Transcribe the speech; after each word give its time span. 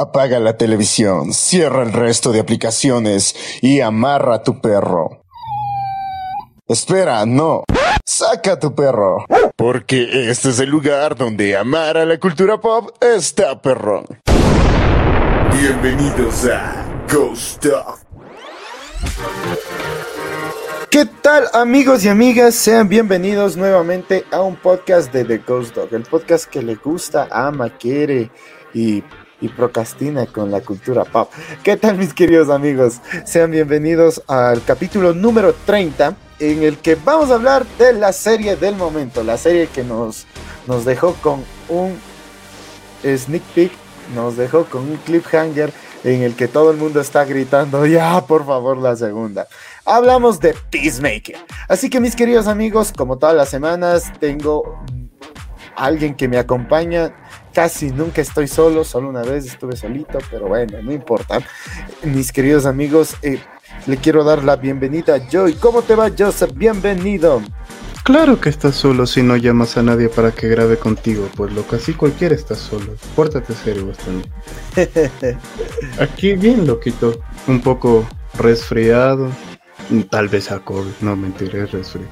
Apaga 0.00 0.38
la 0.38 0.56
televisión, 0.56 1.32
cierra 1.32 1.82
el 1.82 1.92
resto 1.92 2.30
de 2.30 2.38
aplicaciones 2.38 3.34
y 3.60 3.80
amarra 3.80 4.44
tu 4.44 4.60
perro. 4.60 5.24
Espera, 6.68 7.26
no. 7.26 7.64
Saca 8.06 8.60
tu 8.60 8.76
perro. 8.76 9.24
Porque 9.56 10.30
este 10.30 10.50
es 10.50 10.60
el 10.60 10.70
lugar 10.70 11.16
donde 11.16 11.56
amar 11.56 11.96
a 11.96 12.06
la 12.06 12.16
cultura 12.20 12.60
pop 12.60 12.90
está 13.00 13.60
perrón. 13.60 14.04
Bienvenidos 15.60 16.44
a 16.44 16.86
Ghost 17.12 17.66
Talk. 17.66 17.98
¿Qué 20.92 21.06
tal 21.06 21.48
amigos 21.54 22.04
y 22.04 22.08
amigas? 22.08 22.54
Sean 22.54 22.88
bienvenidos 22.88 23.56
nuevamente 23.56 24.24
a 24.30 24.42
un 24.42 24.54
podcast 24.54 25.12
de 25.12 25.24
The 25.24 25.38
Ghost 25.38 25.74
Dog, 25.74 25.92
el 25.92 26.04
podcast 26.04 26.44
que 26.44 26.62
le 26.62 26.76
gusta, 26.76 27.26
ama, 27.32 27.76
quiere 27.76 28.30
y 28.72 29.02
y 29.40 29.48
procrastina 29.48 30.26
con 30.26 30.50
la 30.50 30.60
cultura 30.60 31.04
pop. 31.04 31.30
¿Qué 31.62 31.76
tal 31.76 31.96
mis 31.96 32.12
queridos 32.12 32.50
amigos? 32.50 33.00
Sean 33.24 33.50
bienvenidos 33.50 34.22
al 34.26 34.62
capítulo 34.64 35.14
número 35.14 35.54
30 35.66 36.16
en 36.40 36.62
el 36.62 36.78
que 36.78 36.96
vamos 36.96 37.30
a 37.30 37.34
hablar 37.34 37.66
de 37.78 37.92
la 37.92 38.12
serie 38.12 38.56
del 38.56 38.76
momento, 38.76 39.22
la 39.22 39.36
serie 39.36 39.68
que 39.68 39.84
nos, 39.84 40.26
nos 40.66 40.84
dejó 40.84 41.14
con 41.14 41.44
un 41.68 41.98
sneak 43.04 43.42
peek, 43.54 43.72
nos 44.14 44.36
dejó 44.36 44.64
con 44.64 44.82
un 44.82 44.96
cliffhanger 44.98 45.72
en 46.04 46.22
el 46.22 46.34
que 46.34 46.48
todo 46.48 46.70
el 46.70 46.76
mundo 46.76 47.00
está 47.00 47.24
gritando, 47.24 47.84
ya 47.86 48.24
por 48.24 48.46
favor 48.46 48.76
la 48.76 48.94
segunda. 48.96 49.46
Hablamos 49.84 50.38
de 50.38 50.54
Peacemaker. 50.70 51.36
Así 51.68 51.90
que 51.90 52.00
mis 52.00 52.14
queridos 52.14 52.46
amigos, 52.46 52.92
como 52.96 53.18
todas 53.18 53.34
las 53.34 53.48
semanas, 53.48 54.12
tengo 54.20 54.80
alguien 55.76 56.14
que 56.14 56.28
me 56.28 56.38
acompaña 56.38 57.14
casi 57.58 57.90
nunca 57.90 58.22
estoy 58.22 58.46
solo, 58.46 58.84
solo 58.84 59.08
una 59.08 59.22
vez 59.22 59.44
estuve 59.44 59.76
solito, 59.76 60.20
pero 60.30 60.46
bueno, 60.46 60.80
no 60.80 60.92
importa. 60.92 61.40
Mis 62.04 62.30
queridos 62.30 62.66
amigos, 62.66 63.16
eh, 63.20 63.40
le 63.88 63.96
quiero 63.96 64.22
dar 64.22 64.44
la 64.44 64.54
bienvenida 64.54 65.16
a 65.16 65.28
Joy. 65.28 65.54
¿Cómo 65.54 65.82
te 65.82 65.96
va, 65.96 66.08
Joseph? 66.16 66.52
Bienvenido. 66.54 67.42
Claro 68.04 68.40
que 68.40 68.48
estás 68.48 68.76
solo 68.76 69.06
si 69.06 69.24
no 69.24 69.36
llamas 69.36 69.76
a 69.76 69.82
nadie 69.82 70.08
para 70.08 70.30
que 70.30 70.46
grabe 70.46 70.76
contigo, 70.76 71.28
pues 71.34 71.52
lo 71.52 71.64
casi 71.64 71.94
cualquiera 71.94 72.36
está 72.36 72.54
solo. 72.54 72.94
Pórtate 73.16 73.52
serio 73.54 73.88
bastante. 73.88 74.30
Aquí 75.98 76.34
bien 76.34 76.64
loquito, 76.64 77.18
un 77.48 77.60
poco 77.60 78.06
resfriado, 78.34 79.32
tal 80.10 80.28
vez 80.28 80.52
a 80.52 80.60
COVID, 80.60 80.92
no 81.00 81.16
mentiré, 81.16 81.66
resfriado 81.66 82.06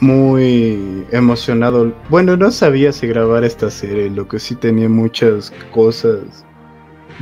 muy 0.00 1.06
emocionado. 1.10 1.92
Bueno, 2.08 2.36
no 2.36 2.50
sabía 2.50 2.92
si 2.92 3.06
grabar 3.06 3.44
esta 3.44 3.70
serie, 3.70 4.10
lo 4.10 4.26
que 4.26 4.38
sí 4.38 4.54
tenía 4.54 4.88
muchas 4.88 5.52
cosas 5.72 6.44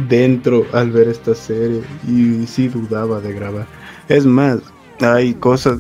dentro 0.09 0.65
al 0.73 0.93
ver 0.93 1.09
esta 1.09 1.35
serie 1.35 1.83
y 2.07 2.47
sí 2.47 2.69
dudaba 2.69 3.21
de 3.21 3.33
grabar. 3.33 3.67
Es 4.09 4.25
más, 4.25 4.59
hay 5.01 5.35
cosas... 5.35 5.79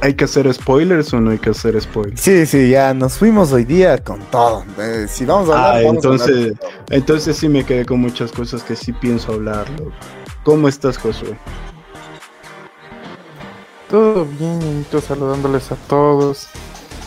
¿Hay 0.00 0.14
que 0.14 0.24
hacer 0.24 0.52
spoilers 0.52 1.14
o 1.14 1.20
no 1.20 1.30
hay 1.30 1.38
que 1.38 1.50
hacer 1.50 1.80
spoilers? 1.80 2.20
Sí, 2.20 2.44
sí, 2.44 2.70
ya 2.70 2.92
nos 2.92 3.12
fuimos 3.12 3.52
hoy 3.52 3.64
día 3.64 3.98
con 3.98 4.18
todo. 4.32 4.64
Eh, 4.80 5.06
si 5.08 5.24
vamos 5.24 5.48
a 5.48 5.52
hablar, 5.52 5.74
ah, 5.76 5.88
entonces, 5.88 6.54
entonces 6.90 7.36
sí 7.36 7.48
me 7.48 7.64
quedé 7.64 7.84
con 7.84 8.00
muchas 8.00 8.32
cosas 8.32 8.64
que 8.64 8.74
sí 8.74 8.92
pienso 8.92 9.34
hablarlo. 9.34 9.92
¿Cómo 10.42 10.66
estás, 10.66 10.98
Josué? 10.98 11.38
Todo 13.92 14.24
bien, 14.24 14.86
yo 14.90 15.02
saludándoles 15.02 15.70
a 15.70 15.76
todos. 15.76 16.48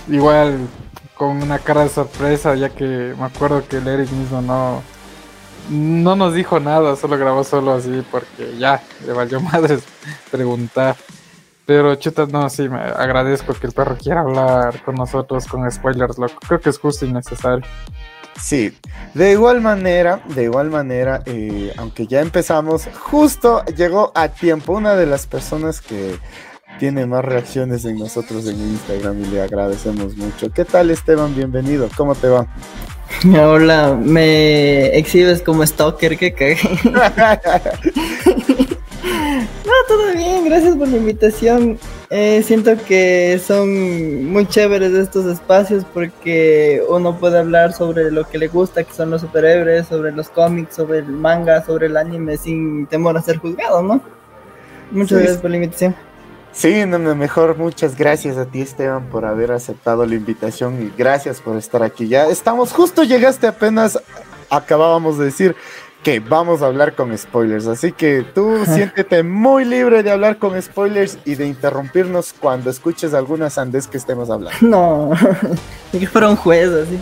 Igual 0.07 0.67
con 1.15 1.41
una 1.41 1.57
cara 1.57 1.81
de 1.81 1.89
sorpresa, 1.89 2.53
ya 2.53 2.69
que 2.69 3.15
me 3.17 3.23
acuerdo 3.25 3.67
que 3.67 3.77
el 3.77 3.87
Eric 3.87 4.11
mismo 4.11 4.39
no, 4.43 4.83
no 5.71 6.15
nos 6.15 6.35
dijo 6.35 6.59
nada, 6.59 6.95
solo 6.95 7.17
grabó 7.17 7.43
solo 7.43 7.73
así 7.73 8.05
porque 8.11 8.55
ya 8.59 8.83
le 9.03 9.13
valió 9.13 9.39
madres 9.51 9.81
preguntar. 10.29 10.95
Pero 11.65 11.95
chuta, 11.95 12.27
no, 12.27 12.47
sí, 12.51 12.69
me 12.69 12.77
agradezco 12.77 13.55
que 13.55 13.65
el 13.65 13.73
perro 13.73 13.97
quiera 13.97 14.21
hablar 14.21 14.83
con 14.83 14.93
nosotros 14.93 15.47
con 15.47 15.69
spoilers, 15.71 16.19
loco. 16.19 16.35
Creo 16.47 16.61
que 16.61 16.69
es 16.69 16.77
justo 16.77 17.03
y 17.03 17.11
necesario. 17.11 17.65
Sí, 18.39 18.77
de 19.15 19.31
igual 19.31 19.59
manera, 19.59 20.21
de 20.27 20.43
igual 20.43 20.69
manera, 20.69 21.23
eh, 21.25 21.73
aunque 21.77 22.05
ya 22.05 22.21
empezamos, 22.21 22.87
justo 22.99 23.65
llegó 23.75 24.11
a 24.13 24.27
tiempo 24.27 24.73
una 24.73 24.95
de 24.95 25.07
las 25.07 25.25
personas 25.25 25.81
que 25.81 26.19
tiene 26.79 27.05
más 27.05 27.23
reacciones 27.23 27.85
en 27.85 27.97
nosotros 27.97 28.47
en 28.47 28.59
Instagram 28.59 29.21
y 29.23 29.27
le 29.27 29.41
agradecemos 29.41 30.15
mucho. 30.17 30.51
¿Qué 30.51 30.65
tal 30.65 30.89
Esteban? 30.91 31.35
Bienvenido, 31.35 31.89
¿cómo 31.95 32.15
te 32.15 32.27
va? 32.27 32.47
Hola, 33.47 33.97
me 33.99 34.87
exhibes 34.97 35.41
como 35.41 35.65
stalker, 35.65 36.17
que 36.17 36.33
cagué. 36.33 36.57
no, 36.83 37.01
todo 39.87 40.13
bien, 40.13 40.45
gracias 40.45 40.75
por 40.75 40.87
la 40.87 40.97
invitación. 40.97 41.79
Eh, 42.09 42.43
siento 42.43 42.71
que 42.85 43.39
son 43.45 44.25
muy 44.25 44.45
chéveres 44.45 44.93
estos 44.93 45.25
espacios 45.25 45.85
porque 45.93 46.83
uno 46.89 47.17
puede 47.17 47.39
hablar 47.39 47.73
sobre 47.73 48.11
lo 48.11 48.27
que 48.27 48.37
le 48.37 48.47
gusta, 48.47 48.83
que 48.83 48.93
son 48.93 49.09
los 49.11 49.21
superhéroes, 49.21 49.87
sobre 49.87 50.11
los 50.11 50.29
cómics, 50.29 50.75
sobre 50.75 50.99
el 50.99 51.07
manga, 51.07 51.65
sobre 51.65 51.87
el 51.87 51.97
anime, 51.97 52.37
sin 52.37 52.85
temor 52.87 53.17
a 53.17 53.21
ser 53.21 53.37
juzgado, 53.37 53.81
¿no? 53.81 54.01
Muchas 54.91 55.19
gracias 55.19 55.39
por 55.39 55.49
la 55.49 55.57
invitación. 55.57 55.95
Sí, 56.55 56.85
no, 56.85 56.97
mejor 57.15 57.57
muchas 57.57 57.97
gracias 57.97 58.37
a 58.37 58.45
ti 58.45 58.61
Esteban 58.61 59.09
por 59.09 59.25
haber 59.25 59.51
aceptado 59.51 60.05
la 60.05 60.15
invitación 60.15 60.81
y 60.81 60.97
gracias 60.97 61.41
por 61.41 61.57
estar 61.57 61.83
aquí. 61.83 62.07
Ya 62.07 62.27
estamos, 62.27 62.71
justo 62.71 63.03
llegaste 63.03 63.45
apenas, 63.45 63.99
acabábamos 64.49 65.17
de 65.17 65.25
decir 65.25 65.55
que 66.01 66.21
vamos 66.21 66.61
a 66.61 66.67
hablar 66.67 66.95
con 66.95 67.15
spoilers, 67.17 67.67
así 67.67 67.91
que 67.91 68.25
tú 68.33 68.63
siéntete 68.73 69.21
muy 69.21 69.65
libre 69.65 70.01
de 70.01 70.11
hablar 70.11 70.37
con 70.37 70.59
spoilers 70.61 71.17
y 71.25 71.35
de 71.35 71.45
interrumpirnos 71.45 72.33
cuando 72.39 72.69
escuches 72.69 73.13
alguna 73.13 73.49
sandez 73.49 73.87
que 73.87 73.97
estemos 73.97 74.29
hablando. 74.29 74.57
No, 74.61 75.11
ni 75.91 75.99
que 76.01 76.07
fuera 76.07 76.29
un 76.29 76.37
juez 76.37 76.69
así. 76.69 76.97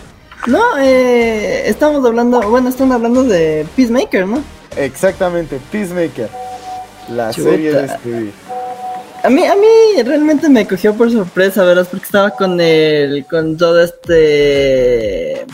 No, 0.47 0.79
eh, 0.79 1.69
estamos 1.69 2.03
hablando, 2.03 2.41
bueno, 2.49 2.69
están 2.69 2.91
hablando 2.91 3.23
de 3.23 3.67
Peacemaker, 3.75 4.25
¿no? 4.25 4.43
Exactamente, 4.75 5.59
Peacemaker, 5.71 6.29
la 7.09 7.31
serie 7.31 7.71
de 7.71 7.87
Stevie. 7.87 8.33
A 9.23 9.29
mí, 9.29 9.45
a 9.45 9.55
mí 9.55 10.03
realmente 10.03 10.49
me 10.49 10.67
cogió 10.67 10.93
por 10.95 11.09
sorpresa, 11.09 11.63
¿verdad? 11.63 11.87
Porque 11.89 12.05
estaba 12.05 12.31
con 12.31 12.59
el, 12.59 13.25
con 13.25 13.55
todo 13.55 13.81
este, 13.81 15.45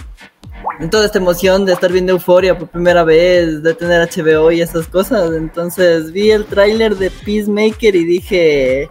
toda 0.90 1.06
esta 1.06 1.20
emoción 1.20 1.66
de 1.66 1.74
estar 1.74 1.92
viendo 1.92 2.14
Euforia 2.14 2.58
por 2.58 2.70
primera 2.70 3.04
vez, 3.04 3.62
de 3.62 3.76
tener 3.76 4.10
HBO 4.10 4.52
y 4.52 4.62
esas 4.62 4.88
cosas. 4.88 5.32
Entonces 5.36 6.12
vi 6.12 6.32
el 6.32 6.46
tráiler 6.46 6.96
de 6.96 7.12
Peacemaker 7.12 7.96
y 7.96 8.06
dije, 8.06 8.90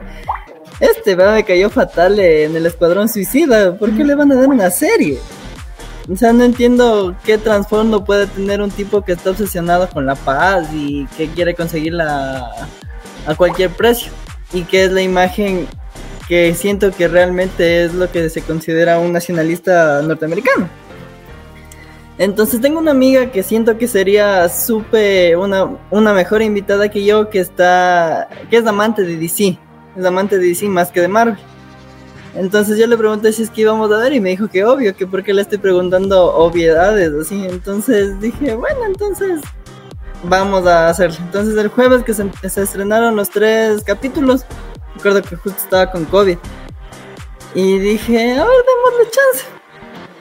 este. 0.78 1.16
Me 1.16 1.44
cayó 1.44 1.70
fatal 1.70 2.20
en 2.20 2.54
el 2.54 2.64
Escuadrón 2.64 3.08
Suicida. 3.08 3.76
¿Por 3.76 3.90
qué 3.96 4.04
le 4.04 4.14
van 4.14 4.30
a 4.30 4.36
dar 4.36 4.46
una 4.46 4.70
serie? 4.70 5.18
O 6.08 6.14
sea, 6.14 6.32
no 6.32 6.44
entiendo 6.44 7.16
qué 7.24 7.36
trasfondo 7.36 8.04
puede 8.04 8.28
tener 8.28 8.62
un 8.62 8.70
tipo 8.70 9.02
que 9.02 9.12
está 9.12 9.30
obsesionado 9.30 9.90
con 9.90 10.06
la 10.06 10.14
paz 10.14 10.68
y 10.72 11.06
que 11.16 11.26
quiere 11.26 11.56
conseguirla 11.56 12.48
a 13.26 13.34
cualquier 13.34 13.70
precio 13.70 14.12
y 14.52 14.62
que 14.62 14.84
es 14.84 14.92
la 14.92 15.02
imagen 15.02 15.66
que 16.28 16.54
siento 16.54 16.90
que 16.92 17.08
realmente 17.08 17.84
es 17.84 17.94
lo 17.94 18.10
que 18.10 18.28
se 18.28 18.42
considera 18.42 18.98
un 18.98 19.12
nacionalista 19.12 20.02
norteamericano. 20.02 20.68
Entonces 22.18 22.60
tengo 22.60 22.80
una 22.80 22.90
amiga 22.90 23.30
que 23.30 23.42
siento 23.42 23.78
que 23.78 23.86
sería 23.86 24.48
súper 24.48 25.36
una, 25.36 25.78
una 25.90 26.12
mejor 26.12 26.42
invitada 26.42 26.90
que 26.90 27.04
yo 27.04 27.30
que 27.30 27.38
está 27.38 28.28
que 28.50 28.56
es 28.56 28.66
amante 28.66 29.02
de 29.02 29.16
DC, 29.16 29.56
es 29.96 30.04
amante 30.04 30.36
de 30.38 30.48
DC 30.48 30.66
más 30.66 30.90
que 30.90 31.00
de 31.00 31.08
Marvel. 31.08 31.38
Entonces 32.34 32.78
yo 32.78 32.86
le 32.86 32.96
pregunté 32.96 33.32
si 33.32 33.44
es 33.44 33.50
que 33.50 33.62
íbamos 33.62 33.90
a 33.90 33.98
ver 33.98 34.12
y 34.12 34.20
me 34.20 34.30
dijo 34.30 34.48
que 34.48 34.64
obvio, 34.64 34.94
que 34.94 35.06
porque 35.06 35.32
le 35.32 35.42
estoy 35.42 35.58
preguntando 35.58 36.34
obviedades 36.34 37.12
así. 37.14 37.46
Entonces 37.46 38.20
dije, 38.20 38.54
bueno, 38.54 38.80
entonces 38.86 39.40
vamos 40.24 40.66
a 40.66 40.88
hacerlo. 40.88 41.16
Entonces 41.20 41.56
el 41.56 41.68
jueves 41.68 42.02
que 42.04 42.14
se, 42.14 42.30
estrenaron 42.42 43.16
los 43.16 43.30
tres 43.30 43.82
capítulos, 43.84 44.44
recuerdo 44.96 45.22
que 45.22 45.36
justo 45.36 45.58
estaba 45.62 45.90
con 45.90 46.04
COVID. 46.06 46.38
Y 47.54 47.78
dije, 47.78 48.32
a 48.32 48.44
ver, 48.44 48.64
démosle 48.66 49.10
chance. 49.10 49.46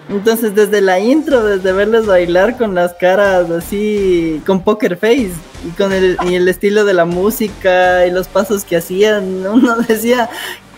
Entonces 0.10 0.56
desde 0.56 0.80
la 0.80 1.00
intro, 1.00 1.44
desde 1.44 1.74
verles 1.74 2.06
bailar 2.06 2.58
con 2.58 2.74
las 2.74 2.94
caras 2.94 3.50
así, 3.50 4.42
con 4.46 4.64
poker 4.64 4.98
face, 4.98 5.34
y 5.66 5.72
con 5.72 5.92
el, 5.92 6.18
y 6.26 6.36
el 6.36 6.48
estilo 6.48 6.86
de 6.86 6.94
la 6.94 7.06
música 7.06 8.06
y 8.06 8.12
los 8.12 8.28
pasos 8.28 8.64
que 8.64 8.78
hacían, 8.78 9.46
uno 9.46 9.76
decía, 9.88 10.30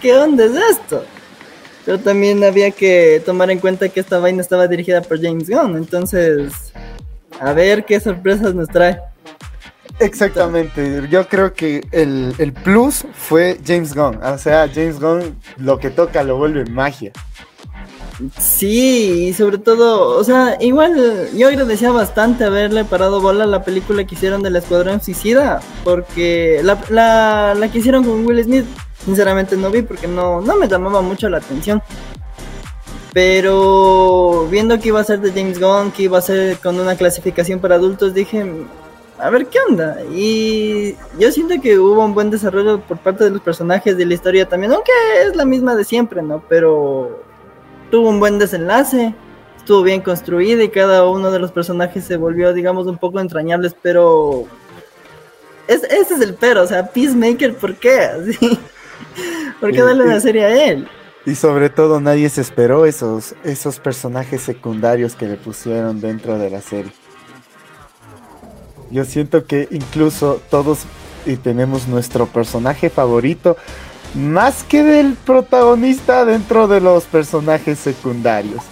¿qué 0.01 0.18
onda 0.18 0.45
es 0.45 0.54
esto? 0.72 1.04
Pero 1.86 2.00
también 2.00 2.44
había 2.44 2.72
que 2.72 3.22
tomar 3.25 3.51
en 3.51 3.60
cuenta 3.60 3.89
que 3.89 4.00
esta 4.00 4.19
vaina 4.19 4.42
estaba 4.42 4.68
dirigida 4.68 5.01
por 5.01 5.22
James 5.22 5.50
Gunn, 5.50 5.77
entonces 5.77 6.74
a 7.39 7.54
ver 7.54 7.86
qué 7.86 8.00
sorpresas 8.00 8.54
nos 8.54 8.68
trae. 8.68 9.00
Exactamente, 10.00 11.07
yo 11.10 11.28
creo 11.28 11.54
que 11.54 11.86
el, 11.92 12.34
el, 12.38 12.54
plus 12.54 13.06
fue 13.13 13.60
James 13.66 13.94
Gunn, 13.94 14.24
o 14.24 14.38
sea, 14.38 14.69
James 14.74 14.98
Gunn 14.98 15.36
lo 15.57 15.78
que 15.78 15.90
toca 15.90 16.24
lo 16.24 16.38
vuelve 16.38 16.66
magia. 16.66 17.12
Sí, 18.38 19.28
y 19.28 19.34
sobre 19.34 19.57
todo, 19.57 20.18
o 20.18 20.24
sea, 20.24 20.57
igual 20.60 21.30
yo 21.36 21.48
agradecía 21.48 21.92
bastante 21.92 22.44
haberle 22.44 22.84
parado 22.84 23.22
bola 23.22 23.46
a 23.46 23.48
la 23.48 23.63
película 23.63 24.06
que 24.06 24.16
hicieron 24.16 24.42
del 24.42 24.57
Escuadrón 24.57 25.01
Suicida, 25.01 25.62
porque 25.84 26.62
la, 26.63 26.78
la, 26.90 27.56
la 27.56 27.72
que 27.72 27.80
hicieron 27.80 28.04
con 28.04 28.25
Will 28.25 28.44
Smith, 28.44 28.66
sinceramente 29.06 29.56
no 29.56 29.69
vi 29.69 29.81
porque 29.81 30.07
no, 30.07 30.42
no 30.42 30.56
me 30.56 30.68
llamaba 30.68 31.01
mucho 31.01 31.30
la 31.30 31.38
atención. 31.38 31.81
Pero 33.13 34.48
viendo 34.51 34.80
que 34.80 34.90
iba 34.90 35.00
a 35.00 35.04
ser 35.04 35.19
de 35.19 35.31
James 35.31 35.60
Gunn, 35.60 35.92
que 35.92 36.04
iba 36.04 36.18
a 36.18 36.22
ser 36.22 36.57
con 36.57 36.80
una 36.80 36.96
clasificación 36.96 37.60
para 37.60 37.75
adultos, 37.75 38.13
dije, 38.13 38.46
a 39.19 39.30
ver 39.30 39.48
qué 39.48 39.60
onda. 39.68 39.98
Y 40.12 40.95
yo 41.19 41.31
siento 41.31 41.62
que 41.62 41.77
hubo 41.77 42.04
un 42.04 42.13
buen 42.13 42.30
desarrollo 42.30 42.80
por 42.81 42.98
parte 42.98 43.24
de 43.24 43.31
los 43.31 43.42
personajes 43.42 43.98
de 43.98 44.06
la 44.06 44.13
historia 44.13 44.48
también, 44.48 44.71
aunque 44.71 44.92
es 45.25 45.36
la 45.36 45.45
misma 45.45 45.75
de 45.75 45.83
siempre, 45.83 46.21
¿no? 46.21 46.44
Pero 46.48 47.21
tuvo 47.92 48.10
un 48.10 48.19
buen 48.19 48.39
desenlace, 48.39 49.13
estuvo 49.57 49.83
bien 49.83 50.01
construida 50.01 50.63
y 50.63 50.69
cada 50.69 51.07
uno 51.07 51.31
de 51.31 51.39
los 51.39 51.51
personajes 51.51 52.04
se 52.04 52.18
volvió, 52.18 52.54
digamos, 52.54 52.88
un 52.88 52.98
poco 52.98 53.19
entrañables, 53.19 53.75
pero 53.81 54.45
es, 55.68 55.83
ese 55.83 56.15
es 56.15 56.22
el 56.22 56.33
pero, 56.36 56.63
o 56.63 56.68
sea, 56.68 56.88
Peacemaker, 56.88 57.56
¿por 57.56 57.75
qué? 57.75 58.10
¿Por 59.60 59.72
qué 59.72 59.81
darle 59.81 60.04
una 60.04 60.19
serie 60.19 60.45
a 60.45 60.65
él? 60.72 60.88
Y 61.25 61.36
sobre 61.36 61.69
todo 61.69 62.00
nadie 62.00 62.30
se 62.30 62.42
esperó 62.42 62.86
esos, 62.86 63.36
esos 63.44 63.80
personajes 63.80 64.42
secundarios 64.42 65.15
que 65.15 65.27
le 65.27 65.36
pusieron 65.36 66.00
dentro 66.00 66.38
de 66.38 66.50
la 66.50 66.62
serie. 66.62 66.92
Yo 68.91 69.06
siento 69.06 69.45
que 69.45 69.68
incluso 69.71 70.41
todos 70.50 70.86
y 71.25 71.36
tenemos 71.36 71.88
nuestro 71.88 72.25
personaje 72.27 72.89
favorito, 72.89 73.57
más 74.15 74.63
que 74.63 74.83
del 74.83 75.13
protagonista 75.13 76.25
dentro 76.25 76.68
de 76.68 76.81
los 76.81 77.03
personajes 77.06 77.80
secundarios. 77.80 78.63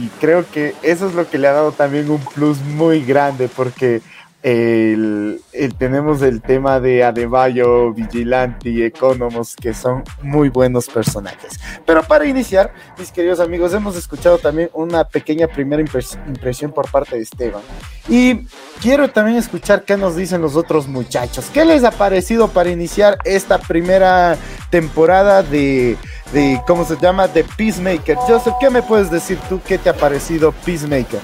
Y 0.00 0.08
creo 0.20 0.44
que 0.50 0.74
eso 0.82 1.06
es 1.06 1.14
lo 1.14 1.28
que 1.28 1.38
le 1.38 1.48
ha 1.48 1.52
dado 1.52 1.72
también 1.72 2.10
un 2.10 2.20
plus 2.20 2.58
muy 2.60 3.04
grande 3.04 3.48
porque 3.48 4.00
tenemos 4.42 6.22
el 6.22 6.40
tema 6.40 6.80
de 6.80 7.04
Adebayo, 7.04 7.92
Vigilante 7.92 8.70
y 8.70 8.82
Economos, 8.82 9.54
que 9.54 9.74
son 9.74 10.02
muy 10.22 10.48
buenos 10.48 10.86
personajes. 10.86 11.60
Pero 11.84 12.02
para 12.02 12.24
iniciar, 12.24 12.72
mis 12.98 13.12
queridos 13.12 13.40
amigos, 13.40 13.74
hemos 13.74 13.96
escuchado 13.96 14.38
también 14.38 14.70
una 14.72 15.04
pequeña 15.04 15.46
primera 15.46 15.82
impresión 15.82 16.72
por 16.72 16.90
parte 16.90 17.16
de 17.16 17.22
Esteban. 17.22 17.62
Y 18.08 18.46
quiero 18.80 19.08
también 19.10 19.36
escuchar 19.36 19.84
qué 19.84 19.96
nos 19.96 20.16
dicen 20.16 20.40
los 20.40 20.56
otros 20.56 20.88
muchachos. 20.88 21.50
¿Qué 21.52 21.64
les 21.64 21.84
ha 21.84 21.90
parecido 21.90 22.48
para 22.48 22.70
iniciar 22.70 23.18
esta 23.24 23.58
primera 23.58 24.38
temporada 24.70 25.42
de, 25.42 25.96
de 26.32 26.60
¿cómo 26.66 26.84
se 26.84 26.96
llama? 26.96 27.28
De 27.28 27.44
Peacemaker. 27.44 28.16
Joseph, 28.16 28.54
¿qué 28.58 28.70
me 28.70 28.82
puedes 28.82 29.10
decir 29.10 29.38
tú? 29.48 29.60
¿Qué 29.66 29.76
te 29.76 29.90
ha 29.90 29.94
parecido 29.94 30.52
Peacemaker? 30.64 31.20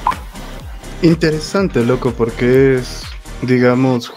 Interesante, 1.03 1.85
loco, 1.85 2.13
porque 2.13 2.77
es, 2.77 3.03
digamos, 3.43 4.13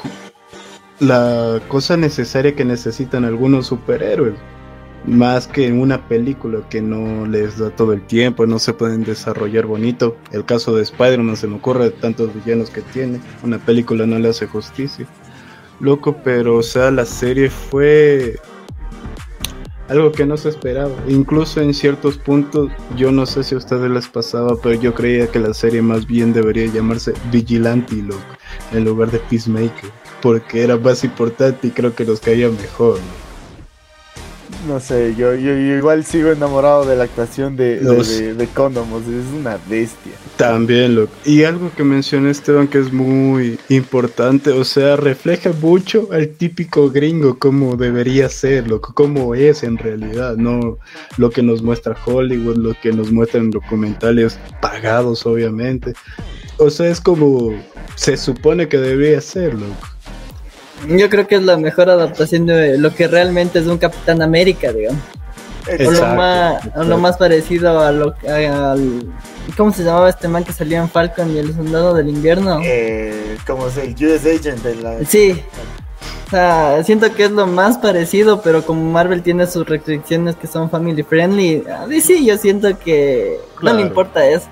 la 1.00 1.62
cosa 1.68 1.98
necesaria 1.98 2.56
que 2.56 2.64
necesitan 2.64 3.26
algunos 3.26 3.68
superhéroes. 3.68 4.36
Más 5.06 5.48
que 5.48 5.66
en 5.66 5.80
una 5.80 6.08
película 6.08 6.60
que 6.70 6.82
no 6.82 7.26
les 7.26 7.58
da 7.58 7.70
todo 7.70 7.94
el 7.94 8.06
tiempo, 8.06 8.46
no 8.46 8.60
se 8.60 8.74
pueden 8.74 9.04
desarrollar 9.04 9.66
bonito. 9.66 10.18
El 10.32 10.46
caso 10.46 10.76
de 10.76 10.84
Spider-Man 10.84 11.38
se 11.38 11.48
me 11.48 11.56
ocurre 11.56 11.86
de 11.86 11.92
tantos 11.92 12.34
villanos 12.34 12.70
que 12.70 12.82
tiene. 12.82 13.22
Una 13.44 13.60
película 13.60 14.06
no 14.06 14.20
le 14.20 14.30
hace 14.30 14.46
justicia. 14.46 15.06
Loco, 15.80 16.18
pero 16.24 16.58
o 16.58 16.64
sea, 16.64 16.92
la 16.92 17.06
serie 17.06 17.50
fue 17.50 18.38
algo 19.90 20.12
que 20.12 20.26
no 20.26 20.38
se 20.38 20.50
esperaba. 20.50 20.96
Incluso 21.08 21.62
en 21.62 21.74
ciertos 21.74 22.18
puntos, 22.18 22.72
yo 22.96 23.12
no 23.12 23.26
sé 23.26 23.44
si 23.44 23.56
a 23.56 23.58
ustedes 23.58 23.90
les 23.90 24.08
pasaba, 24.08 24.56
pero 24.62 24.80
yo 24.80 24.94
creía 24.94 25.28
que 25.28 25.40
la 25.40 25.54
serie 25.54 25.82
más 25.82 26.06
bien 26.06 26.32
debería 26.32 26.68
llamarse 26.68 27.14
Vigilante 27.32 27.96
loco, 27.96 28.22
en 28.72 28.86
lugar 28.86 29.12
de 29.12 29.20
Peacemaker, 29.20 29.90
porque 30.22 30.64
era 30.64 30.78
más 30.78 31.04
importante 31.04 31.68
y 31.68 31.72
creo 31.72 31.94
que 31.94 32.06
nos 32.06 32.20
caía 32.20 32.50
mejor. 32.50 32.96
¿no? 32.98 33.19
No 34.68 34.80
sé, 34.80 35.16
yo, 35.16 35.34
yo, 35.36 35.54
igual 35.54 36.04
sigo 36.04 36.32
enamorado 36.32 36.86
de 36.86 36.96
la 36.96 37.06
actuación 37.06 37.56
de, 37.56 37.80
de, 37.80 38.04
de, 38.04 38.34
de 38.34 38.48
Condomos, 38.48 39.04
es 39.04 39.26
una 39.34 39.58
bestia. 39.70 40.12
También, 40.36 40.96
loco. 40.96 41.14
Y 41.24 41.44
algo 41.44 41.72
que 41.76 41.84
mencioné 41.84 42.32
Esteban 42.32 42.68
que 42.68 42.80
es 42.80 42.92
muy 42.92 43.58
importante, 43.70 44.52
o 44.52 44.64
sea, 44.66 44.98
refleja 44.98 45.52
mucho 45.62 46.10
al 46.12 46.30
típico 46.30 46.90
gringo 46.90 47.40
como 47.40 47.78
debería 47.78 48.28
ser, 48.30 48.68
loco, 48.68 48.94
como 48.94 49.34
es 49.34 49.64
en 49.64 49.78
realidad, 49.78 50.36
no 50.36 50.78
lo 51.18 51.30
que 51.30 51.42
nos 51.42 51.62
muestra 51.62 51.96
Hollywood, 52.06 52.58
lo 52.58 52.74
que 52.82 52.92
nos 52.92 53.12
muestran 53.12 53.52
documentales 53.52 54.38
pagados, 54.62 55.26
obviamente. 55.26 55.94
O 56.58 56.70
sea, 56.70 56.90
es 56.90 57.00
como 57.00 57.54
se 57.96 58.18
supone 58.18 58.68
que 58.68 58.78
debería 58.78 59.22
ser, 59.22 59.54
loco. 59.54 59.88
Yo 60.88 61.10
creo 61.10 61.28
que 61.28 61.36
es 61.36 61.44
la 61.44 61.58
mejor 61.58 61.90
adaptación 61.90 62.46
de 62.46 62.78
lo 62.78 62.94
que 62.94 63.08
realmente 63.08 63.60
es 63.60 63.68
un 63.68 63.78
Capitán 63.78 64.22
América, 64.22 64.72
digamos. 64.72 65.02
Exacto, 65.68 65.90
o 65.90 65.92
lo 65.92 66.16
más, 66.16 66.66
exacto. 66.66 66.84
lo 66.86 66.98
más 66.98 67.18
parecido 67.18 67.80
a 67.80 67.92
lo 67.92 68.16
al 68.28 69.14
¿Cómo 69.58 69.72
se 69.72 69.84
llamaba 69.84 70.10
este 70.10 70.28
man 70.28 70.44
que 70.44 70.54
salía 70.54 70.80
en 70.80 70.90
Falcon 70.90 71.32
y 71.32 71.38
el 71.38 71.54
Soldado 71.54 71.94
del 71.94 72.10
Invierno? 72.10 72.60
Eh, 72.64 73.38
como 73.46 73.68
es 73.68 73.78
el 73.78 73.94
US 73.94 74.26
Agent 74.26 74.64
de 74.64 74.76
la... 74.76 75.06
Sí. 75.06 75.42
O 76.28 76.30
sea, 76.30 76.84
siento 76.84 77.12
que 77.14 77.26
es 77.26 77.32
lo 77.32 77.48
más 77.48 77.80
parecido, 77.80 78.42
pero 78.42 78.64
como 78.64 78.90
Marvel 78.92 79.24
tiene 79.24 79.48
sus 79.48 79.68
restricciones 79.68 80.36
que 80.36 80.46
son 80.46 80.70
family 80.70 81.02
friendly, 81.02 81.64
a 81.68 81.88
mí 81.88 82.02
sí, 82.02 82.24
yo 82.26 82.38
siento 82.38 82.78
que 82.78 83.40
claro. 83.56 83.78
no 83.78 83.84
le 83.84 83.88
importa 83.90 84.26
eso. 84.28 84.48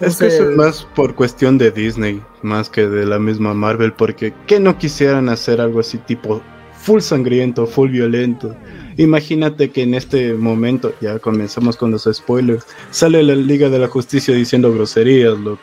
Es 0.00 0.16
que 0.16 0.26
eso 0.28 0.50
es 0.50 0.56
más 0.56 0.86
por 0.94 1.14
cuestión 1.14 1.58
de 1.58 1.70
Disney, 1.70 2.22
más 2.42 2.68
que 2.68 2.86
de 2.88 3.04
la 3.04 3.18
misma 3.18 3.54
Marvel, 3.54 3.92
porque 3.92 4.32
que 4.46 4.60
no 4.60 4.78
quisieran 4.78 5.28
hacer 5.28 5.60
algo 5.60 5.80
así 5.80 5.98
tipo 5.98 6.40
full 6.78 7.00
sangriento, 7.00 7.66
full 7.66 7.90
violento. 7.90 8.54
Imagínate 8.96 9.70
que 9.70 9.82
en 9.82 9.94
este 9.94 10.34
momento, 10.34 10.92
ya 11.00 11.18
comenzamos 11.18 11.76
con 11.76 11.90
los 11.90 12.08
spoilers, 12.10 12.64
sale 12.90 13.22
la 13.22 13.34
Liga 13.34 13.68
de 13.68 13.78
la 13.78 13.88
Justicia 13.88 14.34
diciendo 14.34 14.72
groserías, 14.72 15.38
loco. 15.38 15.62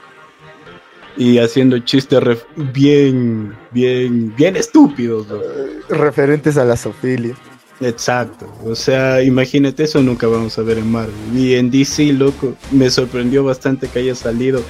Y 1.17 1.37
haciendo 1.37 1.79
chistes 1.79 2.21
bien, 2.55 3.55
bien, 3.71 4.35
bien 4.35 4.55
estúpidos, 4.57 5.27
loco. 5.29 5.45
Referentes 5.89 6.57
a 6.57 6.65
la 6.65 6.75
sofilia. 6.75 7.35
Exacto, 7.81 8.47
o 8.63 8.73
sea, 8.73 9.21
imagínate 9.21 9.83
eso 9.83 10.01
nunca 10.01 10.27
vamos 10.27 10.57
a 10.57 10.61
ver 10.61 10.77
en 10.77 10.91
Marvel. 10.91 11.15
Y 11.33 11.55
en 11.55 11.69
DC, 11.69 12.13
loco, 12.13 12.53
me 12.71 12.89
sorprendió 12.89 13.43
bastante 13.43 13.89
que 13.89 13.99
haya 13.99 14.15
salido 14.15 14.61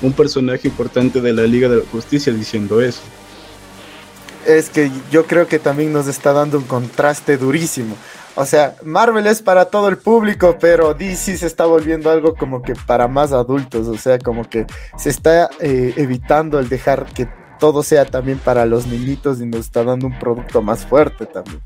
un 0.00 0.12
personaje 0.12 0.68
importante 0.68 1.20
de 1.20 1.32
la 1.32 1.42
Liga 1.42 1.68
de 1.68 1.78
la 1.78 1.84
Justicia 1.90 2.32
diciendo 2.32 2.80
eso. 2.80 3.00
Es 4.46 4.70
que 4.70 4.90
yo 5.10 5.26
creo 5.26 5.46
que 5.46 5.58
también 5.58 5.92
nos 5.92 6.06
está 6.06 6.32
dando 6.32 6.58
un 6.58 6.64
contraste 6.64 7.36
durísimo. 7.36 7.96
O 8.34 8.46
sea, 8.46 8.76
Marvel 8.82 9.26
es 9.26 9.42
para 9.42 9.66
todo 9.66 9.88
el 9.88 9.98
público, 9.98 10.56
pero 10.58 10.94
DC 10.94 11.36
se 11.36 11.46
está 11.46 11.66
volviendo 11.66 12.10
algo 12.10 12.34
como 12.34 12.62
que 12.62 12.74
para 12.86 13.06
más 13.06 13.32
adultos. 13.32 13.88
O 13.88 13.96
sea, 13.96 14.18
como 14.18 14.48
que 14.48 14.66
se 14.96 15.10
está 15.10 15.50
eh, 15.60 15.92
evitando 15.96 16.58
el 16.58 16.68
dejar 16.68 17.04
que 17.12 17.28
todo 17.60 17.82
sea 17.82 18.04
también 18.04 18.38
para 18.38 18.66
los 18.66 18.86
niñitos 18.86 19.40
y 19.40 19.46
nos 19.46 19.60
está 19.60 19.84
dando 19.84 20.06
un 20.06 20.18
producto 20.18 20.62
más 20.62 20.86
fuerte 20.86 21.26
también. 21.26 21.60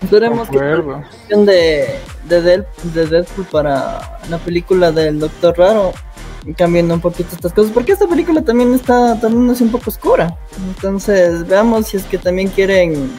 Que 0.00 0.20
la 0.20 1.44
de, 1.44 1.98
de, 2.28 2.42
Deadpool, 2.42 2.92
de 2.94 3.06
Deadpool 3.06 3.46
para 3.46 4.18
la 4.28 4.38
película 4.38 4.92
del 4.92 5.18
Doctor 5.18 5.58
Raro 5.58 5.92
cambiando 6.56 6.94
un 6.94 7.00
poquito 7.00 7.34
estas 7.34 7.52
cosas, 7.52 7.72
porque 7.72 7.92
esta 7.92 8.06
película 8.06 8.42
también 8.42 8.72
está 8.72 9.18
tornándose 9.20 9.64
un 9.64 9.70
poco 9.70 9.90
oscura. 9.90 10.36
Entonces, 10.68 11.46
veamos 11.46 11.88
si 11.88 11.96
es 11.96 12.04
que 12.04 12.16
también 12.16 12.48
quieren 12.48 13.10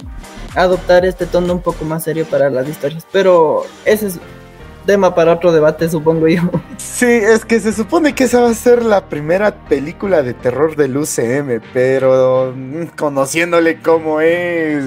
adoptar 0.55 1.05
este 1.05 1.25
tono 1.25 1.53
un 1.53 1.61
poco 1.61 1.85
más 1.85 2.03
serio 2.03 2.25
para 2.25 2.49
las 2.49 2.67
historias. 2.67 3.05
Pero 3.11 3.63
ese 3.85 4.07
es 4.07 4.19
tema 4.85 5.13
para 5.13 5.33
otro 5.33 5.51
debate, 5.51 5.89
supongo 5.89 6.27
yo. 6.27 6.41
Sí, 6.77 7.05
es 7.05 7.45
que 7.45 7.59
se 7.59 7.73
supone 7.73 8.15
que 8.15 8.23
esa 8.23 8.41
va 8.41 8.49
a 8.49 8.53
ser 8.53 8.83
la 8.83 9.07
primera 9.07 9.53
película 9.65 10.23
de 10.23 10.33
terror 10.33 10.75
del 10.75 10.97
UCM, 10.97 11.61
pero 11.73 12.53
conociéndole 12.97 13.81
cómo 13.81 14.19
es 14.21 14.83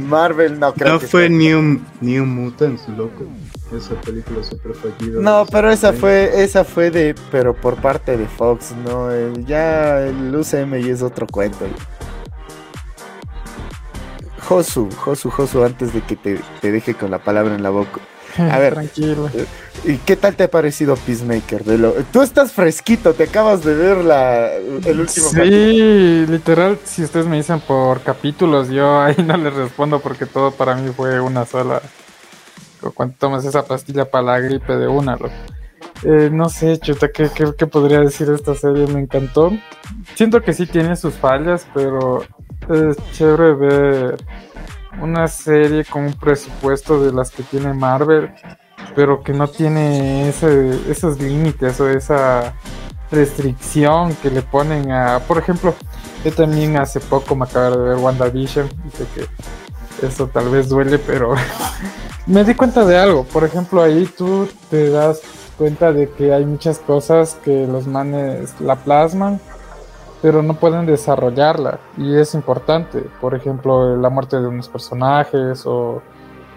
Marvel, 0.00 0.58
no 0.58 0.72
creo 0.74 0.94
no 0.94 1.00
que 1.00 1.06
fue 1.06 1.28
New, 1.28 1.80
New 2.00 2.24
Mutants, 2.26 2.88
loco. 2.88 3.24
Esa 3.74 4.00
película 4.00 4.42
super 4.42 4.74
fallida. 4.74 5.20
No, 5.20 5.46
pero 5.50 5.70
esa 5.70 5.92
fue, 5.92 6.42
esa 6.42 6.64
fue 6.64 6.90
de, 6.90 7.14
pero 7.30 7.54
por 7.54 7.76
parte 7.76 8.16
de 8.16 8.26
Fox, 8.26 8.74
no, 8.84 9.10
el, 9.10 9.44
ya 9.44 10.06
el 10.06 10.34
UCM 10.34 10.76
y 10.76 10.88
es 10.88 11.02
otro 11.02 11.26
cuento. 11.26 11.66
Josu, 14.48 14.88
Josu, 14.96 15.30
Josu, 15.30 15.62
antes 15.62 15.92
de 15.92 16.00
que 16.00 16.16
te, 16.16 16.40
te, 16.62 16.72
deje 16.72 16.94
con 16.94 17.10
la 17.10 17.18
palabra 17.18 17.54
en 17.54 17.62
la 17.62 17.68
boca. 17.68 18.00
A 18.38 18.58
ver, 18.58 18.74
Tranquilo. 18.74 19.30
¿y 19.84 19.96
qué 19.98 20.16
tal 20.16 20.34
te 20.34 20.44
ha 20.44 20.50
parecido 20.50 20.96
Peacemaker? 20.96 21.64
De 21.64 21.78
lo, 21.78 21.92
tú 22.12 22.22
estás 22.22 22.52
fresquito, 22.52 23.14
te 23.14 23.24
acabas 23.24 23.64
de 23.64 23.74
ver 23.74 23.98
la, 23.98 24.52
el 24.54 25.00
último 25.00 25.28
Sí, 25.28 25.36
capítulo. 25.36 26.32
literal, 26.32 26.78
si 26.84 27.04
ustedes 27.04 27.26
me 27.26 27.36
dicen 27.36 27.60
por 27.60 28.00
capítulos, 28.02 28.68
yo 28.68 29.00
ahí 29.00 29.16
no 29.24 29.36
les 29.36 29.54
respondo 29.54 30.00
porque 30.00 30.26
todo 30.26 30.50
para 30.52 30.74
mí 30.74 30.90
fue 30.96 31.20
una 31.20 31.44
sola 31.46 31.80
cuando 32.94 33.14
tomas 33.18 33.44
esa 33.44 33.64
pastilla 33.64 34.04
para 34.08 34.24
la 34.24 34.40
gripe 34.40 34.76
de 34.76 34.86
una, 34.86 35.12
loco. 35.16 35.30
Eh, 36.04 36.30
no 36.32 36.48
sé, 36.48 36.78
chuta, 36.78 37.08
¿qué, 37.12 37.28
qué, 37.34 37.52
qué 37.58 37.66
podría 37.66 37.98
decir 38.00 38.28
de 38.28 38.36
esta 38.36 38.54
serie? 38.54 38.86
Me 38.86 39.00
encantó. 39.00 39.52
Siento 40.14 40.40
que 40.42 40.52
sí 40.52 40.64
tiene 40.66 40.94
sus 40.94 41.14
fallas, 41.14 41.66
pero 41.74 42.22
es 42.68 42.96
chévere 43.12 43.54
ver 43.54 44.16
una 45.00 45.28
serie 45.28 45.84
con 45.84 46.04
un 46.04 46.12
presupuesto 46.12 47.02
de 47.02 47.12
las 47.12 47.30
que 47.30 47.42
tiene 47.42 47.72
Marvel, 47.74 48.32
pero 48.94 49.22
que 49.22 49.32
no 49.32 49.48
tiene 49.48 50.28
ese, 50.28 50.90
esos 50.90 51.20
límites 51.20 51.80
o 51.80 51.88
esa 51.88 52.54
restricción 53.10 54.14
que 54.16 54.30
le 54.30 54.42
ponen 54.42 54.92
a, 54.92 55.20
por 55.20 55.38
ejemplo, 55.38 55.74
yo 56.24 56.32
también 56.32 56.76
hace 56.76 57.00
poco 57.00 57.34
me 57.34 57.44
acabo 57.44 57.76
de 57.76 57.88
ver 57.88 57.96
WandaVision, 57.96 58.68
dice 58.84 59.06
que 59.14 60.06
eso 60.06 60.26
tal 60.28 60.50
vez 60.50 60.68
duele, 60.68 60.98
pero 60.98 61.34
me 62.26 62.44
di 62.44 62.54
cuenta 62.54 62.84
de 62.84 62.98
algo, 62.98 63.24
por 63.24 63.44
ejemplo, 63.44 63.82
ahí 63.82 64.06
tú 64.16 64.48
te 64.70 64.90
das 64.90 65.20
cuenta 65.56 65.92
de 65.92 66.10
que 66.10 66.32
hay 66.32 66.44
muchas 66.44 66.78
cosas 66.78 67.36
que 67.44 67.66
los 67.66 67.86
manes 67.86 68.54
la 68.60 68.76
plasman, 68.76 69.40
pero 70.20 70.42
no 70.42 70.54
pueden 70.54 70.86
desarrollarla 70.86 71.78
y 71.96 72.16
es 72.16 72.34
importante, 72.34 73.04
por 73.20 73.34
ejemplo, 73.34 73.96
la 73.96 74.10
muerte 74.10 74.40
de 74.40 74.48
unos 74.48 74.68
personajes 74.68 75.64
o 75.64 76.02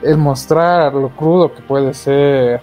el 0.01 0.17
mostrar 0.17 0.93
lo 0.93 1.09
crudo 1.09 1.53
que 1.53 1.61
puede 1.61 1.93
ser 1.93 2.61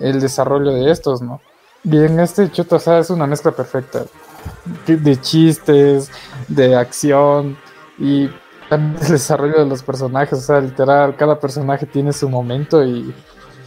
el 0.00 0.20
desarrollo 0.20 0.72
de 0.72 0.90
estos, 0.90 1.20
¿no? 1.20 1.40
Y 1.84 1.98
este 1.98 2.50
chuto, 2.50 2.76
o 2.76 2.78
sea, 2.78 2.98
es 2.98 3.10
una 3.10 3.26
mezcla 3.26 3.52
perfecta 3.52 4.04
de 4.86 5.20
chistes, 5.20 6.10
de 6.48 6.74
acción 6.74 7.58
y 7.98 8.30
también 8.70 9.02
el 9.02 9.12
desarrollo 9.12 9.58
de 9.58 9.66
los 9.66 9.82
personajes, 9.82 10.38
o 10.38 10.42
sea, 10.42 10.60
literal, 10.60 11.14
cada 11.16 11.38
personaje 11.38 11.84
tiene 11.84 12.12
su 12.12 12.28
momento 12.28 12.82
y 12.82 13.14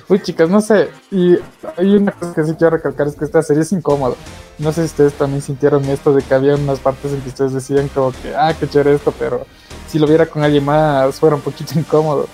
Uy, 0.09 0.21
chicas, 0.21 0.49
no 0.49 0.61
sé. 0.61 0.89
Y 1.11 1.37
hay 1.75 1.95
una 1.95 2.13
cosa 2.13 2.33
que 2.33 2.43
sí 2.43 2.55
quiero 2.57 2.77
recalcar: 2.77 3.07
es 3.07 3.15
que 3.15 3.25
esta 3.25 3.41
serie 3.43 3.63
es 3.63 3.71
incómoda. 3.71 4.15
No 4.57 4.71
sé 4.71 4.81
si 4.81 4.87
ustedes 4.87 5.13
también 5.13 5.41
sintieron 5.41 5.83
esto 5.85 6.13
de 6.13 6.23
que 6.23 6.33
había 6.33 6.55
unas 6.55 6.79
partes 6.79 7.11
en 7.11 7.21
que 7.21 7.29
ustedes 7.29 7.53
decían, 7.53 7.89
como 7.89 8.11
que, 8.11 8.33
ah, 8.35 8.53
qué 8.57 8.67
chévere 8.67 8.95
esto, 8.95 9.13
pero 9.17 9.45
si 9.87 9.99
lo 9.99 10.07
viera 10.07 10.25
con 10.25 10.43
alguien 10.43 10.65
más, 10.65 11.15
fuera 11.19 11.35
un 11.35 11.41
poquito 11.41 11.77
incómodo. 11.79 12.27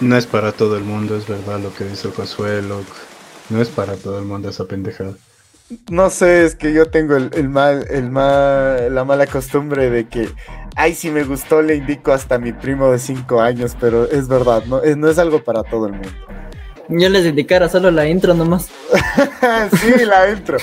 No 0.00 0.16
es 0.16 0.26
para 0.26 0.52
todo 0.52 0.76
el 0.76 0.84
mundo, 0.84 1.16
es 1.16 1.26
verdad 1.26 1.60
lo 1.60 1.72
que 1.74 1.84
dice 1.84 2.10
Josué, 2.10 2.62
loco. 2.62 2.94
No 3.48 3.60
es 3.62 3.68
para 3.68 3.94
todo 3.94 4.18
el 4.18 4.24
mundo 4.24 4.48
esa 4.48 4.64
pendejada. 4.64 5.14
No 5.90 6.10
sé, 6.10 6.44
es 6.44 6.54
que 6.54 6.72
yo 6.72 6.86
tengo 6.90 7.16
el, 7.16 7.30
el 7.34 7.48
mal, 7.48 7.86
el 7.90 8.10
mal, 8.10 8.94
la 8.94 9.04
mala 9.04 9.26
costumbre 9.26 9.90
de 9.90 10.08
que, 10.08 10.28
ay, 10.76 10.94
si 10.94 11.10
me 11.10 11.24
gustó 11.24 11.60
le 11.60 11.74
indico 11.76 12.12
hasta 12.12 12.36
a 12.36 12.38
mi 12.38 12.52
primo 12.52 12.90
de 12.90 12.98
5 12.98 13.40
años, 13.40 13.76
pero 13.80 14.08
es 14.08 14.28
verdad, 14.28 14.64
no 14.66 14.82
es, 14.82 14.96
no 14.96 15.08
es 15.08 15.18
algo 15.18 15.42
para 15.42 15.64
todo 15.64 15.86
el 15.86 15.94
mundo. 15.94 16.08
Yo 16.88 17.08
les 17.08 17.26
indicara 17.26 17.68
solo 17.68 17.90
la 17.90 18.08
intro 18.08 18.34
nomás. 18.34 18.68
sí, 19.80 20.04
la 20.04 20.30
intro. 20.30 20.58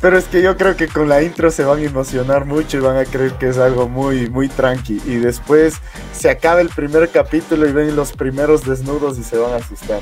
Pero 0.00 0.18
es 0.18 0.24
que 0.24 0.42
yo 0.42 0.56
creo 0.56 0.76
que 0.76 0.88
con 0.88 1.08
la 1.08 1.22
intro 1.22 1.50
se 1.50 1.64
van 1.64 1.78
a 1.78 1.82
emocionar 1.82 2.44
mucho 2.44 2.76
y 2.76 2.80
van 2.80 2.96
a 2.96 3.04
creer 3.04 3.34
que 3.34 3.48
es 3.48 3.58
algo 3.58 3.88
muy, 3.88 4.28
muy 4.28 4.48
tranqui. 4.48 5.00
Y 5.06 5.16
después 5.16 5.74
se 6.12 6.28
acaba 6.28 6.60
el 6.60 6.70
primer 6.70 7.08
capítulo 7.10 7.68
y 7.68 7.72
ven 7.72 7.94
los 7.94 8.12
primeros 8.12 8.64
desnudos 8.64 9.18
y 9.18 9.22
se 9.22 9.38
van 9.38 9.52
a 9.52 9.56
asustar. 9.56 10.00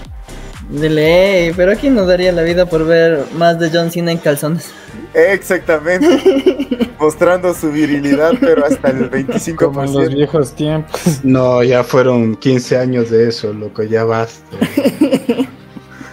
Dile, 0.71 1.53
pero 1.57 1.73
aquí 1.73 1.91
nos 1.91 2.07
daría 2.07 2.31
la 2.33 2.43
vida 2.43 2.65
por 2.67 2.87
ver 2.87 3.25
más 3.37 3.59
de 3.59 3.71
John 3.73 3.91
Cena 3.91 4.13
en 4.13 4.19
calzones. 4.19 4.71
Exactamente. 5.15 6.89
Mostrando 7.01 7.53
su 7.55 7.73
virilidad, 7.73 8.33
pero 8.41 8.65
hasta 8.67 8.91
el 8.91 9.11
25%. 9.11 9.57
Como 9.57 9.83
en 9.85 9.93
los 9.95 10.09
viejos 10.15 10.53
tiempos. 10.55 11.01
No, 11.25 11.63
ya 11.63 11.83
fueron 11.83 12.37
15 12.37 12.77
años 12.79 13.11
de 13.11 13.29
eso, 13.29 13.53
loco, 13.53 13.83
ya 13.83 14.05
basta. 14.05 14.45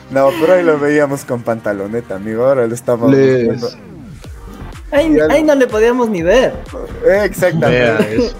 No, 0.09 0.29
pero 0.39 0.53
ahí 0.53 0.63
lo 0.63 0.79
veíamos 0.79 1.25
con 1.25 1.41
pantaloneta, 1.43 2.15
amigo. 2.15 2.45
Ahora 2.45 2.65
lo 2.65 2.73
estamos 2.73 3.11
Les- 3.13 3.41
viendo. 3.43 3.67
Ahí, 4.89 5.17
ahí 5.29 5.43
no 5.43 5.53
le 5.53 5.67
podíamos 5.67 6.09
ni 6.09 6.23
ver. 6.23 6.53
Exactamente. 7.23 8.31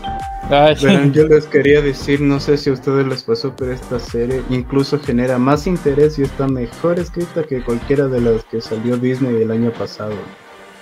Ay, 0.49 0.75
Verán, 0.79 1.11
yo 1.13 1.25
les 1.27 1.45
quería 1.47 1.81
decir, 1.81 2.21
no 2.21 2.39
sé 2.39 2.57
si 2.57 2.69
a 2.69 2.73
ustedes 2.73 3.05
les 3.05 3.23
pasó, 3.23 3.55
pero 3.57 3.73
esta 3.73 3.99
serie 3.99 4.45
incluso 4.49 4.99
genera 4.99 5.37
más 5.39 5.67
interés 5.67 6.17
y 6.19 6.23
está 6.23 6.47
mejor 6.47 6.99
escrita 6.99 7.45
que 7.45 7.63
cualquiera 7.63 8.07
de 8.07 8.21
las 8.21 8.45
que 8.45 8.61
salió 8.61 8.97
Disney 8.97 9.41
el 9.41 9.51
año 9.51 9.75
pasado. 9.75 10.31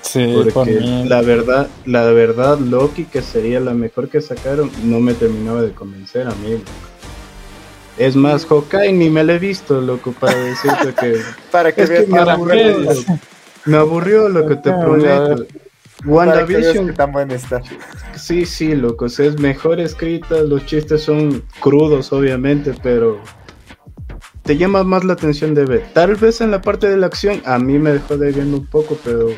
sí, 0.02 0.52
por 0.54 0.54
Porque 0.54 0.82
mí. 0.82 1.04
la 1.04 1.22
verdad, 1.22 1.80
la 1.86 2.06
verdad, 2.12 2.60
Loki, 2.60 3.08
que 3.08 3.22
sería 3.22 3.60
la 3.60 3.74
mejor 3.74 4.10
que 4.10 4.22
sacaron, 4.22 4.76
no 4.78 5.00
me 5.00 5.16
terminaba 5.16 5.62
de 5.64 5.74
convencer 5.74 6.28
a 6.28 6.36
mí. 6.36 6.64
Es 7.98 8.16
más, 8.16 8.46
Hawkeye 8.46 8.92
ni 8.94 9.10
me 9.10 9.24
la 9.24 9.34
he 9.36 9.40
visto, 9.40 9.82
loco, 9.82 10.14
para 10.20 10.38
decirte 10.44 10.96
que 10.96 11.36
Para 11.52 11.76
que 11.76 11.84
Es 11.84 11.92
que 11.92 12.04
veas 12.04 12.08
me 12.08 12.20
que 12.20 12.24
¿para 12.24 12.34
aburrió, 12.34 13.06
me 13.66 13.78
aburrió 13.78 14.30
lo 14.30 14.46
que 14.46 14.56
te 14.58 14.74
prometo. 14.76 15.48
WandaVision 16.06 16.88
que 16.88 16.94
tan 16.94 17.12
buena 17.12 17.36
está. 17.36 17.62
Sí, 18.16 18.46
sí, 18.46 18.76
loco, 18.76 19.06
o 19.06 19.10
sea, 19.10 19.26
es 19.28 19.40
mejor 19.40 19.80
escrita, 19.80 20.42
los 20.42 20.66
chistes 20.66 21.02
son 21.02 21.44
crudos, 21.60 22.14
obviamente, 22.14 22.74
pero 22.82 23.20
te 24.44 24.58
llama 24.58 24.84
más 24.84 25.04
la 25.04 25.14
atención 25.14 25.54
de 25.56 25.66
ver. 25.66 25.86
Tal 25.94 26.16
vez 26.16 26.42
en 26.42 26.52
la 26.52 26.62
parte 26.62 26.88
de 26.88 26.98
la 26.98 27.08
acción 27.08 27.42
a 27.46 27.58
mí 27.58 27.80
me 27.80 27.92
dejó 27.94 28.18
debiendo 28.18 28.58
un 28.58 28.68
poco, 28.68 28.98
pero 29.04 29.30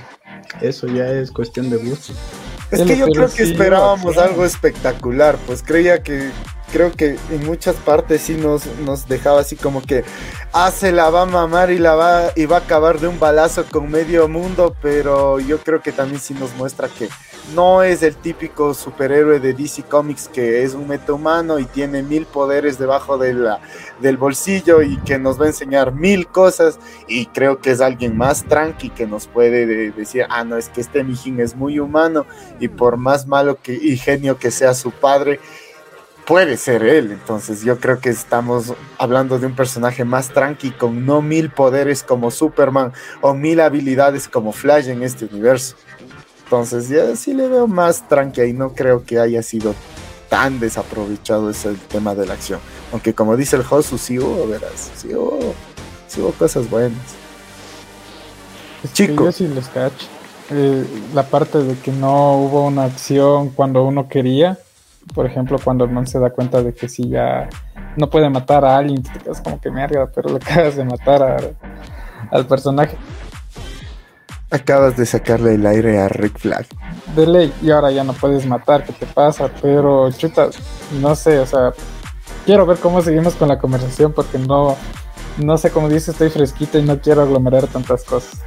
eso 0.61 0.87
ya 0.87 1.07
es 1.11 1.31
cuestión 1.31 1.69
de 1.69 1.77
gusto. 1.77 2.13
Es 2.71 2.81
que 2.81 2.97
yo 2.97 3.07
creo 3.07 3.29
que 3.29 3.43
esperábamos 3.43 4.17
algo 4.17 4.43
espectacular, 4.43 5.37
pues 5.47 5.63
creía 5.63 6.03
que 6.03 6.29
creo 6.71 6.91
que 6.91 7.17
en 7.31 7.45
muchas 7.45 7.75
partes 7.75 8.21
sí 8.21 8.33
nos, 8.35 8.65
nos 8.85 9.07
dejaba 9.07 9.41
así 9.41 9.55
como 9.55 9.81
que 9.81 10.03
ah, 10.53 10.71
se 10.71 10.91
la 10.91 11.09
va 11.09 11.23
a 11.23 11.25
mamar 11.25 11.71
y 11.71 11.79
la 11.79 11.95
va 11.95 12.31
y 12.35 12.45
va 12.45 12.57
a 12.57 12.59
acabar 12.59 12.99
de 12.99 13.07
un 13.07 13.19
balazo 13.19 13.65
con 13.69 13.89
medio 13.89 14.27
mundo, 14.27 14.75
pero 14.81 15.39
yo 15.39 15.59
creo 15.59 15.81
que 15.81 15.91
también 15.91 16.19
sí 16.19 16.33
nos 16.33 16.53
muestra 16.55 16.89
que 16.89 17.09
no 17.55 17.81
es 17.83 18.03
el 18.03 18.15
típico 18.15 18.73
superhéroe 18.73 19.39
de 19.39 19.53
DC 19.53 19.83
Comics 19.83 20.27
que 20.27 20.63
es 20.63 20.73
un 20.73 20.87
metahumano 20.87 21.59
y 21.59 21.65
tiene 21.65 22.03
mil 22.03 22.25
poderes 22.25 22.77
debajo 22.77 23.17
de 23.17 23.33
del 24.01 24.17
bolsillo 24.17 24.81
y 24.81 24.97
que 24.97 25.17
nos 25.17 25.39
va 25.39 25.45
a 25.45 25.49
enseñar 25.49 25.93
mil 25.93 26.27
cosas 26.27 26.79
y 27.07 27.27
creo 27.27 27.59
que 27.59 27.71
es 27.71 27.81
alguien 27.81 28.17
más 28.17 28.43
tranqui 28.43 28.89
que 28.89 29.07
nos 29.07 29.27
puede 29.27 29.65
de- 29.65 29.91
decir, 29.91 30.25
ah, 30.29 30.43
no, 30.43 30.57
es 30.57 30.69
que 30.69 30.81
este 30.81 31.03
mijín 31.03 31.39
es 31.39 31.55
muy 31.55 31.79
humano 31.79 32.25
y 32.59 32.67
por 32.67 32.97
más 32.97 33.27
malo 33.27 33.57
que, 33.61 33.73
y 33.73 33.97
genio 33.97 34.37
que 34.37 34.51
sea 34.51 34.73
su 34.73 34.91
padre, 34.91 35.39
puede 36.27 36.57
ser 36.57 36.83
él. 36.83 37.11
Entonces 37.11 37.63
yo 37.63 37.79
creo 37.79 37.99
que 37.99 38.09
estamos 38.09 38.73
hablando 38.99 39.39
de 39.39 39.47
un 39.47 39.55
personaje 39.55 40.03
más 40.03 40.29
tranqui, 40.29 40.71
con 40.71 41.05
no 41.05 41.21
mil 41.21 41.49
poderes 41.49 42.03
como 42.03 42.29
Superman 42.29 42.91
o 43.21 43.33
mil 43.33 43.61
habilidades 43.61 44.27
como 44.27 44.51
Flash 44.51 44.89
en 44.89 45.01
este 45.01 45.25
universo. 45.25 45.75
Entonces 46.43 46.89
ya 46.89 47.15
sí 47.15 47.33
le 47.33 47.47
veo 47.47 47.67
más 47.67 48.07
tranqui 48.07 48.41
y 48.41 48.53
no 48.53 48.73
creo 48.73 49.03
que 49.03 49.19
haya 49.19 49.41
sido 49.41 49.73
tan 50.29 50.59
desaprovechado 50.59 51.49
ese 51.49 51.73
tema 51.87 52.13
de 52.13 52.27
la 52.27 52.33
acción. 52.33 52.59
Aunque 52.91 53.13
como 53.13 53.37
dice 53.37 53.55
el 53.55 53.63
Josu, 53.63 53.97
sí 53.97 54.19
hubo, 54.19 54.47
verás, 54.47 54.91
sí 54.95 55.13
hubo, 55.15 55.53
sí 56.07 56.21
hubo 56.21 56.31
cosas 56.33 56.69
buenas. 56.69 56.99
Es 58.83 58.93
Chico. 58.93 59.25
Yo 59.25 59.31
sí 59.31 59.47
les 59.47 59.67
cacho. 59.69 60.07
Eh, 60.49 60.85
la 61.13 61.23
parte 61.23 61.57
de 61.57 61.77
que 61.79 61.91
no 61.91 62.37
hubo 62.37 62.65
una 62.65 62.85
acción 62.85 63.49
cuando 63.49 63.83
uno 63.85 64.07
quería. 64.07 64.57
Por 65.13 65.25
ejemplo, 65.25 65.57
cuando 65.63 65.85
el 65.85 65.91
man 65.91 66.05
se 66.07 66.19
da 66.19 66.29
cuenta 66.29 66.61
de 66.61 66.73
que 66.73 66.87
si 66.87 67.09
ya 67.09 67.49
no 67.95 68.09
puede 68.09 68.29
matar 68.29 68.63
a 68.65 68.77
alguien, 68.77 69.01
te 69.03 69.19
quedas 69.19 69.41
como 69.41 69.59
que 69.59 69.71
mierda, 69.71 70.07
pero 70.13 70.29
le 70.29 70.35
acabas 70.45 70.75
de 70.75 70.85
matar 70.85 71.23
a- 71.23 71.37
al 72.31 72.45
personaje 72.45 72.97
Acabas 74.49 74.95
de 74.95 75.05
sacarle 75.05 75.55
el 75.55 75.65
aire 75.65 75.99
a 75.99 76.07
Rick 76.07 76.39
Flag. 76.39 76.65
de 77.15 77.27
ley 77.27 77.53
y 77.61 77.69
ahora 77.69 77.91
ya 77.91 78.05
no 78.05 78.13
puedes 78.13 78.45
matar, 78.45 78.85
¿qué 78.85 78.93
te 78.93 79.05
pasa? 79.05 79.49
Pero 79.61 80.09
chuta, 80.11 80.47
no 81.01 81.15
sé, 81.15 81.39
o 81.39 81.45
sea, 81.45 81.73
quiero 82.45 82.65
ver 82.65 82.77
cómo 82.77 83.01
seguimos 83.01 83.35
con 83.35 83.49
la 83.49 83.59
conversación 83.59 84.13
porque 84.13 84.37
no, 84.39 84.77
no 85.37 85.57
sé 85.57 85.69
cómo 85.69 85.89
dice, 85.89 86.11
estoy 86.11 86.29
fresquita 86.29 86.77
y 86.77 86.83
no 86.83 86.97
quiero 87.01 87.23
aglomerar 87.23 87.67
tantas 87.67 88.05
cosas. 88.05 88.39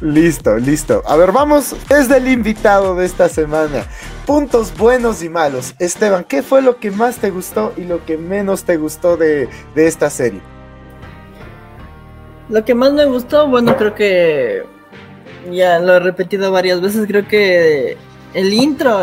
Listo, 0.00 0.56
listo. 0.58 1.02
A 1.06 1.16
ver, 1.16 1.32
vamos 1.32 1.74
desde 1.88 2.18
el 2.18 2.28
invitado 2.28 2.94
de 2.94 3.04
esta 3.04 3.28
semana. 3.28 3.84
Puntos 4.26 4.76
buenos 4.76 5.22
y 5.22 5.28
malos. 5.28 5.74
Esteban, 5.78 6.24
¿qué 6.24 6.42
fue 6.42 6.62
lo 6.62 6.78
que 6.78 6.90
más 6.90 7.16
te 7.16 7.30
gustó 7.30 7.72
y 7.76 7.84
lo 7.84 8.04
que 8.04 8.16
menos 8.16 8.64
te 8.64 8.76
gustó 8.76 9.16
de, 9.16 9.48
de 9.74 9.86
esta 9.86 10.08
serie? 10.10 10.40
Lo 12.48 12.64
que 12.64 12.74
más 12.74 12.92
me 12.92 13.04
gustó, 13.06 13.48
bueno, 13.48 13.76
creo 13.76 13.94
que 13.94 14.62
ya 15.50 15.78
lo 15.80 15.96
he 15.96 16.00
repetido 16.00 16.50
varias 16.52 16.80
veces, 16.80 17.06
creo 17.06 17.26
que 17.26 17.96
el 18.34 18.52
intro, 18.52 19.00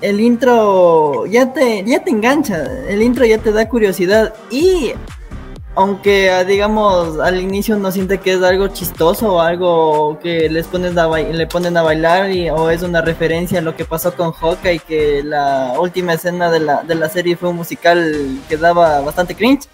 el 0.00 0.20
intro 0.20 1.26
ya 1.26 1.52
te, 1.52 1.84
ya 1.84 2.02
te 2.02 2.10
engancha, 2.10 2.64
el 2.88 3.02
intro 3.02 3.24
ya 3.24 3.38
te 3.38 3.52
da 3.52 3.68
curiosidad 3.68 4.34
y 4.50 4.92
aunque 5.78 6.30
ah, 6.30 6.42
digamos 6.44 7.20
al 7.20 7.40
inicio 7.40 7.76
no 7.76 7.92
siente 7.92 8.18
que 8.18 8.32
es 8.32 8.42
algo 8.42 8.66
chistoso 8.68 9.34
o 9.34 9.40
algo 9.40 10.18
que 10.20 10.48
les 10.50 10.66
ponen 10.66 10.98
a 10.98 11.06
le 11.08 11.46
ponen 11.46 11.76
a 11.76 11.82
bailar 11.82 12.30
y- 12.32 12.50
o 12.50 12.68
es 12.70 12.82
una 12.82 13.00
referencia 13.00 13.60
a 13.60 13.62
lo 13.62 13.76
que 13.76 13.84
pasó 13.84 14.12
con 14.14 14.32
Hawkeye 14.32 14.80
que 14.80 15.22
la 15.22 15.74
última 15.78 16.14
escena 16.14 16.50
de 16.50 16.60
la, 16.60 16.82
de 16.82 16.94
la 16.96 17.08
serie 17.08 17.36
fue 17.36 17.50
un 17.50 17.56
musical 17.56 18.40
que 18.48 18.56
daba 18.56 19.00
bastante 19.02 19.34
cringe. 19.36 19.68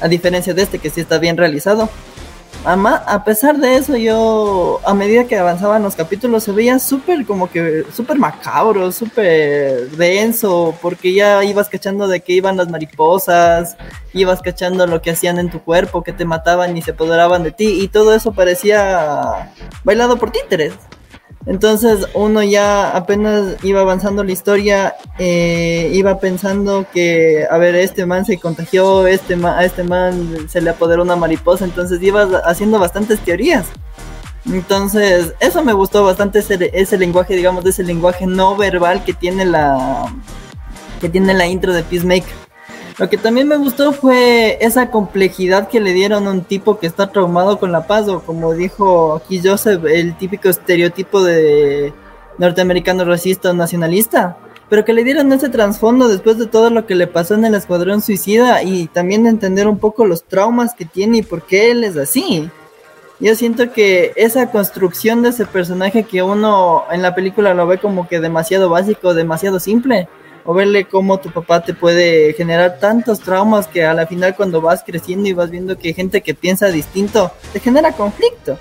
a 0.00 0.06
diferencia 0.08 0.54
de 0.54 0.62
este 0.62 0.78
que 0.78 0.90
sí 0.90 1.00
está 1.00 1.18
bien 1.18 1.36
realizado. 1.36 1.88
A 2.64 3.24
pesar 3.24 3.56
de 3.58 3.76
eso, 3.76 3.96
yo, 3.96 4.80
a 4.84 4.92
medida 4.92 5.24
que 5.24 5.38
avanzaban 5.38 5.82
los 5.82 5.94
capítulos, 5.94 6.44
se 6.44 6.52
veía 6.52 6.78
súper, 6.78 7.24
como 7.24 7.48
que, 7.48 7.86
súper 7.94 8.18
macabro, 8.18 8.92
súper 8.92 9.88
denso, 9.92 10.74
porque 10.82 11.14
ya 11.14 11.42
ibas 11.44 11.68
cachando 11.68 12.08
de 12.08 12.20
que 12.20 12.34
iban 12.34 12.56
las 12.58 12.68
mariposas, 12.68 13.76
ibas 14.12 14.42
cachando 14.42 14.86
lo 14.86 15.00
que 15.00 15.12
hacían 15.12 15.38
en 15.38 15.50
tu 15.50 15.60
cuerpo, 15.60 16.02
que 16.02 16.12
te 16.12 16.26
mataban 16.26 16.76
y 16.76 16.82
se 16.82 16.90
apoderaban 16.90 17.42
de 17.42 17.52
ti, 17.52 17.80
y 17.80 17.88
todo 17.88 18.14
eso 18.14 18.32
parecía 18.32 19.52
bailado 19.84 20.18
por 20.18 20.30
títeres. 20.30 20.74
Entonces 21.48 22.06
uno 22.12 22.42
ya 22.42 22.90
apenas 22.90 23.56
iba 23.64 23.80
avanzando 23.80 24.22
la 24.22 24.32
historia, 24.32 24.94
eh, 25.18 25.90
iba 25.94 26.20
pensando 26.20 26.84
que, 26.92 27.46
a 27.50 27.56
ver, 27.56 27.74
este 27.74 28.04
man 28.04 28.26
se 28.26 28.38
contagió, 28.38 29.06
este 29.06 29.34
ma- 29.34 29.58
a 29.58 29.64
este 29.64 29.82
man 29.82 30.46
se 30.50 30.60
le 30.60 30.68
apoderó 30.68 31.02
una 31.02 31.16
mariposa, 31.16 31.64
entonces 31.64 32.02
ibas 32.02 32.28
haciendo 32.44 32.78
bastantes 32.78 33.18
teorías. 33.20 33.64
Entonces, 34.44 35.32
eso 35.40 35.64
me 35.64 35.72
gustó 35.72 36.04
bastante, 36.04 36.38
ese, 36.38 36.98
lenguaje, 36.98 37.34
digamos, 37.34 37.64
ese 37.64 37.82
lenguaje 37.82 38.26
no 38.26 38.54
verbal 38.54 39.02
que 39.04 39.14
tiene 39.14 39.46
la, 39.46 40.06
que 41.00 41.08
tiene 41.08 41.32
la 41.32 41.46
intro 41.46 41.72
de 41.72 41.82
Peacemaker. 41.82 42.47
Lo 42.98 43.08
que 43.08 43.16
también 43.16 43.46
me 43.46 43.56
gustó 43.56 43.92
fue 43.92 44.58
esa 44.60 44.90
complejidad 44.90 45.68
que 45.68 45.78
le 45.78 45.92
dieron 45.92 46.26
a 46.26 46.32
un 46.32 46.42
tipo 46.42 46.80
que 46.80 46.88
está 46.88 47.06
traumado 47.06 47.60
con 47.60 47.70
la 47.70 47.86
paz, 47.86 48.08
o 48.08 48.20
como 48.20 48.52
dijo 48.54 49.14
aquí 49.14 49.40
Joseph, 49.42 49.84
el 49.86 50.16
típico 50.18 50.48
estereotipo 50.48 51.22
de 51.22 51.92
norteamericano 52.38 53.04
racista 53.04 53.50
o 53.50 53.54
nacionalista, 53.54 54.36
pero 54.68 54.84
que 54.84 54.92
le 54.92 55.04
dieron 55.04 55.32
ese 55.32 55.48
trasfondo 55.48 56.08
después 56.08 56.38
de 56.38 56.46
todo 56.46 56.70
lo 56.70 56.86
que 56.86 56.96
le 56.96 57.06
pasó 57.06 57.34
en 57.34 57.44
el 57.44 57.54
Escuadrón 57.54 58.02
Suicida 58.02 58.64
y 58.64 58.88
también 58.88 59.28
entender 59.28 59.68
un 59.68 59.78
poco 59.78 60.04
los 60.04 60.24
traumas 60.24 60.74
que 60.74 60.84
tiene 60.84 61.18
y 61.18 61.22
por 61.22 61.42
qué 61.42 61.70
él 61.70 61.84
es 61.84 61.96
así. 61.96 62.50
Yo 63.20 63.34
siento 63.36 63.72
que 63.72 64.12
esa 64.16 64.50
construcción 64.50 65.22
de 65.22 65.28
ese 65.28 65.46
personaje 65.46 66.02
que 66.02 66.22
uno 66.22 66.84
en 66.90 67.02
la 67.02 67.14
película 67.14 67.54
lo 67.54 67.66
ve 67.66 67.78
como 67.78 68.08
que 68.08 68.20
demasiado 68.20 68.68
básico, 68.70 69.14
demasiado 69.14 69.60
simple, 69.60 70.08
o 70.48 70.54
verle 70.54 70.86
cómo 70.86 71.20
tu 71.20 71.30
papá 71.30 71.62
te 71.62 71.74
puede 71.74 72.32
generar 72.32 72.78
tantos 72.80 73.20
traumas 73.20 73.66
que 73.66 73.84
a 73.84 73.92
la 73.92 74.06
final 74.06 74.34
cuando 74.34 74.62
vas 74.62 74.82
creciendo 74.82 75.28
y 75.28 75.34
vas 75.34 75.50
viendo 75.50 75.76
que 75.76 75.88
hay 75.88 75.94
gente 75.94 76.22
que 76.22 76.32
piensa 76.32 76.68
distinto, 76.68 77.30
te 77.52 77.60
genera 77.60 77.92
conflicto. 77.92 78.58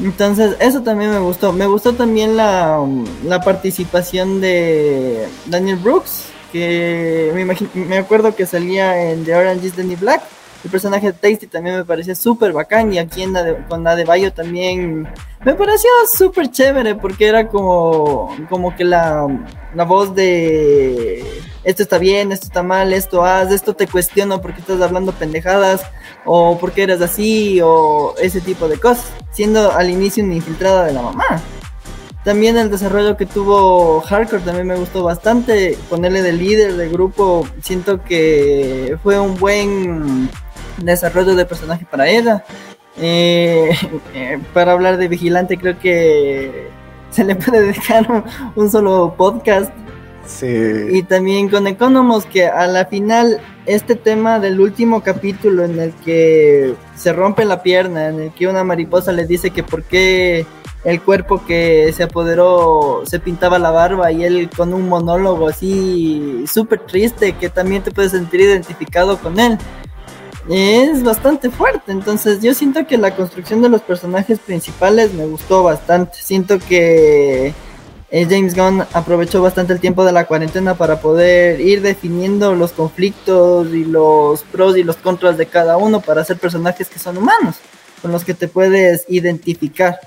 Entonces, 0.00 0.54
eso 0.60 0.82
también 0.82 1.10
me 1.10 1.18
gustó. 1.18 1.52
Me 1.52 1.66
gustó 1.66 1.92
también 1.94 2.36
la, 2.36 2.78
la 3.24 3.40
participación 3.40 4.40
de 4.40 5.26
Daniel 5.46 5.78
Brooks, 5.78 6.26
que 6.52 7.32
me, 7.34 7.40
imagino, 7.40 7.68
me 7.74 7.98
acuerdo 7.98 8.36
que 8.36 8.46
salía 8.46 9.10
en 9.10 9.24
The 9.24 9.34
Orange 9.34 9.66
is 9.66 9.74
the 9.74 9.82
New 9.82 9.98
Black. 9.98 10.22
El 10.64 10.70
personaje 10.70 11.06
de 11.06 11.12
Tasty 11.12 11.46
también 11.48 11.76
me 11.76 11.84
parecía 11.84 12.14
súper 12.14 12.52
bacán 12.52 12.92
y 12.92 12.98
aquí 12.98 13.22
en 13.22 13.32
la 13.32 13.42
de, 13.42 13.56
con 13.68 13.82
la 13.82 13.96
de 13.96 14.04
Bayo 14.04 14.32
también 14.32 15.08
me 15.44 15.54
pareció 15.54 15.90
súper 16.16 16.50
chévere 16.50 16.94
porque 16.94 17.26
era 17.26 17.48
como, 17.48 18.34
como 18.48 18.74
que 18.76 18.84
la, 18.84 19.26
la 19.74 19.84
voz 19.84 20.14
de 20.14 21.24
esto 21.64 21.82
está 21.82 21.98
bien, 21.98 22.32
esto 22.32 22.46
está 22.46 22.62
mal, 22.62 22.92
esto 22.92 23.24
haz, 23.24 23.50
esto 23.50 23.74
te 23.74 23.86
cuestiono 23.86 24.40
porque 24.40 24.60
estás 24.60 24.80
hablando 24.80 25.12
pendejadas 25.12 25.82
o 26.24 26.58
porque 26.58 26.84
eres 26.84 27.00
así 27.00 27.60
o 27.62 28.14
ese 28.20 28.40
tipo 28.40 28.68
de 28.68 28.78
cosas, 28.78 29.06
siendo 29.32 29.72
al 29.72 29.90
inicio 29.90 30.24
una 30.24 30.34
infiltrada 30.34 30.84
de 30.84 30.92
la 30.92 31.02
mamá. 31.02 31.42
También 32.24 32.56
el 32.56 32.70
desarrollo 32.70 33.16
que 33.16 33.26
tuvo 33.26 34.00
Hardcore 34.00 34.42
también 34.42 34.68
me 34.68 34.76
gustó 34.76 35.02
bastante. 35.02 35.76
Ponerle 35.90 36.22
de 36.22 36.32
líder 36.32 36.76
del 36.76 36.90
grupo, 36.90 37.44
siento 37.62 38.04
que 38.04 38.96
fue 39.02 39.18
un 39.18 39.36
buen 39.36 40.30
desarrollo 40.78 41.34
de 41.34 41.44
personaje 41.44 41.86
para 41.90 42.08
ella. 42.08 42.44
Eh, 42.96 43.70
eh, 44.14 44.38
para 44.52 44.72
hablar 44.72 44.96
de 44.96 45.08
Vigilante, 45.08 45.58
creo 45.58 45.78
que 45.78 46.68
se 47.10 47.24
le 47.24 47.36
puede 47.36 47.62
dedicar 47.66 48.10
un, 48.10 48.24
un 48.56 48.70
solo 48.70 49.14
podcast. 49.16 49.72
Sí. 50.26 50.46
Y 50.90 51.02
también 51.02 51.48
con 51.48 51.66
Economos, 51.66 52.26
que 52.26 52.46
a 52.46 52.66
la 52.68 52.86
final, 52.86 53.40
este 53.66 53.96
tema 53.96 54.38
del 54.38 54.60
último 54.60 55.02
capítulo 55.02 55.64
en 55.64 55.80
el 55.80 55.92
que 56.04 56.74
se 56.94 57.12
rompe 57.12 57.44
la 57.44 57.62
pierna, 57.62 58.08
en 58.08 58.20
el 58.20 58.32
que 58.32 58.46
una 58.46 58.62
mariposa 58.62 59.10
le 59.12 59.26
dice 59.26 59.50
que 59.50 59.64
por 59.64 59.82
qué 59.82 60.46
el 60.84 61.00
cuerpo 61.00 61.44
que 61.46 61.92
se 61.92 62.02
apoderó 62.02 63.02
se 63.06 63.20
pintaba 63.20 63.58
la 63.58 63.70
barba 63.70 64.10
y 64.10 64.24
él 64.24 64.50
con 64.54 64.74
un 64.74 64.88
monólogo 64.88 65.48
así 65.48 66.44
súper 66.46 66.80
triste 66.80 67.34
que 67.34 67.48
también 67.48 67.82
te 67.82 67.92
puedes 67.92 68.12
sentir 68.12 68.40
identificado 68.40 69.18
con 69.18 69.38
él. 69.38 69.58
Es 70.48 71.04
bastante 71.04 71.50
fuerte, 71.50 71.92
entonces 71.92 72.42
yo 72.42 72.52
siento 72.52 72.84
que 72.86 72.98
la 72.98 73.14
construcción 73.14 73.62
de 73.62 73.68
los 73.68 73.80
personajes 73.80 74.40
principales 74.40 75.14
me 75.14 75.24
gustó 75.24 75.62
bastante. 75.62 76.18
Siento 76.20 76.58
que 76.58 77.54
eh, 78.10 78.26
James 78.28 78.56
Gunn 78.56 78.84
aprovechó 78.92 79.40
bastante 79.40 79.72
el 79.72 79.80
tiempo 79.80 80.04
de 80.04 80.10
la 80.10 80.26
cuarentena 80.26 80.74
para 80.74 81.00
poder 81.00 81.60
ir 81.60 81.80
definiendo 81.80 82.54
los 82.54 82.72
conflictos 82.72 83.68
y 83.72 83.84
los 83.84 84.42
pros 84.42 84.76
y 84.76 84.82
los 84.82 84.96
contras 84.96 85.38
de 85.38 85.46
cada 85.46 85.76
uno 85.76 86.00
para 86.00 86.22
hacer 86.22 86.38
personajes 86.38 86.88
que 86.88 86.98
son 86.98 87.18
humanos, 87.18 87.56
con 88.02 88.10
los 88.10 88.24
que 88.24 88.34
te 88.34 88.48
puedes 88.48 89.04
identificar. 89.08 90.00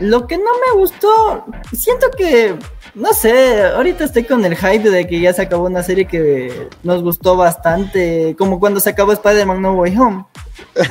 Lo 0.00 0.28
que 0.28 0.38
no 0.38 0.44
me 0.44 0.78
gustó, 0.78 1.44
siento 1.72 2.08
que, 2.16 2.54
no 2.94 3.12
sé, 3.12 3.64
ahorita 3.64 4.04
estoy 4.04 4.24
con 4.24 4.44
el 4.44 4.56
hype 4.56 4.88
de 4.88 5.08
que 5.08 5.20
ya 5.20 5.32
se 5.32 5.42
acabó 5.42 5.66
una 5.66 5.82
serie 5.82 6.06
que 6.06 6.68
nos 6.84 7.02
gustó 7.02 7.36
bastante, 7.36 8.36
como 8.38 8.60
cuando 8.60 8.78
se 8.78 8.90
acabó 8.90 9.12
Spider-Man 9.12 9.60
No 9.60 9.72
Way 9.74 9.96
Home. 9.98 10.24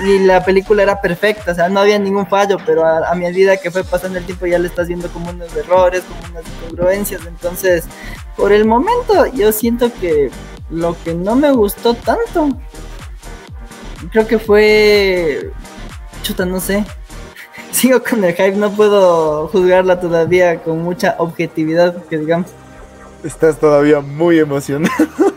Y 0.06 0.20
la 0.20 0.43
película 0.43 0.84
era 0.84 1.00
perfecta, 1.00 1.54
o 1.54 1.56
sea, 1.56 1.70
no 1.70 1.80
había 1.80 1.98
ningún 2.00 2.28
fallo, 2.28 2.58
pero 2.65 2.86
a, 2.86 3.10
a 3.10 3.15
medida 3.15 3.56
que 3.56 3.72
fue 3.72 3.86
pasando 3.86 4.20
el 4.20 4.26
tiempo 4.26 4.46
ya 4.46 4.60
le 4.60 4.67
estás 4.67 4.89
viendo 4.89 5.08
como 5.10 5.30
unos 5.30 5.56
errores, 5.56 6.04
como 6.04 6.32
unas 6.32 6.43
incongruencias. 6.58 7.26
Entonces, 7.26 7.86
por 8.36 8.52
el 8.52 8.65
momento, 8.65 9.26
yo 9.28 9.54
siento 9.54 9.89
que 10.02 10.30
lo 10.70 11.02
que 11.04 11.13
no 11.13 11.36
me 11.36 11.52
gustó 11.52 11.93
tanto, 11.93 12.50
creo 14.12 14.28
que 14.28 14.38
fue. 14.38 15.52
Chuta, 16.24 16.46
no 16.46 16.60
sé 16.60 16.84
sigo 17.71 18.01
con 18.03 18.23
el 18.23 18.34
hype, 18.34 18.56
no 18.56 18.71
puedo 18.71 19.47
juzgarla 19.47 19.99
todavía 19.99 20.62
con 20.62 20.82
mucha 20.82 21.15
objetividad, 21.19 22.03
que 22.06 22.17
digamos. 22.17 22.51
Estás 23.23 23.60
todavía 23.60 23.99
muy 24.01 24.39
emocionado. 24.39 24.93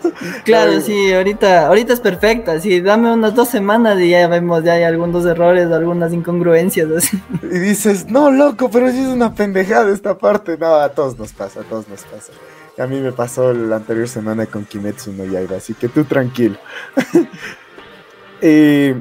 Claro, 0.44 0.72
Ay. 0.72 0.82
sí, 0.82 1.12
ahorita, 1.12 1.66
ahorita 1.66 1.94
es 1.94 2.00
perfecta, 2.00 2.60
sí, 2.60 2.80
dame 2.80 3.12
unas 3.12 3.34
dos 3.34 3.48
semanas 3.48 3.98
y 4.00 4.10
ya 4.10 4.28
vemos, 4.28 4.62
ya 4.62 4.74
hay 4.74 4.82
algunos 4.82 5.24
errores, 5.24 5.70
algunas 5.70 6.12
incongruencias. 6.12 6.90
Así. 6.90 7.22
Y 7.42 7.58
dices, 7.58 8.06
no, 8.06 8.30
loco, 8.30 8.70
pero 8.70 8.90
sí 8.90 9.00
es 9.00 9.08
una 9.08 9.34
pendejada 9.34 9.90
esta 9.92 10.18
parte. 10.18 10.58
No, 10.58 10.74
a 10.74 10.90
todos 10.90 11.18
nos 11.18 11.32
pasa, 11.32 11.60
a 11.60 11.62
todos 11.62 11.88
nos 11.88 12.02
pasa. 12.02 12.32
A 12.78 12.86
mí 12.86 13.00
me 13.00 13.12
pasó 13.12 13.52
la 13.52 13.76
anterior 13.76 14.08
semana 14.08 14.46
con 14.46 14.64
Kimetsu 14.64 15.12
no 15.12 15.24
Yaiba, 15.24 15.56
así 15.56 15.74
que 15.74 15.88
tú 15.88 16.04
tranquilo. 16.04 16.56
eh, 18.40 18.94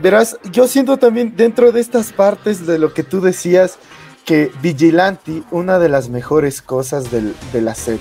verás, 0.00 0.38
yo 0.50 0.66
siento 0.68 0.96
también 0.96 1.34
dentro 1.36 1.72
de 1.72 1.80
estas 1.80 2.12
partes 2.12 2.66
de 2.66 2.78
lo 2.78 2.94
que 2.94 3.02
tú 3.02 3.20
decías, 3.20 3.78
que 4.24 4.50
Vigilante, 4.62 5.42
una 5.50 5.78
de 5.78 5.88
las 5.88 6.08
mejores 6.08 6.62
cosas 6.62 7.10
del, 7.10 7.34
de 7.52 7.60
la 7.60 7.74
serie. 7.74 8.00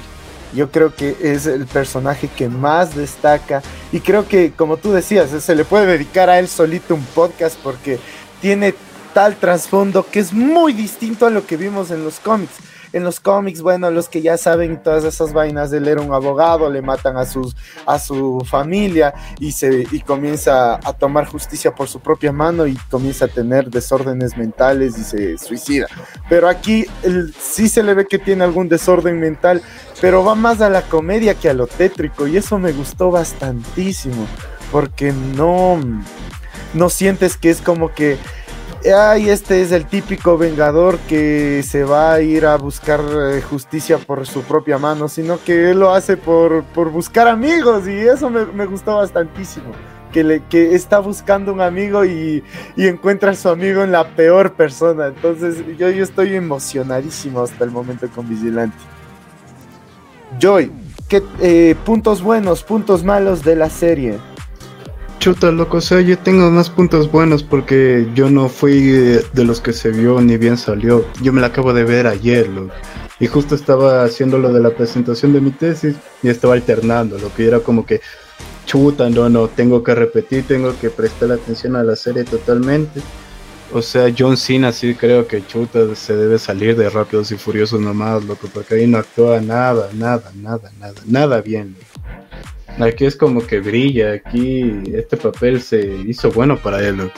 Yo 0.53 0.69
creo 0.69 0.93
que 0.93 1.15
es 1.21 1.45
el 1.45 1.65
personaje 1.65 2.27
que 2.27 2.49
más 2.49 2.95
destaca 2.95 3.61
y 3.91 4.01
creo 4.01 4.27
que, 4.27 4.51
como 4.51 4.77
tú 4.77 4.91
decías, 4.91 5.29
se 5.29 5.55
le 5.55 5.65
puede 5.65 5.85
dedicar 5.85 6.29
a 6.29 6.39
él 6.39 6.47
solito 6.47 6.93
un 6.93 7.05
podcast 7.05 7.57
porque 7.63 7.99
tiene 8.41 8.75
tal 9.13 9.37
trasfondo 9.37 10.05
que 10.09 10.19
es 10.19 10.33
muy 10.33 10.73
distinto 10.73 11.25
a 11.25 11.29
lo 11.29 11.45
que 11.45 11.57
vimos 11.57 11.89
en 11.91 12.03
los 12.03 12.19
cómics 12.19 12.55
en 12.93 13.03
los 13.03 13.19
cómics, 13.19 13.61
bueno, 13.61 13.89
los 13.89 14.09
que 14.09 14.21
ya 14.21 14.37
saben 14.37 14.81
todas 14.81 15.03
esas 15.03 15.33
vainas, 15.33 15.71
él 15.73 15.87
era 15.87 16.01
un 16.01 16.13
abogado, 16.13 16.69
le 16.69 16.81
matan 16.81 17.17
a, 17.17 17.25
sus, 17.25 17.55
a 17.85 17.99
su 17.99 18.43
familia 18.45 19.13
y, 19.39 19.51
se, 19.53 19.85
y 19.91 20.01
comienza 20.01 20.75
a 20.75 20.93
tomar 20.93 21.25
justicia 21.25 21.73
por 21.73 21.87
su 21.87 21.99
propia 21.99 22.31
mano 22.31 22.67
y 22.67 22.75
comienza 22.89 23.25
a 23.25 23.27
tener 23.27 23.69
desórdenes 23.69 24.37
mentales 24.37 24.97
y 24.97 25.03
se 25.03 25.37
suicida. 25.37 25.87
Pero 26.29 26.47
aquí 26.47 26.85
sí 27.39 27.69
se 27.69 27.83
le 27.83 27.93
ve 27.93 28.07
que 28.07 28.19
tiene 28.19 28.43
algún 28.43 28.67
desorden 28.67 29.19
mental, 29.19 29.61
pero 30.01 30.23
va 30.23 30.35
más 30.35 30.61
a 30.61 30.69
la 30.69 30.81
comedia 30.81 31.35
que 31.35 31.49
a 31.49 31.53
lo 31.53 31.67
tétrico 31.67 32.27
y 32.27 32.37
eso 32.37 32.59
me 32.59 32.71
gustó 32.73 33.11
bastantísimo, 33.11 34.27
porque 34.71 35.13
no, 35.13 35.79
no 36.73 36.89
sientes 36.89 37.37
que 37.37 37.49
es 37.49 37.61
como 37.61 37.93
que 37.93 38.17
ay, 38.89 39.29
este 39.29 39.61
es 39.61 39.71
el 39.71 39.85
típico 39.85 40.37
vengador 40.37 40.97
que 40.99 41.63
se 41.63 41.83
va 41.83 42.13
a 42.13 42.21
ir 42.21 42.45
a 42.45 42.57
buscar 42.57 42.99
eh, 43.01 43.41
justicia 43.41 43.97
por 43.97 44.25
su 44.25 44.41
propia 44.41 44.77
mano, 44.77 45.07
sino 45.07 45.43
que 45.43 45.71
él 45.71 45.79
lo 45.79 45.93
hace 45.93 46.17
por, 46.17 46.63
por 46.63 46.89
buscar 46.89 47.27
amigos 47.27 47.87
y 47.87 47.99
eso 47.99 48.29
me, 48.29 48.45
me 48.45 48.65
gustó 48.65 48.97
bastantísimo. 48.97 49.71
Que, 50.11 50.25
le, 50.25 50.43
que 50.49 50.75
está 50.75 50.99
buscando 50.99 51.53
un 51.53 51.61
amigo 51.61 52.03
y, 52.03 52.43
y, 52.75 52.87
encuentra 52.87 53.31
a 53.31 53.33
su 53.33 53.47
amigo 53.47 53.81
en 53.81 53.93
la 53.93 54.09
peor 54.09 54.55
persona. 54.55 55.07
Entonces 55.07 55.63
yo, 55.77 55.89
yo 55.89 56.03
estoy 56.03 56.35
emocionadísimo 56.35 57.41
hasta 57.41 57.63
el 57.63 57.71
momento 57.71 58.09
con 58.13 58.27
Vigilante. 58.27 58.75
Joy, 60.37 60.69
¿qué 61.07 61.23
eh, 61.39 61.75
puntos 61.85 62.21
buenos, 62.21 62.61
puntos 62.61 63.05
malos 63.05 63.43
de 63.45 63.55
la 63.55 63.69
serie? 63.69 64.19
Chuta, 65.21 65.51
loco, 65.51 65.77
o 65.77 65.81
sea, 65.81 66.01
yo 66.01 66.17
tengo 66.17 66.49
más 66.49 66.71
puntos 66.71 67.11
buenos 67.11 67.43
porque 67.43 68.09
yo 68.15 68.31
no 68.31 68.49
fui 68.49 68.81
de 68.81 69.43
los 69.45 69.61
que 69.61 69.71
se 69.71 69.91
vio 69.91 70.19
ni 70.19 70.35
bien 70.35 70.57
salió. 70.57 71.05
Yo 71.21 71.31
me 71.31 71.41
la 71.41 71.47
acabo 71.47 71.73
de 71.73 71.83
ver 71.83 72.07
ayer, 72.07 72.49
loco. 72.49 72.73
Y 73.19 73.27
justo 73.27 73.53
estaba 73.53 74.03
haciendo 74.03 74.39
lo 74.39 74.51
de 74.51 74.59
la 74.59 74.71
presentación 74.71 75.31
de 75.31 75.41
mi 75.41 75.51
tesis 75.51 75.95
y 76.23 76.29
estaba 76.29 76.55
alternando, 76.55 77.19
lo 77.19 77.31
que 77.35 77.45
era 77.45 77.59
como 77.59 77.85
que, 77.85 78.01
chuta, 78.65 79.11
no, 79.11 79.29
no, 79.29 79.47
tengo 79.47 79.83
que 79.83 79.93
repetir, 79.93 80.47
tengo 80.47 80.73
que 80.79 80.89
prestar 80.89 81.31
atención 81.31 81.75
a 81.75 81.83
la 81.83 81.95
serie 81.95 82.23
totalmente. 82.23 82.99
O 83.71 83.83
sea, 83.83 84.11
John 84.17 84.37
Cena 84.37 84.71
sí 84.71 84.95
creo 84.95 85.27
que 85.27 85.45
chuta 85.45 85.93
se 85.93 86.15
debe 86.15 86.39
salir 86.39 86.75
de 86.75 86.89
Rápidos 86.89 87.31
y 87.31 87.37
Furiosos 87.37 87.79
nomás, 87.79 88.25
loco, 88.25 88.49
porque 88.51 88.73
ahí 88.73 88.87
no 88.87 88.97
actúa 88.97 89.39
nada, 89.39 89.87
nada, 89.93 90.31
nada, 90.33 90.71
nada, 90.79 90.95
nada 91.05 91.41
bien. 91.41 91.75
Aquí 92.79 93.05
es 93.05 93.15
como 93.15 93.45
que 93.45 93.59
brilla, 93.59 94.13
aquí 94.13 94.81
este 94.93 95.17
papel 95.17 95.61
se 95.61 95.85
hizo 96.07 96.31
bueno 96.31 96.57
para 96.57 96.85
él. 96.87 97.11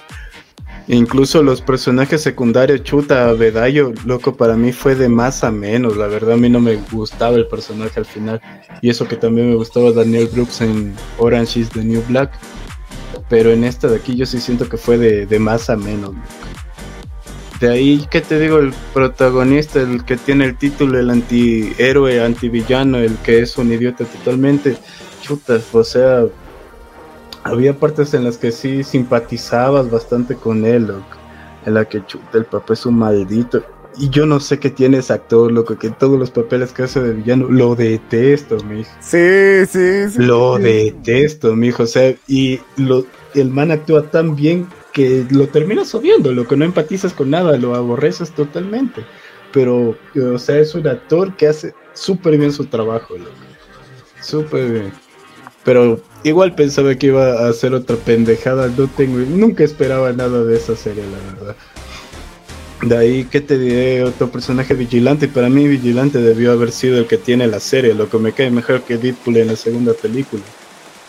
Incluso 0.87 1.41
los 1.41 1.61
personajes 1.61 2.21
secundarios, 2.21 2.83
chuta, 2.83 3.31
Bedayo, 3.31 3.93
loco, 4.05 4.35
para 4.35 4.57
mí 4.57 4.73
fue 4.73 4.95
de 4.95 5.07
más 5.07 5.43
a 5.43 5.51
menos. 5.51 5.95
La 5.95 6.07
verdad, 6.07 6.33
a 6.33 6.37
mí 6.37 6.49
no 6.49 6.59
me 6.59 6.75
gustaba 6.91 7.37
el 7.37 7.47
personaje 7.47 7.99
al 7.99 8.05
final. 8.05 8.41
Y 8.81 8.89
eso 8.89 9.07
que 9.07 9.15
también 9.15 9.49
me 9.49 9.55
gustaba 9.55 9.93
Daniel 9.93 10.27
Brooks 10.27 10.59
en 10.59 10.93
Orange 11.17 11.61
is 11.61 11.69
the 11.69 11.83
New 11.83 12.03
Black. 12.09 12.31
Pero 13.29 13.51
en 13.51 13.63
esta 13.63 13.87
de 13.87 13.95
aquí 13.95 14.15
yo 14.15 14.25
sí 14.25 14.41
siento 14.41 14.67
que 14.67 14.75
fue 14.75 14.97
de, 14.97 15.39
más 15.39 15.69
a 15.69 15.77
menos. 15.77 16.11
De 17.61 17.69
ahí, 17.69 18.05
¿qué 18.11 18.19
te 18.19 18.37
digo? 18.37 18.59
El 18.59 18.73
protagonista, 18.93 19.79
el 19.79 20.03
que 20.03 20.17
tiene 20.17 20.43
el 20.43 20.57
título, 20.57 20.99
el 20.99 21.09
antihéroe, 21.09 22.21
antivillano, 22.21 22.97
el 22.97 23.15
que 23.19 23.39
es 23.39 23.57
un 23.57 23.71
idiota 23.71 24.03
totalmente. 24.03 24.75
Chutas, 25.23 25.73
o 25.73 25.83
sea, 25.83 26.25
había 27.43 27.73
partes 27.77 28.13
en 28.13 28.25
las 28.25 28.37
que 28.37 28.51
sí 28.51 28.83
simpatizabas 28.83 29.89
bastante 29.89 30.35
con 30.35 30.65
él, 30.65 30.87
loco. 30.87 31.17
En 31.65 31.75
la 31.75 31.85
que 31.85 32.05
chuta, 32.05 32.37
el 32.37 32.45
papá 32.45 32.73
es 32.73 32.85
un 32.85 32.99
maldito. 32.99 33.63
Y 33.97 34.09
yo 34.09 34.25
no 34.25 34.39
sé 34.39 34.59
qué 34.59 34.69
tiene 34.69 34.97
ese 34.97 35.13
actor, 35.13 35.51
loco, 35.51 35.77
que 35.77 35.91
todos 35.91 36.19
los 36.19 36.29
papeles 36.29 36.73
que 36.73 36.83
hace 36.83 36.99
de 36.99 37.13
villano 37.13 37.47
lo 37.49 37.75
detesto, 37.75 38.57
mijo. 38.63 38.91
Sí, 38.99 39.65
sí, 39.67 40.09
sí. 40.09 40.17
Lo 40.17 40.57
detesto, 40.57 41.55
mijo. 41.55 41.83
O 41.83 41.87
sea, 41.87 42.13
y 42.27 42.59
lo, 42.75 43.05
el 43.33 43.49
man 43.49 43.71
actúa 43.71 44.09
tan 44.09 44.35
bien 44.35 44.67
que 44.91 45.25
lo 45.29 45.47
terminas 45.47 45.93
odiando, 45.95 46.33
lo 46.33 46.47
que 46.47 46.57
no 46.57 46.65
empatizas 46.65 47.13
con 47.13 47.29
nada, 47.29 47.57
lo 47.57 47.75
aborreces 47.75 48.31
totalmente. 48.31 49.05
Pero, 49.51 49.95
o 50.15 50.37
sea, 50.37 50.59
es 50.59 50.73
un 50.75 50.87
actor 50.87 51.35
que 51.35 51.47
hace 51.47 51.73
súper 51.93 52.37
bien 52.37 52.51
su 52.51 52.65
trabajo, 52.65 53.15
loco. 53.15 53.31
Súper 54.21 54.71
bien. 54.71 55.02
Pero 55.63 56.01
igual 56.23 56.55
pensaba 56.55 56.93
que 56.95 57.07
iba 57.07 57.45
a 57.45 57.49
hacer 57.49 57.73
otra 57.73 57.95
pendejada. 57.95 58.67
No 58.67 58.87
tengo, 58.87 59.19
nunca 59.19 59.63
esperaba 59.63 60.11
nada 60.13 60.43
de 60.43 60.57
esa 60.57 60.75
serie, 60.75 61.03
la 61.03 61.33
verdad. 61.33 61.55
De 62.81 62.97
ahí 62.97 63.23
que 63.25 63.39
te 63.39 63.57
diré 63.57 64.03
otro 64.03 64.29
personaje 64.29 64.73
vigilante. 64.73 65.27
Para 65.27 65.49
mí 65.49 65.67
vigilante 65.67 66.19
debió 66.19 66.51
haber 66.51 66.71
sido 66.71 66.97
el 66.97 67.07
que 67.07 67.17
tiene 67.17 67.47
la 67.47 67.59
serie, 67.59 67.93
lo 67.93 68.09
que 68.09 68.17
me 68.17 68.33
cae 68.33 68.51
mejor 68.51 68.81
que 68.81 68.97
Deadpool 68.97 69.37
en 69.37 69.47
la 69.47 69.55
segunda 69.55 69.93
película. 69.93 70.43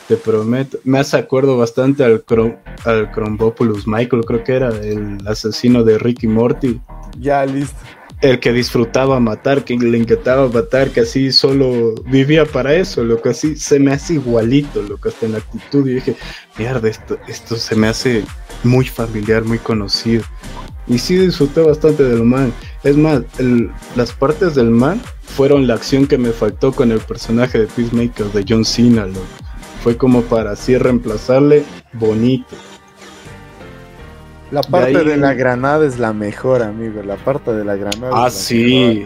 Te 0.06 0.16
prometo. 0.16 0.78
Me 0.84 0.98
hace 0.98 1.16
acuerdo 1.16 1.56
bastante 1.56 2.04
al, 2.04 2.22
Crom 2.22 2.56
al 2.84 3.10
Crombopoulos 3.10 3.86
Michael, 3.86 4.24
creo 4.26 4.44
que 4.44 4.52
era 4.52 4.68
el 4.68 5.18
asesino 5.26 5.82
de 5.82 5.98
Ricky 5.98 6.28
Morty. 6.28 6.78
Ya, 7.18 7.44
listo 7.46 7.74
el 8.24 8.40
que 8.40 8.54
disfrutaba 8.54 9.20
matar, 9.20 9.64
que 9.64 9.76
le 9.76 9.98
encantaba 9.98 10.48
matar, 10.48 10.90
que 10.90 11.00
así 11.00 11.30
solo 11.30 11.94
vivía 12.06 12.46
para 12.46 12.74
eso, 12.74 13.04
lo 13.04 13.20
que 13.20 13.28
así 13.28 13.54
se 13.54 13.78
me 13.78 13.92
hace 13.92 14.14
igualito, 14.14 14.80
lo 14.80 14.96
que 14.96 15.10
hasta 15.10 15.26
en 15.26 15.32
la 15.32 15.38
actitud. 15.38 15.86
Y 15.86 15.96
dije, 15.96 16.16
mierda, 16.56 16.88
esto, 16.88 17.18
esto 17.28 17.56
se 17.56 17.76
me 17.76 17.86
hace 17.86 18.24
muy 18.62 18.86
familiar, 18.86 19.44
muy 19.44 19.58
conocido. 19.58 20.24
Y 20.86 20.98
sí 20.98 21.18
disfruté 21.18 21.60
bastante 21.60 22.02
del 22.02 22.24
man. 22.24 22.50
Es 22.82 22.96
más, 22.96 23.22
las 23.94 24.12
partes 24.12 24.54
del 24.54 24.70
man 24.70 25.02
fueron 25.20 25.66
la 25.66 25.74
acción 25.74 26.06
que 26.06 26.16
me 26.16 26.30
faltó 26.30 26.72
con 26.72 26.92
el 26.92 27.00
personaje 27.00 27.58
de 27.58 27.66
Peacemaker 27.66 28.32
de 28.32 28.44
John 28.48 28.64
Cena, 28.64 29.06
Fue 29.82 29.98
como 29.98 30.22
para 30.22 30.52
así 30.52 30.78
reemplazarle 30.78 31.62
bonito. 31.92 32.56
La 34.54 34.62
parte 34.62 35.02
de, 35.02 35.16
la 35.16 35.34
granada 35.34 35.84
es 35.84 35.98
la 35.98 36.12
mejor, 36.12 36.62
amigo. 36.62 37.02
La 37.02 37.16
parte 37.16 37.52
de 37.52 37.64
la 37.64 37.74
granada. 37.74 38.12
Ah, 38.14 38.30
sí. 38.30 39.04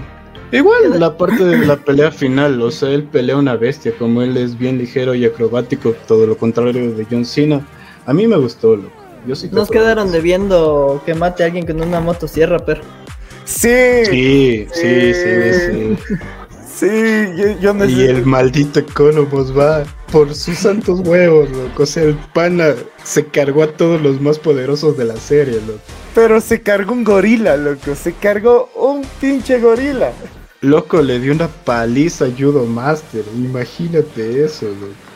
Igual 0.53 1.01
la 1.01 1.17
parte 1.17 1.43
de 1.43 1.65
la 1.65 1.77
pelea 1.77 2.11
final, 2.11 2.61
o 2.61 2.71
sea, 2.71 2.91
él 2.91 3.05
pelea 3.05 3.35
una 3.35 3.57
bestia, 3.57 3.93
como 3.99 4.21
él 4.21 4.37
es 4.37 4.59
bien 4.59 4.77
ligero 4.77 5.15
y 5.15 5.25
acrobático, 5.25 5.95
todo 6.07 6.27
lo 6.27 6.37
contrario 6.37 6.95
de 6.95 7.07
John 7.11 7.25
Cena. 7.25 7.67
A 8.05 8.13
mí 8.13 8.27
me 8.27 8.37
gustó, 8.37 8.77
loco. 8.77 8.93
Yo 9.27 9.35
sí 9.35 9.49
Nos 9.51 9.71
quedaron 9.71 10.13
debiendo 10.13 11.03
que 11.07 11.15
mate 11.15 11.45
a 11.45 11.47
alguien 11.47 11.67
con 11.67 11.81
una 11.81 12.01
motosierra, 12.01 12.59
pero. 12.59 12.83
Sí. 13.47 14.05
Sí, 14.05 14.67
sí, 14.71 15.15
sí, 15.15 15.53
sí. 15.55 15.97
Sí, 15.97 16.15
yo, 16.87 17.59
yo 17.61 17.85
Y 17.87 18.03
el 18.03 18.25
maldito 18.25 18.81
Economos 18.81 19.57
va 19.57 19.85
por 20.13 20.35
sus 20.35 20.59
santos 20.59 21.01
huevos, 21.01 21.51
loco. 21.51 21.83
O 21.83 21.87
sea, 21.87 22.05
el 22.05 22.15
pana 22.33 22.75
se 23.03 23.27
cargó 23.27 23.63
a 23.63 23.73
todos 23.73 24.01
los 24.01 24.21
más 24.21 24.39
poderosos 24.39 24.97
de 24.97 25.05
la 25.05 25.17
serie, 25.17 25.61
loco. 25.67 25.81
Pero 26.15 26.41
se 26.41 26.63
cargó 26.63 26.93
un 26.93 27.05
gorila, 27.05 27.57
loco. 27.57 27.95
Se 27.95 28.13
cargó 28.13 28.71
un 28.75 29.03
pinche 29.21 29.59
gorila. 29.61 30.13
Loco, 30.61 31.03
le 31.03 31.21
dio 31.21 31.33
una 31.33 31.49
paliza 31.49 32.27
a 32.27 32.31
Judo 32.37 32.65
Master. 32.65 33.25
Imagínate 33.37 34.45
eso, 34.45 34.67
loco. 34.67 35.08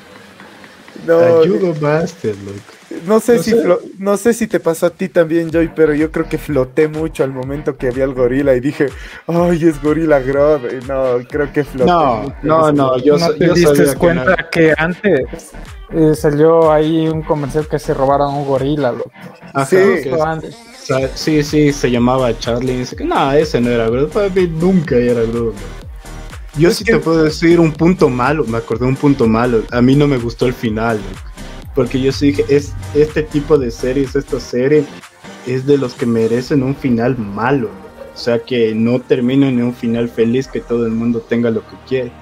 No, 1.07 1.19
Judo 1.45 1.75
Master, 1.81 2.35
loco. 2.45 2.83
No 3.07 3.21
sé, 3.21 3.43
si 3.43 3.55
no 3.99 4.17
sé 4.17 4.35
si 4.35 4.47
te 4.47 4.61
pasó 4.61 4.87
a 4.87 4.91
ti 4.91 5.09
también, 5.09 5.51
Joy, 5.51 5.71
pero 5.75 5.95
yo 5.95 6.11
creo 6.13 6.29
que 6.29 6.39
floté 6.39 6.89
mucho 6.89 7.25
al 7.25 7.33
momento 7.33 7.77
que 7.77 7.91
vi 7.91 8.03
al 8.03 8.15
gorila 8.15 8.55
y 8.55 8.61
dije, 8.61 8.89
ay, 9.27 9.65
es 9.65 9.83
gorila 9.83 10.21
Grodd. 10.21 10.61
No, 10.87 11.19
creo 11.29 11.53
que 11.53 11.65
floté. 11.65 11.91
No, 11.91 12.35
no, 12.43 12.73
no, 12.73 12.99
yo, 12.99 13.19
¿No 13.19 13.31
te 13.31 13.53
diste 13.55 13.97
cuenta 13.97 14.49
que, 14.51 14.75
antes 14.77 15.53
eh, 15.95 16.15
salió 16.15 16.71
ahí 16.71 17.09
un 17.09 17.23
comercial 17.23 17.67
que 17.67 17.79
se 17.79 17.93
robaron 17.95 18.35
un 18.35 18.47
gorila, 18.47 18.93
loco. 18.93 19.11
sí, 19.67 19.79
sí, 21.15 21.43
sí, 21.43 21.73
se 21.73 21.91
llamaba 21.91 22.39
Charlie. 22.39 22.79
dice 22.79 22.97
que 22.97 23.05
no, 23.05 23.33
ese 23.33 23.61
no 23.61 23.71
era 23.71 23.89
Grodd. 23.89 24.11
Para 24.11 24.29
mí 24.29 24.47
nunca 24.47 24.97
era 24.97 25.23
Grodd. 25.23 25.55
Yo 26.59 26.71
sí 26.71 26.85
te 26.85 26.99
puedo 26.99 27.25
decir 27.25 27.59
un 27.59 27.73
punto 27.73 28.11
malo, 28.11 28.45
me 28.45 28.59
acordé 28.59 28.85
un 28.85 28.97
punto 28.97 29.27
malo. 29.27 29.63
A 29.71 29.81
mí 29.81 29.97
no 29.97 30.07
me 30.07 30.19
gustó 30.19 30.47
el 30.47 30.53
final. 30.53 31.01
Porque 31.75 32.01
yo 32.01 32.13
sí 32.13 32.27
dije, 32.27 32.45
es, 32.49 32.75
este 32.95 33.23
tipo 33.23 33.57
de 33.57 33.71
series, 33.71 34.15
esta 34.15 34.39
serie, 34.39 34.85
es 35.47 35.67
de 35.67 35.79
los 35.79 35.95
que 35.95 36.05
merecen 36.05 36.63
un 36.63 36.77
final 36.77 37.17
malo. 37.17 37.71
O 38.15 38.19
sea, 38.19 38.39
que 38.39 38.75
no 38.75 39.01
termine 39.01 39.49
en 39.49 39.63
un 39.63 39.75
final 39.75 40.11
feliz, 40.11 40.47
que 40.47 40.61
todo 40.61 40.85
el 40.85 40.93
mundo 40.93 41.21
tenga 41.21 41.51
lo 41.51 41.63
que 41.63 41.77
quiere. 41.89 42.13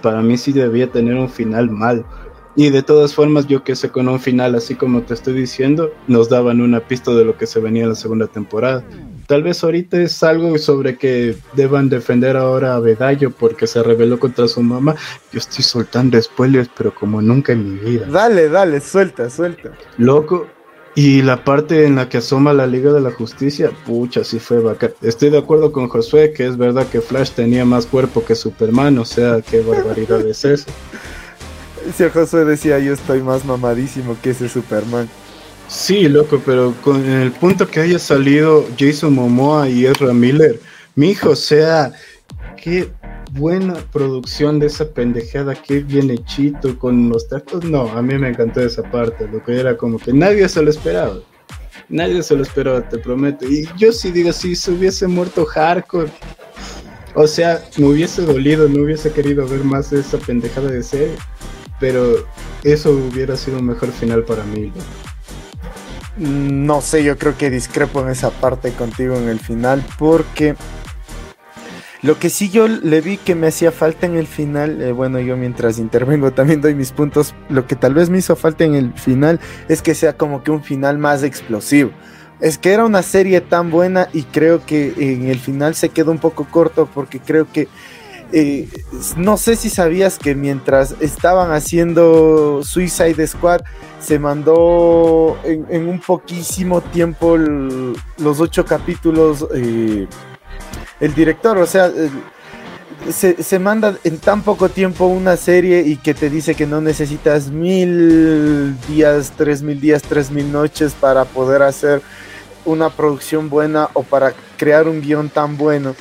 Para 0.00 0.22
mí 0.22 0.38
sí 0.38 0.52
debía 0.52 0.90
tener 0.90 1.16
un 1.16 1.28
final 1.28 1.70
malo. 1.70 2.06
Y 2.56 2.70
de 2.70 2.82
todas 2.82 3.14
formas, 3.14 3.46
yo 3.46 3.64
que 3.64 3.76
sé, 3.76 3.90
con 3.90 4.08
un 4.08 4.20
final 4.20 4.54
así 4.54 4.74
como 4.76 5.02
te 5.02 5.12
estoy 5.12 5.34
diciendo, 5.34 5.92
nos 6.06 6.30
daban 6.30 6.62
una 6.62 6.80
pista 6.80 7.12
de 7.12 7.24
lo 7.24 7.36
que 7.36 7.46
se 7.46 7.60
venía 7.60 7.82
en 7.82 7.90
la 7.90 7.94
segunda 7.94 8.28
temporada. 8.28 8.82
Tal 9.26 9.42
vez 9.42 9.64
ahorita 9.64 10.00
es 10.00 10.22
algo 10.22 10.58
sobre 10.58 10.98
que 10.98 11.36
deban 11.54 11.88
defender 11.88 12.36
ahora 12.36 12.74
a 12.74 12.80
Bedayo 12.80 13.30
porque 13.30 13.66
se 13.66 13.82
rebeló 13.82 14.18
contra 14.18 14.48
su 14.48 14.62
mamá. 14.62 14.96
Yo 15.32 15.38
estoy 15.38 15.64
soltando 15.64 16.20
spoilers, 16.20 16.68
pero 16.76 16.94
como 16.94 17.22
nunca 17.22 17.52
en 17.52 17.74
mi 17.74 17.80
vida. 17.80 18.06
Dale, 18.06 18.48
dale, 18.48 18.80
suelta, 18.80 19.30
suelta. 19.30 19.70
Loco. 19.96 20.46
Y 20.96 21.22
la 21.22 21.42
parte 21.42 21.86
en 21.86 21.96
la 21.96 22.08
que 22.08 22.18
asoma 22.18 22.52
la 22.52 22.68
Liga 22.68 22.92
de 22.92 23.00
la 23.00 23.10
Justicia, 23.10 23.72
pucha, 23.84 24.22
sí 24.22 24.38
fue 24.38 24.60
bacán. 24.60 24.92
Estoy 25.02 25.30
de 25.30 25.38
acuerdo 25.38 25.72
con 25.72 25.88
Josué 25.88 26.32
que 26.32 26.46
es 26.46 26.56
verdad 26.56 26.86
que 26.86 27.00
Flash 27.00 27.30
tenía 27.30 27.64
más 27.64 27.86
cuerpo 27.86 28.24
que 28.24 28.36
Superman, 28.36 28.98
o 28.98 29.04
sea, 29.04 29.40
qué 29.42 29.60
barbaridad 29.60 30.24
es 30.26 30.44
eso. 30.44 30.66
Si 31.94 32.08
Josué 32.08 32.46
decía 32.46 32.78
yo 32.78 32.94
estoy 32.94 33.20
más 33.20 33.44
mamadísimo 33.44 34.16
que 34.22 34.30
ese 34.30 34.48
Superman. 34.48 35.06
Sí, 35.68 36.08
loco, 36.08 36.40
pero 36.44 36.74
con 36.82 37.04
el 37.04 37.32
punto 37.32 37.66
que 37.66 37.80
haya 37.80 37.98
salido 37.98 38.66
Jason 38.78 39.14
Momoa 39.14 39.68
y 39.68 39.86
Ezra 39.86 40.12
Miller, 40.12 40.60
mi 40.94 41.10
hijo, 41.10 41.30
o 41.30 41.36
sea, 41.36 41.92
qué 42.62 42.90
buena 43.32 43.74
producción 43.92 44.58
de 44.58 44.66
esa 44.66 44.88
pendejada, 44.88 45.54
qué 45.54 45.80
bien 45.80 46.10
hechito 46.10 46.78
con 46.78 47.08
los 47.08 47.28
tacos. 47.28 47.64
No, 47.64 47.88
a 47.90 48.02
mí 48.02 48.16
me 48.18 48.28
encantó 48.28 48.60
esa 48.60 48.82
parte, 48.82 49.26
lo 49.28 49.42
que 49.42 49.58
era 49.58 49.76
como 49.76 49.98
que 49.98 50.12
nadie 50.12 50.48
se 50.48 50.62
lo 50.62 50.70
esperaba. 50.70 51.18
Nadie 51.88 52.22
se 52.22 52.36
lo 52.36 52.42
esperaba, 52.42 52.88
te 52.88 52.98
prometo. 52.98 53.46
Y 53.46 53.68
yo 53.76 53.92
sí 53.92 54.10
digo, 54.10 54.32
si 54.32 54.54
se 54.54 54.70
hubiese 54.70 55.06
muerto 55.06 55.44
hardcore, 55.44 56.10
o 57.14 57.26
sea, 57.26 57.62
me 57.76 57.86
hubiese 57.86 58.22
dolido, 58.22 58.68
no 58.68 58.82
hubiese 58.84 59.10
querido 59.10 59.46
ver 59.46 59.64
más 59.64 59.92
esa 59.92 60.18
pendejada 60.18 60.70
de 60.70 60.82
serie, 60.82 61.16
pero 61.80 62.26
eso 62.62 62.92
hubiera 62.92 63.36
sido 63.36 63.58
un 63.58 63.66
mejor 63.66 63.90
final 63.90 64.24
para 64.24 64.44
mí. 64.44 64.72
No 64.74 65.13
sé, 66.80 67.02
yo 67.02 67.18
creo 67.18 67.36
que 67.36 67.50
discrepo 67.50 68.00
en 68.00 68.10
esa 68.10 68.30
parte 68.30 68.72
contigo 68.72 69.16
en 69.16 69.28
el 69.28 69.40
final 69.40 69.84
porque 69.98 70.54
Lo 72.02 72.18
que 72.18 72.28
sí 72.28 72.50
yo 72.50 72.68
le 72.68 73.00
vi 73.00 73.16
que 73.16 73.34
me 73.34 73.46
hacía 73.46 73.72
falta 73.72 74.04
en 74.04 74.16
el 74.16 74.26
final, 74.26 74.82
eh, 74.82 74.92
bueno, 74.92 75.18
yo 75.20 75.38
mientras 75.38 75.78
intervengo 75.78 76.32
también 76.32 76.60
doy 76.60 76.74
mis 76.74 76.92
puntos, 76.92 77.34
lo 77.48 77.66
que 77.66 77.76
tal 77.76 77.94
vez 77.94 78.10
me 78.10 78.18
hizo 78.18 78.36
falta 78.36 78.62
en 78.64 78.74
el 78.74 78.92
final 78.92 79.40
es 79.68 79.80
que 79.80 79.94
sea 79.94 80.14
como 80.14 80.42
que 80.42 80.50
un 80.50 80.62
final 80.62 80.98
más 80.98 81.22
explosivo. 81.22 81.92
Es 82.40 82.58
que 82.58 82.72
era 82.72 82.84
una 82.84 83.02
serie 83.02 83.40
tan 83.40 83.70
buena 83.70 84.10
y 84.12 84.24
creo 84.24 84.66
que 84.66 84.92
en 84.98 85.28
el 85.28 85.38
final 85.38 85.74
se 85.74 85.88
quedó 85.88 86.10
un 86.10 86.18
poco 86.18 86.44
corto 86.44 86.86
porque 86.92 87.20
creo 87.20 87.50
que 87.50 87.68
eh, 88.34 88.68
no 89.16 89.36
sé 89.36 89.54
si 89.54 89.70
sabías 89.70 90.18
que 90.18 90.34
mientras 90.34 90.96
estaban 91.00 91.52
haciendo 91.52 92.62
Suicide 92.64 93.24
Squad 93.28 93.60
se 94.00 94.18
mandó 94.18 95.38
en, 95.44 95.88
un 95.88 96.00
poquísimo 96.00 96.80
tiempo 96.80 97.36
los 97.36 98.40
ocho 98.40 98.64
capítulos 98.64 99.46
eh, 99.54 100.08
el 100.98 101.14
director, 101.14 101.58
o 101.58 101.66
sea, 101.66 101.92
se, 103.12 103.40
se, 103.40 103.58
manda 103.60 103.96
en 104.02 104.18
tan 104.18 104.42
poco 104.42 104.68
tiempo 104.68 105.06
una 105.06 105.36
serie 105.36 105.82
y 105.82 105.96
que 105.96 106.12
te 106.12 106.28
dice 106.28 106.56
que 106.56 106.66
no 106.66 106.80
necesitas 106.80 107.50
mil 107.50 108.76
días, 108.88 109.32
tres 109.36 109.62
mil 109.62 109.80
días, 109.80 110.02
tres 110.02 110.32
mil 110.32 110.50
noches 110.50 110.92
para 110.94 111.24
poder 111.24 111.62
hacer 111.62 112.02
una 112.64 112.90
producción 112.90 113.48
buena 113.48 113.90
o 113.92 114.02
para 114.02 114.32
crear 114.56 114.88
un 114.88 115.00
guion 115.00 115.28
tan 115.28 115.56
bueno. 115.56 115.94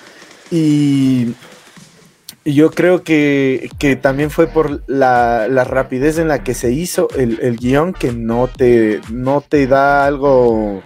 Y, 0.49 1.35
yo 2.45 2.71
creo 2.71 3.03
que, 3.03 3.69
también 4.01 4.29
fue 4.29 4.47
por 4.47 4.83
la, 4.87 5.47
rapidez 5.63 6.17
en 6.17 6.27
la 6.27 6.43
que 6.43 6.53
se 6.53 6.71
hizo 6.71 7.07
el, 7.15 7.39
el 7.41 7.57
guion 7.57 7.93
que 7.93 8.11
no 8.11 8.47
te, 8.47 9.01
no 9.09 9.41
te 9.41 9.67
da 9.67 10.05
algo, 10.05 10.83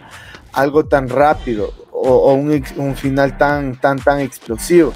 algo 0.54 0.86
tan 0.86 1.10
rápido 1.10 1.74
o, 1.92 2.34
un, 2.34 2.64
un, 2.78 2.96
final 2.96 3.38
tan, 3.38 3.80
tan, 3.80 4.00
tan 4.00 4.20
explosivo. 4.20 4.94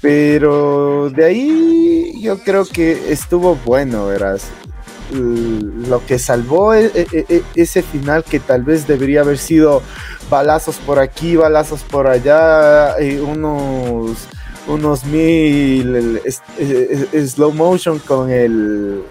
Pero 0.00 1.10
de 1.10 1.24
ahí 1.24 2.20
yo 2.20 2.38
creo 2.40 2.66
que 2.66 3.12
estuvo 3.12 3.56
bueno, 3.64 4.06
verás. 4.06 4.48
Lo 5.12 6.04
que 6.06 6.18
salvó 6.18 6.74
e, 6.74 6.86
e, 6.86 7.06
e, 7.28 7.42
ese 7.54 7.82
final 7.82 8.24
que 8.24 8.40
tal 8.40 8.64
vez 8.64 8.86
debería 8.86 9.20
haber 9.20 9.38
sido 9.38 9.80
balazos 10.28 10.76
por 10.76 10.98
aquí, 10.98 11.36
balazos 11.36 11.82
por 11.82 12.06
allá, 12.08 12.96
unos 13.22 14.26
unos 14.66 15.04
mil 15.04 16.20
slow 17.26 17.52
motion 17.52 17.98
con 17.98 18.30
el 18.30 19.02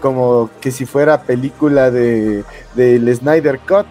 como, 0.00 0.50
que 0.60 0.70
si 0.70 0.86
fuera 0.86 1.22
película 1.22 1.90
de 1.90 2.44
del 2.74 3.14
Snyder 3.14 3.58
Cut 3.60 3.86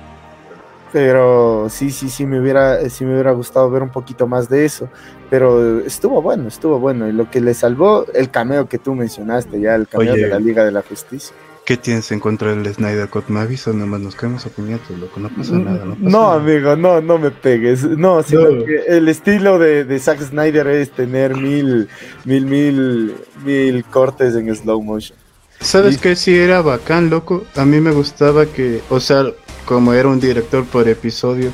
pero 0.92 1.68
sí, 1.70 1.92
sí, 1.92 2.10
sí 2.10 2.26
me 2.26 2.40
hubiera, 2.40 2.90
sí 2.90 3.06
me 3.06 3.14
hubiera 3.14 3.32
gustado 3.32 3.70
ver 3.70 3.84
un 3.84 3.90
poquito 3.90 4.28
más 4.28 4.50
de 4.50 4.66
eso. 4.66 4.90
Pero 5.30 5.80
estuvo 5.82 6.22
bueno, 6.22 6.48
estuvo 6.48 6.80
bueno. 6.80 7.08
Y 7.08 7.12
lo 7.12 7.30
que 7.30 7.42
le 7.42 7.54
salvó, 7.54 8.06
el 8.14 8.32
cameo 8.32 8.68
que 8.68 8.80
tú 8.80 8.96
mencionaste, 8.96 9.60
ya 9.62 9.76
el 9.76 9.88
cameo 9.88 10.16
de 10.16 10.28
la 10.28 10.40
Liga 10.40 10.66
de 10.66 10.72
la 10.72 10.82
Justicia. 10.82 11.36
¿Qué 11.70 11.78
tienes 11.78 12.12
en 12.12 12.20
contra 12.20 12.56
del 12.56 12.74
Snyder 12.74 13.08
Cut? 13.10 13.28
Me 13.28 13.42
nomás 13.76 14.02
nos 14.02 14.16
quedamos 14.16 14.44
a 14.44 14.50
puñetos, 14.50 14.98
loco, 14.98 15.20
no 15.20 15.30
pasa 15.30 15.54
nada. 15.54 15.86
No, 15.86 15.96
no 16.00 16.32
amigo, 16.32 16.76
no, 16.76 17.00
no 17.00 17.20
me 17.20 17.30
pegues. 17.30 17.84
No, 17.84 18.24
sino 18.24 18.66
que 18.66 18.86
el 18.88 19.08
estilo 19.08 19.60
de, 19.60 19.86
de 19.86 20.00
Zack 20.00 20.20
Snyder 20.20 20.66
es 20.66 20.90
tener 20.90 21.38
mil, 21.38 21.88
mil, 22.26 22.46
mil, 22.48 23.14
mil 23.46 23.86
cortes 23.86 24.34
en 24.34 24.56
slow 24.56 24.82
motion. 24.82 25.16
¿Sabes 25.60 26.00
qué? 26.00 26.16
Si 26.16 26.36
era 26.36 26.64
bacán, 26.64 27.12
loco. 27.12 27.46
A 27.56 27.66
mí 27.66 27.80
me 27.80 27.92
gustaba 27.92 28.48
que, 28.48 28.82
o 28.90 29.00
sea, 29.00 29.26
como 29.66 29.94
era 29.94 30.10
un 30.10 30.20
director 30.20 30.66
por 30.66 30.90
episodio, 30.90 31.52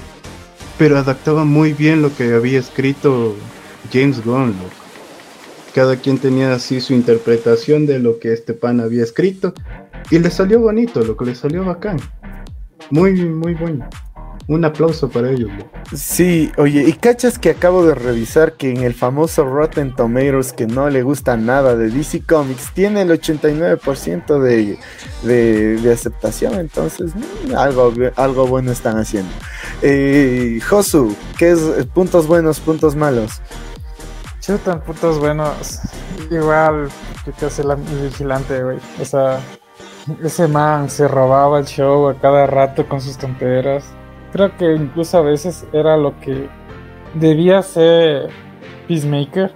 pero 0.78 0.97
adaptaba 0.97 1.43
muy 1.43 1.73
bien 1.73 2.01
lo 2.01 2.15
que 2.15 2.34
había 2.34 2.60
escrito 2.60 3.36
James 3.91 4.23
Gunn, 4.23 4.51
loco. 4.51 4.86
Cada 5.73 5.97
quien 5.97 6.19
tenía 6.19 6.54
así 6.54 6.80
su 6.80 6.93
interpretación 6.93 7.86
de 7.86 7.99
lo 7.99 8.17
que 8.17 8.32
este 8.32 8.54
pan 8.54 8.80
había 8.80 9.04
escrito 9.04 9.54
y 10.12 10.20
le 10.20 10.30
salió 10.30 10.60
bonito, 10.60 11.04
lo 11.04 11.15
que 11.18 11.26
le 11.26 11.36
salió 11.36 11.63
bacán. 11.65 11.98
Muy, 12.89 13.13
muy 13.26 13.54
bueno. 13.54 13.88
Un 14.48 14.63
aplauso 14.63 15.10
para 15.10 15.32
ellos. 15.32 15.50
Sí, 15.96 16.52
oye, 16.58 16.84
y 16.88 16.94
cachas 16.94 17.39
que 17.39 17.50
acabo 17.50 17.84
de 17.84 17.96
revisar 17.96 18.54
que 18.54 18.70
en 18.70 18.84
el 18.84 18.94
famoso 18.94 19.44
Rotten 19.44 19.96
Tomatoes, 19.96 20.54
que 20.54 20.68
no 20.68 20.88
le 20.91 21.02
gusta 21.02 21.36
nada 21.36 21.76
de 21.76 21.89
DC 21.89 22.22
Comics, 22.28 22.72
tiene 22.74 23.02
el 23.02 23.10
89% 23.10 24.39
de, 24.39 24.78
de, 25.24 25.91
aceptación, 25.91 26.60
entonces 26.60 27.13
mm, 27.15 27.56
algo, 27.56 27.91
algo 28.15 28.46
bueno 28.46 28.72
están 28.72 29.00
haciendo. 29.00 29.32
Eh, 29.82 30.60
Josu, 30.70 31.15
¿qué 31.39 31.52
es 31.52 31.60
puntos 31.96 32.28
buenos, 32.28 32.60
puntos 32.60 32.96
malos? 32.96 33.41
Chutan 34.41 34.80
puntos 34.82 35.18
buenos. 35.18 35.80
Igual 36.30 36.89
que 37.39 37.46
hace 37.48 37.63
la 37.63 37.74
vigilante, 37.74 38.62
güey. 38.62 38.78
O 39.02 39.06
sea, 39.06 39.39
ese 40.24 40.48
man 40.48 40.89
se 40.89 41.08
robaba 41.08 41.60
el 41.60 41.65
show 41.65 42.08
a 42.10 42.15
cada 42.15 42.48
rato 42.48 42.88
con 42.88 43.02
sus 43.02 43.18
tonteras 43.18 43.96
creo 44.36 44.58
que 44.58 44.76
incluso 44.76 45.18
a 45.18 45.22
veces 45.22 45.65
era 45.72 45.96
lo 45.96 46.20
que 46.20 46.50
debía 47.13 47.62
ser 47.62 48.30
Peacemaker. 48.86 49.56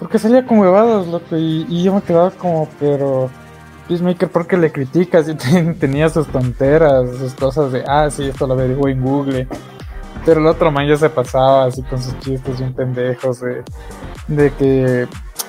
Porque 0.00 0.18
salía 0.18 0.44
con 0.44 0.58
huevadas, 0.58 1.06
loco, 1.06 1.36
y, 1.36 1.84
yo 1.84 1.94
me 1.94 2.02
quedaba 2.02 2.32
como, 2.32 2.68
pero 2.80 3.30
Peacemaker, 3.86 4.28
¿por 4.28 4.48
qué 4.48 4.56
le 4.56 4.72
criticas? 4.72 5.28
Y 5.28 5.34
tenía 5.74 6.08
sus 6.08 6.26
tonteras, 6.26 7.08
sus 7.18 7.34
cosas 7.34 7.70
de, 7.70 7.84
ah, 7.86 8.10
sí, 8.10 8.24
esto 8.24 8.48
lo 8.48 8.54
averiguo 8.54 8.88
en 8.88 9.00
Google. 9.00 9.46
Pero 10.24 10.40
el 10.40 10.46
otro 10.48 10.72
man 10.72 10.88
ya 10.88 10.96
se 10.96 11.08
pasaba 11.08 11.66
así 11.66 11.84
con 11.84 12.02
sus 12.02 12.18
chistes 12.18 12.58
bien 12.58 12.74
pendejos 12.74 13.38
de, 13.38 13.62
de 14.26 14.50
que, 14.54 15.06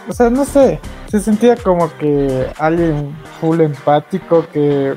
o 0.08 0.14
sea, 0.14 0.30
no 0.30 0.46
sé, 0.46 0.80
se 1.10 1.20
sentía 1.20 1.56
como 1.56 1.96
que 1.98 2.48
alguien 2.58 3.16
full 3.40 3.62
empático 3.62 4.46
que, 4.52 4.96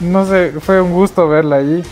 no 0.00 0.26
sé, 0.26 0.52
fue 0.60 0.80
un 0.80 0.92
gusto 0.92 1.28
verla 1.28 1.56
ahí 1.56 1.82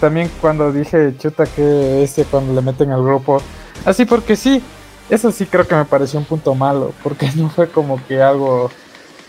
también 0.00 0.30
cuando 0.40 0.72
dije 0.72 1.16
chuta 1.16 1.46
que 1.46 2.02
ese 2.02 2.24
cuando 2.24 2.52
le 2.52 2.60
meten 2.60 2.90
al 2.90 3.02
grupo. 3.02 3.40
Así 3.84 4.04
porque 4.04 4.36
sí, 4.36 4.62
eso 5.10 5.30
sí 5.30 5.46
creo 5.46 5.66
que 5.66 5.74
me 5.74 5.84
pareció 5.84 6.18
un 6.18 6.26
punto 6.26 6.54
malo, 6.54 6.92
porque 7.02 7.30
no 7.36 7.48
fue 7.48 7.68
como 7.68 8.04
que 8.06 8.22
algo 8.22 8.70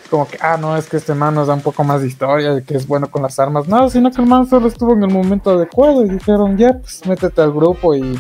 como 0.09 0.27
que, 0.27 0.37
ah, 0.39 0.55
no, 0.57 0.77
es 0.77 0.87
que 0.87 0.97
este 0.97 1.15
man 1.15 1.33
nos 1.33 1.47
da 1.47 1.55
un 1.55 1.61
poco 1.61 1.83
más 1.83 2.01
de 2.01 2.07
historia, 2.07 2.53
de 2.53 2.63
que 2.63 2.75
es 2.75 2.87
bueno 2.87 3.09
con 3.09 3.23
las 3.23 3.39
armas. 3.39 3.67
No, 3.67 3.89
sino 3.89 4.11
que 4.11 4.21
el 4.21 4.27
man 4.27 4.47
solo 4.47 4.67
estuvo 4.67 4.93
en 4.93 5.03
el 5.03 5.09
momento 5.09 5.49
adecuado 5.51 6.05
y 6.05 6.09
dijeron, 6.09 6.57
ya, 6.57 6.73
pues 6.73 7.05
métete 7.07 7.41
al 7.41 7.51
grupo 7.51 7.95
y 7.95 8.17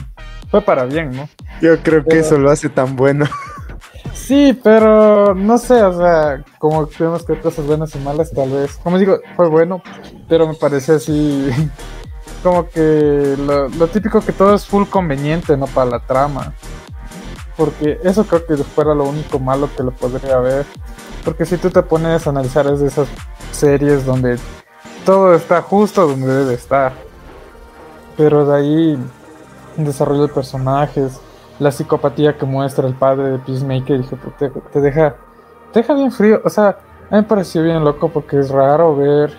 fue 0.49 0.61
para 0.61 0.85
bien, 0.85 1.11
¿no? 1.11 1.29
Yo 1.61 1.77
creo 1.83 2.03
que 2.03 2.19
eso 2.19 2.37
lo 2.39 2.49
hace 2.49 2.69
tan 2.69 2.95
bueno. 2.95 3.25
Sí, 4.25 4.59
pero 4.63 5.35
no 5.35 5.59
sé, 5.59 5.83
o 5.83 5.95
sea, 5.95 6.43
como 6.57 6.87
tenemos 6.87 7.23
que 7.23 7.39
cosas 7.39 7.63
buenas 7.67 7.93
y 7.93 7.99
malas, 7.99 8.31
tal 8.31 8.49
vez. 8.49 8.75
Como 8.83 8.97
digo, 8.97 9.19
fue 9.35 9.47
bueno, 9.49 9.83
pero 10.27 10.47
me 10.47 10.55
pareció 10.55 10.95
así 10.95 11.47
como 12.43 12.67
que 12.67 13.35
lo, 13.37 13.87
típico 13.87 14.21
que 14.21 14.31
todo 14.31 14.55
es 14.55 14.65
full 14.65 14.85
conveniente, 14.85 15.55
¿no? 15.55 15.67
Para 15.67 15.91
la 15.91 15.99
trama. 15.99 16.53
Porque 17.55 17.99
eso 18.03 18.25
creo 18.25 18.45
que 18.47 18.57
fuera 18.57 18.95
lo 18.95 19.03
único 19.03 19.39
malo 19.39 19.69
que 19.77 19.83
lo 19.83 19.91
podría 19.91 20.37
haber. 20.37 20.65
Porque 21.23 21.45
si 21.45 21.57
tú 21.57 21.69
te 21.69 21.83
pones 21.83 22.25
a 22.25 22.31
analizar 22.31 22.65
es 22.65 22.79
de 22.79 22.87
esas 22.87 23.07
series 23.51 24.05
donde 24.05 24.39
todo 25.05 25.35
está 25.35 25.61
justo 25.61 26.07
donde 26.07 26.27
debe 26.27 26.55
estar. 26.55 26.93
Pero 28.17 28.43
de 28.45 28.57
ahí 28.57 28.99
desarrollo 29.77 30.23
de 30.23 30.33
personajes, 30.33 31.19
la 31.59 31.71
psicopatía 31.71 32.37
que 32.37 32.45
muestra 32.45 32.87
el 32.87 32.95
padre 32.95 33.31
de 33.31 33.39
Peacemaker, 33.39 33.99
dije, 33.99 34.15
pues, 34.15 34.51
te, 34.71 34.81
deja, 34.81 35.15
te 35.71 35.79
deja 35.79 35.93
bien 35.93 36.11
frío. 36.11 36.41
O 36.43 36.49
sea, 36.49 36.69
a 36.69 37.15
mí 37.15 37.17
me 37.17 37.23
pareció 37.23 37.63
bien 37.63 37.83
loco 37.83 38.09
porque 38.09 38.39
es 38.39 38.49
raro 38.49 38.95
ver 38.95 39.31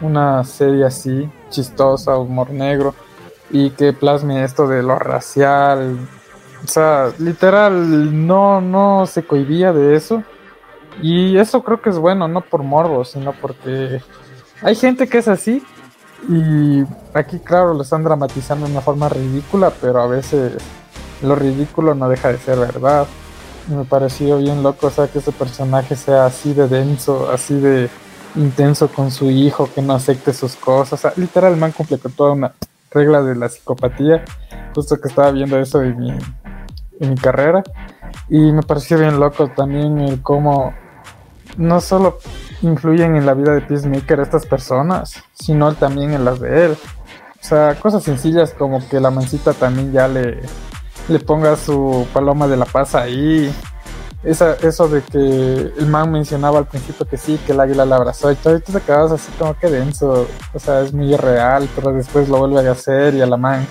una 0.00 0.44
serie 0.44 0.84
así, 0.84 1.30
chistosa, 1.50 2.16
humor 2.16 2.50
negro, 2.50 2.94
y 3.50 3.70
que 3.70 3.92
plasme 3.92 4.44
esto 4.44 4.66
de 4.66 4.82
lo 4.82 4.98
racial. 4.98 5.98
O 6.64 6.68
sea, 6.68 7.12
literal, 7.18 8.26
no, 8.26 8.60
no 8.60 9.06
se 9.06 9.24
cohibía 9.24 9.72
de 9.72 9.96
eso. 9.96 10.22
Y 11.02 11.36
eso 11.36 11.62
creo 11.62 11.80
que 11.80 11.90
es 11.90 11.98
bueno, 11.98 12.26
no 12.28 12.40
por 12.40 12.62
morbo, 12.62 13.04
sino 13.04 13.32
porque 13.32 14.02
hay 14.62 14.74
gente 14.74 15.08
que 15.08 15.18
es 15.18 15.28
así. 15.28 15.62
Y 16.28 16.82
aquí, 17.14 17.38
claro, 17.38 17.74
lo 17.74 17.82
están 17.82 18.02
dramatizando 18.02 18.66
de 18.66 18.72
una 18.72 18.80
forma 18.80 19.08
ridícula, 19.08 19.72
pero 19.80 20.00
a 20.00 20.08
veces 20.08 20.56
lo 21.22 21.34
ridículo 21.34 21.94
no 21.94 22.08
deja 22.08 22.32
de 22.32 22.38
ser 22.38 22.58
verdad. 22.58 23.06
me 23.68 23.84
pareció 23.84 24.38
bien 24.38 24.62
loco, 24.62 24.86
o 24.86 24.90
sea, 24.90 25.08
que 25.08 25.18
ese 25.18 25.32
personaje 25.32 25.96
sea 25.96 26.26
así 26.26 26.54
de 26.54 26.68
denso, 26.68 27.30
así 27.30 27.54
de 27.60 27.90
intenso 28.34 28.88
con 28.88 29.10
su 29.10 29.30
hijo, 29.30 29.68
que 29.74 29.82
no 29.82 29.94
acepte 29.94 30.32
sus 30.32 30.56
cosas. 30.56 30.92
O 30.94 30.96
sea, 30.96 31.12
literal, 31.16 31.56
man 31.56 31.72
cumple 31.72 31.98
con 31.98 32.12
toda 32.12 32.32
una 32.32 32.52
regla 32.90 33.22
de 33.22 33.34
la 33.34 33.48
psicopatía. 33.48 34.24
Justo 34.74 35.00
que 35.00 35.08
estaba 35.08 35.30
viendo 35.30 35.58
eso 35.58 35.82
en 35.82 35.98
mi, 35.98 36.10
en 37.00 37.10
mi 37.10 37.16
carrera. 37.16 37.62
Y 38.28 38.52
me 38.52 38.62
pareció 38.62 38.98
bien 38.98 39.18
loco 39.18 39.48
también 39.48 39.98
el 40.00 40.22
cómo 40.22 40.72
no 41.56 41.80
solo 41.80 42.18
influyen 42.62 43.16
en 43.16 43.26
la 43.26 43.34
vida 43.34 43.52
de 43.52 43.62
Peacemaker 43.62 44.20
estas 44.20 44.46
personas, 44.46 45.22
sino 45.32 45.74
también 45.74 46.12
en 46.12 46.24
las 46.24 46.40
de 46.40 46.66
él. 46.66 46.76
O 47.40 47.44
sea, 47.44 47.76
cosas 47.80 48.02
sencillas 48.02 48.52
como 48.52 48.86
que 48.88 49.00
la 49.00 49.10
mancita 49.10 49.52
también 49.52 49.92
ya 49.92 50.08
le, 50.08 50.40
le 51.08 51.18
ponga 51.18 51.56
su 51.56 52.06
paloma 52.12 52.46
de 52.46 52.56
la 52.56 52.64
paz 52.64 52.94
ahí. 52.94 53.52
Esa, 54.22 54.54
eso 54.54 54.88
de 54.88 55.02
que 55.02 55.18
el 55.18 55.86
man 55.86 56.10
mencionaba 56.10 56.58
al 56.58 56.66
principio 56.66 57.06
que 57.06 57.16
sí, 57.16 57.38
que 57.46 57.52
el 57.52 57.60
águila 57.60 57.84
la 57.84 57.96
abrazó 57.96 58.32
y 58.32 58.34
todo, 58.34 58.56
y 58.56 58.60
tú 58.60 58.72
te 58.72 58.80
quedabas 58.80 59.12
así 59.12 59.30
como 59.38 59.56
que 59.56 59.68
denso, 59.68 60.26
o 60.52 60.58
sea, 60.58 60.80
es 60.80 60.92
muy 60.92 61.16
real, 61.16 61.68
pero 61.76 61.92
después 61.92 62.28
lo 62.28 62.38
vuelve 62.38 62.68
a 62.68 62.72
hacer 62.72 63.14
y 63.14 63.20
a 63.20 63.26
la 63.26 63.36
man 63.36 63.64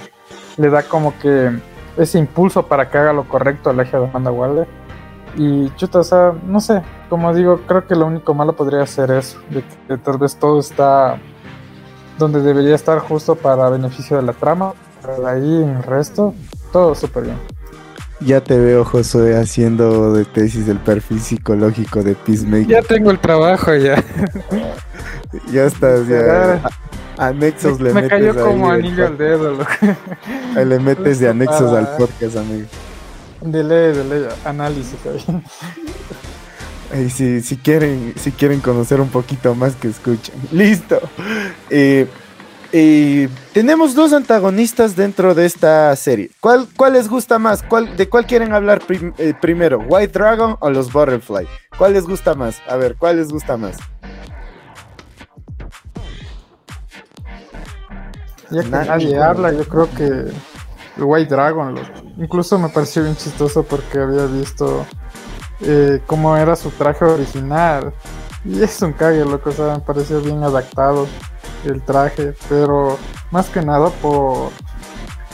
le 0.56 0.69
da 0.69 0.84
como 0.84 1.17
que 1.19 1.52
ese 1.97 2.17
impulso 2.17 2.65
para 2.65 2.89
que 2.89 2.97
haga 2.97 3.12
lo 3.12 3.28
correcto 3.28 3.69
al 3.69 3.80
eje 3.80 3.97
de 3.97 4.06
Amanda 4.06 4.32
Waller. 4.32 4.67
Y 5.36 5.69
chuta, 5.76 6.00
o 6.00 6.04
sea, 6.04 6.34
no 6.45 6.60
sé, 6.60 6.82
como 7.10 7.34
digo, 7.34 7.62
creo 7.67 7.86
que 7.86 7.95
lo 7.95 8.08
único 8.08 8.34
malo 8.34 8.56
podría 8.56 8.86
ser 8.88 9.12
eso, 9.12 9.38
de 9.50 9.63
que 9.88 9.97
tal 9.97 10.17
vez 10.17 10.36
todo 10.38 10.60
está 10.60 11.19
donde 12.17 12.41
debería 12.41 12.73
estar 12.73 13.00
justo 13.00 13.36
para 13.36 13.69
beneficio 13.69 14.17
de 14.17 14.23
la 14.23 14.34
trama, 14.34 14.73
pero 15.02 15.21
de 15.21 15.30
ahí 15.30 15.63
en 15.63 15.69
el 15.78 15.84
resto, 15.84 16.34
todo 16.78 16.94
súper 16.94 17.24
bien. 17.24 17.38
Ya 18.20 18.40
te 18.42 18.58
veo, 18.58 18.86
Josué, 18.86 19.36
haciendo 19.36 20.13
de 20.13 20.26
tesis 20.26 20.68
del 20.68 20.78
perfil 20.78 21.20
psicológico 21.20 22.04
de 22.04 22.13
Peacemaker. 22.13 22.68
Ya 22.68 22.82
tengo 22.84 23.10
el 23.12 23.18
trabajo, 23.20 23.74
ya. 23.76 24.04
ya 25.52 25.66
estás, 25.66 26.08
ya. 26.08 26.62
Anexos 27.18 27.80
me, 27.80 27.86
le 27.86 27.94
me 27.96 28.02
metes. 28.04 28.10
cayó 28.10 28.36
como 28.46 28.72
ahí, 28.72 28.80
anillo 28.80 29.08
al 29.08 29.18
dedo. 29.18 29.54
Lo 29.54 29.66
Ahí 30.56 30.66
le 30.66 30.80
metes 30.80 31.20
de 31.20 31.30
anexos 31.30 31.74
Ah. 31.74 31.80
al 31.80 31.98
podcast, 31.98 32.38
amigo. 32.38 32.68
De 33.42 33.63
ley, 33.63 33.94
de 33.94 34.04
ley, 34.04 34.28
análisis. 34.46 34.96
Ahí 36.94 37.10
si, 37.10 37.42
si, 37.42 37.58
quieren, 37.58 38.13
si 38.18 38.32
quieren 38.32 38.60
conocer 38.62 39.02
un 39.02 39.10
poquito 39.10 39.54
más, 39.56 39.76
que 39.76 39.88
escuchen. 39.90 40.36
Listo. 40.52 41.00
Eh, 41.72 42.08
eh, 42.71 43.30
tenemos 43.53 43.95
dos 43.95 44.13
antagonistas 44.13 44.95
dentro 44.95 45.34
de 45.36 45.45
esta 45.45 45.95
serie. 45.95 46.32
¿Cuál, 46.39 46.67
cuál 46.75 46.93
les 46.93 47.08
gusta 47.10 47.39
más? 47.39 47.63
¿Cuál, 47.63 47.95
¿De 47.97 48.08
cuál 48.10 48.25
quieren 48.25 48.53
hablar 48.53 48.80
prim- 48.86 49.13
eh, 49.17 49.34
primero? 49.39 49.80
¿White 49.88 50.13
Dragon 50.13 50.58
o 50.60 50.69
los 50.69 50.91
Butterfly? 50.91 51.47
¿Cuál 51.77 51.93
les 51.93 52.03
gusta 52.06 52.34
más? 52.34 52.62
A 52.67 52.75
ver, 52.75 52.95
¿cuál 52.97 53.17
les 53.17 53.30
gusta 53.30 53.58
más? 53.58 53.77
Ya 58.49 58.62
que 58.63 58.69
Nadie. 58.69 58.88
nadie 58.89 59.17
habla, 59.21 59.51
yo 59.51 59.65
creo 59.67 59.89
que 59.93 60.03
el 60.03 61.03
White 61.03 61.30
Dragon, 61.34 61.75
lo- 61.75 61.82
incluso 62.23 62.58
me 62.58 62.69
pareció 62.69 63.03
bien 63.03 63.15
chistoso 63.15 63.63
porque 63.63 63.99
había 63.99 64.25
visto 64.25 64.86
eh, 65.62 66.01
cómo 66.08 66.36
era 66.38 66.56
su 66.56 66.69
traje 66.71 67.03
original. 67.06 67.93
Y 68.45 68.62
es 68.63 68.82
un 68.82 68.93
cague, 68.93 69.25
loco, 69.25 69.49
o 69.49 69.53
sea, 69.53 69.73
me 69.75 69.80
pareció 69.82 70.21
bien 70.21 70.41
adaptado 70.43 71.08
el 71.65 71.82
traje, 71.82 72.34
pero 72.50 72.98
más 73.32 73.50
que 73.50 73.62
nada 73.62 73.89
por 74.02 74.52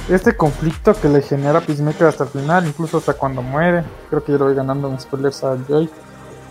este 0.10 0.36
conflicto 0.36 0.94
que 0.94 1.08
le 1.08 1.22
genera 1.22 1.62
Peacemaker 1.62 2.08
hasta 2.08 2.26
el 2.26 2.30
final, 2.30 2.68
incluso 2.68 2.98
hasta 2.98 3.14
cuando 3.14 3.42
muere. 3.42 3.84
Creo 4.10 4.24
que 4.24 4.32
yo 4.34 4.38
lo 4.38 4.46
voy 4.46 4.56
ganando 4.56 4.90
en 4.90 5.00
spoilers 5.00 5.44
a 5.44 5.58
Joy. 5.68 5.90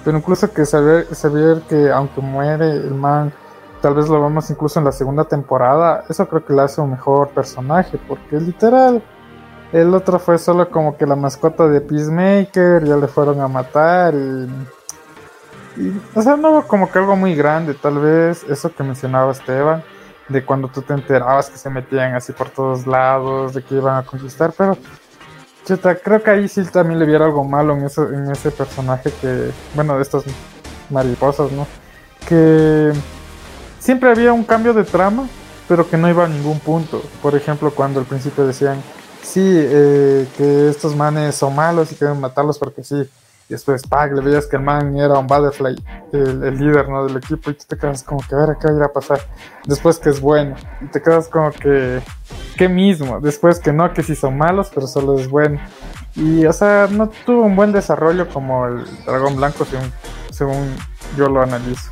Pero 0.04 0.18
incluso 0.18 0.52
que 0.52 0.66
saber, 0.66 1.14
saber 1.14 1.62
que 1.68 1.90
aunque 1.90 2.20
muere 2.20 2.70
el 2.72 2.94
man, 2.94 3.32
tal 3.80 3.94
vez 3.94 4.08
lo 4.08 4.20
vemos 4.22 4.50
incluso 4.50 4.78
en 4.78 4.85
la 4.85 4.92
segunda 4.92 5.24
temporada, 5.24 6.04
eso 6.08 6.26
creo 6.28 6.44
que 6.44 6.52
le 6.52 6.62
hace 6.62 6.80
un 6.80 6.90
mejor 6.90 7.28
personaje, 7.28 7.98
porque 8.08 8.40
literal, 8.40 9.02
el 9.72 9.94
otro 9.94 10.18
fue 10.18 10.38
solo 10.38 10.68
como 10.70 10.96
que 10.96 11.06
la 11.06 11.16
mascota 11.16 11.68
de 11.68 11.80
Peacemaker, 11.80 12.85
ya 12.85 12.96
le 12.96 13.06
fueron 13.06 13.40
a 13.40 13.48
matar 13.48 14.14
y... 14.14 14.48
y, 15.76 15.92
o 16.14 16.22
sea, 16.22 16.37
no 16.37 16.66
como 16.66 16.90
que 16.90 16.98
algo 16.98 17.16
muy 17.16 17.35
grande, 17.35 17.74
tal 17.74 17.98
vez 17.98 18.44
eso 18.44 18.74
que 18.74 18.82
mencionaba 18.82 19.32
Esteban, 19.32 19.82
de 20.28 20.44
cuando 20.44 20.68
tú 20.68 20.82
te 20.82 20.94
enterabas 20.94 21.50
que 21.50 21.58
se 21.58 21.70
metían 21.70 22.14
así 22.14 22.32
por 22.32 22.50
todos 22.50 22.87
lados, 22.87 23.54
de 23.54 23.62
que 23.62 23.74
iban 23.76 23.96
a 23.96 24.02
conquistar, 24.04 24.52
pero 24.56 24.76
chuta, 25.64 25.94
creo 25.96 26.22
que 26.22 26.30
ahí 26.30 26.48
sí 26.48 26.64
también 26.64 26.98
le 26.98 27.06
viera 27.06 27.24
algo 27.24 27.44
malo 27.44 27.74
en, 27.76 27.85
eso, 27.85 28.08
en 28.08 28.30
ese 28.30 28.50
personaje 28.50 29.12
que, 29.20 29.50
bueno, 29.74 29.96
de 29.96 30.02
estas 30.02 30.24
mariposas, 30.90 31.50
¿no? 31.52 31.66
Que 32.28 32.92
siempre 33.78 34.11
había 34.11 34.32
un 34.32 34.44
cambio 34.44 34.74
de 34.74 34.85
trama, 34.85 35.28
pero 35.68 35.88
que 35.88 35.96
no 35.96 36.08
iba 36.08 36.24
a 36.24 36.28
ningún 36.28 36.58
punto. 36.61 37.02
Por 37.20 37.35
ejemplo, 37.35 37.70
cuando 37.72 38.00
al 38.00 38.06
principio 38.06 38.46
decían, 38.46 38.82
sí, 39.22 39.42
eh, 39.44 40.26
que 40.37 40.68
estos 40.68 40.94
manes 40.96 41.35
son 41.35 41.54
malos 41.54 41.92
y 41.92 41.94
que 41.94 42.04
deben 42.04 42.20
matarlos 42.20 42.58
porque 42.58 42.82
sí. 42.82 43.08
Y 43.52 43.54
después, 43.54 43.82
pag, 43.86 44.14
le 44.14 44.22
veías 44.22 44.46
que 44.46 44.56
el 44.56 44.62
man 44.62 44.96
era 44.96 45.18
un 45.18 45.26
butterfly, 45.26 45.76
el, 46.14 46.42
el 46.42 46.58
líder 46.58 46.88
¿no? 46.88 47.04
del 47.04 47.18
equipo, 47.18 47.50
y 47.50 47.54
tú 47.54 47.64
te 47.68 47.76
quedas 47.76 48.02
como 48.02 48.26
que 48.26 48.34
a 48.34 48.38
ver 48.38 48.56
qué 48.58 48.68
va 48.68 48.72
a 48.72 48.76
ir 48.78 48.82
a 48.82 48.90
pasar. 48.90 49.20
Después 49.66 49.98
que 49.98 50.08
es 50.08 50.22
bueno, 50.22 50.56
y 50.80 50.86
te 50.86 51.02
quedas 51.02 51.28
como 51.28 51.50
que, 51.50 52.00
¿qué 52.56 52.70
mismo? 52.70 53.20
Después 53.20 53.60
que 53.60 53.70
no, 53.70 53.92
que 53.92 54.02
sí 54.02 54.16
son 54.16 54.38
malos, 54.38 54.70
pero 54.74 54.86
solo 54.86 55.18
es 55.18 55.28
bueno. 55.28 55.60
Y, 56.14 56.46
o 56.46 56.52
sea, 56.54 56.88
no 56.90 57.10
tuvo 57.26 57.42
un 57.42 57.54
buen 57.54 57.72
desarrollo 57.72 58.26
como 58.30 58.66
el 58.68 58.86
dragón 59.04 59.36
blanco, 59.36 59.66
según, 59.66 59.92
según 60.30 60.74
yo 61.18 61.28
lo 61.28 61.42
analizo. 61.42 61.90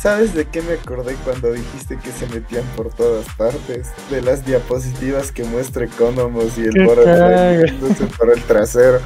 ¿Sabes 0.00 0.32
de 0.32 0.46
qué 0.46 0.62
me 0.62 0.72
acordé 0.72 1.14
cuando 1.24 1.52
dijiste 1.52 1.98
que 1.98 2.10
se 2.10 2.26
metían 2.28 2.64
por 2.74 2.90
todas 2.90 3.26
partes? 3.34 3.90
De 4.10 4.22
las 4.22 4.46
diapositivas 4.46 5.30
que 5.30 5.44
muestra 5.44 5.84
Economos 5.84 6.56
y 6.56 6.62
el 6.62 6.72
metiéndose 6.72 8.06
por 8.16 8.32
el 8.32 8.42
trasero. 8.44 9.00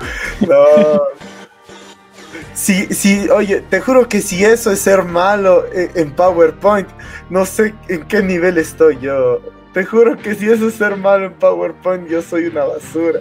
No. 0.47 0.65
Sí, 2.55 2.87
sí, 2.91 3.29
oye, 3.29 3.61
te 3.69 3.81
juro 3.81 4.09
que 4.09 4.21
si 4.21 4.45
eso 4.45 4.71
es 4.71 4.79
ser 4.79 5.03
malo 5.03 5.65
eh, 5.75 5.91
en 5.97 6.13
PowerPoint, 6.13 6.89
no 7.29 7.45
sé 7.45 7.75
en 7.89 8.05
qué 8.05 8.23
nivel 8.23 8.57
estoy 8.59 8.97
yo. 9.01 9.41
Te 9.73 9.85
juro 9.85 10.17
que 10.17 10.37
si 10.37 10.49
eso 10.49 10.69
es 10.69 10.75
ser 10.75 10.97
malo 10.97 11.27
en 11.27 11.33
PowerPoint, 11.33 12.09
yo 12.09 12.23
soy 12.23 12.47
una 12.47 12.63
basura. 12.63 13.19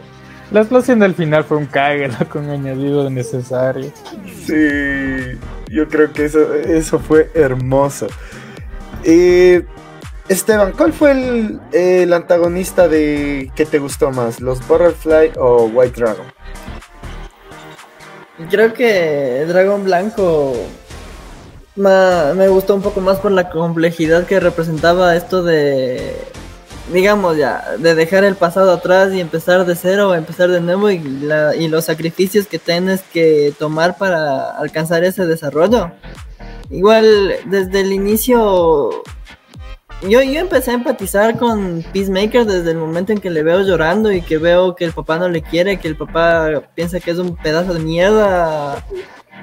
La 0.51 0.59
explosión 0.59 0.99
del 0.99 1.15
final 1.15 1.43
fue 1.43 1.57
un 1.57 1.65
cague, 1.65 2.07
con 2.31 2.47
añadido 2.51 3.09
necesario. 3.09 3.91
Sí, 4.45 5.39
yo 5.73 5.87
creo 5.89 6.13
que 6.13 6.25
eso, 6.25 6.53
eso 6.53 6.99
fue 6.99 7.31
hermoso. 7.33 8.07
Eh, 9.03 9.65
Esteban, 10.29 10.71
¿cuál 10.73 10.93
fue 10.93 11.11
el, 11.11 11.59
el 11.71 12.13
antagonista 12.13 12.87
de 12.87 13.51
que 13.55 13.65
te 13.65 13.79
gustó 13.79 14.11
más? 14.11 14.39
¿Los 14.39 14.65
Butterfly 14.67 15.33
o 15.37 15.65
White 15.65 15.99
Dragon? 15.99 16.25
Creo 18.49 18.73
que 18.73 19.45
Dragón 19.47 19.83
Blanco 19.83 20.53
me 21.75 22.47
gustó 22.49 22.75
un 22.75 22.81
poco 22.81 23.01
más 23.01 23.19
por 23.19 23.31
la 23.31 23.49
complejidad 23.49 24.25
que 24.25 24.39
representaba 24.39 25.15
esto 25.15 25.43
de, 25.43 26.15
digamos 26.91 27.37
ya, 27.37 27.63
de 27.79 27.95
dejar 27.95 28.23
el 28.25 28.35
pasado 28.35 28.71
atrás 28.73 29.13
y 29.13 29.21
empezar 29.21 29.65
de 29.65 29.75
cero, 29.75 30.13
empezar 30.15 30.49
de 30.49 30.59
nuevo 30.61 30.89
y, 30.89 30.99
la- 30.99 31.55
y 31.55 31.67
los 31.69 31.85
sacrificios 31.85 32.47
que 32.47 32.59
tienes 32.59 33.01
que 33.13 33.53
tomar 33.57 33.97
para 33.97 34.51
alcanzar 34.57 35.03
ese 35.03 35.25
desarrollo. 35.25 35.91
Igual 36.69 37.35
desde 37.45 37.81
el 37.81 37.93
inicio 37.93 38.89
yo, 40.09 40.21
yo 40.21 40.39
empecé 40.41 40.71
a 40.71 40.73
empatizar 40.73 41.37
con 41.37 41.81
Peacemaker 41.93 42.45
desde 42.45 42.71
el 42.71 42.77
momento 42.77 43.13
en 43.13 43.19
que 43.19 43.29
le 43.29 43.41
veo 43.43 43.61
llorando 43.61 44.11
y 44.11 44.21
que 44.21 44.37
veo 44.37 44.75
que 44.75 44.83
el 44.83 44.91
papá 44.91 45.17
no 45.17 45.29
le 45.29 45.41
quiere, 45.41 45.77
que 45.79 45.87
el 45.87 45.95
papá 45.95 46.63
piensa 46.75 46.99
que 46.99 47.11
es 47.11 47.17
un 47.19 47.37
pedazo 47.37 47.73
de 47.73 47.79
mierda 47.79 48.83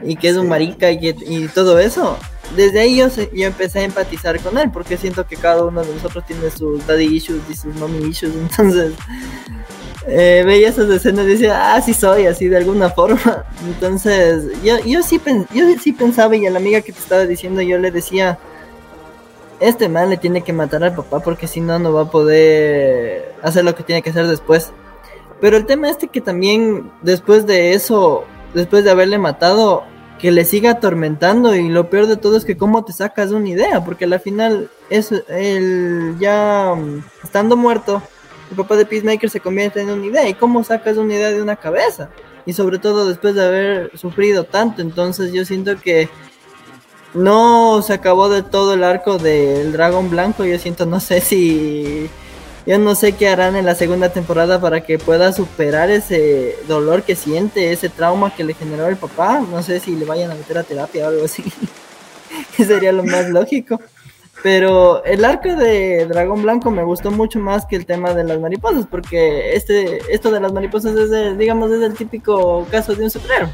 y 0.03 0.17
que 0.17 0.29
es 0.29 0.37
un 0.37 0.49
marica 0.49 0.91
y, 0.91 1.01
que- 1.01 1.17
y 1.27 1.49
todo 1.49 1.79
eso. 1.79 2.19
Desde 2.57 2.81
ahí 2.81 2.97
yo, 2.97 3.09
yo 3.09 3.47
empecé 3.47 3.81
a 3.81 3.85
empatizar 3.85 4.41
con 4.41 4.59
él 4.59 4.71
porque 4.73 4.97
siento 4.97 5.27
que 5.27 5.37
cada 5.37 5.65
uno 5.65 5.83
de 5.83 5.95
nosotros 5.95 6.25
tiene 6.27 6.51
sus 6.51 6.87
daddy 6.87 7.17
issues 7.17 7.43
y 7.49 7.55
sus 7.55 7.75
mommy 7.77 8.09
issues. 8.09 8.35
Entonces 8.41 8.93
eh, 10.07 10.43
veía 10.45 10.69
esas 10.69 10.91
escenas 10.91 11.27
y 11.27 11.31
decía, 11.31 11.75
ah, 11.75 11.81
sí 11.81 11.95
soy, 11.95 12.27
así 12.27 12.49
de 12.49 12.57
alguna 12.57 12.91
forma. 12.91 13.45
Entonces 13.67 14.45
yo, 14.63 14.79
yo, 14.85 15.03
sí, 15.03 15.21
yo 15.55 15.65
sí 15.81 15.93
pensaba 15.93 16.35
y 16.37 16.47
a 16.47 16.51
la 16.51 16.59
amiga 16.59 16.81
que 16.81 16.93
te 16.93 16.99
estaba 16.99 17.27
diciendo 17.27 17.63
yo 17.63 17.79
le 17.79 17.91
decía 17.91 18.39
este 19.61 19.91
man 19.91 20.09
le 20.09 20.17
tiene 20.17 20.43
que 20.43 20.55
matar 20.55 20.83
al 20.83 20.95
papá 20.95 21.21
porque 21.21 21.47
si 21.47 21.61
no, 21.61 21.79
no 21.79 21.93
va 21.93 22.03
a 22.03 22.11
poder 22.11 23.35
hacer 23.43 23.65
lo 23.65 23.75
que 23.75 23.83
tiene 23.83 24.03
que 24.03 24.11
hacer 24.11 24.27
después. 24.27 24.73
Pero 25.41 25.57
el 25.57 25.67
tema 25.67 25.91
este 25.91 26.09
que 26.09 26.21
también 26.21 26.91
después 27.03 27.47
de 27.47 27.75
eso, 27.75 28.25
después 28.55 28.85
de 28.85 28.91
haberle 28.91 29.19
matado, 29.19 29.85
que 30.21 30.31
le 30.31 30.45
siga 30.45 30.73
atormentando 30.73 31.55
y 31.55 31.69
lo 31.69 31.89
peor 31.89 32.07
de 32.07 32.17
todo 32.17 32.37
es 32.37 32.45
que 32.45 32.57
cómo 32.57 32.85
te 32.85 32.93
sacas 32.93 33.31
una 33.31 33.49
idea, 33.49 33.85
porque 33.85 34.05
al 34.05 34.21
final 34.21 34.71
es 34.91 35.13
el 35.29 36.17
ya 36.19 36.75
mm, 36.77 37.05
estando 37.25 37.57
muerto, 37.57 38.03
el 38.51 38.57
papá 38.57 38.77
de 38.77 38.87
Peacemaker 38.87 39.31
se 39.31 39.41
convierte 39.41 39.81
en 39.81 39.91
una 39.91 40.07
idea 40.07 40.29
y 40.29 40.35
cómo 40.35 40.63
sacas 40.65 40.97
una 40.97 41.15
idea 41.15 41.31
de 41.31 41.43
una 41.43 41.57
cabeza. 41.57 42.11
Y 42.47 42.53
sobre 42.53 42.79
todo 42.79 43.07
después 43.07 43.35
de 43.35 43.45
haber 43.45 43.99
sufrido 43.99 44.45
tanto, 44.45 44.83
entonces 44.83 45.33
yo 45.33 45.45
siento 45.45 45.79
que 45.79 46.09
no 47.15 47.83
se 47.83 47.93
acabó 47.93 48.29
de 48.29 48.43
todo 48.43 48.75
el 48.75 48.85
arco 48.85 49.19
del 49.19 49.73
dragón 49.73 50.11
blanco. 50.11 50.45
Yo 50.45 50.59
siento, 50.59 50.87
no 50.87 51.01
sé 51.01 51.21
si. 51.21 52.09
Yo 52.71 52.79
no 52.79 52.95
sé 52.95 53.17
qué 53.17 53.27
harán 53.27 53.57
en 53.57 53.67
la 53.67 53.75
segunda 53.75 54.11
temporada 54.11 54.61
para 54.61 54.83
que 54.83 54.97
pueda 54.97 55.33
superar 55.33 55.91
ese 55.91 56.57
dolor 56.69 57.03
que 57.03 57.17
siente, 57.17 57.73
ese 57.73 57.89
trauma 57.89 58.33
que 58.33 58.45
le 58.45 58.55
generó 58.55 58.87
el 58.87 58.97
papá. 58.97 59.41
No 59.41 59.61
sé 59.61 59.81
si 59.81 59.97
le 59.97 60.05
vayan 60.05 60.31
a 60.31 60.37
meter 60.37 60.57
a 60.57 60.63
terapia 60.63 61.07
o 61.07 61.09
algo 61.09 61.25
así. 61.25 61.43
que 62.57 62.65
sería 62.65 62.93
lo 62.93 63.03
más 63.03 63.29
lógico. 63.29 63.81
Pero 64.45 65.03
el 65.05 65.25
arco 65.25 65.49
de 65.49 66.07
Dragón 66.07 66.43
Blanco 66.43 66.71
me 66.71 66.85
gustó 66.85 67.11
mucho 67.11 67.41
más 67.41 67.67
que 67.67 67.75
el 67.75 67.87
tema 67.87 68.15
de 68.15 68.23
las 68.23 68.39
mariposas, 68.39 68.87
porque 68.89 69.57
este, 69.57 69.99
esto 70.09 70.31
de 70.31 70.39
las 70.39 70.53
mariposas 70.53 70.95
es, 70.95 71.37
digamos, 71.37 71.73
es 71.73 71.83
el 71.83 71.95
típico 71.95 72.69
caso 72.71 72.95
de 72.95 73.03
un 73.03 73.11
superhéroe. 73.11 73.53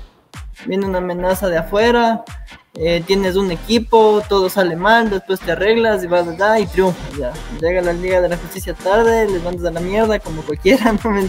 Viene 0.66 0.84
una 0.84 0.98
amenaza 0.98 1.48
de 1.48 1.56
afuera, 1.56 2.22
eh, 2.78 3.02
tienes 3.06 3.36
un 3.36 3.50
equipo, 3.50 4.22
todo 4.28 4.50
sale 4.50 4.76
mal, 4.76 5.08
después 5.08 5.40
te 5.40 5.52
arreglas 5.52 6.04
y 6.04 6.06
vas 6.06 6.28
allá 6.28 6.58
y 6.58 6.66
triunfas. 6.66 7.18
Ya. 7.18 7.32
Llega 7.60 7.80
la 7.80 7.94
Liga 7.94 8.20
de 8.20 8.28
la 8.28 8.36
Justicia 8.36 8.74
tarde, 8.74 9.26
les 9.28 9.42
mandas 9.42 9.64
a 9.64 9.70
la 9.70 9.80
mierda 9.80 10.18
como 10.18 10.42
cualquiera, 10.42 10.92
¿no 11.04 11.10
me 11.10 11.26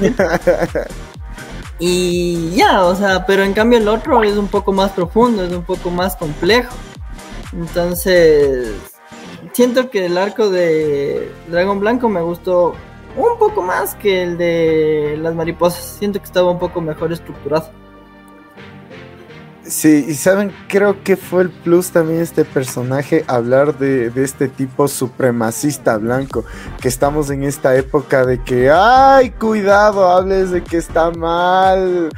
Y 1.80 2.52
ya, 2.52 2.84
o 2.84 2.96
sea, 2.96 3.26
pero 3.26 3.44
en 3.44 3.54
cambio 3.54 3.80
el 3.80 3.88
otro 3.88 4.24
es 4.24 4.36
un 4.36 4.48
poco 4.48 4.74
más 4.74 4.92
profundo, 4.92 5.46
es 5.46 5.54
un 5.54 5.64
poco 5.64 5.90
más 5.90 6.18
complejo. 6.18 6.76
Entonces, 7.54 8.74
siento 9.54 9.90
que 9.90 10.06
el 10.06 10.18
arco 10.18 10.50
de 10.50 11.32
Dragón 11.48 11.80
Blanco 11.80 12.10
me 12.10 12.22
gustó 12.22 12.74
un 13.16 13.40
poco 13.40 13.62
más 13.62 13.96
que 13.96 14.22
el 14.24 14.38
de 14.38 15.18
las 15.22 15.34
mariposas. 15.34 15.96
Siento 15.98 16.20
que 16.20 16.26
estaba 16.26 16.52
un 16.52 16.60
poco 16.60 16.82
mejor 16.82 17.14
estructurado. 17.14 17.72
Sí, 19.68 20.06
y 20.08 20.14
saben, 20.14 20.54
creo 20.70 21.04
que 21.04 21.18
fue 21.18 21.42
el 21.42 21.50
plus 21.50 21.92
también 21.92 22.22
este 22.22 22.46
personaje 22.46 23.26
hablar 23.28 23.78
de, 23.78 24.12
este 24.16 24.48
tipo 24.48 24.88
supremacista 24.88 25.98
blanco, 25.98 26.46
que 26.80 26.88
estamos 26.88 27.30
en 27.32 27.44
esta 27.44 27.76
época 27.76 28.26
de 28.26 28.42
que, 28.42 28.72
ay, 28.72 29.32
cuidado, 29.32 30.10
hables 30.10 30.52
de 30.52 30.64
que 30.64 30.78
está 30.78 31.12
mal 31.12 32.10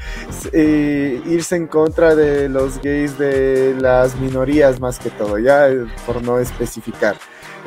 eh, 0.54 1.24
irse 1.26 1.56
en 1.56 1.66
contra 1.66 2.14
de 2.14 2.50
los 2.50 2.80
gays 2.82 3.18
de 3.18 3.76
las 3.80 4.16
minorías 4.20 4.80
más 4.80 5.00
que 5.00 5.10
todo, 5.10 5.40
ya 5.40 5.70
por 6.06 6.22
no 6.22 6.38
especificar. 6.38 7.16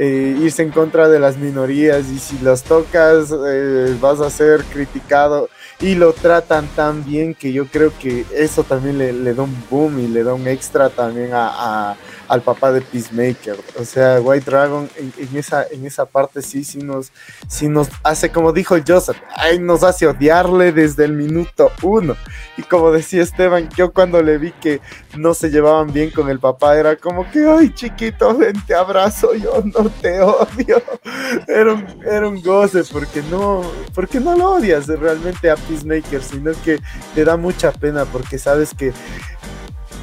Eh, 0.05 0.37
irse 0.41 0.65
en 0.65 0.73
contra 0.73 1.09
de 1.09 1.21
las 1.21 1.37
minorías 1.37 2.09
y 2.09 2.19
si 2.19 2.37
las 2.41 2.65
tocas 2.65 3.33
eh, 3.47 3.97
vas 4.01 4.19
a 4.19 4.31
ser 4.31 4.65
criticado. 4.65 5.49
Y 5.79 5.95
lo 5.95 6.13
tratan 6.13 6.67
tan 6.75 7.05
bien 7.05 7.37
que 7.37 7.53
yo 7.53 7.67
creo 7.67 7.93
que 8.01 8.25
eso 8.35 8.65
también 8.65 8.99
le, 8.99 9.33
da 9.33 9.43
un 9.45 9.57
boom 9.71 10.01
y 10.01 10.09
le 10.09 10.25
da 10.25 10.35
un 10.35 10.49
extra 10.49 10.91
también 10.91 11.31
a 11.33 11.95
al 12.29 12.43
papá 12.43 12.73
de 12.73 12.81
Peacemaker. 12.81 13.57
O 13.79 13.85
sea, 13.85 14.21
White 14.21 14.51
Dragon 14.51 14.89
en, 14.97 15.37
esa, 15.37 15.67
en 15.71 15.87
esa 15.87 16.07
parte 16.07 16.43
sí, 16.43 16.65
sí 16.65 16.79
nos, 16.79 17.13
sí 17.49 17.69
nos 17.69 17.89
hace, 18.03 18.31
como 18.31 18.53
dijo 18.53 18.77
Joseph, 18.87 19.17
ay, 19.37 19.59
nos 19.59 19.83
hace 19.83 20.07
odiarle 20.07 20.73
desde 20.73 21.05
el 21.05 21.13
minuto 21.13 21.71
uno. 21.83 22.17
Y 22.57 22.63
como 22.63 22.91
decía 22.91 23.23
Esteban, 23.23 23.69
yo 23.77 23.93
cuando 23.93 24.23
le 24.23 24.39
vi 24.39 24.53
que 24.53 24.81
no 25.17 25.35
se 25.35 25.51
llevaban 25.51 25.93
bien 25.93 26.11
con 26.11 26.29
el 26.29 26.39
papá, 26.39 26.77
era 26.77 26.97
como 26.97 27.31
que, 27.31 27.47
ay, 27.47 27.73
chiquito, 27.75 28.37
ven, 28.37 28.61
te 28.67 28.75
abrazo, 28.75 29.35
yo 29.35 29.63
no 29.65 29.89
te 30.01 30.21
odio. 30.21 30.83
Era 31.49 31.73
un, 31.73 31.87
era 32.05 32.29
un 32.29 32.41
goce, 32.43 32.83
porque 32.91 33.23
no, 33.31 33.63
porque 33.95 34.21
no 34.21 34.37
lo 34.37 34.53
odias 34.53 34.87
realmente 34.87 35.51
a 35.51 35.57
Peacemaker, 35.57 36.23
sino 36.23 36.53
que 36.65 36.81
te 37.15 37.25
da 37.25 37.37
mucha 37.37 37.73
pena 37.73 38.05
porque 38.05 38.39
sabes 38.39 38.75
que 38.75 38.93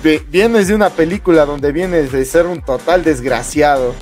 vienes 0.04 0.68
de 0.68 0.76
una 0.76 0.90
película 0.90 1.46
donde 1.46 1.72
vienes 1.72 2.12
de 2.12 2.24
ser 2.26 2.46
un 2.46 2.62
total 2.62 3.04
desgraciado 3.04 3.94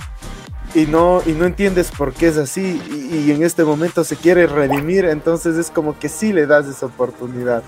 y 0.75 0.85
no, 0.85 1.21
y 1.25 1.31
no 1.31 1.45
entiendes 1.45 1.91
por 1.91 2.13
qué 2.13 2.27
es 2.27 2.37
así 2.37 2.81
y, 3.11 3.31
en 3.31 3.43
este 3.43 3.63
momento 3.63 4.03
se 4.03 4.15
quiere 4.15 4.47
redimir, 4.47 5.05
entonces 5.05 5.57
es 5.57 5.71
como 5.71 5.97
que 5.97 6.09
sí 6.09 6.33
le 6.33 6.45
das 6.45 6.67
esa 6.67 6.85
oportunidad. 6.85 7.63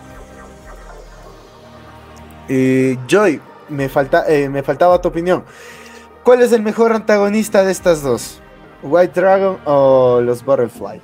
Joy, 2.48 3.42
me, 3.70 3.90
falta, 3.90 4.26
eh, 4.28 4.50
me 4.50 4.64
faltaba 4.64 5.00
tu 5.02 5.08
opinión. 5.08 5.44
¿Cuál 6.24 6.42
es 6.42 6.52
el 6.52 6.62
mejor 6.62 6.94
antagonista 6.94 7.64
de 7.64 7.72
estas 7.72 8.02
dos? 8.02 8.42
¿White 8.82 9.20
Dragon 9.20 9.58
o 9.66 10.22
los 10.22 10.44
Butterfly? 10.44 11.02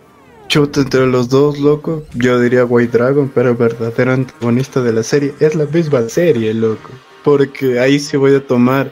Chuta 0.47 0.82
entre 0.82 1.05
los 1.07 1.30
dos, 1.30 1.59
loco. 1.59 2.03
Yo 2.13 2.39
diría 2.39 2.65
White 2.65 2.97
Dragon, 2.97 3.32
pero 3.34 3.51
el 3.51 3.55
verdadero 3.55 4.13
antagonista 4.13 4.82
de 4.82 4.93
la 4.93 5.03
serie 5.03 5.34
es 5.39 5.55
la 5.55 5.65
misma 5.65 6.07
serie, 6.09 6.53
loco 6.53 6.89
porque 7.26 7.80
ahí 7.80 7.99
sí 7.99 8.17
voy 8.17 8.36
a 8.36 8.45
tomar 8.45 8.91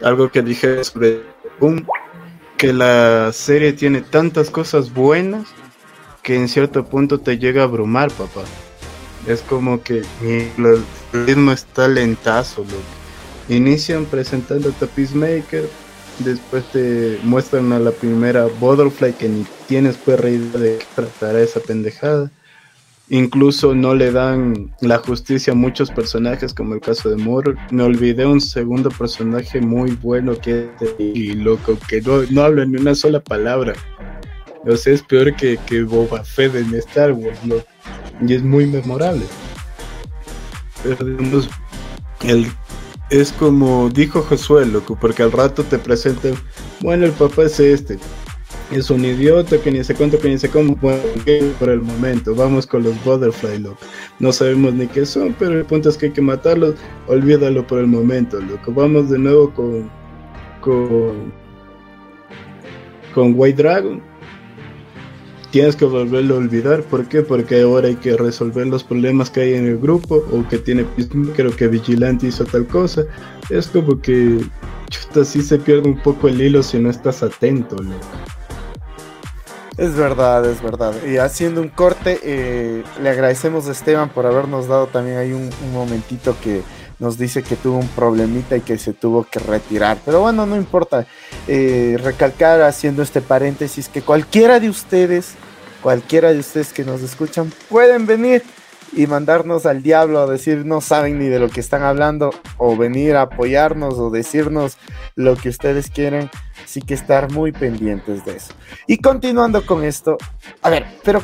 algo 0.00 0.30
que 0.30 0.42
dije 0.42 0.84
sobre 0.84 1.22
un 1.58 1.84
que 2.56 2.72
la 2.72 3.32
serie 3.32 3.72
tiene 3.72 4.00
tantas 4.00 4.48
cosas 4.48 4.94
buenas 4.94 5.48
que 6.22 6.36
en 6.36 6.48
cierto 6.48 6.84
punto 6.84 7.18
te 7.18 7.36
llega 7.36 7.62
a 7.62 7.64
abrumar, 7.64 8.12
papá. 8.12 8.44
Es 9.26 9.42
como 9.42 9.82
que 9.82 10.04
el 10.22 10.84
ritmo 11.12 11.50
está 11.50 11.88
lentazo, 11.88 12.62
loco. 12.62 12.76
Inician 13.48 14.04
presentando 14.04 14.68
a 14.68 14.86
Peacemaker, 14.86 15.68
después 16.20 16.64
te 16.70 17.18
muestran 17.24 17.72
a 17.72 17.80
la 17.80 17.90
primera 17.90 18.46
Butterfly 18.60 19.14
que 19.14 19.28
ni 19.28 19.44
tienes 19.66 19.96
pues 19.96 20.20
idea 20.20 20.60
de 20.60 20.78
qué 20.78 20.86
tratará 20.94 21.40
esa 21.40 21.58
pendejada 21.58 22.30
Incluso 23.10 23.74
no 23.74 23.94
le 23.94 24.10
dan 24.10 24.74
la 24.80 24.98
justicia 24.98 25.52
a 25.52 25.56
muchos 25.56 25.90
personajes, 25.90 26.54
como 26.54 26.74
el 26.74 26.80
caso 26.80 27.10
de 27.10 27.16
Moore. 27.16 27.54
Me 27.70 27.82
olvidé 27.82 28.24
un 28.24 28.40
segundo 28.40 28.88
personaje 28.90 29.60
muy 29.60 29.92
bueno 29.92 30.38
que 30.38 30.70
es 30.80 30.94
y 30.98 31.34
loco, 31.34 31.78
que 31.86 32.00
no, 32.00 32.22
no 32.30 32.42
habla 32.42 32.64
ni 32.64 32.76
una 32.78 32.94
sola 32.94 33.20
palabra. 33.20 33.74
O 34.66 34.76
sea, 34.76 34.94
es 34.94 35.02
peor 35.02 35.36
que, 35.36 35.58
que 35.66 35.82
Boba 35.82 36.24
Fett 36.24 36.54
en 36.54 36.74
Star 36.76 37.12
Wars, 37.12 37.38
¿no? 37.44 37.56
Y 38.26 38.34
es 38.34 38.42
muy 38.42 38.66
memorable. 38.66 39.24
Pero 40.82 41.06
el, 42.22 42.46
es 43.10 43.32
como 43.32 43.90
dijo 43.90 44.22
Josué, 44.22 44.64
loco, 44.66 44.96
porque 44.98 45.22
al 45.22 45.32
rato 45.32 45.62
te 45.62 45.78
presentan, 45.78 46.34
bueno, 46.80 47.04
el 47.04 47.12
papá 47.12 47.44
es 47.44 47.60
este, 47.60 47.98
es 48.70 48.90
un 48.90 49.04
idiota 49.04 49.58
que 49.58 49.70
ni 49.70 49.84
se 49.84 49.94
cuenta, 49.94 50.18
que 50.18 50.28
ni 50.28 50.38
se 50.38 50.48
cómo 50.48 50.76
por 50.76 51.68
el 51.68 51.82
momento. 51.82 52.34
Vamos 52.34 52.66
con 52.66 52.82
los 52.82 53.02
Butterfly, 53.04 53.58
loco. 53.58 53.78
No 54.18 54.32
sabemos 54.32 54.74
ni 54.74 54.86
qué 54.86 55.04
son, 55.04 55.34
pero 55.38 55.58
el 55.58 55.64
punto 55.64 55.88
es 55.88 55.98
que 55.98 56.06
hay 56.06 56.12
que 56.12 56.22
matarlos. 56.22 56.74
Olvídalo 57.06 57.66
por 57.66 57.78
el 57.78 57.86
momento, 57.86 58.40
loco. 58.40 58.72
Vamos 58.72 59.10
de 59.10 59.18
nuevo 59.18 59.52
con. 59.52 59.90
con. 60.60 61.32
con 63.14 63.34
White 63.36 63.62
Dragon. 63.62 64.02
Tienes 65.50 65.76
que 65.76 65.84
volverlo 65.84 66.34
a 66.34 66.38
olvidar. 66.38 66.82
¿Por 66.82 67.06
qué? 67.06 67.22
Porque 67.22 67.60
ahora 67.60 67.86
hay 67.86 67.94
que 67.94 68.16
resolver 68.16 68.66
los 68.66 68.82
problemas 68.82 69.30
que 69.30 69.42
hay 69.42 69.54
en 69.54 69.66
el 69.66 69.78
grupo. 69.78 70.24
O 70.32 70.46
que 70.48 70.58
tiene. 70.58 70.86
Creo 71.36 71.54
que 71.54 71.68
Vigilante 71.68 72.28
hizo 72.28 72.44
tal 72.44 72.66
cosa. 72.66 73.04
Es 73.50 73.68
como 73.68 74.00
que. 74.00 74.40
Chuta, 74.88 75.24
sí 75.24 75.42
se 75.42 75.58
pierde 75.58 75.88
un 75.88 75.98
poco 75.98 76.28
el 76.28 76.40
hilo 76.40 76.62
si 76.62 76.78
no 76.78 76.90
estás 76.90 77.22
atento, 77.22 77.76
loco. 77.76 78.06
Es 79.76 79.96
verdad, 79.96 80.44
es 80.46 80.62
verdad. 80.62 80.94
Y 81.04 81.16
haciendo 81.16 81.60
un 81.60 81.68
corte, 81.68 82.20
eh, 82.22 82.84
le 83.02 83.10
agradecemos 83.10 83.66
a 83.66 83.72
Esteban 83.72 84.08
por 84.08 84.24
habernos 84.24 84.68
dado 84.68 84.86
también 84.86 85.16
ahí 85.16 85.32
un, 85.32 85.50
momentito 85.72 86.36
que 86.42 86.62
nos 87.00 87.18
dice 87.18 87.42
que 87.42 87.56
tuvo 87.56 87.78
un 87.78 87.88
problemita 87.88 88.56
y 88.56 88.60
que 88.60 88.78
se 88.78 88.92
tuvo 88.92 89.24
que 89.24 89.40
retirar. 89.40 89.98
Pero 90.04 90.20
bueno, 90.20 90.46
no 90.46 90.54
importa. 90.54 91.06
Eh, 91.48 91.98
recalcar 92.02 92.62
haciendo 92.62 93.02
este 93.02 93.20
paréntesis 93.20 93.88
que 93.88 94.02
cualquiera 94.02 94.60
de 94.60 94.68
ustedes, 94.68 95.34
cualquiera 95.82 96.32
de 96.32 96.38
ustedes 96.38 96.72
que 96.72 96.84
nos 96.84 97.02
escuchan, 97.02 97.52
pueden 97.68 98.06
venir 98.06 98.44
y 98.96 99.08
mandarnos 99.08 99.66
al 99.66 99.82
diablo 99.82 100.20
a 100.20 100.26
decir 100.26 100.64
no 100.64 100.80
saben 100.80 101.18
ni 101.18 101.26
de 101.26 101.40
lo 101.40 101.48
que 101.48 101.60
están 101.60 101.82
hablando 101.82 102.30
o 102.58 102.76
venir 102.76 103.16
a 103.16 103.22
apoyarnos 103.22 103.94
o 103.94 104.10
decirnos 104.10 104.76
lo 105.16 105.36
que 105.36 105.48
ustedes 105.48 105.90
quieren. 105.90 106.30
Así 106.64 106.80
que 106.80 106.94
estar 106.94 107.30
muy 107.30 107.52
pendientes 107.52 108.24
de 108.24 108.36
eso. 108.36 108.54
Y 108.86 108.98
continuando 108.98 109.64
con 109.66 109.84
esto, 109.84 110.16
a 110.62 110.70
ver, 110.70 110.86
pero 111.04 111.22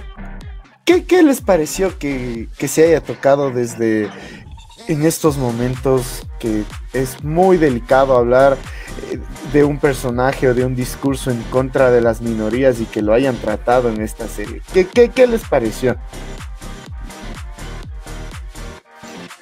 ¿qué, 0.85 1.05
qué 1.05 1.23
les 1.23 1.41
pareció 1.41 1.99
que, 1.99 2.49
que 2.59 2.69
se 2.69 2.85
haya 2.85 3.01
tocado 3.01 3.51
desde 3.51 4.11
en 4.89 5.05
estos 5.05 5.37
momentos 5.37 6.27
que 6.39 6.65
es 6.93 7.23
muy 7.23 7.59
delicado 7.59 8.17
hablar 8.17 8.57
eh, 9.11 9.19
de 9.53 9.65
un 9.65 9.79
personaje 9.79 10.49
o 10.49 10.55
de 10.55 10.65
un 10.65 10.75
discurso 10.75 11.31
en 11.31 11.41
contra 11.45 11.91
de 11.91 12.01
las 12.01 12.21
minorías 12.21 12.81
y 12.81 12.87
que 12.87 13.03
lo 13.03 13.13
hayan 13.13 13.37
tratado 13.37 13.89
en 13.89 14.01
esta 14.01 14.27
serie. 14.27 14.63
¿Qué, 14.73 14.87
qué, 14.87 15.11
qué 15.11 15.27
les 15.27 15.43
pareció? 15.43 15.97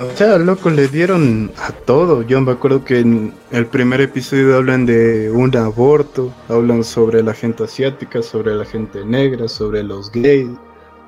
O 0.00 0.16
sea, 0.16 0.38
loco, 0.38 0.70
le 0.70 0.86
dieron 0.86 1.50
a 1.56 1.72
todo. 1.72 2.22
Yo 2.22 2.40
me 2.40 2.52
acuerdo 2.52 2.84
que 2.84 3.00
en 3.00 3.34
el 3.50 3.66
primer 3.66 4.00
episodio 4.00 4.56
hablan 4.56 4.86
de 4.86 5.28
un 5.28 5.56
aborto, 5.56 6.32
hablan 6.48 6.84
sobre 6.84 7.20
la 7.20 7.34
gente 7.34 7.64
asiática, 7.64 8.22
sobre 8.22 8.54
la 8.54 8.64
gente 8.64 9.04
negra, 9.04 9.48
sobre 9.48 9.82
los 9.82 10.12
gays, 10.12 10.50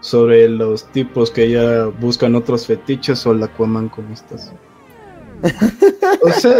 sobre 0.00 0.48
los 0.48 0.90
tipos 0.90 1.30
que 1.30 1.50
ya 1.50 1.84
buscan 1.86 2.34
otros 2.34 2.66
fetiches 2.66 3.24
o 3.26 3.34
la 3.34 3.46
Aquaman 3.46 3.88
como 3.90 4.12
estás. 4.12 4.52
o 6.22 6.30
sea, 6.30 6.56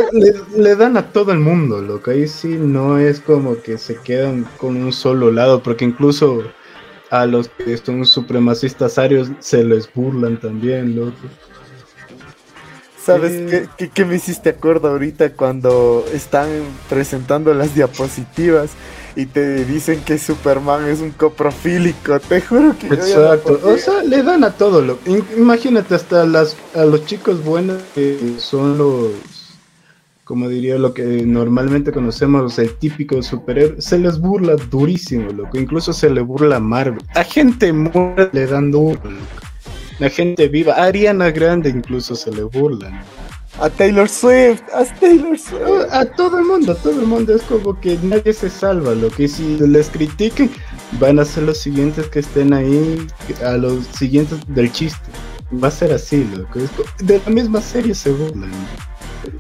le, 0.57 0.77
dan 0.77 0.97
a 0.97 1.11
todo 1.11 1.33
el 1.33 1.41
mundo, 1.41 1.83
loco. 1.83 2.13
Ahí 2.13 2.29
sí 2.29 2.57
no 2.61 2.97
es 2.97 3.19
como 3.19 3.61
que 3.61 3.77
se 3.77 3.97
quedan 3.97 4.47
con 4.57 4.77
un 4.77 4.93
solo 4.93 5.33
lado, 5.33 5.65
porque 5.65 5.85
incluso 5.85 6.45
a 7.11 7.27
los 7.27 7.49
que 7.49 7.77
son 7.77 8.07
supremacistas 8.07 8.99
arios 8.99 9.33
se 9.41 9.65
les 9.65 9.93
burlan 9.93 10.39
también, 10.39 10.95
loco. 10.95 11.17
¿Sabes 13.15 13.33
Eh. 13.33 13.47
qué, 13.51 13.69
qué, 13.87 13.91
qué 13.93 14.05
me 14.05 14.17
hiciste 14.17 14.51
acuerdo 14.51 14.89
ahorita 14.89 15.33
cuando 15.33 16.05
están 16.13 16.49
presentando 16.89 17.53
las 17.55 17.75
diapositivas 17.75 18.71
y 19.17 19.27
te 19.27 19.65
dicen 19.65 20.01
que 20.05 20.19
Superman 20.19 20.87
es 20.89 21.01
un 21.01 21.11
coprofílico? 21.11 22.19
Te 22.21 22.41
juro 22.41 22.75
que 22.79 22.87
Exacto, 22.89 23.61
o 23.65 23.77
sea, 23.77 24.03
le 24.03 24.23
dan 24.23 24.45
a 24.45 24.53
todo 24.53 24.81
lo. 24.83 24.99
im- 25.07 25.25
Imagínate 25.37 25.95
hasta 25.95 26.25
las 26.27 26.57
a 26.75 26.85
los 26.85 27.05
chicos 27.07 27.43
buenos 27.45 27.83
que 27.95 28.35
son 28.39 28.79
los, 28.79 29.11
como 30.25 30.49
diría 30.49 30.79
lo 30.79 30.95
que 30.95 31.03
normalmente 31.27 31.91
conocemos, 31.91 32.57
el 32.61 32.75
típico 32.77 33.21
superhéroe, 33.23 33.81
se 33.83 33.99
les 33.99 34.21
burla 34.21 34.55
durísimo, 34.55 35.31
loco. 35.33 35.59
Incluso 35.59 35.93
se 35.93 36.09
le 36.09 36.21
burla 36.21 36.57
a 36.57 36.61
Marvel. 36.61 37.03
A 37.15 37.25
gente 37.25 37.73
muerta 37.73 38.31
le 38.33 38.47
dan 38.47 38.71
duro, 38.71 39.01
loco. 39.05 39.50
La 40.01 40.11
gente 40.11 40.49
viva, 40.49 40.75
a 40.75 40.85
Ariana 40.85 41.31
Grande 41.31 41.69
incluso 41.69 42.17
se 42.17 42.33
le 42.33 42.43
burlan. 42.43 43.01
A 43.61 43.69
Taylor 43.69 44.09
Swift, 44.09 44.63
a 44.73 44.85
Taylor 44.99 45.39
Swift. 45.39 45.93
A, 45.93 46.01
a 46.01 46.05
todo 46.07 46.39
el 46.39 46.47
mundo, 46.47 46.73
a 46.73 46.75
todo 46.75 46.99
el 46.99 47.07
mundo 47.07 47.35
es 47.35 47.43
como 47.43 47.79
que 47.79 47.99
nadie 48.03 48.33
se 48.33 48.49
salva, 48.49 48.95
lo 48.95 49.11
que 49.11 49.29
si 49.29 49.59
les 49.59 49.91
critiquen 49.91 50.51
van 50.99 51.19
a 51.19 51.25
ser 51.27 51.43
los 51.43 51.59
siguientes 51.59 52.09
que 52.09 52.21
estén 52.21 52.55
ahí, 52.55 53.07
a 53.45 53.59
los 53.59 53.85
siguientes 53.89 54.39
del 54.49 54.73
chiste. 54.73 55.11
Va 55.63 55.69
a 55.69 55.71
ser 55.71 55.93
así, 55.93 56.27
loco. 56.35 56.61
De 57.01 57.21
la 57.23 57.31
misma 57.31 57.61
serie 57.61 57.95
se 57.95 58.11
burlan. 58.11 58.51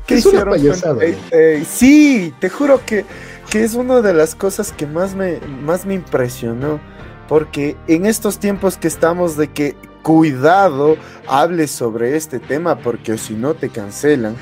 ¿Qué 0.06 0.16
es 0.16 0.26
una 0.26 0.56
hicieron 0.56 1.02
eh, 1.02 1.16
eh, 1.30 1.64
sí, 1.66 2.34
te 2.38 2.50
juro 2.50 2.84
que, 2.84 3.06
que 3.48 3.64
es 3.64 3.74
una 3.74 4.02
de 4.02 4.12
las 4.12 4.34
cosas 4.34 4.72
que 4.72 4.86
más 4.86 5.14
me, 5.14 5.38
más 5.62 5.86
me 5.86 5.94
impresionó. 5.94 6.80
Porque 7.28 7.76
en 7.86 8.06
estos 8.06 8.38
tiempos 8.38 8.76
que 8.76 8.88
estamos 8.88 9.36
de 9.36 9.48
que 9.48 9.76
cuidado 10.02 10.96
hables 11.26 11.70
sobre 11.70 12.16
este 12.16 12.38
tema 12.38 12.78
porque 12.78 13.18
si 13.18 13.34
no 13.34 13.54
te 13.54 13.68
cancelan, 13.68 14.36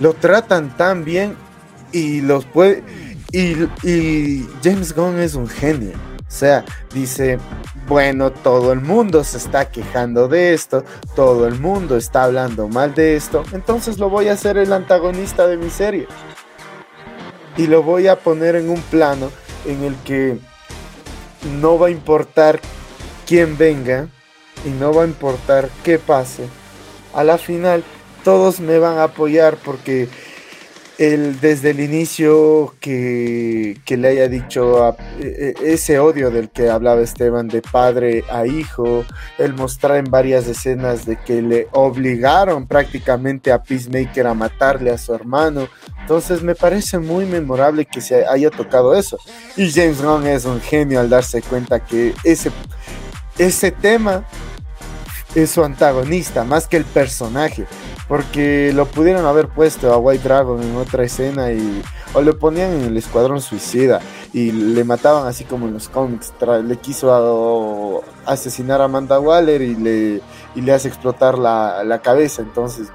lo 0.00 0.14
tratan 0.14 0.76
tan 0.76 1.04
bien 1.04 1.36
y 1.92 2.20
los 2.20 2.44
puede... 2.44 2.82
Y, 3.32 3.64
y 3.82 4.48
James 4.62 4.94
Gunn 4.94 5.18
es 5.18 5.34
un 5.34 5.48
genio. 5.48 5.92
O 6.20 6.36
sea, 6.36 6.64
dice, 6.92 7.38
bueno, 7.86 8.30
todo 8.32 8.72
el 8.72 8.80
mundo 8.80 9.22
se 9.24 9.36
está 9.36 9.70
quejando 9.70 10.26
de 10.26 10.54
esto, 10.54 10.84
todo 11.14 11.46
el 11.46 11.60
mundo 11.60 11.96
está 11.96 12.24
hablando 12.24 12.66
mal 12.66 12.94
de 12.94 13.14
esto, 13.16 13.44
entonces 13.52 13.98
lo 13.98 14.08
voy 14.08 14.28
a 14.28 14.32
hacer 14.32 14.56
el 14.56 14.72
antagonista 14.72 15.46
de 15.46 15.56
mi 15.56 15.70
serie. 15.70 16.08
Y 17.56 17.66
lo 17.66 17.82
voy 17.82 18.08
a 18.08 18.18
poner 18.18 18.56
en 18.56 18.70
un 18.70 18.80
plano 18.82 19.30
en 19.66 19.84
el 19.84 19.94
que 19.96 20.38
no 21.60 21.78
va 21.78 21.88
a 21.88 21.90
importar 21.90 22.58
quién 23.26 23.56
venga 23.56 24.08
y 24.64 24.70
no 24.70 24.92
va 24.92 25.02
a 25.02 25.06
importar 25.06 25.68
qué 25.82 25.98
pase. 25.98 26.48
A 27.14 27.24
la 27.24 27.38
final 27.38 27.84
todos 28.24 28.60
me 28.60 28.78
van 28.78 28.98
a 28.98 29.04
apoyar 29.04 29.56
porque 29.56 30.08
el, 30.98 31.40
desde 31.40 31.70
el 31.70 31.80
inicio 31.80 32.74
que, 32.80 33.78
que 33.84 33.96
le 33.96 34.08
haya 34.08 34.28
dicho 34.28 34.96
e- 35.20 35.54
e- 35.60 35.72
ese 35.72 35.98
odio 35.98 36.30
del 36.30 36.50
que 36.50 36.70
hablaba 36.70 37.00
Esteban 37.00 37.48
de 37.48 37.62
padre 37.62 38.24
a 38.30 38.46
hijo, 38.46 39.04
el 39.38 39.54
mostrar 39.54 39.96
en 39.96 40.04
varias 40.04 40.46
escenas 40.46 41.04
de 41.04 41.16
que 41.16 41.42
le 41.42 41.68
obligaron 41.72 42.66
prácticamente 42.66 43.50
a 43.50 43.62
Peacemaker 43.62 44.26
a 44.28 44.34
matarle 44.34 44.90
a 44.90 44.98
su 44.98 45.14
hermano. 45.14 45.68
Entonces 46.00 46.42
me 46.42 46.54
parece 46.54 46.98
muy 46.98 47.26
memorable 47.26 47.86
que 47.86 48.00
se 48.00 48.24
haya 48.26 48.50
tocado 48.50 48.94
eso. 48.94 49.18
Y 49.56 49.70
James 49.72 50.00
Gunn 50.00 50.26
es 50.26 50.44
un 50.44 50.60
genio 50.60 51.00
al 51.00 51.10
darse 51.10 51.42
cuenta 51.42 51.84
que 51.84 52.14
ese, 52.22 52.52
ese 53.36 53.72
tema 53.72 54.24
es 55.34 55.50
su 55.50 55.64
antagonista, 55.64 56.44
más 56.44 56.66
que 56.68 56.76
el 56.76 56.84
personaje. 56.84 57.66
Porque 58.08 58.70
lo 58.74 58.84
pudieron 58.86 59.24
haber 59.24 59.48
puesto 59.48 59.92
a 59.92 59.96
White 59.96 60.24
Dragon 60.28 60.62
en 60.62 60.76
otra 60.76 61.04
escena 61.04 61.50
y 61.52 61.82
o 62.12 62.20
le 62.22 62.32
ponían 62.34 62.72
en 62.74 62.82
el 62.82 62.96
Escuadrón 62.96 63.40
Suicida 63.40 64.00
y 64.32 64.52
le 64.52 64.84
mataban 64.84 65.26
así 65.26 65.44
como 65.44 65.66
en 65.66 65.72
los 65.74 65.88
cómics. 65.88 66.32
Le 66.64 66.76
quiso 66.76 67.12
a- 68.26 68.30
asesinar 68.32 68.80
a 68.80 68.84
Amanda 68.84 69.18
Waller 69.18 69.62
y 69.62 69.74
le, 69.74 70.20
y 70.54 70.60
le 70.60 70.72
hace 70.72 70.88
explotar 70.88 71.38
la, 71.38 71.82
la 71.82 72.02
cabeza. 72.02 72.42
Entonces 72.42 72.88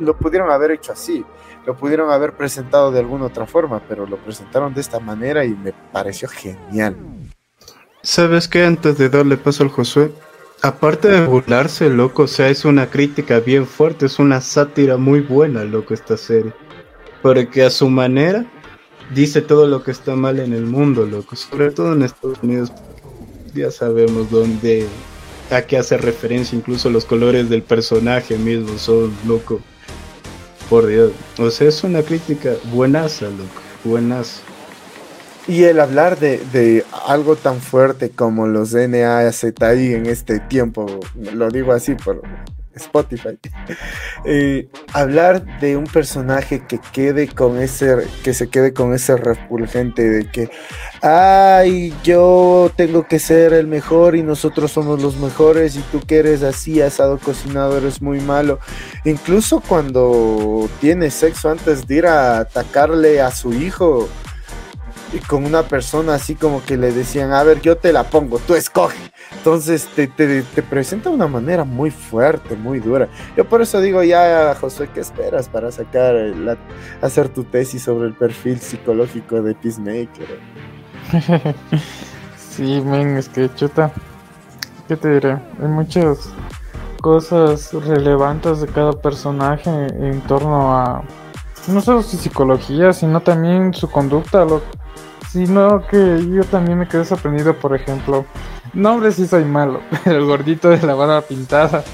lo 0.00 0.16
pudieron 0.18 0.50
haber 0.50 0.72
hecho 0.72 0.92
así. 0.92 1.24
Lo 1.64 1.76
pudieron 1.76 2.10
haber 2.10 2.36
presentado 2.36 2.90
de 2.92 2.98
alguna 3.00 3.26
otra 3.26 3.46
forma, 3.46 3.80
pero 3.88 4.06
lo 4.06 4.16
presentaron 4.18 4.74
de 4.74 4.80
esta 4.80 5.00
manera 5.00 5.44
y 5.44 5.50
me 5.50 5.72
pareció 5.92 6.28
genial. 6.28 6.96
¿Sabes 8.02 8.46
qué? 8.46 8.64
Antes 8.64 8.98
de 8.98 9.08
darle 9.08 9.36
paso 9.36 9.64
al 9.64 9.70
Josué, 9.70 10.12
aparte 10.66 11.08
de 11.08 11.24
burlarse, 11.24 11.88
loco, 11.88 12.24
o 12.24 12.26
sea, 12.26 12.48
es 12.48 12.64
una 12.64 12.90
crítica 12.90 13.40
bien 13.40 13.66
fuerte, 13.66 14.06
es 14.06 14.18
una 14.18 14.40
sátira 14.40 14.96
muy 14.96 15.20
buena, 15.20 15.64
loco, 15.64 15.94
esta 15.94 16.16
serie. 16.16 16.52
Porque 17.22 17.62
a 17.62 17.70
su 17.70 17.88
manera 17.88 18.44
dice 19.14 19.42
todo 19.42 19.66
lo 19.66 19.82
que 19.82 19.92
está 19.92 20.16
mal 20.16 20.38
en 20.40 20.52
el 20.52 20.66
mundo, 20.66 21.06
loco, 21.06 21.36
sobre 21.36 21.70
todo 21.70 21.92
en 21.92 22.02
Estados 22.02 22.38
Unidos. 22.42 22.72
Ya 23.54 23.70
sabemos 23.70 24.30
dónde, 24.30 24.86
a 25.50 25.62
qué 25.62 25.78
hace 25.78 25.96
referencia, 25.96 26.58
incluso 26.58 26.90
los 26.90 27.04
colores 27.04 27.48
del 27.48 27.62
personaje 27.62 28.36
mismo 28.36 28.76
son, 28.78 29.12
loco. 29.26 29.60
Por 30.68 30.88
Dios. 30.88 31.12
O 31.38 31.48
sea, 31.48 31.68
es 31.68 31.84
una 31.84 32.02
crítica 32.02 32.54
buenaza, 32.72 33.26
loco, 33.26 33.62
buenaza. 33.84 34.42
Y 35.48 35.62
el 35.64 35.78
hablar 35.78 36.18
de, 36.18 36.38
de 36.52 36.84
algo 37.06 37.36
tan 37.36 37.60
fuerte 37.60 38.10
como 38.10 38.48
los 38.48 38.74
NAZI 38.74 39.94
en 39.94 40.06
este 40.06 40.40
tiempo, 40.40 40.86
lo 41.14 41.50
digo 41.50 41.72
así 41.72 41.94
por 41.94 42.22
Spotify, 42.76 43.38
eh, 44.24 44.68
hablar 44.92 45.60
de 45.60 45.76
un 45.76 45.84
personaje 45.84 46.62
que 46.66 46.78
quede 46.92 47.28
con 47.28 47.58
ese, 47.58 48.06
que 48.22 48.34
se 48.34 48.48
quede 48.48 48.72
con 48.72 48.94
ese 48.94 49.16
repulgente 49.16 50.08
de 50.08 50.30
que, 50.30 50.50
ay, 51.02 51.94
yo 52.04 52.70
tengo 52.76 53.06
que 53.06 53.18
ser 53.18 53.52
el 53.52 53.66
mejor 53.66 54.14
y 54.14 54.22
nosotros 54.22 54.72
somos 54.72 55.02
los 55.02 55.16
mejores 55.16 55.76
y 55.76 55.80
tú 55.92 56.00
que 56.00 56.18
eres 56.18 56.42
así, 56.42 56.82
asado 56.82 57.18
cocinado, 57.18 57.78
eres 57.78 58.02
muy 58.02 58.20
malo. 58.20 58.60
Incluso 59.04 59.60
cuando 59.60 60.68
tiene 60.80 61.10
sexo 61.10 61.50
antes 61.50 61.86
de 61.86 61.94
ir 61.94 62.06
a 62.06 62.38
atacarle 62.38 63.20
a 63.20 63.30
su 63.30 63.52
hijo, 63.54 64.08
y 65.12 65.18
con 65.18 65.44
una 65.44 65.62
persona 65.62 66.14
así 66.14 66.34
como 66.34 66.64
que 66.64 66.76
le 66.76 66.92
decían, 66.92 67.32
a 67.32 67.42
ver, 67.42 67.60
yo 67.60 67.76
te 67.76 67.92
la 67.92 68.04
pongo, 68.04 68.38
tú 68.38 68.54
escoge. 68.54 68.98
Entonces 69.36 69.86
te, 69.94 70.06
te, 70.06 70.42
te 70.42 70.62
presenta 70.62 71.08
de 71.08 71.14
una 71.14 71.28
manera 71.28 71.64
muy 71.64 71.90
fuerte, 71.90 72.56
muy 72.56 72.80
dura. 72.80 73.08
Yo 73.36 73.44
por 73.44 73.62
eso 73.62 73.80
digo 73.80 74.02
ya, 74.02 74.54
Josué, 74.60 74.88
¿qué 74.92 75.00
esperas 75.00 75.48
para 75.48 75.70
sacar, 75.70 76.14
la, 76.14 76.56
hacer 77.00 77.28
tu 77.28 77.44
tesis 77.44 77.82
sobre 77.82 78.08
el 78.08 78.14
perfil 78.14 78.60
psicológico 78.60 79.42
de 79.42 79.54
Peacemaker? 79.54 80.40
sí, 82.36 82.80
men, 82.84 83.16
es 83.16 83.28
que 83.28 83.52
chuta. 83.54 83.92
¿Qué 84.88 84.96
te 84.96 85.08
diré? 85.08 85.32
Hay 85.60 85.68
muchas 85.68 86.30
cosas 87.00 87.72
relevantes 87.72 88.60
de 88.60 88.68
cada 88.68 88.92
personaje 88.92 89.70
en 89.70 90.20
torno 90.22 90.76
a 90.76 91.02
no 91.68 91.80
solo 91.80 92.02
su 92.02 92.16
psicología, 92.16 92.92
sino 92.92 93.20
también 93.20 93.74
su 93.74 93.90
conducta, 93.90 94.44
lo, 94.44 94.62
sino 95.36 95.86
que 95.86 96.26
yo 96.34 96.44
también 96.44 96.78
me 96.78 96.88
quedé 96.88 97.04
sorprendido, 97.04 97.54
por 97.58 97.76
ejemplo, 97.76 98.24
no 98.72 98.94
hombre 98.94 99.12
sí 99.12 99.26
soy 99.26 99.44
malo, 99.44 99.80
pero 100.04 100.16
el 100.16 100.24
gordito 100.24 100.70
de 100.70 100.80
la 100.80 100.94
barba 100.94 101.20
pintada 101.20 101.84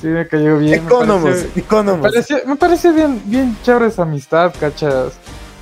sí 0.00 0.08
me 0.08 0.26
cayó 0.28 0.58
bien. 0.58 0.84
me 0.84 0.86
Economos, 0.90 1.22
pareció- 1.30 1.50
me 1.54 1.62
economos. 1.62 2.10
me 2.46 2.56
parece 2.56 2.92
bien, 2.92 3.22
bien 3.24 3.56
chévere 3.62 3.86
esa 3.86 4.02
amistad, 4.02 4.52
cachas. 4.60 5.14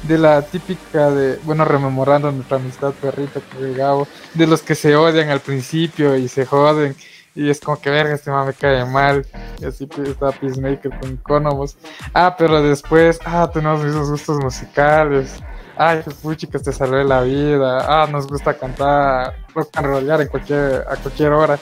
De 0.03 0.17
la 0.19 0.43
típica 0.43 1.11
de, 1.11 1.39
bueno, 1.45 1.65
rememorando 1.65 2.31
nuestra 2.33 2.57
amistad 2.57 2.93
perrita 3.01 3.41
que 3.41 3.75
Gabo, 3.75 4.07
de 4.35 4.47
los 4.47 4.63
que 4.63 4.75
se 4.77 4.95
odian 4.97 5.29
al 5.29 5.41
principio 5.41 6.17
y 6.17 6.27
se 6.29 6.47
joden. 6.47 6.95
Y 7.35 7.51
es 7.51 7.61
como 7.61 7.81
que 7.81 7.91
verga, 7.91 8.15
este 8.15 8.31
man 8.31 8.47
me 8.47 8.53
cae 8.55 8.85
mal. 8.85 9.25
Y 9.61 9.67
así 9.67 9.87
pues, 9.87 10.09
está 10.09 10.31
Peacemaker 10.33 10.93
con 11.01 11.13
Economos. 11.15 11.77
Ah, 12.15 12.35
pero 12.39 12.63
después, 12.63 13.19
ah, 13.25 13.51
tenemos 13.53 13.85
esos 13.85 14.09
gustos 14.11 14.39
musicales. 14.43 15.41
Ay, 15.81 16.03
puchicas, 16.21 16.65
te 16.65 16.73
salvé 16.73 17.05
la 17.05 17.21
vida. 17.21 17.87
Ah, 17.87 18.09
nos 18.11 18.27
gusta 18.27 18.53
cantar, 18.55 19.33
rock 19.55 19.71
and 19.77 19.87
rollar 19.87 20.21
en 20.21 20.27
cualquier, 20.27 20.85
a 20.89 20.97
cualquier 20.97 21.31
hora. 21.31 21.57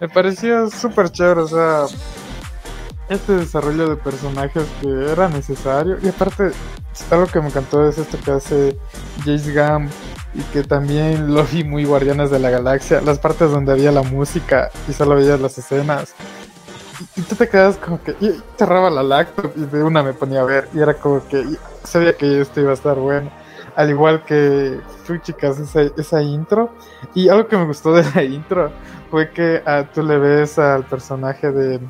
Me 0.00 0.08
pareció 0.08 0.68
súper 0.68 1.10
chévere, 1.10 1.42
o 1.42 1.46
sea, 1.46 1.84
este 3.08 3.34
desarrollo 3.34 3.88
de 3.88 3.94
personajes 3.94 4.64
que 4.80 5.12
era 5.12 5.28
necesario. 5.28 5.96
Y 6.02 6.08
aparte, 6.08 6.50
algo 7.12 7.26
que 7.28 7.40
me 7.40 7.46
encantó 7.46 7.88
es 7.88 7.98
esto 7.98 8.18
que 8.18 8.32
hace 8.32 8.76
Jace 9.24 9.52
Gam 9.52 9.88
y 10.34 10.42
que 10.52 10.64
también 10.64 11.32
lo 11.32 11.44
vi 11.44 11.62
muy 11.62 11.84
Guardianes 11.84 12.32
de 12.32 12.40
la 12.40 12.50
Galaxia, 12.50 13.00
las 13.00 13.20
partes 13.20 13.52
donde 13.52 13.70
había 13.70 13.92
la 13.92 14.02
música 14.02 14.72
y 14.88 14.92
solo 14.92 15.14
veías 15.14 15.40
las 15.40 15.56
escenas. 15.56 16.14
Y, 17.16 17.22
tú 17.22 17.36
te 17.36 17.48
quedas 17.48 17.76
como 17.76 18.02
que, 18.02 18.16
y 18.20 18.42
cerraba 18.58 18.90
la 18.90 19.04
laptop 19.04 19.52
y 19.54 19.66
de 19.66 19.84
una 19.84 20.02
me 20.02 20.14
ponía 20.14 20.40
a 20.40 20.44
ver 20.44 20.68
y 20.74 20.80
era 20.80 20.94
como 20.94 21.24
que 21.28 21.44
sabía 21.84 22.16
que 22.16 22.40
esto 22.40 22.60
iba 22.60 22.72
a 22.72 22.74
estar 22.74 22.96
bueno. 22.96 23.30
Al 23.76 23.90
igual 23.90 24.24
que 24.24 24.78
tú, 25.06 25.16
chicas, 25.18 25.58
esa, 25.58 25.82
esa 25.96 26.22
intro. 26.22 26.72
Y 27.14 27.28
algo 27.28 27.46
que 27.48 27.56
me 27.56 27.64
gustó 27.64 27.94
de 27.94 28.04
la 28.14 28.22
intro 28.22 28.70
fue 29.10 29.30
que 29.30 29.62
ah, 29.66 29.84
tú 29.92 30.02
le 30.02 30.18
ves 30.18 30.58
al 30.58 30.84
personaje 30.84 31.50
de. 31.50 31.80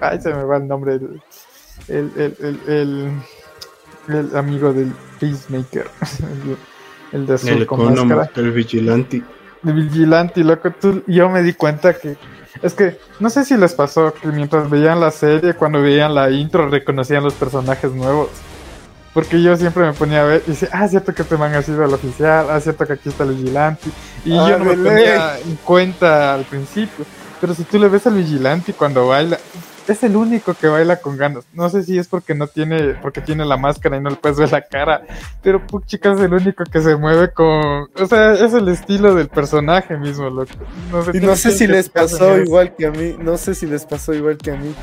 Ay, 0.00 0.20
se 0.20 0.32
me 0.34 0.44
va 0.44 0.56
el 0.58 0.68
nombre. 0.68 0.94
el- 0.94 1.22
el, 1.88 2.12
el, 2.16 2.36
el, 2.40 2.60
el, 2.72 3.12
el 4.16 4.36
amigo 4.36 4.72
del 4.72 4.92
Peacemaker. 5.18 5.86
El, 6.20 6.56
el 7.20 7.26
de 7.26 7.34
azul 7.34 7.50
El 7.50 7.66
con 7.66 7.80
economo, 7.80 8.22
el 8.36 8.52
vigilante. 8.52 9.22
De 9.62 9.72
vigilante, 9.72 10.44
loco. 10.44 10.70
Tú, 10.72 11.02
yo 11.06 11.28
me 11.30 11.42
di 11.42 11.54
cuenta 11.54 11.94
que. 11.94 12.16
Es 12.62 12.74
que 12.74 12.98
no 13.18 13.30
sé 13.30 13.44
si 13.44 13.56
les 13.56 13.74
pasó 13.74 14.14
que 14.14 14.28
mientras 14.28 14.70
veían 14.70 15.00
la 15.00 15.10
serie, 15.10 15.54
cuando 15.54 15.82
veían 15.82 16.14
la 16.14 16.30
intro, 16.30 16.68
reconocían 16.68 17.24
los 17.24 17.34
personajes 17.34 17.92
nuevos. 17.92 18.28
Porque 19.14 19.40
yo 19.40 19.56
siempre 19.56 19.84
me 19.86 19.92
ponía 19.92 20.22
a 20.22 20.24
ver 20.24 20.42
y 20.46 20.50
decía, 20.50 20.68
ah, 20.72 20.88
cierto 20.88 21.14
que 21.14 21.22
este 21.22 21.36
man 21.36 21.54
ha 21.54 21.62
sido 21.62 21.84
el 21.84 21.94
oficial, 21.94 22.48
ah, 22.50 22.60
cierto 22.60 22.84
que 22.84 22.94
aquí 22.94 23.08
está 23.08 23.22
el 23.24 23.34
vigilante. 23.34 23.88
Y 24.24 24.36
Ah, 24.36 24.50
yo 24.50 24.58
no 24.58 24.64
me 24.64 24.76
ponía 24.76 25.38
en 25.38 25.56
cuenta 25.64 26.34
al 26.34 26.44
principio. 26.44 27.06
Pero 27.40 27.54
si 27.54 27.62
tú 27.64 27.78
le 27.78 27.88
ves 27.88 28.06
al 28.06 28.14
vigilante 28.14 28.72
cuando 28.72 29.06
baila, 29.06 29.38
es 29.86 30.02
el 30.02 30.16
único 30.16 30.54
que 30.54 30.66
baila 30.66 30.96
con 30.96 31.16
ganas. 31.16 31.44
No 31.52 31.68
sé 31.68 31.82
si 31.82 31.98
es 31.98 32.08
porque 32.08 32.34
no 32.34 32.46
tiene, 32.46 32.94
porque 33.02 33.20
tiene 33.20 33.44
la 33.44 33.56
máscara 33.56 33.96
y 33.96 34.00
no 34.00 34.10
le 34.10 34.16
puedes 34.16 34.38
ver 34.38 34.50
la 34.50 34.62
cara. 34.62 35.02
Pero 35.42 35.64
puchica 35.66 36.12
es 36.12 36.20
el 36.20 36.32
único 36.32 36.64
que 36.64 36.80
se 36.80 36.96
mueve 36.96 37.32
con. 37.32 37.88
O 37.94 38.06
sea, 38.08 38.32
es 38.32 38.52
el 38.54 38.68
estilo 38.68 39.14
del 39.14 39.28
personaje 39.28 39.96
mismo, 39.96 40.28
loco. 40.30 40.52
No 40.90 41.04
sé, 41.04 41.10
Y 41.14 41.20
no 41.20 41.36
sé 41.36 41.52
si 41.52 41.66
les 41.66 41.88
pasó 41.88 42.38
igual 42.38 42.74
que 42.74 42.86
a 42.86 42.90
mí, 42.90 43.14
no 43.18 43.36
sé 43.36 43.54
si 43.54 43.66
les 43.66 43.84
pasó 43.84 44.14
igual 44.14 44.38
que 44.38 44.52
a 44.52 44.56
mí, 44.56 44.74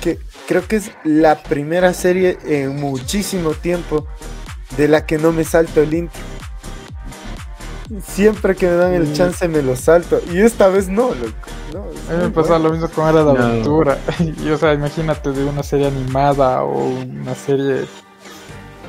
que 0.00 0.18
creo 0.48 0.66
que 0.66 0.76
es 0.76 0.90
la 1.04 1.36
primera 1.42 1.92
serie 1.92 2.38
en 2.46 2.74
muchísimo 2.80 3.50
tiempo 3.50 4.06
de 4.78 4.88
la 4.88 5.04
que 5.06 5.18
no 5.18 5.30
me 5.30 5.44
salto 5.44 5.82
el 5.82 5.92
intro. 5.92 6.22
Siempre 8.02 8.54
que 8.56 8.66
me 8.66 8.72
dan 8.76 8.92
el 8.94 9.08
Mm. 9.08 9.12
chance 9.12 9.46
me 9.48 9.62
lo 9.62 9.76
salto. 9.76 10.20
Y 10.32 10.40
esta 10.40 10.68
vez 10.68 10.88
no, 10.88 11.08
loco. 11.14 11.48
No, 11.72 11.80
A 11.80 12.16
mí 12.18 12.24
me 12.24 12.28
bueno. 12.28 12.58
lo 12.58 12.70
mismo 12.70 12.88
con 12.88 13.08
Era 13.08 13.24
de 13.24 13.32
No. 13.34 13.44
Aventura. 13.44 13.98
Y, 14.42 14.48
o 14.50 14.58
sea, 14.58 14.72
imagínate 14.74 15.32
de 15.32 15.44
una 15.44 15.62
serie 15.62 15.86
animada 15.88 16.64
o 16.64 16.88
una 16.88 17.34
serie 17.34 17.84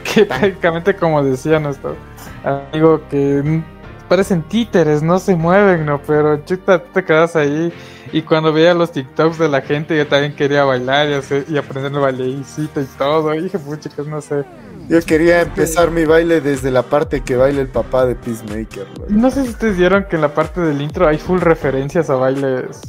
que 0.03 0.26
prácticamente, 0.26 0.95
como 0.95 1.24
decía 1.24 1.60
nuestro 1.60 1.95
amigo, 2.43 3.01
que 3.10 3.62
parecen 4.10 4.43
títeres, 4.43 5.01
no 5.01 5.20
se 5.20 5.36
mueven, 5.36 5.86
¿no? 5.86 6.01
Pero 6.01 6.43
chuta, 6.45 6.80
tú 6.80 6.89
te 6.93 7.05
quedas 7.05 7.36
ahí. 7.36 7.72
Y 8.12 8.22
cuando 8.24 8.51
veía 8.53 8.74
los 8.74 8.91
TikToks 8.91 9.38
de 9.38 9.49
la 9.49 9.62
gente, 9.62 9.95
yo 9.97 10.07
también 10.07 10.36
quería 10.36 10.64
bailar 10.64 11.10
y, 11.10 11.14
hacer, 11.14 11.45
y 11.47 11.57
aprender 11.57 11.91
el 11.91 11.99
bailecito 11.99 12.82
y 12.82 12.86
todo. 12.97 13.34
Y 13.36 13.41
dije, 13.43 13.60
puchicas, 13.60 14.07
no 14.07 14.22
sé. 14.22 14.43
Yo 14.88 14.99
quería 15.01 15.41
empezar 15.41 15.91
mi 15.91 16.05
baile 16.05 16.41
desde 16.41 16.72
la 16.72 16.82
parte 16.84 17.22
que 17.22 17.36
baila 17.36 17.62
el 17.62 17.68
papá 17.68 18.05
de 18.07 18.16
Peacemaker. 18.16 18.88
loco. 18.97 19.05
Y 19.10 19.14
No 19.14 19.30
sé 19.30 19.43
si 19.43 19.49
ustedes 19.49 19.78
vieron 19.78 20.05
que 20.10 20.16
en 20.16 20.24
la 20.24 20.34
parte 20.34 20.62
del 20.62 20.82
intro 20.82 21.07
hay 21.07 21.18
full 21.20 21.39
referencias 21.39 22.10
a 22.10 22.16
bailes 22.16 22.82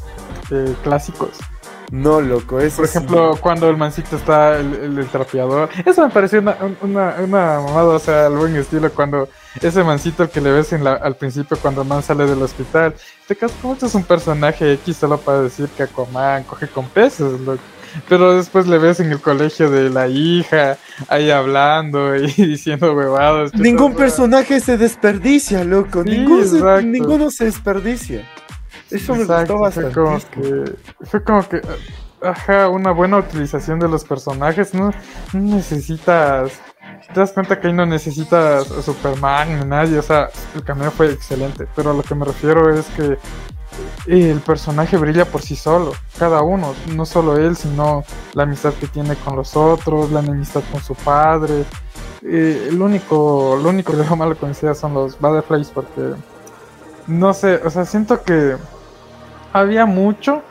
eh, 0.51 0.75
clásicos. 0.83 1.31
No, 1.91 2.21
loco, 2.21 2.61
eso 2.61 2.79
Por 2.79 2.87
sí. 2.89 2.97
ejemplo, 2.97 3.37
cuando 3.41 3.69
el 3.69 3.77
mancito 3.77 4.17
está 4.17 4.57
el, 4.59 4.75
el, 4.77 4.99
el 4.99 5.07
trapeador. 5.09 5.69
Eso 5.85 6.07
me 6.07 6.13
pareció 6.13 6.39
una, 6.41 6.57
una, 6.83 7.17
una 7.19 7.61
mamada, 7.61 7.85
o 7.89 7.99
sea, 7.99 8.27
al 8.27 8.37
buen 8.37 8.55
estilo. 8.57 8.91
Cuando 8.93 9.29
ese 9.61 9.83
mancito 9.85 10.31
que 10.31 10.41
le 10.41 10.53
ves 10.53 10.73
en 10.73 10.85
la, 10.85 10.95
al 10.95 11.17
principio, 11.17 11.57
cuando 11.61 11.85
man 11.85 12.03
sale 12.03 12.27
del 12.27 12.41
hospital, 12.43 12.95
te 13.27 13.37
quedas 13.37 13.53
como 13.61 13.75
esto 13.75 13.87
es 13.87 13.95
un 13.95 14.05
personaje 14.05 14.73
X 14.75 14.97
solo 14.97 15.19
para 15.19 15.43
decir 15.43 15.69
que 15.77 15.83
Aquaman 15.85 16.45
coge 16.45 16.69
con 16.69 16.87
peces, 16.89 17.41
loco. 17.41 17.61
Pero 18.09 18.37
después 18.37 18.69
le 18.69 18.79
ves 18.79 19.01
en 19.01 19.11
el 19.11 19.21
colegio 19.21 19.69
de 19.69 19.91
la 19.91 20.07
hija, 20.07 20.79
ahí 21.09 21.31
hablando 21.33 22.15
y 22.15 22.29
diciendo 22.37 22.93
huevadas. 22.95 23.53
Ningún 23.55 23.95
personaje 23.97 24.61
se 24.61 24.77
desperdicia, 24.79 25.65
loco. 25.65 26.05
Sí, 26.05 26.11
Ningún 26.11 26.47
se- 26.47 26.83
ninguno 26.85 27.31
se 27.33 27.47
desperdicia. 27.47 28.25
Eso 28.91 29.15
me 29.17 29.23
Exacto, 29.23 29.57
gustó 29.59 29.73
fue 29.83 29.93
como 29.93 30.11
bastante. 30.13 30.41
que 30.41 31.07
fue 31.07 31.25
como 31.25 31.49
que 31.49 31.61
ajá 32.23 32.69
una 32.69 32.93
buena 32.93 33.19
utilización 33.19 33.79
de 33.81 33.89
los 33.89 34.05
personajes 34.05 34.75
no, 34.75 34.93
no 35.33 35.57
necesitas 35.57 36.53
te 37.13 37.21
das 37.21 37.33
cuenta 37.33 37.61
que 37.61 37.69
ahí 37.69 37.73
no 37.73 37.87
necesitas 37.87 38.71
a 38.71 38.83
Superman 38.83 39.59
ni 39.59 39.65
nadie 39.65 39.99
o 39.99 40.03
sea 40.03 40.29
el 40.55 40.63
cameo 40.63 40.91
fue 40.91 41.11
excelente 41.13 41.67
pero 41.75 41.91
a 41.91 41.95
lo 41.95 42.03
que 42.03 42.15
me 42.15 42.25
refiero 42.25 42.75
es 42.75 42.87
que 42.97 43.19
el 44.07 44.41
personaje 44.41 44.97
brilla 44.97 45.25
por 45.25 45.43
sí 45.43 45.57
solo 45.57 45.93
cada 46.19 46.43
uno 46.43 46.75
no 46.95 47.05
solo 47.07 47.37
él 47.37 47.57
sino 47.57 48.05
la 48.35 48.45
amistad 48.45 48.73
que 48.75 48.87
tiene 48.87 49.17
con 49.17 49.37
los 49.37 49.57
otros 49.57 50.11
la 50.11 50.21
enemistad 50.21 50.63
con 50.73 50.83
su 50.83 50.95
padre 50.95 51.65
Eh, 52.23 52.69
el 52.69 52.83
único 52.83 53.59
lo 53.63 53.71
único 53.71 53.93
que 53.97 54.17
malo 54.17 54.37
con 54.37 54.51
esa 54.51 54.75
son 54.75 54.93
los 54.93 55.19
butterflies 55.19 55.71
porque 55.71 56.13
no 57.07 57.33
sé 57.33 57.61
o 57.65 57.71
sea 57.71 57.87
siento 57.87 58.23
que 58.23 58.57
había 59.53 59.87
mucho. 59.87 60.43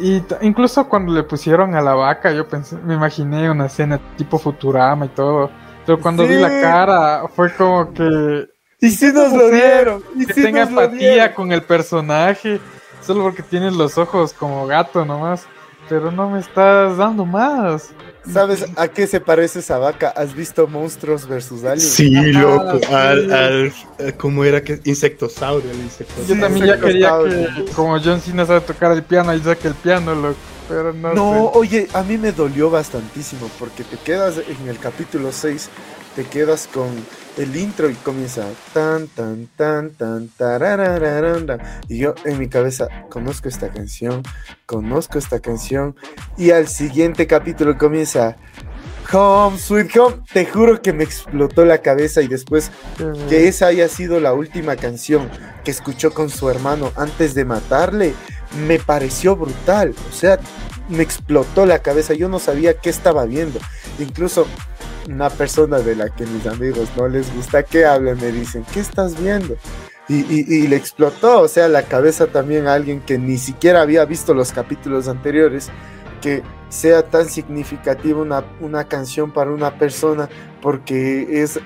Y 0.00 0.22
incluso 0.42 0.88
cuando 0.88 1.12
le 1.12 1.22
pusieron 1.24 1.74
a 1.74 1.80
la 1.80 1.94
vaca, 1.94 2.32
yo 2.32 2.46
pensé, 2.48 2.76
me 2.76 2.94
imaginé 2.94 3.50
una 3.50 3.66
escena 3.66 3.98
tipo 4.16 4.38
Futurama 4.38 5.06
y 5.06 5.08
todo. 5.10 5.50
Pero 5.86 6.00
cuando 6.00 6.26
vi 6.26 6.36
la 6.36 6.50
Sí. 6.50 6.60
cara, 6.60 7.28
fue 7.28 7.52
como 7.54 7.92
que. 7.92 8.46
Y 8.80 8.90
si 8.90 9.06
nos 9.12 9.30
¿Cómo 9.30 9.42
lo 9.42 9.50
dieron. 9.50 10.02
Y 10.16 10.26
que 10.26 10.34
sí 10.34 10.42
tenga 10.42 10.60
nos 10.60 10.70
empatía 10.70 11.10
dieron. 11.12 11.34
con 11.34 11.52
el 11.52 11.62
personaje. 11.62 12.60
Solo 13.00 13.22
porque 13.24 13.42
tiene 13.42 13.70
los 13.70 13.98
ojos 13.98 14.32
como 14.34 14.66
gato 14.66 15.04
nomás. 15.04 15.46
Pero 15.88 16.10
no 16.12 16.30
me 16.30 16.40
estás 16.40 16.96
dando 16.98 17.24
más. 17.24 17.92
¿Sabes 18.32 18.66
a 18.76 18.88
qué 18.88 19.06
se 19.06 19.20
parece 19.20 19.60
esa 19.60 19.78
vaca? 19.78 20.10
¿Has 20.10 20.34
visto 20.34 20.66
Monstruos 20.66 21.26
versus 21.26 21.64
Aliens? 21.64 21.90
Sí, 21.90 22.10
loco. 22.10 22.78
sí. 22.78 22.84
Al, 22.92 23.32
al, 23.32 23.72
eh, 23.98 24.12
¿Cómo 24.16 24.44
era 24.44 24.62
que? 24.62 24.80
Insectosaurio, 24.84 25.70
el 25.70 25.78
insectosaurio. 25.80 26.34
Yo 26.34 26.40
también 26.40 26.66
ya 26.66 26.78
quería 26.80 27.12
que, 27.24 27.72
como 27.72 27.98
John 28.00 28.20
Cena 28.20 28.44
sabe 28.46 28.60
tocar 28.60 28.92
el 28.92 29.02
piano, 29.02 29.34
y 29.34 29.40
saque 29.40 29.68
el 29.68 29.74
piano, 29.74 30.14
loco. 30.14 30.36
Pero 30.68 30.92
no, 30.92 31.14
No, 31.14 31.50
sé. 31.54 31.58
oye, 31.58 31.88
a 31.94 32.02
mí 32.02 32.18
me 32.18 32.32
dolió 32.32 32.68
bastantísimo 32.68 33.50
porque 33.58 33.84
te 33.84 33.96
quedas 33.96 34.34
en 34.36 34.68
el 34.68 34.78
capítulo 34.78 35.32
6, 35.32 35.70
te 36.18 36.24
quedas 36.24 36.66
con 36.66 36.88
el 37.36 37.54
intro 37.54 37.88
y 37.88 37.94
comienza 37.94 38.44
tan 38.74 39.06
tan 39.06 39.46
tan 39.56 39.90
tan 39.90 40.26
tararararara. 40.26 41.80
y 41.86 41.98
yo 41.98 42.16
en 42.24 42.40
mi 42.40 42.48
cabeza 42.48 42.88
conozco 43.08 43.48
esta 43.48 43.68
canción, 43.68 44.24
conozco 44.66 45.16
esta 45.16 45.38
canción 45.38 45.94
y 46.36 46.50
al 46.50 46.66
siguiente 46.66 47.28
capítulo 47.28 47.78
comienza 47.78 48.36
Home 49.12 49.58
Sweet 49.58 49.96
Home, 49.96 50.16
te 50.32 50.44
juro 50.44 50.82
que 50.82 50.92
me 50.92 51.04
explotó 51.04 51.64
la 51.64 51.78
cabeza 51.82 52.20
y 52.20 52.26
después 52.26 52.72
que 53.28 53.46
esa 53.46 53.68
haya 53.68 53.86
sido 53.86 54.18
la 54.18 54.32
última 54.32 54.74
canción 54.74 55.30
que 55.62 55.70
escuchó 55.70 56.12
con 56.12 56.30
su 56.30 56.50
hermano 56.50 56.90
antes 56.96 57.32
de 57.36 57.44
matarle, 57.44 58.12
me 58.66 58.80
pareció 58.80 59.36
brutal. 59.36 59.94
O 60.10 60.12
sea, 60.12 60.40
me 60.88 61.02
explotó 61.02 61.64
la 61.64 61.78
cabeza. 61.80 62.14
Yo 62.14 62.28
no 62.28 62.38
sabía 62.38 62.74
qué 62.74 62.90
estaba 62.90 63.24
viendo. 63.24 63.60
Incluso 63.98 64.46
una 65.08 65.30
persona 65.30 65.78
de 65.78 65.96
la 65.96 66.10
que 66.10 66.26
mis 66.26 66.46
amigos 66.46 66.88
no 66.96 67.08
les 67.08 67.34
gusta 67.34 67.62
que 67.62 67.84
hable 67.84 68.14
me 68.14 68.30
dicen, 68.30 68.64
¿qué 68.72 68.80
estás 68.80 69.20
viendo? 69.20 69.56
Y, 70.08 70.24
y- 70.30 70.66
le 70.68 70.76
explotó, 70.76 71.42
o 71.42 71.48
sea, 71.48 71.68
la 71.68 71.82
cabeza 71.82 72.28
también 72.28 72.66
a 72.66 72.72
alguien 72.74 73.00
que 73.00 73.18
ni 73.18 73.36
siquiera 73.36 73.82
había 73.82 74.04
visto 74.06 74.32
los 74.32 74.52
capítulos 74.52 75.06
anteriores, 75.06 75.68
que 76.22 76.42
sea 76.70 77.02
tan 77.02 77.28
significativa 77.28 78.20
una, 78.22 78.42
una 78.60 78.84
canción 78.84 79.30
para 79.32 79.50
una 79.50 79.78
persona, 79.78 80.28
porque 80.62 81.42
es 81.42 81.60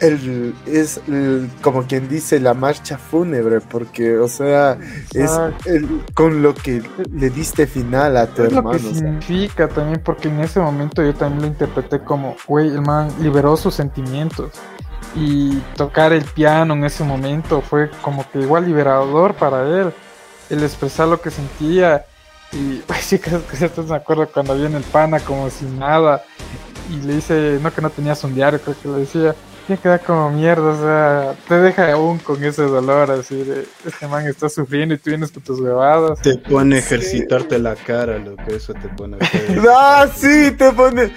el, 0.00 0.54
es 0.66 1.00
el- 1.08 1.50
como 1.62 1.82
quien 1.84 2.08
dice 2.08 2.40
la 2.40 2.54
marcha 2.54 2.98
fúnebre, 2.98 3.60
porque, 3.60 4.16
o 4.18 4.28
sea, 4.28 4.78
es 5.12 5.16
Exacto. 5.16 5.70
el- 5.70 6.02
con 6.14 6.42
lo 6.42 6.54
que 6.54 6.82
le 7.12 7.30
diste 7.30 7.66
final 7.66 8.16
a 8.16 8.26
tu 8.26 8.42
Es 8.44 8.52
lo 8.52 8.58
hermano. 8.58 8.78
que 8.78 8.86
o 8.86 8.90
sea. 8.90 8.98
significa 8.98 9.68
también, 9.68 10.00
porque 10.04 10.28
en 10.28 10.40
ese 10.40 10.60
momento 10.60 11.02
yo 11.02 11.14
también 11.14 11.42
lo 11.42 11.46
interpreté 11.48 12.00
como, 12.00 12.36
güey, 12.46 12.68
el 12.68 12.82
man 12.82 13.08
liberó 13.20 13.56
sus 13.56 13.74
sentimientos. 13.74 14.52
Y 15.14 15.56
tocar 15.76 16.12
el 16.12 16.24
piano 16.24 16.74
en 16.74 16.84
ese 16.84 17.02
momento 17.02 17.60
fue 17.62 17.90
como 18.02 18.30
que 18.30 18.40
igual 18.40 18.66
liberador 18.66 19.34
para 19.34 19.62
él. 19.80 19.92
El 20.50 20.62
expresar 20.62 21.08
lo 21.08 21.20
que 21.20 21.30
sentía. 21.30 22.04
Y, 22.52 22.76
pues 22.86 23.00
sí, 23.00 23.18
que 23.18 23.30
que 23.50 23.56
cierto 23.56 23.82
me 23.84 23.96
acuerdo 23.96 24.28
cuando 24.32 24.54
viene 24.54 24.76
el 24.76 24.84
pana 24.84 25.18
como 25.20 25.48
sin 25.50 25.78
nada. 25.78 26.22
Y 26.90 27.00
le 27.06 27.16
dice, 27.16 27.58
no 27.62 27.72
que 27.72 27.80
no 27.82 27.90
tenías 27.90 28.22
un 28.24 28.34
diario, 28.34 28.60
creo 28.60 28.76
que 28.80 28.88
le 28.88 28.98
decía. 29.00 29.34
Ya 29.68 29.76
queda 29.76 29.98
como 29.98 30.30
mierda, 30.30 30.70
o 30.70 30.80
sea, 30.80 31.34
te 31.46 31.60
deja 31.60 31.92
aún 31.92 32.18
con 32.18 32.42
ese 32.42 32.62
dolor 32.62 33.10
así 33.10 33.44
de, 33.44 33.66
este 33.84 34.08
man 34.08 34.26
está 34.26 34.48
sufriendo 34.48 34.94
y 34.94 34.98
tú 34.98 35.10
vienes 35.10 35.30
con 35.30 35.42
tus 35.42 35.60
huevadas. 35.60 36.22
Te 36.22 36.38
pone 36.38 36.76
a 36.76 36.78
ejercitarte 36.78 37.58
la 37.58 37.76
cara, 37.76 38.18
lo 38.18 38.34
que 38.36 38.56
eso 38.56 38.72
te 38.72 38.88
pone 38.88 39.18
a. 39.20 39.20
¡Ah, 40.02 40.08
sí! 40.08 40.52
Te 40.52 40.72
pone. 40.72 41.12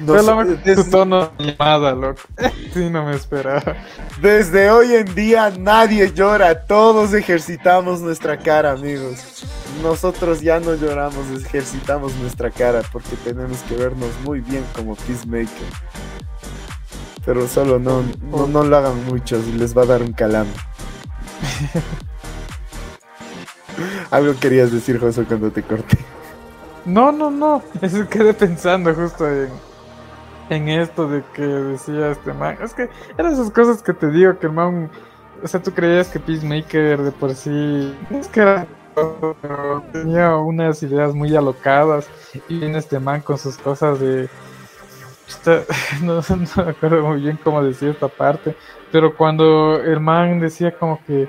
No 0.00 0.20
sé, 0.20 0.74
tu 0.74 0.84
tono 0.90 1.30
llamada, 1.38 1.94
loco. 1.94 2.22
Sí, 2.72 2.90
no 2.90 3.06
me 3.06 3.14
esperaba. 3.14 3.76
desde 4.20 4.70
hoy 4.70 4.94
en 4.94 5.14
día 5.14 5.52
nadie 5.56 6.12
llora, 6.12 6.66
todos 6.66 7.14
ejercitamos 7.14 8.00
nuestra 8.00 8.36
cara, 8.36 8.72
amigos. 8.72 9.44
Nosotros 9.80 10.40
ya 10.40 10.58
no 10.58 10.74
lloramos, 10.74 11.30
ejercitamos 11.40 12.14
nuestra 12.16 12.50
cara 12.50 12.82
porque 12.92 13.14
tenemos 13.24 13.58
que 13.62 13.76
vernos 13.76 14.10
muy 14.24 14.40
bien 14.40 14.64
como 14.74 14.96
Peacemaker. 14.96 15.68
Pero 17.24 17.48
solo 17.48 17.78
no, 17.78 18.02
no, 18.30 18.46
no 18.46 18.64
lo 18.64 18.76
hagan 18.76 19.04
muchos 19.06 19.46
y 19.46 19.52
les 19.52 19.76
va 19.76 19.82
a 19.82 19.86
dar 19.86 20.02
un 20.02 20.12
calambre. 20.12 20.58
Algo 24.10 24.38
querías 24.38 24.70
decir, 24.70 25.00
José, 25.00 25.24
cuando 25.24 25.50
te 25.50 25.62
corté. 25.62 25.98
No, 26.84 27.12
no, 27.12 27.30
no. 27.30 27.62
Es 27.82 27.94
quedé 28.08 28.34
pensando 28.34 28.94
justo 28.94 29.28
en, 29.28 29.48
en 30.50 30.68
esto 30.68 31.08
de 31.08 31.22
que 31.34 31.42
decía 31.42 32.10
este 32.10 32.32
man. 32.32 32.58
Es 32.62 32.74
que 32.74 32.88
eran 33.16 33.32
esas 33.32 33.50
cosas 33.50 33.82
que 33.82 33.92
te 33.92 34.10
digo 34.10 34.38
que 34.38 34.46
el 34.46 34.52
man. 34.52 34.90
O 35.42 35.48
sea, 35.48 35.62
tú 35.62 35.72
creías 35.72 36.08
que 36.08 36.20
Peacemaker 36.20 37.02
de 37.02 37.12
por 37.12 37.34
sí. 37.34 37.94
Es 38.10 38.28
que 38.28 38.40
era. 38.40 38.66
tenía 39.92 40.36
unas 40.36 40.82
ideas 40.82 41.14
muy 41.14 41.34
alocadas. 41.34 42.08
Y 42.48 42.58
viene 42.58 42.78
este 42.78 43.00
man 43.00 43.20
con 43.20 43.38
sus 43.38 43.56
cosas 43.56 44.00
de. 44.00 44.28
Está- 45.28 45.62
no, 46.02 46.14
no 46.14 46.64
me 46.64 46.70
acuerdo 46.70 47.02
muy 47.02 47.20
bien 47.20 47.38
cómo 47.42 47.62
decía 47.62 47.90
esta 47.90 48.08
parte. 48.08 48.56
Pero 48.92 49.16
cuando 49.16 49.80
el 49.82 50.00
man 50.00 50.40
decía 50.40 50.76
como 50.76 51.00
que. 51.04 51.28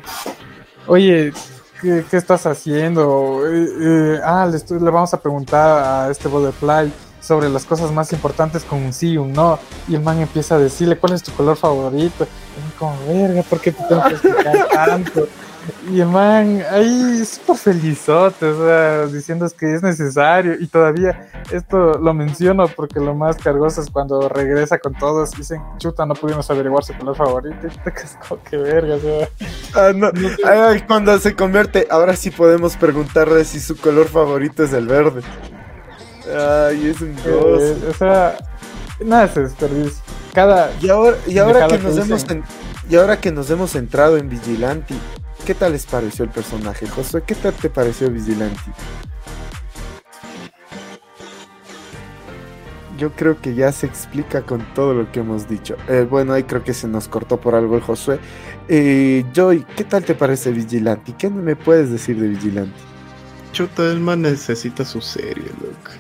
Oye, 0.88 1.34
¿qué, 1.82 2.04
qué 2.10 2.18
estás 2.18 2.46
haciendo? 2.46 3.42
Eh, 3.48 3.68
eh, 3.82 4.20
ah, 4.24 4.48
le, 4.50 4.58
estoy- 4.58 4.80
le 4.80 4.90
vamos 4.92 5.14
a 5.14 5.22
preguntar 5.22 5.84
a 5.84 6.12
este 6.12 6.28
Butterfly 6.28 6.92
sobre 7.22 7.50
las 7.50 7.66
cosas 7.66 7.92
más 7.92 8.14
importantes 8.14 8.64
con 8.64 8.84
un 8.84 8.94
sí 8.94 9.14
y 9.14 9.18
un 9.18 9.34
no. 9.34 9.58
Y 9.88 9.96
el 9.96 10.02
man 10.02 10.20
empieza 10.20 10.56
a 10.56 10.60
decirle 10.60 10.98
cuál 10.98 11.14
es 11.14 11.24
tu 11.24 11.32
color 11.32 11.58
favorito. 11.58 12.26
Y 12.26 12.78
como, 12.78 12.96
verga, 13.08 13.42
¿por 13.44 13.60
qué 13.60 13.72
te 13.72 13.84
tengo 13.84 14.04
que 14.04 14.14
explicar 14.14 14.68
tanto? 14.74 15.28
Y 15.92 16.00
el 16.02 16.08
man 16.08 16.62
ahí 16.72 17.24
súper 17.26 17.58
felizote, 17.58 18.46
o 18.46 18.66
sea, 18.66 19.06
diciendo 19.08 19.48
que 19.58 19.74
es 19.76 19.82
necesario. 19.82 20.54
Y 20.60 20.68
todavía 20.68 21.30
esto 21.52 21.98
lo 21.98 22.14
menciono 22.14 22.68
porque 22.68 23.00
lo 23.00 23.16
más 23.16 23.38
cargoso 23.38 23.82
es 23.82 23.90
cuando 23.90 24.28
regresa 24.30 24.78
con 24.78 24.94
todos 24.94 25.32
dicen, 25.32 25.62
chuta, 25.78 26.06
no 26.06 26.14
pudimos 26.14 26.50
averiguar 26.52 26.84
su 26.84 26.94
color 26.98 27.16
favorito. 27.16 27.58
Y 27.68 27.70
te 27.84 27.94
como 28.28 28.42
que 28.44 28.58
verga, 28.58 28.96
o 28.96 29.00
sea. 29.00 29.30
Ah, 29.76 29.92
no. 29.96 30.12
Ay, 30.46 30.82
cuando 30.88 31.18
se 31.20 31.36
convierte, 31.36 31.88
ahora 31.90 32.16
sí 32.16 32.30
podemos 32.32 32.78
preguntarle 32.78 33.44
si 33.46 33.60
su 33.60 33.76
color 33.78 34.08
favorito 34.08 34.64
es 34.64 34.74
el 34.74 34.88
verde. 34.88 35.22
Ay, 36.28 36.90
es 36.90 37.02
un 37.02 37.16
gozo. 37.16 37.60
Eh, 37.62 37.78
o 37.90 37.94
sea, 37.94 38.38
nada 39.04 39.28
se 39.28 39.42
desperdicia. 39.42 40.04
Cada. 40.34 40.72
Y 40.82 40.90
ahora, 40.90 41.18
y 41.28 41.38
ahora 41.38 41.68
que 41.68 41.78
nos 41.78 41.98
hemos 41.98 42.30
en- 42.30 42.44
y 42.90 42.96
ahora 42.98 43.20
que 43.20 43.32
nos 43.32 43.50
hemos 43.50 43.72
centrado 43.72 44.18
en 44.18 44.30
Vigilante, 44.30 44.94
¿qué 45.46 45.54
tal 45.54 45.74
les 45.74 45.86
pareció 45.86 46.26
el 46.26 46.32
personaje, 46.32 46.88
Josué? 46.88 47.24
¿Qué 47.26 47.36
tal 47.36 47.54
te 47.54 47.70
pareció 47.70 48.10
Vigilante? 48.10 48.60
Yo 52.98 53.12
creo 53.12 53.40
que 53.40 53.54
ya 53.54 53.72
se 53.72 53.86
explica 53.86 54.42
con 54.42 54.66
todo 54.74 54.94
lo 54.94 55.12
que 55.12 55.20
hemos 55.20 55.48
dicho. 55.48 55.76
Eh, 55.88 56.08
bueno, 56.10 56.34
ahí 56.34 56.44
creo 56.44 56.64
que 56.64 56.74
se 56.74 56.88
nos 56.88 57.08
cortó 57.08 57.40
por 57.40 57.54
algo 57.54 57.76
el 57.76 57.82
Josué. 57.82 58.20
Eh, 58.68 59.24
Joy, 59.34 59.66
¿qué 59.76 59.84
tal 59.84 60.04
te 60.04 60.16
parece 60.16 60.52
Vigilante? 60.52 61.14
¿Qué 61.18 61.30
me 61.30 61.56
puedes 61.56 61.92
decir 61.92 62.20
de 62.20 62.30
Vigilante? 62.30 62.80
Chuta, 63.52 63.92
el 63.92 64.00
man 64.00 64.24
necesita 64.24 64.84
su 64.84 65.00
serie, 65.00 65.46
loco. 65.62 65.92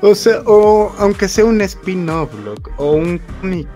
O 0.00 0.14
sea, 0.14 0.42
o 0.44 0.92
aunque 0.98 1.28
sea 1.28 1.44
un 1.44 1.60
spin-off, 1.62 2.30
loco, 2.44 2.70
o 2.76 2.92
un 2.92 3.20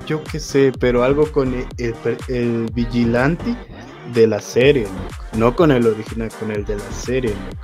yo 0.07 0.22
qué 0.24 0.38
sé, 0.38 0.72
pero 0.78 1.03
algo 1.03 1.30
con 1.32 1.55
el 1.78 2.70
vigilante 2.74 3.57
de 4.12 4.26
la 4.26 4.40
serie, 4.40 4.84
loco. 4.84 5.36
No 5.36 5.56
con 5.56 5.70
el 5.70 5.86
original, 5.86 6.30
con 6.38 6.50
el 6.50 6.64
de 6.64 6.76
la 6.76 6.92
serie, 6.92 7.30
loco. 7.30 7.56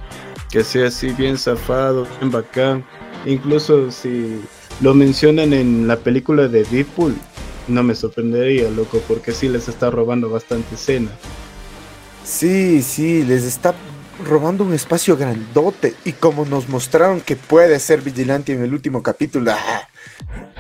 Que 0.50 0.62
sea 0.64 0.88
así 0.88 1.08
bien 1.08 1.36
zafado, 1.36 2.06
bien 2.18 2.30
bacán. 2.30 2.84
Incluso 3.24 3.90
si 3.90 4.40
lo 4.80 4.94
mencionan 4.94 5.52
en 5.52 5.88
la 5.88 5.96
película 5.96 6.48
de 6.48 6.64
Deadpool, 6.64 7.14
no 7.68 7.82
me 7.82 7.94
sorprendería, 7.94 8.70
loco, 8.70 9.00
porque 9.08 9.32
sí 9.32 9.48
les 9.48 9.68
está 9.68 9.90
robando 9.90 10.30
bastante 10.30 10.74
escena. 10.74 11.10
Sí, 12.24 12.82
sí, 12.82 13.24
les 13.24 13.44
está 13.44 13.74
robando 14.24 14.64
un 14.64 14.72
espacio 14.74 15.16
grandote. 15.16 15.94
Y 16.04 16.12
como 16.12 16.44
nos 16.44 16.68
mostraron 16.68 17.20
que 17.20 17.36
puede 17.36 17.78
ser 17.78 18.02
vigilante 18.02 18.52
en 18.52 18.62
el 18.62 18.72
último 18.72 19.02
capítulo. 19.02 19.52
¡ah! 19.54 19.88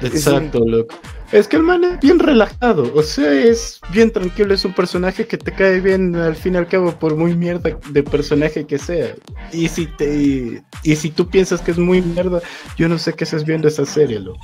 Exacto, 0.02 0.60
loco. 0.64 0.94
Es 1.32 1.48
que 1.48 1.56
el 1.56 1.62
man 1.64 1.82
es 1.82 2.00
bien 2.00 2.18
relajado, 2.18 2.92
o 2.94 3.02
sea, 3.02 3.32
es 3.32 3.80
bien 3.90 4.12
tranquilo, 4.12 4.54
es 4.54 4.64
un 4.64 4.74
personaje 4.74 5.26
que 5.26 5.36
te 5.36 5.52
cae 5.52 5.80
bien 5.80 6.14
al 6.14 6.36
fin 6.36 6.54
y 6.54 6.58
al 6.58 6.68
cabo, 6.68 6.92
por 6.92 7.16
muy 7.16 7.34
mierda 7.34 7.76
de 7.90 8.02
personaje 8.04 8.64
que 8.64 8.78
sea. 8.78 9.14
Y 9.52 9.68
si 9.68 9.86
te 9.86 10.62
y, 10.82 10.96
si 10.96 11.10
tú 11.10 11.28
piensas 11.28 11.60
que 11.60 11.72
es 11.72 11.78
muy 11.78 12.00
mierda, 12.00 12.40
yo 12.76 12.88
no 12.88 12.98
sé 12.98 13.14
qué 13.14 13.24
estás 13.24 13.44
viendo 13.44 13.66
esa 13.66 13.84
serie, 13.84 14.20
loco. 14.20 14.38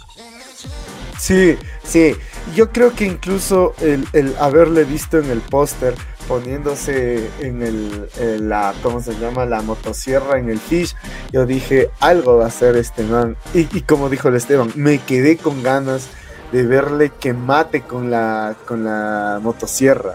Sí, 1.18 1.56
sí. 1.84 2.16
Yo 2.56 2.72
creo 2.72 2.92
que 2.92 3.04
incluso 3.04 3.74
el, 3.80 4.04
el 4.12 4.34
haberle 4.40 4.82
visto 4.82 5.18
en 5.18 5.30
el 5.30 5.40
póster 5.40 5.94
poniéndose 6.26 7.30
en 7.40 7.62
el 7.62 8.08
en 8.18 8.48
la 8.48 8.74
¿cómo 8.82 9.00
se 9.00 9.14
llama? 9.18 9.44
la 9.44 9.62
motosierra 9.62 10.38
en 10.38 10.48
el 10.48 10.58
fish, 10.58 10.96
yo 11.32 11.46
dije, 11.46 11.90
algo 12.00 12.38
va 12.38 12.46
a 12.46 12.48
hacer 12.48 12.76
este 12.76 13.04
man. 13.04 13.36
Y, 13.54 13.68
y 13.76 13.82
como 13.82 14.08
dijo 14.08 14.28
el 14.28 14.34
Esteban, 14.34 14.72
me 14.74 14.98
quedé 14.98 15.36
con 15.36 15.62
ganas 15.62 16.08
de 16.52 16.66
verle 16.66 17.10
que 17.18 17.32
mate 17.32 17.80
con 17.80 18.10
la 18.10 18.54
con 18.66 18.84
la 18.84 19.40
motosierra. 19.42 20.14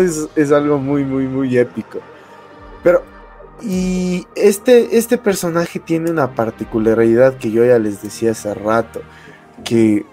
Es, 0.00 0.28
es 0.36 0.52
algo 0.52 0.78
muy 0.78 1.04
muy 1.04 1.26
muy 1.26 1.56
épico. 1.56 2.00
Pero 2.82 3.02
y 3.62 4.26
este 4.36 4.98
este 4.98 5.18
personaje 5.18 5.80
tiene 5.80 6.10
una 6.10 6.34
particularidad 6.34 7.38
que 7.38 7.50
yo 7.50 7.64
ya 7.64 7.78
les 7.78 8.02
decía 8.02 8.32
hace 8.32 8.54
rato, 8.54 9.00
que 9.64 10.04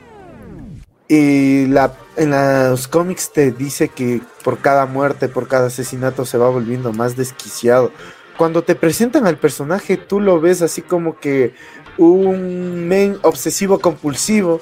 la, 1.09 1.93
en 2.15 2.31
los 2.71 2.87
cómics 2.87 3.31
te 3.31 3.51
dice 3.51 3.89
que 3.89 4.21
por 4.43 4.59
cada 4.59 4.85
muerte, 4.85 5.27
por 5.27 5.47
cada 5.47 5.67
asesinato 5.67 6.25
se 6.25 6.37
va 6.37 6.49
volviendo 6.49 6.93
más 6.93 7.15
desquiciado. 7.15 7.91
Cuando 8.37 8.63
te 8.63 8.75
presentan 8.75 9.27
al 9.27 9.37
personaje, 9.37 9.97
tú 9.97 10.19
lo 10.19 10.41
ves 10.41 10.61
así 10.61 10.81
como 10.81 11.19
que 11.19 11.53
un 11.97 12.87
men 12.87 13.17
obsesivo 13.21 13.79
compulsivo, 13.79 14.61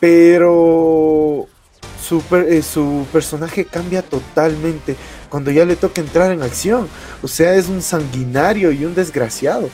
pero 0.00 1.46
su, 2.02 2.22
eh, 2.32 2.62
su 2.62 3.06
personaje 3.12 3.64
cambia 3.64 4.02
totalmente 4.02 4.96
cuando 5.28 5.50
ya 5.50 5.64
le 5.64 5.76
toca 5.76 6.00
entrar 6.00 6.30
en 6.32 6.42
acción. 6.42 6.88
O 7.22 7.28
sea, 7.28 7.54
es 7.54 7.68
un 7.68 7.82
sanguinario 7.82 8.72
y 8.72 8.84
un 8.84 8.94
desgraciado. 8.94 9.68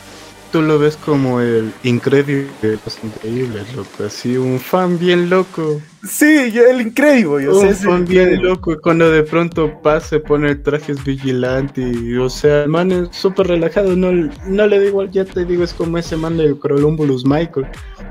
Tú 0.55 0.63
lo 0.63 0.79
ves 0.79 0.97
como 0.97 1.41
el 1.41 1.73
increíble 1.83 2.47
de 2.63 2.79
los 2.85 2.99
increíbles, 3.03 3.75
loco, 3.75 4.05
así 4.07 4.37
un 4.37 4.61
fan 4.61 5.01
bien 5.01 5.29
loco. 5.29 5.81
Sí, 6.09 6.53
yo- 6.53 6.65
el 6.71 6.81
increíble. 6.81 7.49
O 7.49 7.59
sea, 7.59 7.71
un 7.71 7.75
fan 7.75 8.05
bien 8.05 8.41
loco 8.41 8.71
y 8.71 8.77
cuando 8.77 9.11
de 9.11 9.25
pronto 9.25 9.81
pasa, 9.83 10.11
se 10.11 10.21
pone 10.21 10.51
el 10.51 10.63
traje 10.63 10.93
es 10.93 11.03
vigilante 11.03 11.81
y, 11.81 12.15
o 12.19 12.31
sea, 12.31 12.63
el 12.63 12.69
man 12.69 12.93
es 12.93 13.09
súper 13.11 13.49
relajado, 13.49 13.97
no, 13.97 14.13
no 14.47 14.67
le 14.69 14.79
digo, 14.79 15.03
ya 15.07 15.25
te 15.25 15.45
digo, 15.45 15.65
es 15.65 15.75
como 15.75 15.99
ese 15.99 16.17
man 16.17 16.37
del 16.37 16.57
Columbus 16.57 17.25
Michael, 17.27 17.67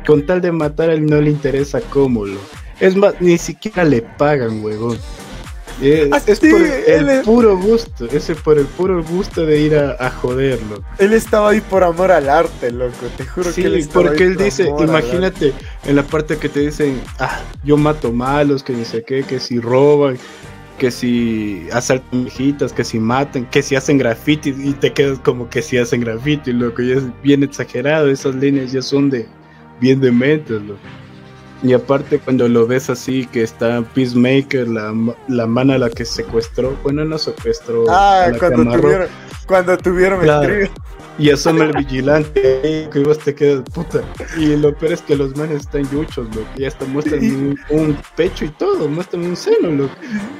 con 0.05 0.25
tal 0.25 0.41
de 0.41 0.51
matar 0.51 0.89
a 0.89 0.95
él 0.95 1.05
no 1.05 1.21
le 1.21 1.29
interesa 1.31 1.79
cómo 1.79 2.25
lo. 2.25 2.41
Es 2.81 2.97
más, 2.97 3.13
ni 3.21 3.37
siquiera 3.37 3.85
le 3.85 4.01
pagan, 4.01 4.61
huevón. 4.61 4.97
Eh, 5.81 6.09
Ah, 6.11 6.21
es 6.25 6.39
por 6.39 6.61
el 6.61 7.09
es- 7.09 7.25
puro 7.25 7.57
gusto, 7.57 8.05
ese 8.05 8.35
por 8.35 8.57
el 8.59 8.65
puro 8.65 9.03
gusto 9.03 9.45
de 9.45 9.59
ir 9.59 9.75
a, 9.75 9.95
a 9.99 10.09
joderlo. 10.11 10.83
Él 10.99 11.13
estaba 11.13 11.49
ahí 11.49 11.61
por 11.61 11.83
amor 11.83 12.11
al 12.11 12.29
arte, 12.29 12.71
loco. 12.71 13.07
Te 13.17 13.25
juro 13.25 13.51
Sí, 13.51 13.61
que 13.61 13.67
él 13.67 13.75
estaba 13.75 14.05
porque 14.05 14.23
ahí 14.23 14.29
él 14.29 14.35
por 14.35 14.45
dice, 14.45 14.63
imagínate 14.79 15.53
en 15.85 15.95
la 15.95 16.03
parte 16.03 16.37
que 16.37 16.49
te 16.49 16.59
dicen, 16.61 17.01
ah, 17.19 17.41
yo 17.63 17.75
mato 17.77 18.11
malos, 18.11 18.63
que 18.63 18.73
ni 18.73 18.85
sé 18.85 19.03
qué, 19.03 19.23
que 19.23 19.39
si 19.39 19.59
roban, 19.59 20.17
que 20.77 20.91
si 20.91 21.67
asaltan 21.71 22.23
viejitas, 22.23 22.71
que 22.73 22.83
si 22.83 22.99
matan, 22.99 23.45
que 23.49 23.61
si 23.61 23.75
hacen 23.75 23.97
graffiti 23.97 24.53
y 24.57 24.73
te 24.73 24.93
quedas 24.93 25.19
como 25.19 25.49
que 25.49 25.61
si 25.61 25.77
hacen 25.77 26.01
graffiti, 26.01 26.51
loco, 26.53 26.81
ya 26.81 26.95
es 26.95 27.03
bien 27.21 27.43
exagerado, 27.43 28.09
esas 28.09 28.35
líneas 28.35 28.71
ya 28.71 28.81
son 28.81 29.09
de 29.09 29.27
bien 29.79 29.99
dementes, 30.01 30.61
loco. 30.61 30.79
Y 31.63 31.71
aparte 31.73 32.19
cuando 32.19 32.47
lo 32.49 32.67
ves 32.67 32.89
así, 32.89 33.25
que 33.25 33.41
está 33.41 33.81
Peacemaker, 33.95 34.67
la, 34.67 34.93
la 35.29 35.47
mano 35.47 35.73
a 35.73 35.77
la 35.77 35.89
que 35.89 36.03
secuestró, 36.03 36.77
bueno, 36.83 37.05
no 37.05 37.17
secuestró, 37.17 37.85
Ah, 37.89 38.27
cuando 38.37 38.63
tuvieron, 38.77 39.07
cuando 39.47 39.77
tuvieron 39.77 40.19
Claro. 40.21 40.53
el 40.53 40.67
trío. 40.69 40.73
Y 41.19 41.29
asoma 41.29 41.65
el 41.65 41.73
vigilante 41.73 42.89
que 42.91 42.99
vos 42.99 43.19
te 43.19 43.35
quedas 43.35 43.61
puta. 43.73 44.01
Y 44.37 44.55
lo 44.55 44.73
peor 44.75 44.93
es 44.93 45.01
que 45.01 45.15
los 45.15 45.35
manes 45.37 45.61
están 45.61 45.89
yuchos, 45.91 46.27
loco. 46.35 46.47
Y 46.57 46.65
hasta 46.65 46.85
muestran 46.85 47.23
Y- 47.23 47.29
un, 47.29 47.59
un 47.69 47.97
pecho 48.15 48.45
y 48.45 48.49
todo, 48.49 48.87
muestran 48.87 49.23
un 49.23 49.35
seno, 49.35 49.69
loco. 49.71 49.93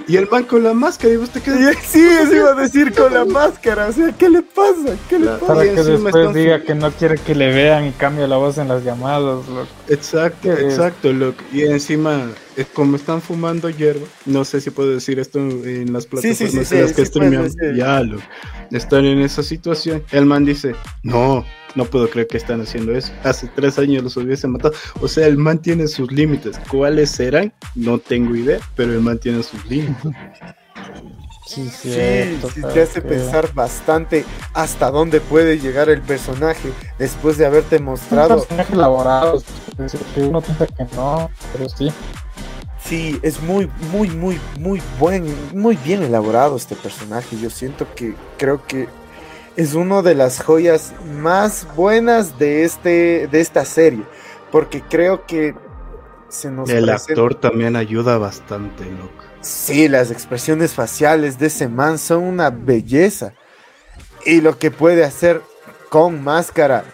Y 0.08 0.18
el 0.18 0.28
man 0.30 0.44
con 0.46 0.64
la 0.64 0.74
máscara 0.74 1.14
y 1.14 1.18
vos 1.18 1.30
te 1.30 1.40
Y 1.40 1.42
quedas. 1.44 1.76
sí, 1.86 2.04
eso 2.22 2.34
iba 2.36 2.52
a 2.52 2.56
decir 2.56 2.94
con 2.94 3.14
la 3.14 3.26
máscara. 3.26 3.88
O 3.88 3.92
sea, 3.92 4.12
¿qué 4.12 4.30
le 4.30 4.42
pasa? 4.42 4.96
¿Qué 5.10 5.20
le 5.20 5.28
pasa? 5.28 5.46
Para 5.48 5.66
Y 5.66 5.70
que 5.76 5.84
después 5.84 6.34
diga 6.34 6.62
que 6.62 6.76
no 6.76 6.92
quiere 6.92 7.18
que 7.18 7.36
le 7.36 7.54
vean 7.54 7.86
y 7.88 7.92
cambie 7.92 8.28
la 8.28 8.38
voz 8.38 8.58
en 8.58 8.68
las 8.68 8.84
llamadas, 8.84 9.48
loco. 9.48 9.68
Exacto, 9.90 10.52
exacto, 10.52 11.14
loco. 11.14 11.44
Y 11.52 11.62
encima, 11.64 12.30
como 12.74 12.96
están 12.96 13.22
fumando 13.22 13.70
hierba, 13.70 14.06
no 14.26 14.46
sé 14.46 14.62
si 14.62 14.70
puedo 14.70 14.92
decir 14.92 15.20
esto 15.20 15.40
en 15.40 15.92
las 15.94 16.04
sí, 16.04 16.10
plataformas 16.10 16.38
sí, 16.38 16.44
en 16.58 16.66
sí, 16.66 16.76
las 16.82 16.90
sí 16.90 16.96
que 16.96 17.06
streamean. 17.06 17.52
Ya, 17.76 18.00
loco. 18.02 18.24
Están 18.72 19.06
en 19.06 19.20
esa 19.22 19.44
situación. 19.44 20.04
El 20.12 20.26
man 20.26 20.46
dice, 20.46 20.76
no, 21.04 21.44
no 21.76 21.86
puedo 21.86 22.10
creer 22.10 22.28
que 22.28 22.38
están 22.38 22.62
haciendo 22.62 22.92
eso. 22.96 23.12
Hace 23.24 23.48
tres 23.56 23.78
años 23.80 24.04
los 24.04 24.18
hubiese 24.18 24.48
matado. 24.48 24.74
O 25.02 25.08
sea, 25.08 25.28
el 25.28 25.38
man 25.38 25.60
tiene 25.60 25.88
sus 25.88 26.12
límites. 26.12 26.60
¿Cuáles 26.70 27.10
serán? 27.12 27.52
No 27.76 27.98
tengo 28.00 28.36
idea, 28.36 28.60
pero 28.76 28.94
el 28.94 29.02
man 29.02 29.18
tiene 29.20 29.42
sus 29.44 29.64
límites. 29.66 30.12
Sí, 31.46 31.70
Sí, 31.70 31.90
cierto, 31.92 32.50
sí, 32.50 32.62
te 32.74 32.82
hace 32.82 33.02
que- 33.02 33.08
pensar 33.10 33.54
bastante 33.54 34.24
hasta 34.54 34.90
dónde 34.90 35.20
puede 35.20 35.60
llegar 35.60 35.90
el 35.90 36.02
personaje 36.02 36.70
después 36.98 37.38
de 37.38 37.46
haberte 37.46 37.76
Es 37.76 37.82
un 37.82 37.86
mostrado. 37.88 38.38
personaje 38.40 38.74
elaborado, 38.74 39.38
es 39.38 39.78
decir, 39.78 40.00
que 40.16 40.22
uno 40.22 40.42
piensa 40.42 40.66
que 40.66 40.86
no, 40.96 41.30
pero 41.52 41.68
sí. 41.70 41.92
Sí, 42.94 43.20
es 43.24 43.42
muy, 43.42 43.72
muy, 43.92 44.08
muy, 44.12 44.40
muy 44.60 44.80
buen, 45.00 45.26
muy 45.52 45.76
bien 45.78 46.04
elaborado 46.04 46.56
este 46.56 46.76
personaje. 46.76 47.36
Yo 47.40 47.50
siento 47.50 47.88
que 47.96 48.14
creo 48.38 48.64
que 48.68 48.88
es 49.56 49.74
una 49.74 50.04
de 50.04 50.14
las 50.14 50.40
joyas 50.44 50.94
más 51.20 51.66
buenas 51.76 52.38
de 52.38 52.64
este, 52.64 53.28
de 53.32 53.42
esta 53.42 53.66
serie, 53.66 54.04
porque 54.52 54.84
creo 54.84 55.26
que 55.26 55.56
se 56.30 56.52
nos 56.52 56.70
El 56.70 56.86
presenta- 56.86 57.14
actor 57.14 57.34
también 57.34 57.76
ayuda 57.76 58.20
bastante, 58.20 58.86
loco. 58.86 59.24
Sí, 59.42 59.88
las 59.88 60.12
expresiones 60.12 60.74
faciales 60.76 61.40
de 61.40 61.48
ese 61.48 61.68
man 61.68 61.98
son 61.98 62.22
una 62.22 62.52
belleza. 62.52 63.34
Y 64.24 64.40
lo 64.42 64.60
que 64.60 64.70
puede 64.70 65.04
hacer 65.04 65.42
con 65.90 66.24
máscara. 66.24 66.86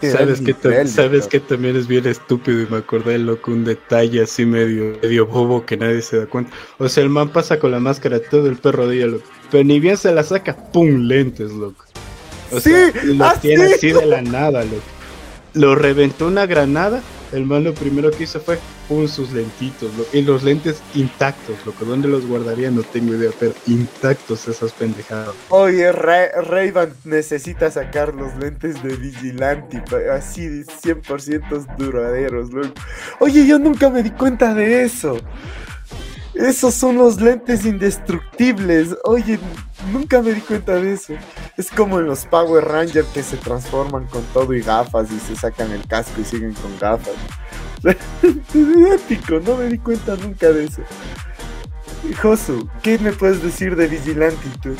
¿Sabes 0.00 0.40
que, 0.40 0.54
nivel, 0.64 0.88
¿sabes 0.88 1.26
que 1.26 1.40
también 1.40 1.76
es 1.76 1.86
bien 1.86 2.06
estúpido? 2.06 2.62
Y 2.62 2.66
me 2.70 2.78
acordé, 2.78 3.18
loco, 3.18 3.50
un 3.50 3.64
detalle 3.64 4.22
así 4.22 4.46
medio, 4.46 4.96
medio 5.02 5.26
bobo 5.26 5.64
que 5.66 5.76
nadie 5.76 6.00
se 6.02 6.18
da 6.18 6.26
cuenta. 6.26 6.52
O 6.78 6.88
sea, 6.88 7.02
el 7.04 7.10
man 7.10 7.28
pasa 7.30 7.58
con 7.58 7.70
la 7.70 7.80
máscara 7.80 8.18
todo 8.20 8.48
el 8.48 8.56
perro 8.56 8.88
día, 8.88 9.06
loco. 9.06 9.24
Pero 9.50 9.64
ni 9.64 9.78
bien 9.80 9.96
se 9.96 10.12
la 10.12 10.22
saca, 10.22 10.56
¡pum! 10.56 11.06
Lentes, 11.06 11.50
loco. 11.52 11.84
O 12.50 12.60
Sí, 12.60 12.70
sea, 12.70 12.92
lo 13.04 13.24
así. 13.26 13.40
tiene 13.40 13.74
así 13.74 13.92
de 13.92 14.06
la 14.06 14.22
nada, 14.22 14.64
loco. 14.64 14.82
Lo 15.54 15.74
reventó 15.74 16.26
una 16.26 16.46
granada. 16.46 17.02
El 17.32 17.46
man 17.46 17.64
lo 17.64 17.74
primero 17.74 18.10
que 18.10 18.24
hizo 18.24 18.40
fue 18.40 18.58
pum 18.88 19.06
sus 19.06 19.32
lentitos. 19.32 19.90
Y 20.12 20.22
los 20.22 20.42
lentes 20.42 20.82
intactos, 20.94 21.56
loco. 21.64 21.84
¿Dónde 21.84 22.08
los 22.08 22.26
guardaría? 22.26 22.70
No 22.70 22.82
tengo 22.82 23.14
idea, 23.14 23.30
pero 23.38 23.52
intactos 23.66 24.48
esas 24.48 24.72
pendejadas. 24.72 25.34
Oye, 25.48 25.92
Ray- 25.92 26.30
Ray-Ban 26.44 26.92
necesita 27.04 27.70
sacar 27.70 28.14
los 28.14 28.34
lentes 28.36 28.82
de 28.82 28.96
Vigilante, 28.96 29.82
así 30.12 30.64
100% 30.64 31.66
duraderos, 31.78 32.52
loco. 32.52 32.74
Oye, 33.20 33.46
yo 33.46 33.58
nunca 33.58 33.90
me 33.90 34.02
di 34.02 34.10
cuenta 34.10 34.54
de 34.54 34.82
eso. 34.82 35.16
Esos 36.40 36.72
son 36.72 36.96
los 36.96 37.20
lentes 37.20 37.66
indestructibles. 37.66 38.96
Oye, 39.04 39.38
nunca 39.92 40.22
me 40.22 40.32
di 40.32 40.40
cuenta 40.40 40.74
de 40.76 40.94
eso. 40.94 41.12
Es 41.58 41.70
como 41.70 41.98
en 41.98 42.06
los 42.06 42.24
Power 42.24 42.64
Rangers 42.64 43.06
que 43.08 43.22
se 43.22 43.36
transforman 43.36 44.06
con 44.06 44.22
todo 44.32 44.54
y 44.54 44.62
gafas 44.62 45.12
y 45.12 45.20
se 45.20 45.36
sacan 45.36 45.70
el 45.70 45.86
casco 45.86 46.18
y 46.18 46.24
siguen 46.24 46.54
con 46.54 46.78
gafas. 46.78 47.14
Es 48.22 48.54
idéntico, 48.54 49.40
no 49.40 49.56
me 49.56 49.66
di 49.66 49.78
cuenta 49.78 50.16
nunca 50.16 50.50
de 50.50 50.64
eso. 50.64 50.82
Josu, 52.22 52.68
¿qué 52.82 52.98
me 52.98 53.12
puedes 53.12 53.42
decir 53.42 53.76
de 53.76 53.86
Vigilante 53.86 54.48
tú? 54.62 54.74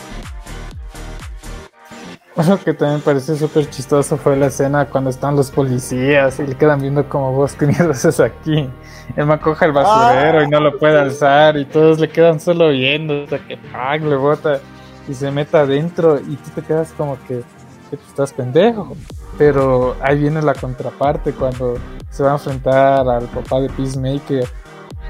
Lo 2.36 2.58
que 2.58 2.72
también 2.72 3.00
pareció 3.00 3.34
súper 3.34 3.68
chistoso 3.68 4.16
fue 4.16 4.36
la 4.36 4.46
escena 4.46 4.86
cuando 4.86 5.10
están 5.10 5.36
los 5.36 5.50
policías 5.50 6.38
y 6.38 6.46
le 6.46 6.54
quedan 6.54 6.80
viendo 6.80 7.06
como 7.08 7.32
vos 7.32 7.54
qué 7.54 7.66
mierda 7.66 7.90
haces 7.90 8.20
aquí. 8.20 8.70
El 9.16 9.26
man 9.26 9.40
coge 9.40 9.66
el 9.66 9.72
basurero 9.72 10.42
y 10.44 10.48
no 10.48 10.60
lo 10.60 10.78
puede 10.78 10.98
alzar 10.98 11.56
y 11.56 11.64
todos 11.64 11.98
le 11.98 12.08
quedan 12.08 12.40
solo 12.40 12.68
viendo 12.70 13.24
hasta 13.24 13.38
que 13.40 13.56
¡pam! 13.56 14.08
le 14.08 14.16
bota 14.16 14.60
y 15.08 15.14
se 15.14 15.30
mete 15.30 15.56
adentro 15.56 16.20
y 16.20 16.36
tú 16.36 16.50
te 16.54 16.62
quedas 16.62 16.92
como 16.96 17.18
que, 17.26 17.42
que 17.90 17.96
tú 17.96 18.02
estás 18.08 18.32
pendejo. 18.32 18.96
Pero 19.36 19.96
ahí 20.00 20.20
viene 20.20 20.40
la 20.40 20.54
contraparte 20.54 21.32
cuando 21.32 21.78
se 22.10 22.22
va 22.22 22.30
a 22.30 22.34
enfrentar 22.34 23.08
al 23.08 23.24
papá 23.26 23.60
de 23.60 23.68
Peacemaker 23.70 24.48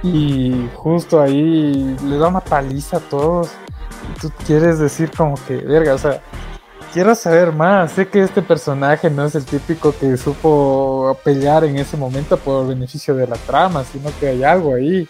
y 0.02 0.68
justo 0.74 1.20
ahí 1.20 1.96
le 2.04 2.16
da 2.16 2.28
una 2.28 2.40
paliza 2.40 2.96
a 2.96 3.00
todos. 3.00 3.50
Y 4.16 4.20
tú 4.20 4.32
quieres 4.46 4.78
decir 4.78 5.10
como 5.14 5.34
que, 5.46 5.58
verga, 5.58 5.94
o 5.94 5.98
sea, 5.98 6.22
quiero 6.92 7.14
saber 7.14 7.52
más. 7.52 7.92
Sé 7.92 8.08
que 8.08 8.22
este 8.22 8.42
personaje 8.42 9.10
no 9.10 9.24
es 9.24 9.34
el 9.34 9.44
típico 9.44 9.94
que 9.98 10.16
supo 10.16 11.18
pelear 11.24 11.64
en 11.64 11.78
ese 11.78 11.96
momento 11.96 12.36
por 12.36 12.66
beneficio 12.66 13.14
de 13.14 13.26
la 13.26 13.36
trama, 13.36 13.84
sino 13.84 14.10
que 14.18 14.28
hay 14.28 14.44
algo 14.44 14.74
ahí. 14.74 15.08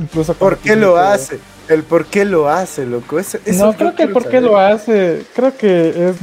Incluso 0.00 0.34
¿Por 0.34 0.58
qué 0.58 0.76
lo 0.76 0.96
hace? 0.96 1.38
El 1.68 1.84
por 1.84 2.06
qué 2.06 2.24
lo 2.24 2.48
hace, 2.48 2.86
loco. 2.86 3.18
Eso, 3.18 3.38
eso 3.44 3.66
No 3.66 3.74
creo 3.74 3.90
que 3.90 3.96
quiero 3.96 4.12
por 4.12 4.28
qué 4.28 4.40
lo 4.40 4.58
hace. 4.58 5.24
Creo 5.34 5.56
que 5.56 6.14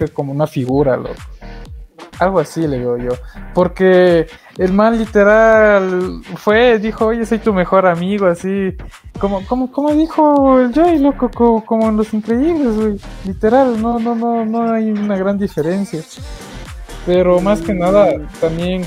es 0.00 0.10
como 0.10 0.32
una 0.32 0.46
figura, 0.46 0.96
loco. 0.96 1.14
Algo 2.22 2.40
así 2.40 2.66
le 2.66 2.78
digo 2.78 2.96
yo. 2.96 3.12
Porque 3.54 4.26
el 4.58 4.72
man 4.72 4.98
literal 4.98 6.22
fue, 6.36 6.78
dijo, 6.78 7.06
oye, 7.06 7.26
soy 7.26 7.38
tu 7.38 7.52
mejor 7.52 7.86
amigo, 7.86 8.26
así. 8.26 8.76
Como, 9.18 9.44
como, 9.46 9.70
como 9.70 9.94
dijo 9.94 10.60
el 10.60 10.72
Joy, 10.72 10.98
loco, 10.98 11.30
como, 11.30 11.64
como 11.64 11.88
en 11.88 11.96
Los 11.96 12.12
Increíbles, 12.14 12.76
güey. 12.76 13.00
Literal, 13.24 13.80
no, 13.80 13.98
no, 13.98 14.14
no, 14.14 14.44
no 14.44 14.72
hay 14.72 14.90
una 14.90 15.16
gran 15.16 15.38
diferencia. 15.38 16.00
Pero 17.06 17.40
más 17.40 17.60
que 17.60 17.74
nada, 17.74 18.12
también 18.40 18.84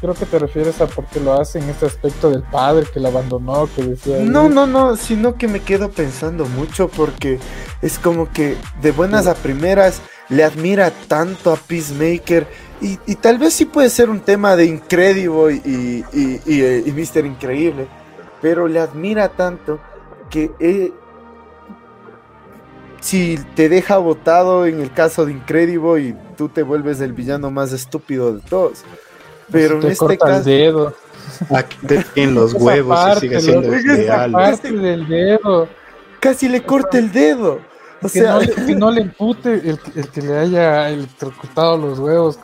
creo 0.00 0.14
que 0.14 0.26
te 0.26 0.38
refieres 0.38 0.80
a 0.80 0.86
por 0.86 1.06
qué 1.06 1.20
lo 1.20 1.34
hace 1.34 1.58
en 1.58 1.68
este 1.68 1.86
aspecto 1.86 2.30
del 2.30 2.42
padre 2.42 2.86
que 2.92 3.00
lo 3.00 3.08
abandonó, 3.08 3.68
que 3.74 3.82
decía... 3.82 4.18
No, 4.20 4.48
no, 4.48 4.66
no, 4.66 4.96
sino 4.96 5.34
que 5.34 5.48
me 5.48 5.60
quedo 5.60 5.90
pensando 5.90 6.46
mucho 6.46 6.88
porque 6.88 7.38
es 7.82 7.98
como 7.98 8.30
que 8.30 8.56
de 8.80 8.92
buenas 8.92 9.26
a 9.26 9.34
primeras 9.34 10.00
le 10.28 10.44
admira 10.44 10.90
tanto 10.90 11.52
a 11.52 11.56
Peacemaker 11.56 12.46
y, 12.80 12.98
y 13.06 13.14
tal 13.16 13.38
vez 13.38 13.54
sí 13.54 13.64
puede 13.64 13.90
ser 13.90 14.08
un 14.08 14.20
tema 14.20 14.54
de 14.54 14.66
Incredible 14.66 15.60
y, 15.64 16.04
y, 16.12 16.40
y, 16.46 16.64
y 16.86 16.92
Mr. 16.92 17.26
Increíble, 17.26 17.88
pero 18.40 18.68
le 18.68 18.78
admira 18.78 19.28
tanto 19.30 19.80
que 20.30 20.50
eh, 20.60 20.92
si 23.00 23.38
te 23.54 23.68
deja 23.68 23.98
botado 23.98 24.66
en 24.66 24.80
el 24.80 24.92
caso 24.92 25.26
de 25.26 25.32
Incredible 25.32 26.00
y 26.00 26.16
tú 26.36 26.48
te 26.48 26.62
vuelves 26.62 27.00
el 27.00 27.12
villano 27.12 27.50
más 27.50 27.72
estúpido 27.72 28.34
de 28.34 28.40
todos. 28.48 28.84
Pero 29.50 29.80
en 29.80 29.86
este 29.88 29.96
corta 29.96 30.12
el 30.12 30.18
caso... 30.18 30.50
dedo. 30.50 30.94
Tienen 32.14 32.34
los 32.34 32.54
huevos 32.54 32.96
parte, 32.96 33.26
y 33.26 33.28
sigue 33.28 33.40
siendo 33.40 34.32
parte 34.32 34.72
del 34.72 35.06
dedo. 35.08 35.68
Casi 36.20 36.48
le 36.48 36.62
corta 36.62 36.98
el 36.98 37.12
dedo. 37.12 37.60
O 38.00 38.08
que, 38.08 38.20
sea, 38.20 38.34
no 38.34 38.40
le, 38.40 38.54
que 38.54 38.74
no 38.76 38.90
le 38.92 39.00
empute 39.02 39.54
el, 39.54 39.78
que- 39.80 40.00
el 40.00 40.08
que 40.08 40.22
le 40.22 40.38
haya 40.38 40.88
electrocutado 40.88 41.76
los 41.76 41.98
huevos, 41.98 42.38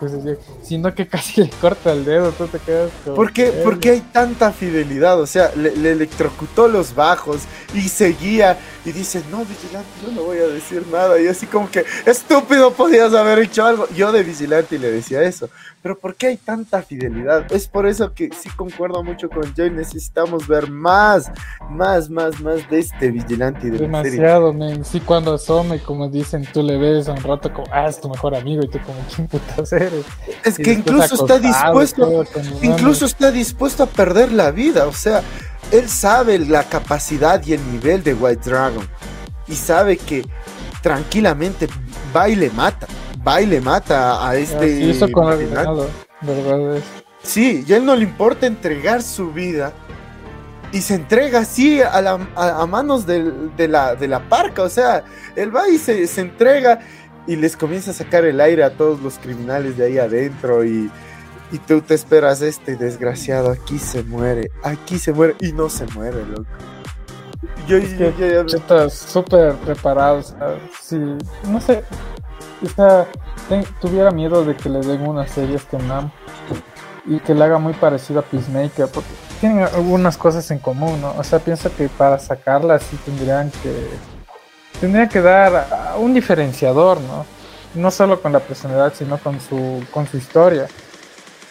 sino 0.62 0.92
que 0.94 1.07
casi 1.07 1.42
le 1.42 1.50
corta 1.61 1.92
el 1.92 2.05
dedo. 2.05 2.32
Tú 2.32 2.46
te 2.48 2.59
quedas 2.59 2.90
como, 3.05 3.16
¿Por 3.16 3.32
qué, 3.32 3.46
por 3.62 3.78
qué 3.78 3.90
hay 3.90 4.00
tanta 4.00 4.50
fidelidad? 4.52 5.20
O 5.20 5.26
sea, 5.26 5.52
le, 5.55 5.76
le 5.76 5.92
electrocutó 5.92 6.66
los 6.66 6.94
bajos 6.94 7.42
y 7.72 7.82
seguía 7.88 8.59
y 8.85 8.93
dice, 8.93 9.22
no, 9.30 9.45
vigilante, 9.45 9.89
yo 10.03 10.12
no 10.12 10.24
voy 10.24 10.39
a 10.39 10.47
decir 10.47 10.87
nada. 10.89 11.18
Y 11.20 11.26
así 11.26 11.47
como 11.47 11.70
que, 11.70 11.85
estúpido, 12.05 12.72
podías 12.72 13.14
haber 13.14 13.39
hecho 13.39 13.64
algo. 13.64 13.89
Yo 13.97 14.12
de 14.12 14.22
vigilante 14.22 14.78
le 14.78 14.91
decía 14.91 15.22
eso. 15.22 15.49
Pero 15.85 15.99
¿por 15.99 16.14
qué 16.14 16.28
hay 16.28 16.37
tanta 16.39 16.82
fidelidad? 16.82 17.51
Es 17.53 17.68
por 17.68 17.87
eso 17.87 18.14
que 18.14 18.30
sí 18.39 18.49
concuerdo 18.57 19.03
mucho 19.03 19.28
con 19.28 19.55
Joy. 19.55 19.70
Necesitamos 19.70 20.49
ver 20.49 20.70
más, 20.70 21.30
más, 21.68 22.09
más, 22.09 22.41
más 22.41 22.68
de 22.70 22.78
este 22.78 23.11
vigilante 23.11 23.70
de. 23.70 23.78
Demasiado, 23.78 24.53
men. 24.55 24.82
Sí, 24.82 25.01
cuando 25.01 25.35
asome, 25.35 25.80
como 25.80 26.09
dicen, 26.09 26.47
tú 26.51 26.62
le 26.62 26.78
ves 26.78 27.09
a 27.09 27.12
un 27.12 27.22
rato 27.22 27.53
como, 27.53 27.66
ah, 27.70 27.87
es 27.87 28.01
tu 28.01 28.09
mejor 28.09 28.35
amigo, 28.35 28.62
y 28.64 28.68
tú 28.68 28.78
como, 28.80 28.99
¿quién 29.14 29.28
putas 29.28 29.72
eres? 29.72 30.07
Es 30.43 30.59
Y 30.59 30.62
que 30.62 30.72
incluso 30.72 31.14
está 31.16 31.39
dispuesto 31.39 32.07
todo 32.07 32.24
incluso 32.62 33.05
está 33.05 33.30
dispuesto 33.30 33.82
a 33.82 33.87
perder 33.87 34.32
la 34.32 34.51
vida. 34.53 34.87
O 34.87 34.93
sea, 34.93 35.22
él 35.70 35.88
sabe 35.88 36.38
la 36.38 36.64
capacidad 36.64 37.44
y 37.44 37.54
el 37.54 37.72
nivel 37.72 38.02
de 38.02 38.14
White 38.14 38.48
Dragon. 38.50 38.86
Y 39.46 39.54
sabe 39.54 39.96
que 39.96 40.24
tranquilamente 40.82 41.68
va 42.14 42.28
y 42.28 42.36
le 42.36 42.50
mata. 42.50 42.86
Va 43.26 43.40
y 43.40 43.46
le 43.46 43.60
mata 43.60 44.26
a 44.28 44.36
este. 44.36 44.76
sí, 44.76 44.90
eso 44.90 45.10
con 45.10 45.32
el 45.32 45.46
verdad. 45.46 45.88
Sí, 47.22 47.64
y 47.66 47.72
a 47.72 47.78
él 47.78 47.86
no 47.86 47.96
le 47.96 48.04
importa 48.04 48.46
entregar 48.46 49.02
su 49.02 49.32
vida. 49.32 49.72
Y 50.72 50.80
se 50.80 50.94
entrega 50.94 51.40
así 51.40 51.80
a, 51.80 52.00
la- 52.02 52.28
a- 52.34 52.62
a 52.62 52.66
manos 52.66 53.06
de, 53.06 53.32
la, 53.68 53.94
de 53.94 54.08
la 54.08 54.28
parca. 54.28 54.62
O 54.62 54.68
sea, 54.68 55.04
él 55.36 55.54
va 55.54 55.68
y 55.68 55.78
se, 55.78 56.06
se 56.06 56.20
entrega 56.20 56.80
y 57.26 57.36
les 57.36 57.56
comienza 57.56 57.92
a 57.92 57.94
sacar 57.94 58.24
el 58.24 58.40
aire 58.40 58.64
a 58.64 58.76
todos 58.76 59.00
los 59.00 59.18
criminales 59.18 59.76
de 59.78 59.86
ahí 59.86 59.98
adentro. 59.98 60.64
Y, 60.64 60.90
y 61.55 61.59
tú 61.59 61.80
te 61.80 61.94
esperas, 61.94 62.42
este 62.42 62.76
desgraciado, 62.76 63.50
aquí 63.52 63.78
se 63.78 64.02
muere, 64.02 64.50
aquí 64.62 64.98
se 64.98 65.12
muere. 65.12 65.36
Y 65.40 65.52
no 65.52 65.68
se 65.70 65.86
muere, 65.94 66.24
loco. 66.26 66.46
Yo, 67.68 67.76
Es 67.76 67.90
yo- 67.96 67.98
que 67.98 68.12
yo- 68.18 68.46
yo- 68.46 68.57
Estás 68.57 68.94
súper 68.94 69.55
preparado, 69.57 70.18
o 70.18 70.22
sea, 70.22 70.59
si, 70.82 70.96
no 70.96 71.61
sé, 71.61 71.84
o 72.62 72.68
sea, 72.68 73.07
ten- 73.48 73.64
tuviera 73.80 74.11
miedo 74.11 74.44
de 74.44 74.57
que 74.57 74.68
le 74.68 74.80
den 74.80 75.07
una 75.07 75.26
serie 75.28 75.55
a 75.55 75.59
este 75.59 75.78
man 75.78 76.11
y 77.07 77.20
que 77.20 77.34
le 77.34 77.44
haga 77.44 77.59
muy 77.59 77.72
parecido 77.74 78.20
a 78.20 78.22
Peacemaker, 78.22 78.88
porque 78.88 79.09
tienen 79.40 79.62
algunas 79.62 80.16
cosas 80.16 80.50
en 80.50 80.59
común, 80.59 81.00
¿no? 81.00 81.14
O 81.16 81.22
sea, 81.24 81.38
pienso 81.38 81.74
que 81.74 81.88
para 81.88 82.18
sacarla 82.18 82.78
sí 82.78 82.98
tendrían 83.05 83.50
que, 83.62 83.88
tendrían 84.80 85.09
que 85.09 85.20
dar 85.20 85.55
a- 85.70 85.96
un 85.98 86.14
diferenciador, 86.14 87.00
¿no? 87.00 87.24
No 87.74 87.90
solo 87.90 88.20
con 88.20 88.32
la 88.32 88.40
personalidad, 88.40 88.92
sino 88.96 89.18
con 89.18 89.40
su, 89.40 89.84
con 89.90 90.07
su 90.07 90.16
historia. 90.16 90.66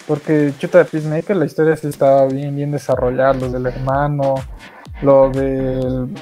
Porque 0.07 0.53
chuta 0.59 0.79
de 0.79 0.85
Peacemaker, 0.85 1.35
la 1.35 1.45
historia 1.45 1.75
sí 1.77 1.87
estaba 1.87 2.25
bien, 2.25 2.55
bien 2.55 2.71
desarrollada, 2.71 3.33
los 3.33 3.51
del 3.53 3.65
hermano, 3.65 4.35
lo 5.01 5.29
del... 5.29 6.13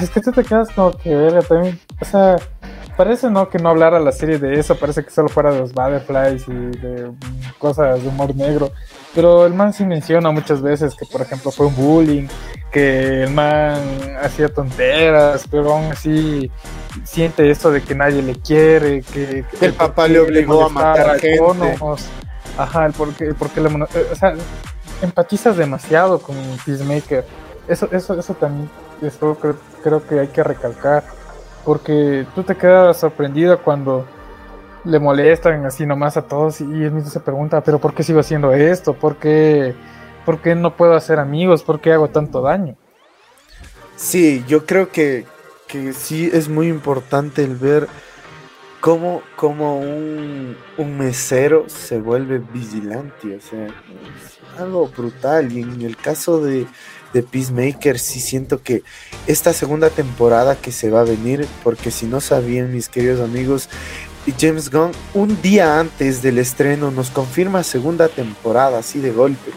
Es 0.00 0.10
que 0.10 0.20
tú 0.20 0.32
te 0.32 0.44
quedas 0.44 0.70
como 0.70 0.92
que, 0.92 1.14
verga, 1.14 1.42
también, 1.42 1.78
o 2.00 2.04
sea, 2.04 2.36
parece 2.96 3.30
no 3.30 3.48
que 3.48 3.58
no 3.58 3.70
hablara 3.70 3.98
la 3.98 4.12
serie 4.12 4.38
de 4.38 4.58
eso, 4.58 4.74
parece 4.76 5.04
que 5.04 5.10
solo 5.10 5.28
fuera 5.28 5.52
de 5.52 5.60
los 5.60 5.72
Butterflies 5.72 6.46
y 6.48 6.52
de 6.52 7.10
cosas 7.58 8.02
de 8.02 8.08
humor 8.08 8.34
negro, 8.36 8.72
pero 9.14 9.46
el 9.46 9.54
man 9.54 9.72
sí 9.72 9.84
menciona 9.84 10.30
muchas 10.30 10.60
veces 10.60 10.94
que, 10.94 11.06
por 11.06 11.22
ejemplo, 11.22 11.50
fue 11.50 11.66
un 11.66 11.76
bullying, 11.76 12.28
que 12.70 13.24
el 13.24 13.30
man 13.30 13.78
hacía 14.22 14.48
tonteras, 14.48 15.46
pero 15.50 15.72
aún 15.72 15.92
así 15.92 16.50
siente 17.04 17.50
esto 17.50 17.70
de 17.70 17.82
que 17.82 17.94
nadie 17.94 18.22
le 18.22 18.34
quiere, 18.34 19.02
que, 19.02 19.44
el 19.60 19.72
papá 19.72 20.06
le 20.06 20.20
obligó 20.20 20.66
a 20.66 20.68
matar 20.68 21.10
a 21.10 21.18
gente. 21.18 21.78
Ajá, 22.60 22.86
el 22.86 22.92
porque, 22.92 23.32
porque 23.34 23.60
le, 23.60 23.68
o 23.68 24.14
sea, 24.14 24.34
empatizas 25.00 25.56
demasiado 25.56 26.18
con 26.18 26.36
Peacemaker. 26.64 27.24
Eso, 27.66 27.88
eso, 27.90 28.18
eso 28.18 28.34
también 28.34 28.68
eso 29.00 29.34
creo, 29.40 29.56
creo 29.82 30.06
que 30.06 30.20
hay 30.20 30.28
que 30.28 30.42
recalcar. 30.42 31.04
Porque 31.64 32.26
tú 32.34 32.42
te 32.42 32.54
quedas 32.56 32.98
sorprendido 32.98 33.62
cuando 33.62 34.06
le 34.84 34.98
molestan 34.98 35.64
así 35.64 35.86
nomás 35.86 36.16
a 36.16 36.22
todos 36.22 36.60
y 36.60 36.64
él 36.64 36.92
mismo 36.92 37.10
se 37.10 37.20
pregunta, 37.20 37.62
pero 37.62 37.78
¿por 37.78 37.94
qué 37.94 38.02
sigo 38.02 38.20
haciendo 38.20 38.52
esto? 38.52 38.94
¿Por 38.94 39.16
qué, 39.16 39.74
¿Por 40.24 40.40
qué 40.40 40.54
no 40.54 40.76
puedo 40.76 40.94
hacer 40.94 41.18
amigos? 41.18 41.62
¿Por 41.62 41.80
qué 41.80 41.92
hago 41.92 42.08
tanto 42.08 42.42
daño? 42.42 42.76
Sí, 43.96 44.44
yo 44.46 44.66
creo 44.66 44.90
que, 44.90 45.26
que 45.66 45.92
sí 45.94 46.30
es 46.32 46.48
muy 46.48 46.68
importante 46.68 47.42
el 47.42 47.56
ver 47.56 47.88
cómo, 48.80 49.22
cómo 49.36 49.78
un, 49.78 50.56
un, 50.78 50.98
mesero 50.98 51.66
se 51.68 52.00
vuelve 52.00 52.38
vigilante, 52.38 53.36
o 53.36 53.40
sea, 53.40 53.66
es 53.66 54.60
algo 54.60 54.88
brutal. 54.88 55.52
Y 55.52 55.60
en 55.60 55.82
el 55.82 55.96
caso 55.96 56.40
de, 56.40 56.66
de 57.12 57.22
Peacemaker, 57.22 57.98
sí 57.98 58.20
siento 58.20 58.62
que 58.62 58.82
esta 59.26 59.52
segunda 59.52 59.90
temporada 59.90 60.56
que 60.56 60.72
se 60.72 60.90
va 60.90 61.00
a 61.00 61.04
venir, 61.04 61.46
porque 61.62 61.90
si 61.90 62.06
no 62.06 62.20
sabían 62.20 62.72
mis 62.72 62.88
queridos 62.88 63.20
amigos, 63.20 63.68
James 64.38 64.70
Gunn 64.70 64.92
un 65.14 65.40
día 65.40 65.80
antes 65.80 66.22
del 66.22 66.38
estreno 66.38 66.90
nos 66.90 67.10
confirma 67.10 67.62
segunda 67.62 68.08
temporada, 68.08 68.78
así 68.78 69.00
de 69.00 69.12
golpe. 69.12 69.50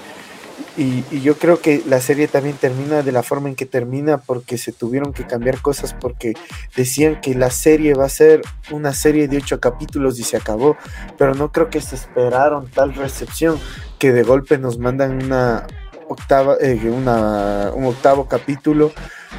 Y, 0.76 1.04
yo 1.22 1.38
creo 1.38 1.62
que 1.62 1.84
la 1.88 2.02
serie 2.02 2.28
también 2.28 2.56
termina 2.56 3.04
de 3.04 3.12
la 3.12 3.22
forma 3.22 3.48
en 3.48 3.56
que 3.56 3.66
termina 3.66 4.18
porque 4.18 4.58
se 4.58 4.72
tuvieron 4.72 5.14
que 5.14 5.26
cambiar 5.26 5.62
cosas 5.62 5.94
porque 5.94 6.34
decían 6.76 7.22
que 7.22 7.36
la 7.36 7.52
serie 7.52 7.94
va 7.94 8.06
a 8.06 8.10
ser 8.10 8.42
una 8.72 8.94
serie 8.94 9.28
de 9.28 9.38
ocho 9.38 9.60
capítulos 9.60 10.20
y 10.20 10.24
se 10.24 10.38
acabó, 10.38 10.76
pero 11.18 11.36
no 11.36 11.52
creo 11.52 11.70
que 11.70 11.80
se 11.80 11.96
esperaron 11.96 12.68
tal 12.70 12.96
recepción 12.96 13.60
que 14.00 14.12
de 14.12 14.24
golpe 14.24 14.58
nos 14.58 14.80
mandan 14.80 15.24
una 15.24 15.68
octava, 16.10 16.58
eh, 16.60 16.80
una, 16.90 17.72
un 17.76 17.86
octavo 17.86 18.28
capítulo 18.28 18.92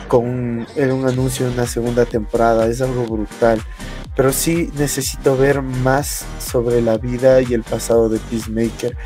con 0.07 0.25
un, 0.27 0.67
un 0.77 1.09
anuncio 1.09 1.47
de 1.47 1.53
una 1.53 1.67
segunda 1.67 2.05
temporada, 2.05 2.67
es 2.67 2.81
algo 2.81 3.07
brutal 3.07 3.61
pero 4.17 4.33
sí 4.33 4.71
necesito 4.77 5.37
ver 5.37 5.63
más 5.63 6.25
sobre 6.39 6.81
la 6.81 6.99
vida 6.99 7.43
y 7.43 7.55
el 7.55 7.63
pasado 7.63 8.09
de 8.09 8.19
Peacemaker, 8.19 8.97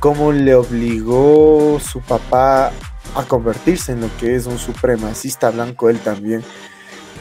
cómo 0.00 0.32
le 0.32 0.54
obligó 0.54 1.78
su 1.80 2.00
papá 2.00 2.70
a 3.14 3.24
convertirse 3.24 3.92
en 3.92 4.02
lo 4.02 4.10
que 4.18 4.34
es 4.34 4.46
un 4.46 4.58
supremacista 4.58 5.50
blanco 5.50 5.88
él 5.88 5.98
también. 5.98 6.42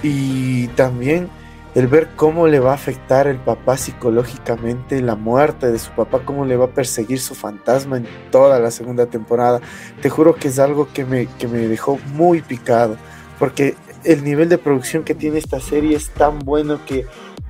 Y 0.04 0.68
también 0.70 1.30
el 1.74 1.88
ver 1.88 2.10
cómo 2.16 2.48
le 2.48 2.60
va 2.60 2.72
a 2.72 2.76
afectar 2.76 3.28
el 3.28 3.38
papá 3.38 3.78
psicológicamente 3.78 5.02
la 5.02 5.16
muerte 5.16 5.72
de 5.72 5.80
su 5.80 5.91
papá, 5.91 6.22
cómo 6.26 6.45
le 6.45 6.58
va 6.58 6.66
a 6.66 6.74
perseguir 6.74 7.20
su 7.20 7.36
fantasma 7.36 7.98
en 7.98 8.08
toda 8.32 8.60
la 8.60 8.72
segunda 8.72 9.06
temporada. 9.06 9.62
Te 10.02 10.10
juro 10.10 10.36
que 10.36 10.50
es 10.50 10.60
algo 10.60 10.89
que 10.93 11.06
me, 11.06 11.28
que 11.38 11.48
me 11.48 11.60
dejó 11.60 12.00
muy 12.14 12.41
picado, 12.41 12.98
porque 13.39 13.76
el 14.04 14.24
nivel 14.24 14.50
de 14.50 14.58
producción 14.58 15.04
que 15.04 15.16
tiene 15.16 15.38
esta 15.38 15.60
serie 15.60 15.95
es 15.95 16.10
tan 16.10 16.39
bueno 16.39 16.80
que 16.86 17.06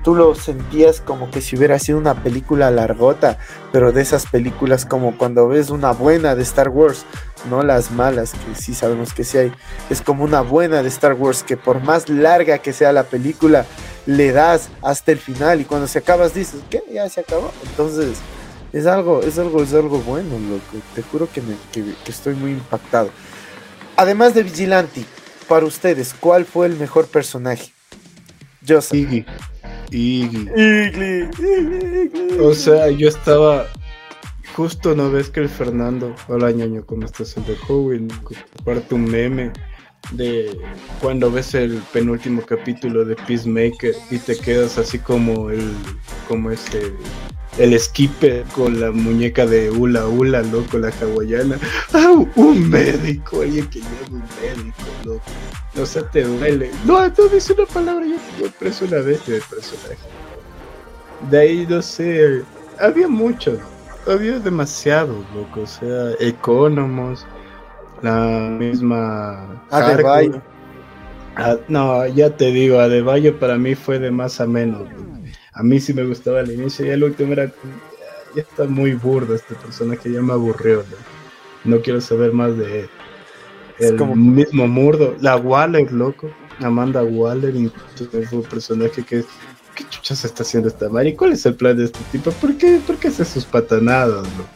tú 0.07 0.15
lo 0.15 0.33
sentías 0.35 1.01
como 1.01 1.29
que 1.29 1.41
si 1.41 1.57
hubiera 1.57 1.77
sido 1.79 1.97
una 1.97 2.23
película 2.23 2.71
largota, 2.71 3.39
pero 3.73 3.91
de 3.91 4.01
esas 4.01 4.25
películas 4.25 4.85
como 4.85 5.17
cuando 5.17 5.49
ves 5.49 5.69
una 5.69 5.91
buena 5.91 6.33
de 6.33 6.43
Star 6.43 6.69
Wars, 6.69 7.03
no 7.49 7.61
las 7.61 7.91
malas, 7.91 8.31
que 8.31 8.55
sí 8.55 8.73
sabemos 8.73 9.13
que 9.13 9.25
sí 9.25 9.37
hay, 9.37 9.51
es 9.89 10.01
como 10.01 10.23
una 10.23 10.39
buena 10.39 10.81
de 10.81 10.87
Star 10.87 11.11
Wars, 11.11 11.43
que 11.43 11.57
por 11.57 11.83
más 11.83 12.07
larga 12.07 12.59
que 12.59 12.71
sea 12.71 12.93
la 12.93 13.03
película, 13.03 13.65
le 14.05 14.31
das 14.31 14.69
hasta 14.81 15.11
el 15.11 15.17
final 15.17 15.59
y 15.59 15.65
cuando 15.65 15.87
se 15.87 15.99
acabas 15.99 16.33
dices, 16.33 16.61
¿qué? 16.69 16.81
Ya 16.89 17.09
se 17.09 17.19
acabó. 17.19 17.51
Entonces, 17.69 18.19
es 18.71 18.85
algo, 18.85 19.21
es 19.23 19.37
algo, 19.37 19.61
es 19.61 19.73
algo 19.73 19.99
bueno, 19.99 20.39
loco. 20.39 20.85
Te 20.95 21.01
juro 21.01 21.27
que, 21.29 21.41
me, 21.41 21.57
que, 21.73 21.83
estoy 22.09 22.35
muy 22.35 22.51
impactado. 22.51 23.09
Además 23.97 24.33
de 24.33 24.43
Vigilante, 24.43 25.03
para 25.49 25.65
ustedes, 25.65 26.15
¿cuál 26.17 26.45
fue 26.45 26.67
el 26.67 26.77
mejor 26.77 27.07
personaje? 27.07 27.73
Yo 28.61 28.81
sé. 29.89 29.97
Y, 29.97 30.49
O 32.39 32.53
sea, 32.53 32.89
yo 32.89 33.07
estaba. 33.07 33.67
Justo 34.55 34.95
no 34.95 35.11
ves 35.11 35.29
que 35.29 35.41
el 35.41 35.49
Fernando, 35.49 36.15
hola 36.27 36.51
ñaño, 36.51 36.83
¿cómo 36.83 37.05
estás? 37.05 37.37
El 37.37 37.45
de 37.45 37.55
Howie, 37.67 38.07
comparte 38.55 38.95
un 38.95 39.05
meme 39.05 39.51
de 40.11 40.57
cuando 41.01 41.31
ves 41.31 41.53
el 41.53 41.81
penúltimo 41.93 42.41
capítulo 42.41 43.05
de 43.05 43.15
Peacemaker 43.15 43.93
y 44.09 44.17
te 44.17 44.35
quedas 44.35 44.77
así 44.77 44.97
como 44.99 45.51
el. 45.51 45.73
como 46.27 46.49
ese 46.51 46.93
el 47.57 47.79
skipper 47.79 48.43
con 48.55 48.79
la 48.79 48.91
muñeca 48.91 49.45
de 49.45 49.71
Ula 49.71 50.07
Ula, 50.07 50.41
loco, 50.43 50.77
la 50.77 50.89
hawaiana. 51.01 51.57
¡Ah, 51.93 52.13
un 52.35 52.69
médico! 52.69 53.41
Alguien 53.41 53.67
que 53.67 53.79
llama 53.79 53.97
un 54.11 54.23
médico, 54.41 54.83
loco. 55.03 55.21
O 55.81 55.85
sea, 55.85 56.03
te 56.09 56.23
duele. 56.23 56.71
No, 56.85 57.11
tú 57.11 57.29
dices 57.29 57.55
una 57.57 57.65
palabra, 57.65 58.05
yo, 58.05 58.15
yo 58.39 58.51
preso 58.59 58.85
una 58.85 58.97
bestia 58.97 59.35
de 59.35 59.41
personaje. 59.41 59.97
De 61.29 61.39
ahí, 61.39 61.67
no 61.67 61.81
sé, 61.81 62.43
había 62.79 63.07
muchos, 63.07 63.59
había 64.07 64.39
demasiados, 64.39 65.25
loco. 65.35 65.61
O 65.61 65.67
sea, 65.67 66.11
Economos, 66.19 67.25
la 68.01 68.49
misma. 68.51 69.63
Adebayo. 69.71 70.41
Ah, 71.35 71.55
no, 71.67 72.05
ya 72.07 72.35
te 72.35 72.45
digo, 72.45 72.79
Adebayo 72.79 73.37
para 73.39 73.57
mí 73.57 73.75
fue 73.75 73.99
de 73.99 74.11
más 74.11 74.41
a 74.41 74.47
menos. 74.47 74.83
A 75.57 75.63
mí 75.63 75.79
sí 75.79 75.91
me 75.91 76.03
gustaba 76.03 76.41
al 76.41 76.51
inicio 76.51 76.85
y 76.85 76.89
el 76.89 77.03
último 77.03 77.33
era. 77.33 77.51
Ya 78.35 78.43
está 78.43 78.65
muy 78.65 78.93
burdo 78.93 79.33
este 79.33 79.55
personaje, 79.55 80.11
ya 80.11 80.21
me 80.21 80.33
aburrió. 80.33 80.83
No, 81.63 81.81
quiero 81.81 81.99
saber 81.99 82.31
más 82.31 82.55
de 82.55 82.81
él. 82.81 82.89
El 83.79 83.99
mismo 84.15 84.67
murdo. 84.67 85.15
La 85.19 85.35
Waller, 85.35 85.91
loco. 85.91 86.29
Amanda 86.59 87.03
Waller, 87.03 87.55
incluso 87.55 88.05
fue 88.11 88.39
un 88.39 88.43
personaje 88.43 89.03
que. 89.03 89.23
¿Qué 89.73 89.83
chuchas 89.89 90.25
está 90.25 90.43
haciendo 90.43 90.69
esta 90.69 90.89
Mari? 90.89 91.15
¿Cuál 91.15 91.33
es 91.33 91.45
el 91.45 91.55
plan 91.55 91.77
de 91.77 91.85
este 91.85 91.99
tipo? 92.11 92.31
¿Por 92.31 92.55
qué, 92.57 92.79
¿Por 92.85 92.97
qué 92.97 93.09
hace 93.09 93.25
sus 93.25 93.45
patanadas, 93.45 94.23
loco? 94.23 94.49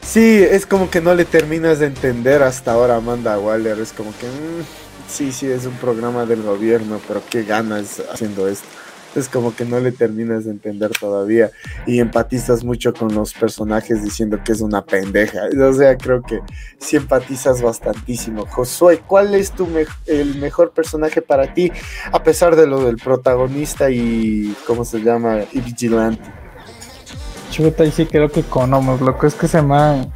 Sí, 0.00 0.42
es 0.42 0.66
como 0.66 0.88
que 0.88 1.00
no 1.00 1.14
le 1.14 1.24
terminas 1.24 1.80
de 1.80 1.86
entender 1.86 2.42
hasta 2.42 2.72
ahora 2.72 2.96
Amanda 2.96 3.38
Waller. 3.38 3.78
Es 3.78 3.92
como 3.92 4.12
que. 4.18 4.26
Mm, 4.26 4.64
sí, 5.08 5.30
sí, 5.30 5.46
es 5.46 5.66
un 5.66 5.74
programa 5.74 6.26
del 6.26 6.42
gobierno, 6.42 7.00
pero 7.06 7.22
qué 7.30 7.44
ganas 7.44 8.02
haciendo 8.12 8.48
esto 8.48 8.66
es 9.14 9.28
como 9.28 9.54
que 9.54 9.64
no 9.64 9.80
le 9.80 9.92
terminas 9.92 10.44
de 10.44 10.52
entender 10.52 10.90
todavía 10.90 11.50
y 11.86 12.00
empatizas 12.00 12.64
mucho 12.64 12.92
con 12.92 13.14
los 13.14 13.32
personajes 13.34 14.02
diciendo 14.02 14.38
que 14.44 14.52
es 14.52 14.60
una 14.60 14.84
pendeja. 14.84 15.42
O 15.60 15.72
sea, 15.72 15.96
creo 15.96 16.22
que 16.22 16.40
sí 16.78 16.96
empatizas 16.96 17.62
bastantísimo. 17.62 18.46
Josué, 18.46 19.00
¿cuál 19.06 19.34
es 19.34 19.52
tu 19.52 19.68
el 20.06 20.36
mejor 20.36 20.72
personaje 20.72 21.22
para 21.22 21.54
ti 21.54 21.72
a 22.12 22.22
pesar 22.22 22.56
de 22.56 22.66
lo 22.66 22.84
del 22.84 22.96
protagonista 22.96 23.90
y 23.90 24.56
cómo 24.66 24.84
se 24.84 25.00
llama 25.00 25.40
y 25.52 25.60
vigilante? 25.60 26.30
Chuta, 27.50 27.84
y 27.84 27.90
sí 27.90 28.06
creo 28.06 28.28
que 28.30 28.42
Conomos, 28.42 29.00
loco, 29.00 29.26
es 29.26 29.34
que 29.34 29.48
se 29.48 29.62
me 29.62 30.10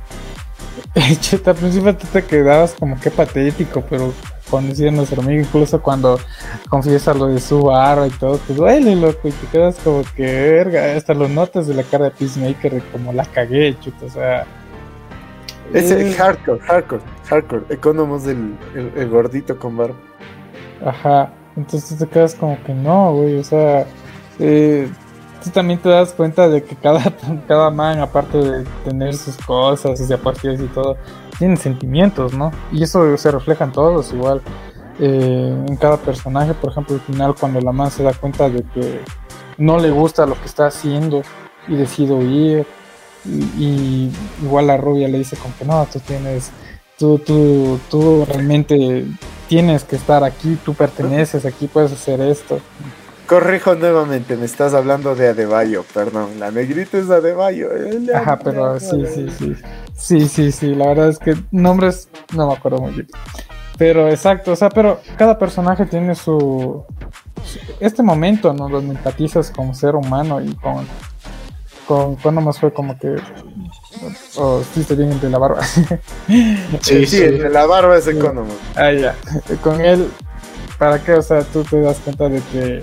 Chuta, 1.21 1.53
al 1.53 1.57
principio 1.57 1.97
te 1.97 2.23
quedabas 2.23 2.75
como 2.79 3.01
que 3.01 3.11
patético, 3.11 3.83
pero 3.89 4.13
cuando 4.53 4.69
decía 4.69 4.91
nuestro 4.91 5.23
amigo, 5.23 5.41
incluso 5.41 5.81
cuando 5.81 6.21
confiesa 6.69 7.15
lo 7.15 7.29
de 7.29 7.41
su 7.41 7.63
barra 7.63 8.07
y 8.07 8.11
todo, 8.11 8.37
te 8.37 8.53
duele, 8.53 8.95
loco, 8.95 9.27
y 9.27 9.31
te 9.31 9.47
quedas 9.47 9.79
como 9.83 10.03
que, 10.15 10.25
verga, 10.25 10.95
hasta 10.95 11.15
los 11.15 11.31
notas 11.31 11.67
de 11.67 11.73
la 11.73 11.83
cara 11.83 12.05
de 12.05 12.11
Peacemaker, 12.11 12.83
como 12.93 13.15
la 13.15 13.25
cagué, 13.25 13.75
chuta, 13.81 14.05
o 14.05 14.11
sea. 14.11 14.47
Ese 15.73 16.07
eh, 16.07 16.13
hardcore, 16.13 16.61
hardcore, 16.61 17.03
hardcore, 17.25 17.65
economos 17.71 18.25
del 18.25 18.55
el, 18.75 19.09
gordito 19.09 19.59
con 19.59 19.75
barba. 19.75 19.97
Ajá, 20.85 21.33
entonces 21.57 21.99
te 21.99 22.07
quedas 22.07 22.35
como 22.35 22.63
que 22.63 22.75
no, 22.75 23.15
güey, 23.15 23.39
o 23.39 23.45
sea, 23.45 23.87
eh, 24.39 24.87
tú 25.43 25.49
también 25.49 25.79
te 25.79 25.89
das 25.89 26.13
cuenta 26.13 26.47
de 26.47 26.63
que 26.63 26.77
cada, 26.77 27.03
cada 27.49 27.71
man, 27.71 28.01
aparte 28.01 28.37
de 28.37 28.65
tener 28.85 29.15
sus 29.15 29.39
cosas, 29.39 29.99
sus 29.99 30.09
diapositivas 30.09 30.61
y 30.61 30.67
todo, 30.67 30.99
tienen 31.39 31.57
sentimientos, 31.57 32.35
¿no? 32.35 32.51
Y 32.73 32.83
eso 32.83 33.17
se 33.17 33.31
refleja 33.31 33.65
en 33.65 33.73
todos 33.73 34.13
igual. 34.13 34.43
Eh, 35.01 35.65
en 35.69 35.77
cada 35.77 35.97
personaje, 35.97 36.55
por 36.55 36.71
ejemplo, 36.71 36.95
al 36.97 37.01
final 37.01 37.35
cuando 37.39 37.61
la 37.61 37.73
man 37.73 37.91
se 37.91 38.03
da 38.03 38.13
cuenta 38.13 38.49
de 38.49 38.63
que 38.63 39.01
no 39.59 39.79
le 39.79 39.91
gusta 39.91 40.27
lo 40.27 40.35
que 40.35 40.47
está 40.47 40.67
haciendo 40.67 41.23
y 41.67 41.77
decide 41.77 42.13
huir, 42.13 42.67
y, 43.25 44.11
igual 44.43 44.67
la 44.67 44.77
rubia 44.77 45.09
le 45.09 45.19
dice 45.19 45.37
como 45.37 45.55
que 45.57 45.65
no, 45.65 45.87
tú 45.93 46.01
tienes 46.01 46.51
tú, 46.99 47.19
tú, 47.19 47.79
tú 47.91 48.25
realmente 48.27 49.07
tienes 49.49 49.85
que 49.85 49.97
estar 49.97 50.25
aquí, 50.25 50.59
tú 50.65 50.75
perteneces 50.75 51.45
aquí, 51.45 51.67
puedes 51.67 51.93
hacer 51.93 52.21
esto. 52.21 52.61
Corrijo 53.33 53.75
nuevamente, 53.77 54.37
me 54.37 54.45
estás 54.45 54.75
hablando 54.75 55.15
de 55.15 55.29
Adebayo, 55.29 55.87
perdón, 55.95 56.39
la 56.39 56.51
negrita 56.51 56.99
es 56.99 57.09
Adebayo. 57.09 57.71
Ajá, 58.15 58.39
pero 58.39 58.79
sí, 58.79 59.07
sí, 59.07 59.27
sí. 59.31 59.55
Sí, 59.97 60.29
sí, 60.29 60.53
sí, 60.53 60.75
la 60.75 60.89
verdad 60.89 61.09
es 61.09 61.19
que 61.19 61.35
nombres 61.51 62.11
no 62.35 62.49
me 62.49 62.53
acuerdo 62.53 62.83
muy 62.83 62.93
bien. 62.93 63.07
Pero 63.79 64.07
exacto, 64.11 64.53
o 64.53 64.57
sea, 64.57 64.69
pero 64.69 65.01
cada 65.17 65.39
personaje 65.39 65.87
tiene 65.87 66.15
su, 66.15 66.85
este 67.81 68.03
momento, 68.03 68.53
¿no? 68.53 68.69
Donde 68.69 68.97
empatizas 68.97 69.51
como 69.51 69.73
ser 69.73 69.95
humano 69.95 70.43
y 70.43 70.55
con, 70.57 70.87
con 71.87 72.17
cuando 72.17 72.43
más 72.43 72.61
fue 72.61 72.71
como 72.71 72.99
que 72.99 73.17
oh, 74.37 74.63
sí 74.75 74.83
estoy 74.83 74.99
bien 74.99 75.11
entre 75.11 75.31
la 75.31 75.39
barba. 75.39 75.63
sí, 76.83 77.07
sí, 77.07 77.23
entre 77.23 77.49
la 77.49 77.65
barba 77.65 77.97
es 77.97 78.07
económico. 78.09 78.59
Ah, 78.77 78.93
ya. 78.93 79.17
Con 79.63 79.81
él, 79.81 80.11
¿para 80.77 81.03
qué? 81.03 81.15
O 81.15 81.23
sea, 81.23 81.43
tú 81.45 81.65
te 81.65 81.81
das 81.81 81.97
cuenta 82.01 82.29
de 82.29 82.43
que 82.53 82.83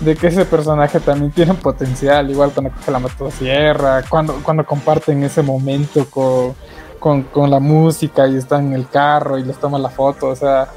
de 0.00 0.16
que 0.16 0.28
ese 0.28 0.44
personaje 0.44 0.98
también 1.00 1.30
tiene 1.30 1.52
un 1.52 1.58
potencial, 1.58 2.30
igual 2.30 2.52
cuando 2.52 2.72
coge 2.72 2.90
la 2.90 2.98
motosierra, 2.98 4.02
cuando, 4.08 4.34
cuando 4.42 4.64
comparten 4.64 5.22
ese 5.22 5.42
momento 5.42 6.06
con, 6.10 6.54
con, 6.98 7.22
con, 7.24 7.50
la 7.50 7.60
música 7.60 8.26
y 8.26 8.36
están 8.36 8.68
en 8.68 8.72
el 8.74 8.88
carro 8.88 9.38
y 9.38 9.44
les 9.44 9.58
toman 9.58 9.82
la 9.82 9.90
foto, 9.90 10.28
o 10.28 10.36
sea, 10.36 10.68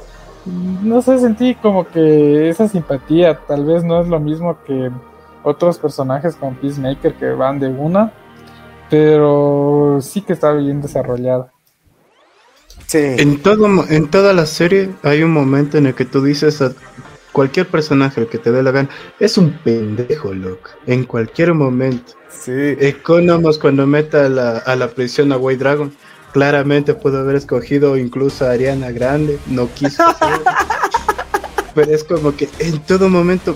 no 0.46 1.02
sé, 1.02 1.20
sentí 1.20 1.56
como 1.56 1.88
que 1.88 2.50
esa 2.50 2.68
simpatía 2.68 3.40
tal 3.48 3.66
vez 3.66 3.84
no 3.84 4.02
es 4.02 4.08
lo 4.08 4.20
mismo 4.20 4.58
que 4.66 4.92
otros 5.44 5.78
personajes 5.78 6.36
como 6.36 6.56
Peacemaker 6.56 7.16
que 7.16 7.30
van 7.30 7.60
de 7.60 7.68
una, 7.68 8.12
pero 8.90 10.00
sí 10.02 10.22
que 10.22 10.34
está 10.34 10.52
bien 10.52 10.82
desarrollada. 10.82 11.52
Sí. 12.88 13.00
En, 13.00 13.42
todo, 13.42 13.68
en 13.90 14.10
toda 14.10 14.34
la 14.34 14.46
serie 14.46 14.92
hay 15.04 15.24
un 15.24 15.32
momento 15.32 15.78
en 15.78 15.88
el 15.88 15.96
que 15.96 16.06
tú 16.06 16.22
dices 16.22 16.62
a 16.62 16.74
cualquier 17.34 17.68
personaje 17.68 18.26
que 18.28 18.38
te 18.38 18.52
dé 18.54 18.64
la 18.64 18.72
gana 18.72 18.90
es 19.20 19.38
un 19.38 19.52
pendejo, 19.52 20.34
loco. 20.34 20.70
En 20.88 21.04
cualquier 21.04 21.54
momento. 21.54 22.14
Sí. 22.30 22.52
Economos 22.80 23.60
cuando 23.60 23.86
meta 23.86 24.26
a 24.26 24.30
la, 24.30 24.58
a 24.60 24.76
la 24.78 24.88
prisión 24.88 25.32
a 25.34 25.38
White 25.38 25.60
Dragon 25.60 25.94
Claramente 26.34 26.96
pudo 26.96 27.20
haber 27.20 27.36
escogido 27.36 27.96
incluso 27.96 28.46
a 28.46 28.52
Ariana 28.52 28.92
Grande, 28.92 29.38
no 29.46 29.70
quiso. 29.72 30.04
Pero 31.76 31.94
es 31.94 32.04
como 32.04 32.36
que 32.36 32.50
en 32.58 32.80
todo 32.80 33.08
momento 33.08 33.56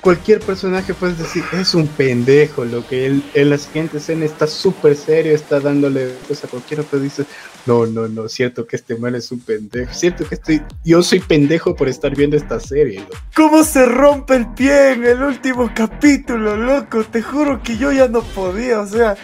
cualquier 0.00 0.40
personaje 0.40 0.94
puedes 0.94 1.18
decir 1.18 1.42
es 1.52 1.74
un 1.74 1.86
pendejo, 1.86 2.64
lo 2.64 2.86
que 2.86 3.06
él 3.06 3.22
en 3.34 3.50
la 3.50 3.58
siguiente 3.58 3.98
escena 3.98 4.24
está 4.24 4.46
súper 4.46 4.96
serio, 4.96 5.34
está 5.34 5.60
dándole 5.60 6.14
cosas 6.26 6.44
a 6.44 6.48
cualquiera, 6.48 6.84
pero 6.88 7.02
dices, 7.02 7.26
no, 7.66 7.86
no, 7.86 8.08
no, 8.08 8.28
cierto 8.28 8.66
que 8.66 8.76
este 8.76 8.96
mal 8.96 9.14
es 9.14 9.30
un 9.32 9.40
pendejo, 9.40 9.92
cierto 9.92 10.26
que 10.28 10.36
estoy, 10.36 10.62
yo 10.84 11.02
soy 11.02 11.20
pendejo 11.20 11.74
por 11.74 11.88
estar 11.88 12.14
viendo 12.14 12.36
esta 12.36 12.60
serie. 12.60 13.04
¿Cómo 13.34 13.64
se 13.64 13.84
rompe 13.86 14.36
el 14.36 14.46
pie 14.54 14.92
en 14.92 15.04
el 15.04 15.22
último 15.22 15.70
capítulo, 15.74 16.56
loco? 16.56 17.04
Te 17.04 17.20
juro 17.22 17.62
que 17.62 17.76
yo 17.76 17.92
ya 17.92 18.08
no 18.08 18.22
podía, 18.22 18.80
o 18.80 18.86
sea, 18.86 19.16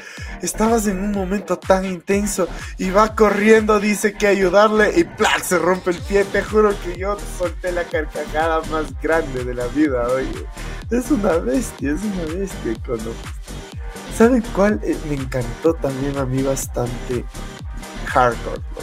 estabas 0.45 0.87
en 0.87 0.99
un 0.99 1.13
momento 1.13 1.59
tan 1.59 1.85
intenso 1.85 2.49
y 2.79 2.91
va 2.91 3.15
corriendo, 3.15 3.81
dice 3.81 4.15
que 4.15 4.27
ayudarle 4.27 4.93
y 4.97 5.05
¡plac! 5.05 5.43
se 5.43 5.59
rompe 5.59 5.91
el 5.91 5.99
pie. 5.99 6.25
Te 6.25 6.43
juro 6.43 6.73
que 6.83 6.99
yo 6.99 7.17
solté 7.39 7.73
la 7.73 7.85
carcajada 7.85 8.61
más 8.71 8.87
grande 9.01 9.45
de 9.45 9.55
la 9.55 9.67
vida, 9.69 10.07
oye. 10.09 10.47
Es 10.91 11.11
una 11.11 11.39
bestia, 11.39 11.93
es 11.93 12.01
una 12.03 12.35
bestia, 12.35 12.75
Cono. 12.87 13.11
¿Saben 14.17 14.45
cuál 14.55 14.81
eh, 14.85 14.97
me 15.09 15.15
encantó 15.17 15.75
también 15.75 16.17
a 16.19 16.25
mí 16.25 16.43
bastante? 16.43 17.25
Hardcore, 18.07 18.59
loco. 18.59 18.83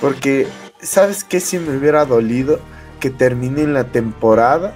Porque, 0.00 0.48
¿sabes 0.80 1.22
qué? 1.22 1.40
Si 1.40 1.58
me 1.58 1.76
hubiera 1.76 2.04
dolido 2.04 2.58
que 2.98 3.10
termine 3.10 3.66
la 3.66 3.84
temporada 3.84 4.74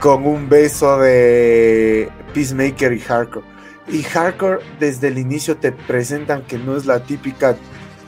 con 0.00 0.26
un 0.26 0.48
beso 0.48 0.98
de 0.98 2.10
Peacemaker 2.32 2.92
y 2.92 3.00
Hardcore. 3.00 3.49
Y 3.92 4.02
Hardcore 4.02 4.60
desde 4.78 5.08
el 5.08 5.18
inicio 5.18 5.56
te 5.56 5.72
presentan 5.72 6.42
que 6.42 6.58
no 6.58 6.76
es 6.76 6.86
la 6.86 7.02
típica 7.02 7.56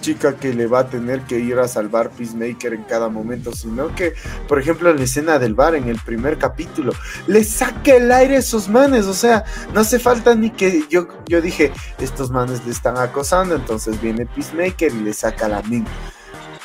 chica 0.03 0.37
que 0.37 0.53
le 0.53 0.66
va 0.66 0.80
a 0.80 0.89
tener 0.89 1.22
que 1.22 1.39
ir 1.39 1.59
a 1.59 1.66
salvar 1.68 2.11
Peacemaker 2.11 2.74
en 2.74 2.83
cada 2.83 3.09
momento, 3.09 3.53
sino 3.55 3.95
que, 3.95 4.12
por 4.49 4.59
ejemplo, 4.59 4.91
en 4.91 4.99
la 4.99 5.05
escena 5.05 5.39
del 5.39 5.55
bar, 5.55 5.74
en 5.74 5.89
el 5.89 5.99
primer 6.01 6.37
capítulo, 6.37 6.93
le 7.26 7.43
saca 7.45 7.95
el 7.95 8.12
aire 8.12 8.37
a 8.37 8.41
esos 8.41 8.68
manes, 8.68 9.07
o 9.07 9.14
sea, 9.14 9.45
no 9.72 9.80
hace 9.80 9.99
falta 9.99 10.35
ni 10.35 10.51
que 10.51 10.85
yo, 10.91 11.09
yo 11.26 11.41
dije, 11.41 11.72
estos 11.99 12.30
manes 12.30 12.64
le 12.66 12.72
están 12.72 12.99
acosando, 12.99 13.55
entonces 13.55 14.01
viene 14.03 14.26
Peacemaker 14.26 14.93
y 14.93 15.01
le 15.01 15.14
saca 15.14 15.49
la 15.49 15.62
min. 15.62 15.87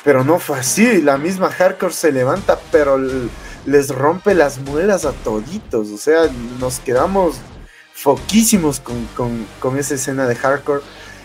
Pero 0.04 0.24
no 0.24 0.38
fue 0.38 0.58
así, 0.58 1.00
la 1.00 1.16
misma 1.16 1.50
Hardcore 1.50 1.92
se 1.92 2.12
levanta, 2.12 2.58
pero 2.70 2.98
les 3.66 3.88
rompe 3.88 4.34
las 4.34 4.58
muelas 4.58 5.04
a 5.04 5.12
toditos, 5.12 5.88
o 5.90 5.98
sea, 5.98 6.22
nos 6.58 6.80
quedamos 6.80 7.36
foquísimos 8.00 8.80
con, 8.80 9.76
esa 9.76 9.94
escena 9.94 10.28
de 10.28 10.36
hardcore 10.36 10.82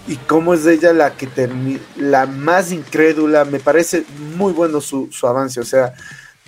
y 0.07 0.15
cómo 0.15 0.55
es 0.55 0.65
ella 0.65 0.91
la 0.91 1.15
que 1.15 1.28
termina, 1.28 1.80
la 1.97 2.26
más 2.26 2.71
incrédula, 2.71 3.45
me 3.45 3.59
parece 3.59 4.05
muy 4.36 4.53
bueno 4.53 4.82
su, 4.82 5.07
avance, 5.21 5.59
o 5.59 5.65
sea, 5.65 5.93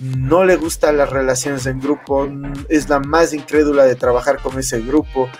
no 0.00 0.44
le 0.44 0.56
gustan 0.56 0.96
las 0.96 1.10
relaciones 1.10 1.66
en 1.66 1.80
grupo, 1.80 2.28
es 2.68 2.88
la 2.88 2.98
más 2.98 3.32
incrédula 3.34 3.84
de 3.84 3.94
trabajar 3.94 4.42
con 4.42 4.58
ese 4.58 4.80
grupo, 4.80 5.30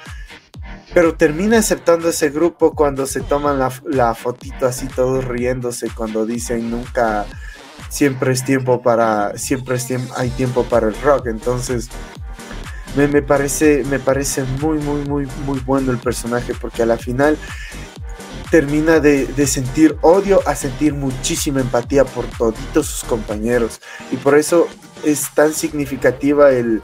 pero 0.95 1.17
termina 1.17 1.59
aceptando 1.59 2.09
ese 2.09 2.31
grupo 2.31 2.73
cuando 2.73 3.07
se 3.07 3.21
toman 3.23 3.59
la, 3.59 3.73
la 3.87 4.15
fotito 4.15 4.67
así 4.67 4.87
todos 4.87 5.25
riéndose, 5.25 5.91
cuando 5.91 6.25
dicen 6.25 6.71
nunca, 6.71 7.27
siempre 7.89 8.33
es 8.33 8.45
tiempo 8.45 8.81
para, 8.83 9.37
siempre 9.37 9.77
es 9.77 9.89
hay 10.17 10.31
tiempo 10.31 10.63
para 10.63 10.87
el 10.87 10.95
rock, 11.03 11.27
entonces 11.27 11.91
me, 12.97 13.23
parece, 13.23 13.85
me 13.85 13.99
parece 13.99 14.43
muy, 14.61 14.79
muy, 14.79 15.03
muy, 15.03 15.27
muy 15.45 15.61
bueno 15.61 15.93
el 15.93 15.99
personaje 15.99 16.55
porque 16.59 16.83
a 16.83 16.87
la 16.87 16.97
final 16.97 17.39
termina 18.51 19.01
de, 19.01 19.47
sentir 19.47 19.97
odio 20.01 20.41
a 20.47 20.55
sentir 20.55 20.95
muchísima 20.95 21.61
empatía 21.61 22.05
por 22.05 22.25
toditos 22.27 22.87
sus 22.87 23.09
compañeros. 23.09 23.81
Y 24.11 24.17
por 24.17 24.37
eso 24.37 24.69
es 25.05 25.31
tan 25.35 25.53
significativa 25.53 26.51
el, 26.51 26.83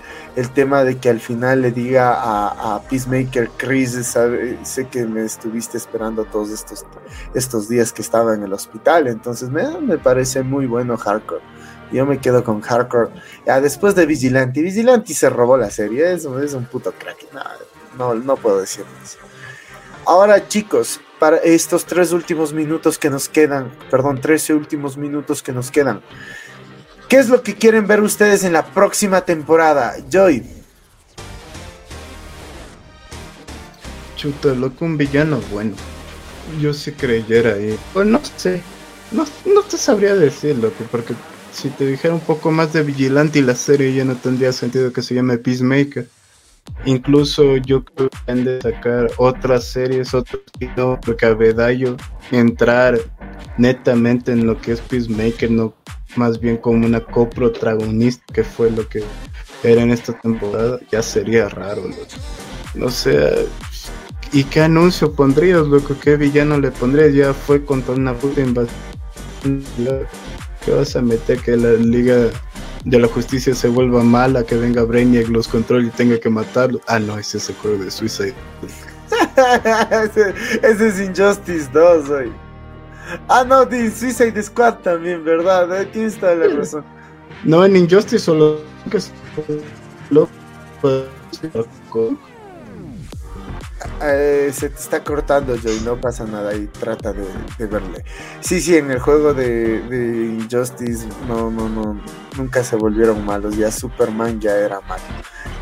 tema 0.54 0.84
de 0.84 0.98
que 0.98 1.08
al 1.08 1.20
final 1.20 1.62
le 1.62 1.70
diga 1.72 2.14
a, 2.14 2.82
Peacemaker, 2.88 3.50
Chris, 3.56 4.16
sé 4.62 4.86
que 4.88 5.04
me 5.06 5.24
estuviste 5.24 5.76
esperando 5.76 6.24
todos 6.24 6.50
estos, 6.50 6.84
estos 7.34 7.68
días 7.68 7.92
que 7.92 8.02
estaba 8.02 8.34
en 8.34 8.42
el 8.42 8.52
hospital. 8.52 9.08
Entonces 9.08 9.50
me, 9.50 9.80
me 9.80 9.98
parece 9.98 10.42
muy 10.42 10.66
bueno 10.66 10.96
Hardcore. 10.96 11.42
Yo 11.92 12.06
me 12.06 12.18
quedo 12.18 12.42
con 12.42 12.60
Hardcore. 12.60 13.10
Ya, 13.46 13.60
después 13.60 13.94
de 13.94 14.06
Vigilante. 14.06 14.62
Vigilante 14.62 15.12
se 15.14 15.28
robó 15.28 15.56
la 15.56 15.70
serie. 15.70 16.12
Es, 16.12 16.24
es 16.24 16.54
un 16.54 16.64
puto 16.64 16.92
crack. 16.92 17.18
No, 17.98 18.14
no, 18.14 18.36
puedo 18.36 18.60
decir 18.60 18.84
más. 18.98 19.18
Ahora, 20.06 20.48
chicos, 20.48 21.00
para 21.18 21.36
estos 21.36 21.84
tres 21.84 22.12
últimos 22.12 22.52
minutos 22.52 22.98
que 22.98 23.10
nos 23.10 23.28
quedan, 23.28 23.70
perdón, 23.90 24.20
13 24.20 24.54
últimos 24.54 24.96
minutos 24.96 25.42
que 25.42 25.52
nos 25.52 25.70
quedan, 25.70 26.02
¿qué 27.08 27.18
es 27.18 27.28
lo 27.28 27.42
que 27.42 27.54
quieren 27.54 27.86
ver 27.86 28.00
ustedes 28.00 28.42
en 28.42 28.52
la 28.52 28.64
próxima 28.64 29.20
temporada? 29.20 29.94
Joy. 30.10 30.44
Chuta, 34.16 34.48
loco, 34.54 34.84
un 34.84 34.96
villano 34.96 35.40
bueno. 35.52 35.76
Yo 36.60 36.72
sí 36.72 36.92
creyera 36.92 37.54
ahí. 37.54 37.78
Pues 37.92 38.06
no 38.06 38.20
sé. 38.36 38.62
No, 39.12 39.24
no 39.44 39.62
te 39.62 39.76
sabría 39.76 40.14
decir, 40.14 40.56
loco, 40.56 40.84
porque 40.90 41.14
si 41.52 41.68
te 41.68 41.86
dijera 41.86 42.14
un 42.14 42.20
poco 42.20 42.50
más 42.50 42.72
de 42.72 42.82
Vigilante 42.82 43.38
y 43.38 43.42
la 43.42 43.54
serie 43.54 43.94
ya 43.94 44.04
no 44.04 44.16
tendría 44.16 44.52
sentido 44.52 44.92
que 44.92 45.02
se 45.02 45.14
llame 45.14 45.38
Peacemaker. 45.38 46.08
Incluso 46.84 47.56
yo 47.56 47.84
creo 47.84 48.08
que 48.08 48.32
han 48.32 48.44
de 48.44 48.60
sacar 48.60 49.10
otras 49.16 49.64
series, 49.64 50.14
otros 50.14 50.42
videos, 50.58 50.98
porque 51.04 51.26
a 51.26 51.34
Bedayo 51.34 51.96
entrar 52.30 52.98
netamente 53.58 54.32
en 54.32 54.46
lo 54.46 54.60
que 54.60 54.72
es 54.72 54.80
Peacemaker, 54.80 55.50
no 55.50 55.74
más 56.16 56.40
bien 56.40 56.56
como 56.56 56.86
una 56.86 57.00
coprotagonista, 57.00 58.24
que 58.32 58.44
fue 58.44 58.70
lo 58.70 58.88
que 58.88 59.02
era 59.62 59.82
en 59.82 59.90
esta 59.90 60.12
temporada, 60.18 60.78
ya 60.90 61.02
sería 61.02 61.48
raro. 61.48 61.82
No 62.74 62.90
sé, 62.90 63.46
¿y 64.32 64.44
qué 64.44 64.62
anuncio 64.62 65.12
pondrías, 65.12 65.66
loco? 65.66 65.96
¿Qué 66.00 66.16
villano 66.16 66.58
le 66.58 66.70
pondrías? 66.70 67.14
Ya 67.14 67.34
fue 67.34 67.64
contra 67.64 67.94
una 67.94 68.14
puta 68.14 68.40
invasión 68.40 68.76
¿Qué 70.64 70.70
vas 70.70 70.94
a 70.96 71.02
meter 71.02 71.38
que 71.40 71.56
la 71.56 71.72
Liga 71.72 72.30
de 72.84 72.98
la 72.98 73.08
Justicia 73.08 73.54
se 73.54 73.68
vuelva 73.68 74.02
mala, 74.02 74.44
que 74.44 74.56
venga 74.56 74.82
Brainiac, 74.82 75.28
los 75.28 75.48
controle 75.48 75.88
y 75.88 75.90
tenga 75.90 76.18
que 76.18 76.28
matarlo? 76.28 76.80
Ah, 76.86 76.98
no, 76.98 77.18
ese 77.18 77.38
es 77.38 77.48
el 77.48 77.56
juego 77.56 77.84
de 77.84 77.90
Suicide. 77.90 78.34
ese, 80.04 80.34
es 80.62 81.00
Injustice 81.00 81.68
2, 81.72 82.10
hoy. 82.10 82.32
Ah, 83.28 83.44
no, 83.46 83.64
de 83.64 83.90
Suicide 83.90 84.40
Squad 84.42 84.74
también, 84.78 85.24
¿verdad? 85.24 85.80
Eh, 85.80 85.86
tienes 85.86 86.16
toda 86.18 86.34
la 86.34 86.48
razón. 86.48 86.84
No, 87.44 87.64
en 87.64 87.76
Injustice 87.76 88.24
solo 88.24 88.60
eh, 94.02 94.50
se 94.54 94.68
te 94.68 94.78
está 94.78 95.02
cortando, 95.02 95.56
Joy, 95.56 95.80
no 95.84 96.00
pasa 96.00 96.24
nada 96.24 96.54
y 96.54 96.66
trata 96.66 97.12
de, 97.12 97.66
verle. 97.66 98.04
Sí, 98.40 98.60
sí, 98.60 98.76
en 98.76 98.90
el 98.90 98.98
juego 98.98 99.34
de, 99.34 100.38
Injustice 100.40 101.06
no, 101.28 101.50
no, 101.50 102.00
nunca 102.36 102.64
se 102.64 102.76
volvieron 102.76 103.24
malos, 103.24 103.56
ya 103.56 103.70
Superman 103.70 104.40
ya 104.40 104.56
era 104.56 104.80
malo. 104.80 105.02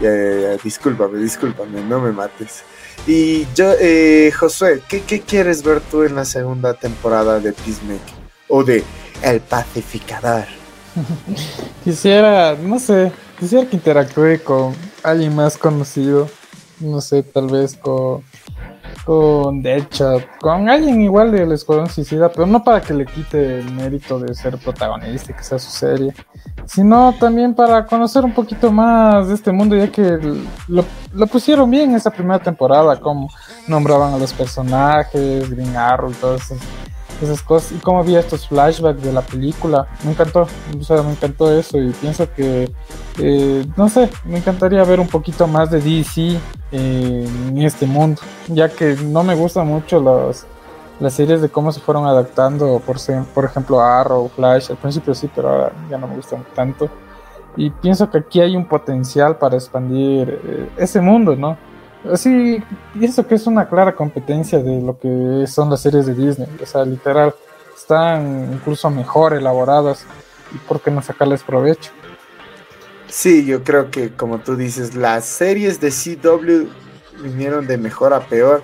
Ya, 0.00 0.14
ya, 0.14 0.40
ya, 0.40 0.56
discúlpame, 0.62 1.18
discúlpame, 1.18 1.82
no 1.82 2.00
me 2.00 2.12
mates. 2.12 2.62
Y 3.06 3.46
yo, 3.54 3.72
eh, 3.80 4.32
Josué, 4.38 4.82
¿qué, 4.88 5.02
¿qué 5.02 5.20
quieres 5.20 5.62
ver 5.62 5.80
tú 5.80 6.02
en 6.02 6.14
la 6.14 6.24
segunda 6.24 6.74
temporada 6.74 7.40
de 7.40 7.52
Peacemaker? 7.52 8.14
O 8.48 8.64
de 8.64 8.84
El 9.22 9.40
Pacificador. 9.40 10.44
Quisiera, 11.84 12.54
no 12.56 12.78
sé, 12.78 13.12
quisiera 13.38 13.68
que 13.68 13.76
interactúe 13.76 14.42
con 14.44 14.74
alguien 15.02 15.34
más 15.34 15.56
conocido. 15.56 16.28
No 16.80 17.00
sé, 17.00 17.22
tal 17.22 17.48
vez 17.48 17.76
con, 17.76 18.22
con 19.04 19.62
Deadshot, 19.62 20.38
con 20.40 20.68
alguien 20.68 21.00
igual 21.02 21.30
del 21.30 21.52
Escuadrón 21.52 21.88
Suicida, 21.88 22.30
pero 22.30 22.46
no 22.46 22.64
para 22.64 22.80
que 22.80 22.94
le 22.94 23.06
quite 23.06 23.60
el 23.60 23.70
mérito 23.72 24.18
de 24.18 24.34
ser 24.34 24.56
protagonista 24.58 25.32
y 25.32 25.34
que 25.34 25.42
sea 25.42 25.58
su 25.58 25.70
serie, 25.70 26.14
sino 26.66 27.14
también 27.18 27.54
para 27.54 27.84
conocer 27.86 28.24
un 28.24 28.32
poquito 28.32 28.72
más 28.72 29.28
de 29.28 29.34
este 29.34 29.52
mundo, 29.52 29.76
ya 29.76 29.90
que 29.90 30.18
lo, 30.68 30.84
lo 31.12 31.26
pusieron 31.26 31.70
bien 31.70 31.90
en 31.90 31.96
esa 31.96 32.10
primera 32.10 32.38
temporada, 32.38 32.98
como 32.98 33.28
nombraban 33.68 34.14
a 34.14 34.18
los 34.18 34.32
personajes, 34.32 35.50
Green 35.50 35.76
Arrow 35.76 36.12
todas 36.12 36.52
esas 37.22 37.42
cosas 37.42 37.72
y 37.72 37.76
cómo 37.76 38.02
vi 38.02 38.16
estos 38.16 38.46
flashbacks 38.48 39.02
de 39.02 39.12
la 39.12 39.22
película. 39.22 39.86
Me 40.04 40.12
encantó, 40.12 40.42
o 40.42 41.02
me 41.02 41.12
encantó 41.12 41.52
eso 41.52 41.78
y 41.78 41.90
pienso 41.90 42.32
que, 42.32 42.70
eh, 43.18 43.66
no 43.76 43.88
sé, 43.88 44.10
me 44.24 44.38
encantaría 44.38 44.82
ver 44.84 45.00
un 45.00 45.08
poquito 45.08 45.46
más 45.46 45.70
de 45.70 45.80
DC 45.80 46.38
eh, 46.72 47.28
en 47.48 47.58
este 47.62 47.86
mundo, 47.86 48.20
ya 48.48 48.68
que 48.68 48.96
no 48.96 49.22
me 49.22 49.34
gustan 49.34 49.66
mucho 49.66 50.00
las, 50.00 50.46
las 51.00 51.14
series 51.14 51.40
de 51.40 51.48
cómo 51.48 51.72
se 51.72 51.80
fueron 51.80 52.06
adaptando, 52.06 52.80
por, 52.84 52.96
por 53.34 53.44
ejemplo, 53.44 53.80
Arrow, 53.80 54.28
Flash, 54.28 54.70
al 54.70 54.76
principio 54.76 55.14
sí, 55.14 55.28
pero 55.34 55.48
ahora 55.48 55.72
ya 55.90 55.98
no 55.98 56.06
me 56.06 56.16
gustan 56.16 56.44
tanto. 56.54 56.88
Y 57.56 57.70
pienso 57.70 58.08
que 58.10 58.18
aquí 58.18 58.40
hay 58.40 58.56
un 58.56 58.66
potencial 58.66 59.36
para 59.36 59.56
expandir 59.56 60.40
eh, 60.44 60.68
ese 60.76 61.00
mundo, 61.00 61.34
¿no? 61.34 61.56
Así, 62.10 62.62
pienso 62.98 63.26
que 63.26 63.34
es 63.34 63.46
una 63.46 63.68
clara 63.68 63.94
competencia 63.94 64.58
de 64.58 64.80
lo 64.80 64.98
que 64.98 65.46
son 65.46 65.68
las 65.68 65.82
series 65.82 66.06
de 66.06 66.14
Disney. 66.14 66.48
O 66.62 66.66
sea, 66.66 66.84
literal, 66.84 67.34
están 67.76 68.52
incluso 68.52 68.90
mejor 68.90 69.34
elaboradas. 69.34 70.06
¿Y 70.54 70.58
por 70.66 70.80
qué 70.80 70.90
no 70.90 71.02
sacarles 71.02 71.42
provecho? 71.42 71.90
Sí, 73.08 73.44
yo 73.44 73.64
creo 73.64 73.90
que 73.90 74.14
como 74.14 74.38
tú 74.38 74.56
dices, 74.56 74.94
las 74.94 75.24
series 75.24 75.80
de 75.80 75.90
CW 75.90 76.68
vinieron 77.22 77.66
de 77.66 77.76
mejor 77.76 78.14
a 78.14 78.20
peor, 78.20 78.62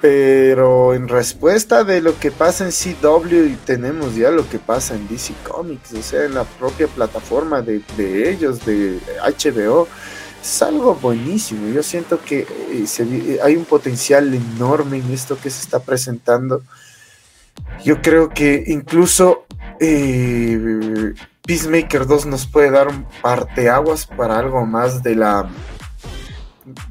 pero 0.00 0.94
en 0.94 1.06
respuesta 1.08 1.84
de 1.84 2.00
lo 2.00 2.18
que 2.18 2.30
pasa 2.30 2.64
en 2.64 2.72
CW 2.72 3.56
tenemos 3.64 4.14
ya 4.14 4.30
lo 4.30 4.48
que 4.48 4.58
pasa 4.58 4.94
en 4.94 5.06
DC 5.08 5.34
Comics, 5.46 5.92
o 5.92 6.02
sea, 6.02 6.24
en 6.24 6.34
la 6.34 6.44
propia 6.44 6.86
plataforma 6.88 7.62
de, 7.62 7.82
de 7.96 8.30
ellos, 8.30 8.64
de 8.64 8.98
HBO, 9.22 9.86
es 10.44 10.62
algo 10.62 10.94
buenísimo. 10.94 11.72
Yo 11.72 11.82
siento 11.82 12.20
que 12.22 12.40
eh, 12.40 12.84
eh, 12.98 13.38
hay 13.42 13.56
un 13.56 13.64
potencial 13.64 14.32
enorme 14.34 14.98
en 14.98 15.10
esto 15.10 15.38
que 15.40 15.48
se 15.48 15.62
está 15.62 15.80
presentando. 15.80 16.62
Yo 17.82 18.02
creo 18.02 18.28
que 18.28 18.62
incluso 18.66 19.46
eh, 19.80 21.14
Peacemaker 21.46 22.06
2 22.06 22.26
nos 22.26 22.46
puede 22.46 22.70
dar 22.70 22.88
un 22.88 23.06
parteaguas 23.22 24.06
para 24.06 24.38
algo 24.38 24.66
más 24.66 25.02
de 25.02 25.14
la 25.14 25.48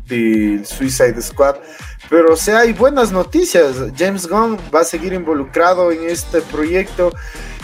del 0.07 0.65
Suicide 0.65 1.21
Squad. 1.21 1.57
Pero 2.09 2.33
o 2.33 2.37
sea, 2.37 2.59
hay 2.59 2.73
buenas 2.73 3.11
noticias. 3.11 3.75
James 3.95 4.27
Gunn 4.27 4.57
va 4.73 4.81
a 4.81 4.83
seguir 4.83 5.13
involucrado 5.13 5.91
en 5.91 6.09
este 6.09 6.41
proyecto. 6.41 7.13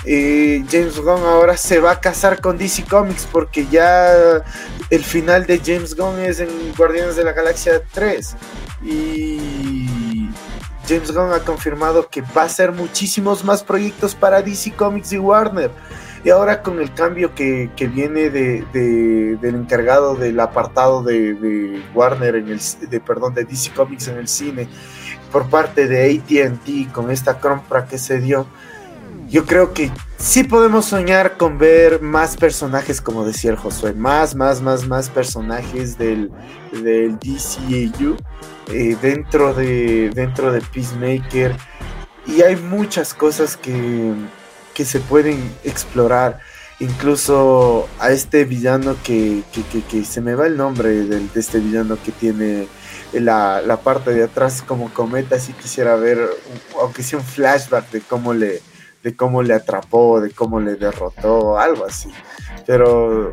Eh, 0.06 0.64
James 0.72 0.98
Gunn 1.00 1.24
ahora 1.26 1.58
se 1.58 1.80
va 1.80 1.92
a 1.92 2.00
casar 2.00 2.40
con 2.42 2.58
DC 2.58 2.86
Comics 2.86 3.28
porque 3.32 3.68
ya 3.68 4.12
el 4.90 5.04
final 5.04 5.46
de 5.46 5.60
James 5.60 5.96
Gunn 5.96 6.20
es 6.20 6.40
en 6.40 6.50
Guardianes 6.78 7.16
de 7.16 7.24
la 7.24 7.34
Galaxia 7.34 7.82
3. 7.94 8.36
Y 8.84 10.30
James 10.88 11.12
Gunn 11.12 11.34
ha 11.34 11.40
confirmado 11.40 12.08
que 12.10 12.22
va 12.22 12.44
a 12.44 12.46
hacer 12.46 12.72
muchísimos 12.72 13.44
más 13.44 13.64
proyectos 13.64 14.16
para 14.16 14.42
DC 14.42 14.74
Comics 14.74 15.12
y 15.14 15.18
Warner. 15.18 15.72
Y 16.24 16.32
ahora 16.32 16.62
con 16.62 16.80
el 16.82 16.94
cambio 16.94 17.34
que, 17.34 17.70
que 17.78 17.88
viene 17.88 18.30
de, 18.30 18.66
de- 18.74 19.38
del 19.42 19.56
encargado 19.56 20.16
del 20.16 20.38
apartado 20.40 21.02
de, 21.02 21.34
de 21.34 21.82
Warner 21.94 22.36
en 22.36 22.50
el 22.50 22.60
de 22.90 23.00
perdón 23.00 23.34
de 23.36 23.46
DC 23.46 23.72
Comics 23.74 24.10
en 24.10 24.18
el 24.18 24.28
cine 24.28 24.68
por 25.32 25.50
parte 25.50 25.88
de 25.88 26.12
AT&T 26.20 26.88
con 26.92 27.10
esta 27.12 27.40
compra 27.40 27.86
que 27.86 27.98
se 27.98 28.20
dio, 28.20 28.48
yo 29.30 29.46
creo 29.46 29.74
que 29.74 29.92
sí 30.18 30.44
podemos 30.44 30.86
soñar 30.86 31.38
con 31.38 31.58
ver 31.58 32.02
más 32.02 32.36
personajes, 32.38 33.02
como 33.02 33.26
decía 33.26 33.52
el 33.52 33.58
Josué, 33.58 33.94
más, 33.94 34.36
más, 34.36 34.62
más, 34.62 34.88
más 34.88 35.10
personajes 35.10 35.98
del, 35.98 36.32
del 36.72 37.18
DCAU 37.20 38.18
eh, 38.74 38.98
dentro, 39.02 39.54
de, 39.54 40.10
dentro 40.14 40.52
de 40.52 40.62
Peacemaker. 40.62 41.56
Y 42.26 42.42
hay 42.42 42.56
muchas 42.56 43.14
cosas 43.14 43.56
que, 43.58 44.14
que 44.74 44.86
se 44.86 45.00
pueden 45.00 45.52
explorar. 45.64 46.40
Incluso 46.82 47.90
a 48.00 48.12
este 48.12 48.46
villano 48.46 48.96
que, 49.04 49.44
que, 49.52 49.84
que- 49.84 50.06
se 50.06 50.22
me 50.22 50.34
va 50.36 50.48
el 50.48 50.56
nombre 50.56 50.90
de 50.90 51.28
este 51.36 51.60
villano 51.60 51.98
que 52.04 52.12
tiene 52.14 52.68
la, 53.12 53.62
la 53.62 53.78
parte 53.82 54.14
de 54.14 54.24
atrás 54.24 54.62
como 54.66 54.94
cometa. 54.94 55.38
Si 55.40 55.52
quisiera 55.54 55.96
ver, 55.96 56.20
un- 56.20 56.82
aunque 56.82 57.04
sea 57.04 57.20
un 57.20 57.26
flashback 57.26 57.90
de 57.92 58.02
cómo 58.02 58.34
le, 58.34 58.62
de 59.04 59.16
cómo 59.16 59.44
le 59.44 59.54
atrapó, 59.54 60.22
de 60.22 60.32
cómo 60.32 60.60
le 60.60 60.76
derrotó, 60.76 61.58
algo 61.58 61.86
así. 61.86 62.10
Pero 62.66 63.32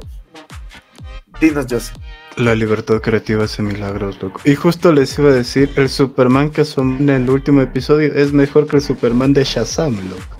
dinos, 1.41 1.67
José. 1.69 1.93
La 2.37 2.55
libertad 2.55 3.01
creativa 3.01 3.45
hace 3.45 3.63
milagros, 3.63 4.21
loco. 4.23 4.41
Y 4.45 4.55
justo 4.55 4.93
les 4.93 5.19
iba 5.19 5.31
a 5.31 5.33
decir, 5.33 5.73
el 5.77 5.89
Superman 5.89 6.51
que 6.51 6.61
asomó 6.63 6.99
en 6.99 7.09
el 7.09 7.31
último 7.31 7.63
episodio 7.63 8.13
es 8.15 8.33
mejor 8.33 8.67
que 8.67 8.77
el 8.77 8.83
Superman 8.83 9.33
de 9.33 9.45
Shazam, 9.45 9.97
loco. 10.11 10.37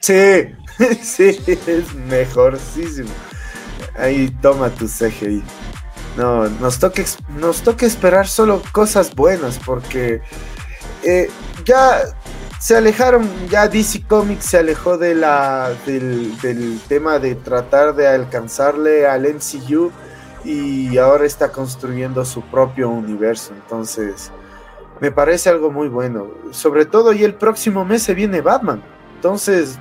Sí, 0.00 0.46
sí, 1.02 1.38
es 1.46 1.94
mejorísimo. 1.94 3.10
Ahí 3.96 4.28
toma 4.42 4.70
tu 4.70 4.86
CGI. 4.86 5.42
No, 6.16 6.48
nos 6.48 6.78
toca, 6.78 7.02
nos 7.38 7.62
toca 7.62 7.86
esperar 7.86 8.26
solo 8.26 8.62
cosas 8.72 9.14
buenas 9.14 9.60
porque 9.64 10.20
eh, 11.04 11.30
ya 11.64 12.02
se 12.64 12.74
alejaron, 12.74 13.28
ya 13.50 13.68
DC 13.68 14.04
Comics 14.08 14.46
se 14.46 14.56
alejó 14.56 14.96
de 14.96 15.14
la, 15.14 15.70
del, 15.84 16.80
tema 16.88 17.18
de 17.18 17.34
tratar 17.34 17.94
de 17.94 18.08
alcanzarle 18.08 19.06
al 19.06 19.24
MCU 19.24 19.92
y 20.46 20.96
ahora 20.96 21.26
está 21.26 21.52
construyendo 21.52 22.24
su 22.24 22.40
propio 22.40 22.88
universo. 22.88 23.52
Entonces, 23.52 24.32
me 24.98 25.12
parece 25.12 25.50
algo 25.50 25.70
muy 25.70 25.88
bueno. 25.88 26.30
Sobre 26.52 26.86
todo, 26.86 27.12
y 27.12 27.22
el 27.22 27.34
próximo 27.34 27.84
mes 27.84 28.02
se 28.02 28.14
viene 28.14 28.40
Batman. 28.40 28.82
Entonces, 29.16 29.78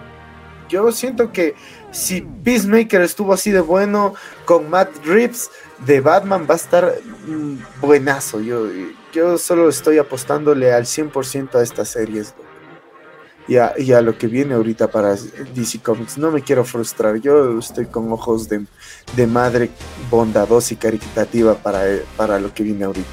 yo 0.67 0.91
siento 0.91 1.31
que 1.31 1.55
si 1.91 2.19
Peacemaker 2.19 2.99
estuvo 2.99 3.31
así 3.31 3.51
de 3.51 3.61
bueno 3.61 4.13
con 4.43 4.69
Matt 4.69 4.89
Reeves 5.05 5.49
de 5.85 6.01
Batman 6.01 6.45
va 6.49 6.55
a 6.55 6.57
estar 6.57 6.95
mm, 7.27 7.79
buenazo. 7.79 8.41
Yo, 8.41 8.67
yo 9.13 9.37
solo 9.37 9.69
estoy 9.69 9.99
apostándole 9.99 10.73
al 10.73 10.83
100% 10.83 11.55
a 11.55 11.63
estas 11.63 11.87
series. 11.87 12.35
Y 13.47 13.57
a, 13.57 13.73
y 13.77 13.87
lo 14.01 14.17
que 14.17 14.27
viene 14.27 14.53
ahorita 14.53 14.89
para 14.89 15.15
DC 15.15 15.79
Comics. 15.79 16.17
No 16.17 16.31
me 16.31 16.41
quiero 16.41 16.63
frustrar. 16.63 17.17
Yo 17.17 17.59
estoy 17.59 17.85
con 17.87 18.11
ojos 18.11 18.47
de, 18.49 19.27
madre 19.27 19.69
bondadosa 20.09 20.73
y 20.73 20.77
caritativa 20.77 21.55
para, 21.55 21.83
para 22.15 22.39
lo 22.39 22.53
que 22.53 22.63
viene 22.63 22.85
ahorita. 22.85 23.09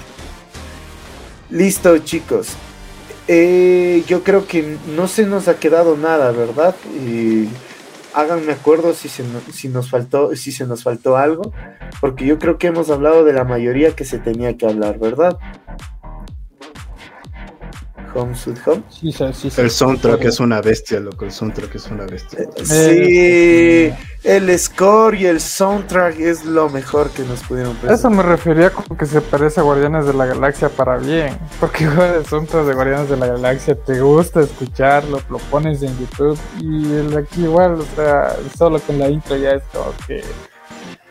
Listo, 1.51 1.99
chicos. 1.99 2.49
Eh, 3.27 4.05
yo 4.07 4.23
creo 4.23 4.47
que 4.47 4.77
no 4.97 5.07
se 5.07 5.27
nos 5.27 5.49
ha 5.49 5.59
quedado 5.59 5.97
nada, 5.97 6.33
¿verdad? 6.33 6.75
Eh, 6.95 7.47
háganme 8.15 8.53
acuerdo 8.53 8.95
si 8.95 9.09
se, 9.09 9.25
si 9.53 9.69
nos 9.69 9.91
faltó, 9.91 10.35
si 10.35 10.53
se 10.53 10.67
nos 10.67 10.83
faltó 10.83 11.17
algo, 11.17 11.53
porque 12.01 12.27
yo 12.27 12.39
creo 12.39 12.59
que 12.59 12.69
hemos 12.69 12.91
hablado 12.91 13.25
de 13.25 13.33
la 13.33 13.45
mayoría 13.45 13.95
que 13.95 14.05
se 14.05 14.19
tenía 14.19 14.57
que 14.57 14.67
hablar, 14.67 14.99
¿verdad? 14.99 15.39
Home 18.15 18.35
Sweet 18.35 18.59
Home. 18.67 18.83
Sí, 18.89 19.13
sí, 19.13 19.25
sí, 19.33 19.51
sí. 19.51 19.61
El 19.61 19.71
soundtrack 19.71 20.25
es 20.25 20.41
una 20.41 20.61
bestia, 20.61 21.01
loco. 21.01 21.25
El 21.25 21.33
soundtrack 21.33 21.75
es 21.75 21.87
una 21.91 22.07
bestia. 22.07 22.41
Sí, 22.65 23.93
el 24.25 24.59
score 24.59 25.15
y 25.17 25.27
el 25.27 25.41
soundtrack 25.41 26.19
es 26.21 26.45
lo 26.45 26.69
mejor 26.69 27.11
que 27.11 27.23
nos 27.23 27.41
pudieron 27.43 27.73
Eso 27.77 27.87
presentar. 27.87 28.11
me 28.13 28.23
refería 28.23 28.71
con 28.71 28.97
que 28.97 29.07
se 29.07 29.21
parece 29.21 29.61
a 29.61 29.63
Guardianes 29.63 30.07
de 30.07 30.15
la 30.15 30.27
Galaxia 30.27 30.69
para 30.69 30.97
bien. 30.99 31.39
Porque 31.59 31.85
igual 31.85 32.15
el 32.15 32.27
soundtrack 32.27 32.65
de 32.67 32.75
Guardianes 32.75 33.09
de 33.09 33.17
la 33.17 33.27
Galaxia 33.27 33.75
te 33.75 34.01
gusta 34.01 34.41
escucharlo, 34.41 35.21
lo 35.31 35.39
pones 35.39 35.83
en 35.83 35.99
YouTube. 35.99 36.39
Y 36.61 36.93
el 36.93 37.11
de 37.11 37.19
aquí 37.21 37.43
igual, 37.45 37.81
o 37.81 37.87
sea, 37.97 38.37
solo 38.57 38.79
con 38.81 38.99
la 38.99 39.09
intro 39.09 39.37
ya 39.37 39.53
es 39.53 39.63
como 39.73 39.93
que 40.07 40.23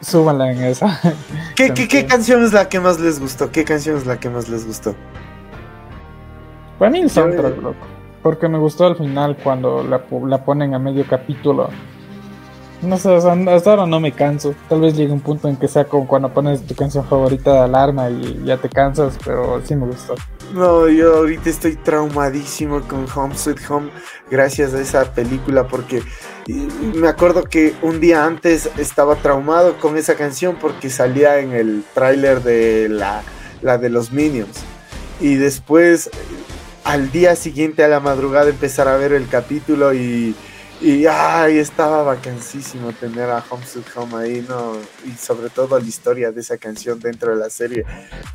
súbanla 0.02 0.52
en 0.52 0.64
esa. 0.64 1.00
¿Qué, 1.56 1.74
qué, 1.74 1.88
qué 1.88 2.06
canción 2.06 2.44
es 2.44 2.54
la 2.54 2.70
que 2.70 2.80
más 2.80 3.00
les 3.00 3.20
gustó? 3.20 3.52
¿Qué 3.52 3.64
canción 3.66 3.98
es 3.98 4.06
la 4.06 4.20
que 4.20 4.30
más 4.30 4.48
les 4.50 4.66
gustó? 4.66 4.96
Para 6.80 6.90
mí 6.92 7.00
el 7.00 7.10
soundtrack, 7.10 7.62
loco. 7.62 7.86
Porque 8.24 8.48
me 8.48 8.58
gustó 8.58 8.88
al 8.88 8.96
final 8.96 9.38
cuando 9.44 9.84
la, 9.84 10.00
ponen 10.46 10.74
a 10.74 10.80
medio 10.80 11.06
capítulo. 11.08 11.70
No 12.82 12.98
sé, 12.98 13.14
hasta 13.14 13.70
ahora 13.70 13.86
no 13.86 14.00
me 14.00 14.14
canso. 14.14 14.56
Tal 14.70 14.80
vez 14.80 14.96
llegue 14.96 15.12
un 15.12 15.20
punto 15.20 15.50
en 15.50 15.58
que 15.58 15.68
sea 15.68 15.84
como 15.84 16.08
cuando 16.08 16.30
pones 16.34 16.66
tu 16.66 16.74
canción 16.76 17.04
favorita 17.04 17.54
de 17.54 17.60
alarma 17.60 18.10
y 18.10 18.42
ya 18.46 18.56
te 18.56 18.70
cansas, 18.70 19.18
pero 19.26 19.62
sí 19.66 19.76
me 19.76 19.86
gustó. 19.86 20.16
No, 20.54 20.88
yo 20.88 21.18
ahorita 21.18 21.50
estoy 21.50 21.76
traumadísimo 21.76 22.82
con 22.82 23.06
Home 23.14 23.36
Sweet 23.36 23.60
Home 23.70 23.90
gracias 24.32 24.74
a 24.74 24.80
esa 24.80 25.14
película 25.14 25.68
porque 25.68 26.02
me 26.96 27.08
acuerdo 27.10 27.44
que 27.44 27.76
un 27.82 28.00
día 28.00 28.26
antes 28.26 28.70
estaba 28.78 29.16
traumado 29.16 29.78
con 29.78 29.98
esa 29.98 30.16
canción 30.16 30.58
porque 30.60 30.90
salía 30.90 31.40
en 31.40 31.52
el 31.52 31.84
tráiler 31.94 32.42
de 32.42 32.88
la, 32.90 33.22
la 33.62 33.78
de 33.78 33.90
los 33.90 34.12
Minions 34.12 34.64
y 35.20 35.36
después 35.36 36.10
al 36.84 37.12
día 37.12 37.36
siguiente 37.36 37.84
a 37.84 37.88
la 37.88 38.00
madrugada 38.00 38.50
empezar 38.50 38.88
a 38.88 38.98
ver 38.98 39.14
el 39.14 39.28
capítulo 39.28 39.94
y 39.94 40.36
y 40.82 41.06
ay, 41.08 41.58
estaba 41.58 42.04
vacancísimo 42.04 42.94
tener 42.94 43.30
a 43.30 43.44
Home 43.50 43.66
Sweet 43.66 43.86
Home 43.96 44.16
ahí, 44.16 44.46
¿no? 44.48 44.78
Y 45.06 45.12
sobre 45.18 45.50
todo 45.50 45.78
la 45.78 45.86
historia 45.86 46.32
de 46.32 46.40
esa 46.40 46.58
canción 46.58 47.00
dentro 47.02 47.34
de 47.34 47.38
la 47.38 47.50
serie. 47.50 47.84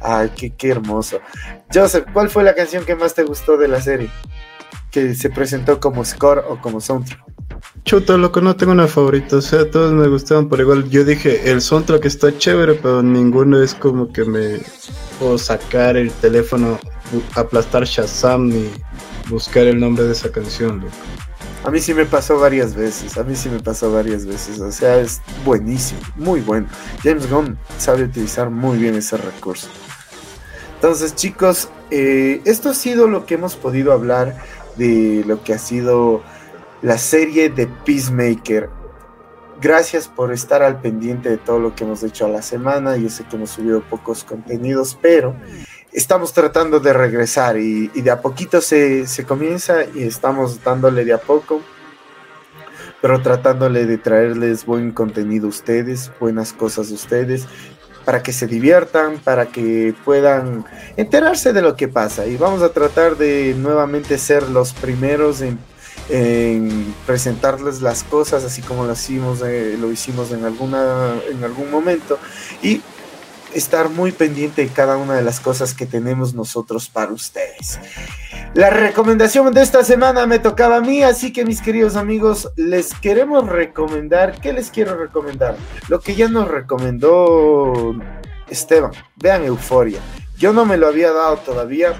Ay, 0.00 0.30
qué, 0.36 0.50
qué 0.50 0.70
hermoso. 0.70 1.20
Joseph, 1.72 2.04
¿cuál 2.12 2.28
fue 2.28 2.44
la 2.44 2.54
canción 2.54 2.84
que 2.84 2.96
más 2.96 3.14
te 3.14 3.22
gustó 3.22 3.56
de 3.56 3.68
la 3.68 3.80
serie? 3.80 4.10
Que 4.90 5.14
se 5.14 5.30
presentó 5.30 5.80
como 5.80 6.04
score 6.04 6.44
o 6.46 6.60
como 6.60 6.82
soundtrack. 6.82 7.18
Chuta, 7.84 8.18
loco, 8.18 8.42
no 8.42 8.54
tengo 8.54 8.72
una 8.72 8.88
favorita. 8.88 9.36
O 9.36 9.42
sea, 9.42 9.70
todos 9.70 9.94
me 9.94 10.06
gustaban 10.08 10.46
por 10.46 10.60
igual. 10.60 10.90
Yo 10.90 11.02
dije, 11.02 11.50
el 11.50 11.62
soundtrack 11.62 12.04
está 12.04 12.36
chévere, 12.36 12.74
pero 12.74 13.02
ninguno 13.02 13.62
es 13.62 13.74
como 13.74 14.12
que 14.12 14.24
me 14.24 14.60
puedo 15.18 15.38
sacar 15.38 15.96
el 15.96 16.10
teléfono, 16.12 16.78
aplastar 17.34 17.84
Shazam 17.84 18.50
y 18.50 18.70
buscar 19.28 19.66
el 19.66 19.78
nombre 19.78 20.04
de 20.04 20.12
esa 20.12 20.30
canción. 20.30 20.84
A 21.64 21.70
mí 21.70 21.80
sí 21.80 21.94
me 21.94 22.04
pasó 22.04 22.38
varias 22.38 22.74
veces, 22.74 23.16
a 23.16 23.22
mí 23.22 23.34
sí 23.34 23.48
me 23.48 23.58
pasó 23.58 23.90
varias 23.90 24.26
veces, 24.26 24.60
o 24.60 24.70
sea, 24.70 24.98
es 24.98 25.22
buenísimo, 25.46 26.00
muy 26.16 26.42
bueno. 26.42 26.66
James 27.02 27.30
Gunn 27.30 27.58
sabe 27.78 28.04
utilizar 28.04 28.50
muy 28.50 28.76
bien 28.76 28.94
ese 28.96 29.16
recurso. 29.16 29.68
Entonces, 30.74 31.14
chicos, 31.14 31.70
eh, 31.90 32.42
esto 32.44 32.68
ha 32.68 32.74
sido 32.74 33.06
lo 33.06 33.24
que 33.24 33.34
hemos 33.34 33.56
podido 33.56 33.94
hablar 33.94 34.36
de 34.76 35.24
lo 35.26 35.42
que 35.42 35.54
ha 35.54 35.58
sido 35.58 36.22
la 36.82 36.98
serie 36.98 37.48
de 37.48 37.66
Peacemaker. 37.66 38.68
Gracias 39.62 40.08
por 40.08 40.32
estar 40.32 40.62
al 40.62 40.82
pendiente 40.82 41.30
de 41.30 41.38
todo 41.38 41.58
lo 41.58 41.74
que 41.74 41.84
hemos 41.84 42.02
hecho 42.02 42.26
a 42.26 42.28
la 42.28 42.42
semana. 42.42 42.98
Yo 42.98 43.08
sé 43.08 43.24
que 43.24 43.36
hemos 43.36 43.50
subido 43.50 43.80
pocos 43.80 44.24
contenidos, 44.24 44.98
pero 45.00 45.34
estamos 45.94 46.32
tratando 46.32 46.80
de 46.80 46.92
regresar 46.92 47.56
y, 47.56 47.86
de 47.88 48.10
a 48.10 48.20
poquito 48.20 48.60
se, 48.60 49.06
se 49.06 49.24
comienza 49.24 49.84
y 49.94 50.02
estamos 50.02 50.62
dándole 50.62 51.04
de 51.04 51.12
a 51.14 51.18
poco, 51.18 51.62
pero 53.00 53.22
tratándole 53.22 53.86
de 53.86 53.96
traerles 53.96 54.66
buen 54.66 54.90
contenido 54.90 55.46
a 55.46 55.50
ustedes, 55.50 56.10
buenas 56.18 56.52
cosas 56.52 56.90
a 56.90 56.94
ustedes, 56.94 57.46
para 58.04 58.22
que 58.22 58.32
se 58.32 58.46
diviertan, 58.46 59.18
para 59.18 59.46
que 59.46 59.94
puedan 60.04 60.66
enterarse 60.96 61.52
de 61.52 61.62
lo 61.62 61.76
que 61.76 61.88
pasa. 61.88 62.26
Y 62.26 62.36
vamos 62.36 62.62
a 62.62 62.70
tratar 62.70 63.16
de 63.16 63.54
nuevamente 63.56 64.18
ser 64.18 64.48
los 64.50 64.72
primeros 64.72 65.40
en, 65.40 65.58
en 66.08 66.94
presentarles 67.06 67.80
las 67.80 68.02
cosas, 68.02 68.44
así 68.44 68.62
como 68.62 68.84
lo 68.84 68.92
hicimos, 68.92 69.42
eh, 69.42 69.76
lo 69.80 69.90
hicimos 69.90 70.32
en, 70.32 70.44
alguna, 70.44 71.14
en 71.30 71.44
algún 71.44 71.70
momento. 71.70 72.18
Y 72.62 72.82
estar 73.54 73.88
muy 73.88 74.12
pendiente 74.12 74.62
de 74.62 74.68
cada 74.68 74.96
una 74.96 75.14
de 75.14 75.22
las 75.22 75.40
cosas 75.40 75.74
que 75.74 75.86
tenemos 75.86 76.34
nosotros 76.34 76.88
para 76.88 77.12
ustedes. 77.12 77.78
La 78.54 78.70
recomendación 78.70 79.52
de 79.52 79.62
esta 79.62 79.82
semana 79.82 80.26
me 80.26 80.38
tocaba 80.38 80.76
a 80.76 80.80
mí, 80.80 81.02
así 81.02 81.32
que 81.32 81.44
mis 81.44 81.60
queridos 81.60 81.96
amigos, 81.96 82.50
les 82.56 82.94
queremos 82.94 83.48
recomendar, 83.48 84.40
¿qué 84.40 84.52
les 84.52 84.70
quiero 84.70 84.96
recomendar? 84.96 85.56
Lo 85.88 86.00
que 86.00 86.14
ya 86.14 86.28
nos 86.28 86.48
recomendó 86.48 87.94
Esteban, 88.48 88.92
vean 89.16 89.44
Euforia. 89.44 90.00
Yo 90.36 90.52
no 90.52 90.64
me 90.64 90.76
lo 90.76 90.86
había 90.86 91.12
dado 91.12 91.38
todavía, 91.38 91.94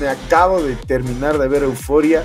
me 0.00 0.08
acabo 0.08 0.62
de 0.62 0.76
terminar 0.76 1.38
de 1.38 1.48
ver 1.48 1.62
Euforia. 1.62 2.24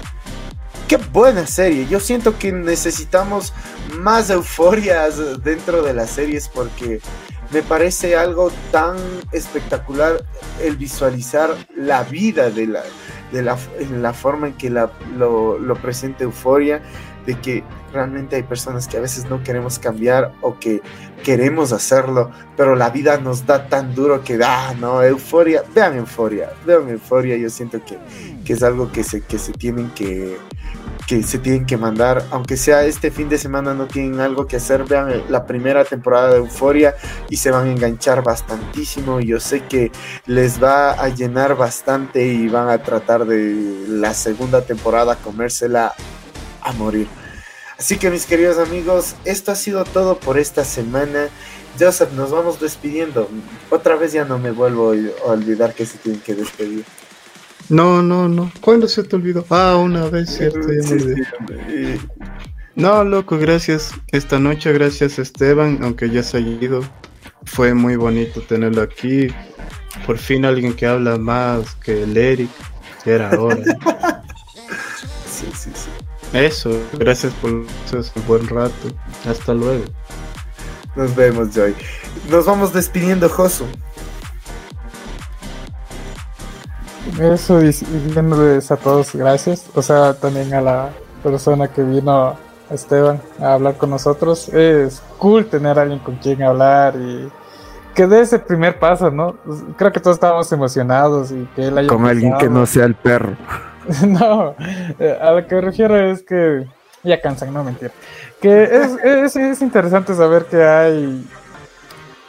Qué 0.88 0.98
buena 0.98 1.46
serie, 1.46 1.86
yo 1.88 2.00
siento 2.00 2.38
que 2.38 2.52
necesitamos 2.52 3.54
más 4.00 4.30
euforias 4.30 5.44
dentro 5.44 5.82
de 5.82 5.94
las 5.94 6.12
series 6.12 6.48
porque 6.48 7.02
me 7.52 7.62
parece 7.62 8.16
algo 8.16 8.52
tan 8.72 8.98
espectacular 9.32 10.24
el 10.62 10.76
visualizar 10.76 11.56
la 11.76 12.04
vida 12.04 12.50
de 12.50 12.68
la, 12.68 12.84
de 13.32 13.42
la, 13.42 13.58
en 13.80 14.02
la 14.02 14.14
forma 14.14 14.48
en 14.48 14.54
que 14.54 14.70
la, 14.70 14.92
lo, 15.16 15.58
lo 15.58 15.76
presenta 15.76 16.24
Euforia, 16.24 16.82
de 17.28 17.40
que 17.40 17.64
realmente 17.94 18.38
hay 18.38 18.44
personas 18.44 18.88
que 18.88 18.98
a 18.98 19.02
veces 19.02 19.30
no 19.30 19.44
queremos 19.44 19.78
cambiar 19.78 20.32
o 20.42 20.58
que 20.58 20.82
queremos 21.24 21.74
hacerlo, 21.74 22.32
pero 22.56 22.76
la 22.76 22.90
vida 22.90 23.18
nos 23.18 23.46
da 23.46 23.68
tan 23.68 23.94
duro 23.94 24.24
que 24.24 24.38
da, 24.38 24.74
no, 24.74 25.04
Euforia, 25.04 25.64
vean 25.76 25.98
Euforia, 25.98 26.50
vean 26.66 26.90
Euforia, 26.90 27.36
yo 27.38 27.50
siento 27.50 27.84
que, 27.86 28.00
que 28.46 28.54
es 28.54 28.64
algo 28.64 28.92
que 28.92 29.04
se, 29.04 29.22
que 29.22 29.38
se 29.38 29.52
tienen 29.52 29.90
que 29.92 30.38
que 31.08 31.24
se 31.24 31.38
tienen 31.38 31.66
que 31.66 31.78
mandar, 31.78 32.26
aunque 32.32 32.58
sea 32.58 32.84
este 32.84 33.12
fin 33.12 33.30
de 33.30 33.38
semana 33.38 33.74
no 33.74 33.88
tienen 33.88 34.20
algo 34.20 34.46
que 34.46 34.58
hacer, 34.58 34.84
vean 34.84 35.24
la 35.30 35.46
primera 35.46 35.86
temporada 35.86 36.32
de 36.32 36.40
Euforia 36.40 36.96
y 37.30 37.38
se 37.38 37.50
van 37.50 37.68
a 37.68 37.72
enganchar 37.72 38.24
bastantísimo. 38.24 39.22
Y 39.22 39.28
yo 39.28 39.40
sé 39.40 39.64
que 39.64 39.90
les 40.26 40.62
va 40.62 40.92
a 40.92 41.08
llenar 41.08 41.56
bastante 41.56 42.28
y 42.28 42.50
van 42.50 42.68
a 42.68 42.80
tratar 42.80 43.26
de 43.26 43.86
la 43.88 44.14
segunda 44.14 44.64
temporada 44.64 45.16
comérsela 45.16 45.94
a 46.68 46.74
morir. 46.74 47.08
Así 47.78 47.98
que 47.98 48.10
mis 48.10 48.26
queridos 48.26 48.58
amigos, 48.58 49.16
esto 49.24 49.52
ha 49.52 49.56
sido 49.56 49.84
todo 49.86 50.20
por 50.20 50.40
esta 50.40 50.66
semana. 50.66 51.30
Joseph, 51.80 52.12
nos 52.14 52.32
vamos 52.32 52.60
despidiendo. 52.60 53.30
Otra 53.70 53.96
vez 53.96 54.14
ya 54.14 54.26
no 54.26 54.40
me 54.40 54.52
vuelvo 54.52 54.94
a 54.94 55.32
olvidar 55.32 55.74
que 55.74 55.86
se 55.86 56.00
tienen 56.00 56.22
que 56.22 56.34
despedir. 56.34 56.84
No, 57.70 58.02
no, 58.02 58.28
no. 58.28 58.52
¿Cuándo 58.62 58.88
se 58.88 59.04
te 59.04 59.16
olvidó? 59.16 59.46
Ah, 59.50 59.78
una 59.78 60.10
vez, 60.10 60.38
cierto, 60.38 60.60
ya 60.62 60.90
me 60.90 61.96
Sí, 61.96 62.00
No, 62.76 63.04
loco, 63.04 63.38
gracias. 63.38 63.92
Esta 64.12 64.40
noche, 64.40 64.74
gracias 64.74 65.20
Esteban, 65.20 65.80
aunque 65.84 66.10
ya 66.10 66.24
se 66.24 66.38
ha 66.38 66.40
ido. 66.40 66.82
Fue 67.46 67.74
muy 67.74 67.96
bonito 67.96 68.42
tenerlo 68.42 68.82
aquí. 68.82 69.28
Por 70.06 70.18
fin 70.18 70.46
alguien 70.46 70.74
que 70.74 70.88
habla 70.88 71.18
más 71.18 71.76
que 71.76 72.04
el 72.04 72.18
Eric. 72.18 72.50
Era 73.06 73.40
hora. 73.40 73.64
Eso, 76.34 76.72
gracias 76.94 77.34
por 77.34 77.66
ese 77.86 78.20
buen 78.28 78.48
rato. 78.48 78.74
Hasta 79.28 79.54
luego. 79.54 79.86
Nos 80.96 81.16
vemos, 81.16 81.54
Joy. 81.54 81.76
Nos 82.30 82.46
vamos 82.46 82.74
despidiendo, 82.74 83.30
Josu. 83.30 83.66
Eso 87.20 87.60
diciéndoles 87.60 88.70
a 88.72 88.78
todos 88.78 89.16
gracias. 89.16 89.66
O 89.74 89.82
sea, 89.82 90.14
también 90.14 90.54
a 90.54 90.62
la 90.62 90.90
persona 91.24 91.68
que 91.68 91.82
vino, 91.82 92.36
Esteban, 92.70 93.22
a 93.40 93.54
hablar 93.54 93.78
con 93.78 93.90
nosotros. 93.90 94.50
Es 94.50 95.02
cool 95.18 95.46
tener 95.46 95.80
a 95.80 95.84
alguien 95.84 96.00
con 96.00 96.18
quien 96.18 96.44
hablar 96.44 96.96
y 96.96 97.30
que 97.98 98.06
dé 98.06 98.22
ese 98.22 98.38
primer 98.38 98.78
paso, 98.78 99.10
¿no? 99.10 99.38
Creo 99.76 99.92
que 99.92 100.00
todos 100.00 100.18
estábamos 100.18 100.52
emocionados 100.52 101.32
y 101.32 101.48
que 101.56 101.66
él 101.68 101.78
haya 101.80 101.88
Con 101.90 102.06
alguien 102.06 102.38
que 102.38 102.48
no 102.48 102.68
sea 102.68 102.86
el 102.86 102.94
perro. 102.94 103.36
no, 104.08 104.54
eh, 105.00 105.18
a 105.20 105.32
lo 105.32 105.48
que 105.48 105.56
me 105.56 105.62
refiero 105.62 105.98
es 105.98 106.22
que 106.22 106.68
ya 107.02 107.20
cansan, 107.20 107.52
no 107.52 107.64
mentir. 107.64 107.92
Que 108.40 108.66
es, 108.66 108.92
es, 109.04 109.36
es 109.36 109.62
interesante 109.64 110.14
saber 110.14 110.46
que 110.46 110.64
hay 110.64 111.28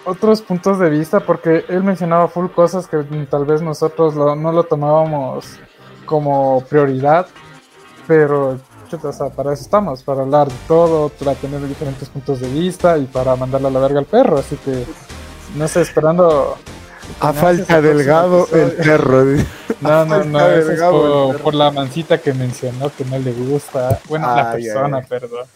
otros 0.07 0.41
puntos 0.41 0.79
de 0.79 0.89
vista 0.89 1.21
porque 1.21 1.67
él 1.69 1.85
mencionaba 1.85 2.29
full 2.29 2.47
cosas 2.47 2.87
que 2.87 3.05
tal 3.31 3.45
vez 3.45 3.61
nosotros 3.61 4.15
lo- 4.15 4.35
no 4.37 4.53
lo 4.53 4.65
tomábamos 4.65 5.61
como 6.07 6.65
prioridad, 6.71 7.27
pero 8.07 8.57
chuta, 8.89 9.09
o 9.09 9.13
sea, 9.13 9.29
para 9.29 9.53
eso 9.53 9.65
estamos, 9.65 10.03
para 10.03 10.23
hablar 10.23 10.49
de 10.49 10.55
todo, 10.67 11.11
para 11.11 11.35
tener 11.35 11.61
diferentes 11.69 12.09
puntos 12.09 12.41
de 12.41 12.49
vista 12.49 12.97
y 12.97 13.05
para 13.05 13.37
mandarle 13.37 13.69
a 13.69 13.71
la 13.71 13.81
verga 13.81 13.99
al 13.99 14.07
perro, 14.07 14.39
así 14.39 14.57
que 14.57 14.87
no 15.55 15.69
sé, 15.69 15.83
esperando 15.83 16.59
A 17.21 17.33
falta 17.33 17.79
el 17.79 17.83
delgado, 17.83 18.49
el 18.53 18.73
perro. 18.73 19.25
no, 19.81 20.05
no, 20.05 20.25
no, 20.25 20.49
es 20.49 20.81
por, 20.81 21.55
la 21.55 21.71
mancita 21.71 22.19
que 22.19 22.33
mencionó 22.33 22.91
que 22.95 23.05
no 23.05 23.19
le 23.19 23.33
gusta. 23.33 24.01
Bueno, 24.09 24.27
la 24.35 24.51
Ay, 24.51 24.63
persona, 24.65 24.99
ay. 24.99 25.07
perdón. 25.09 25.47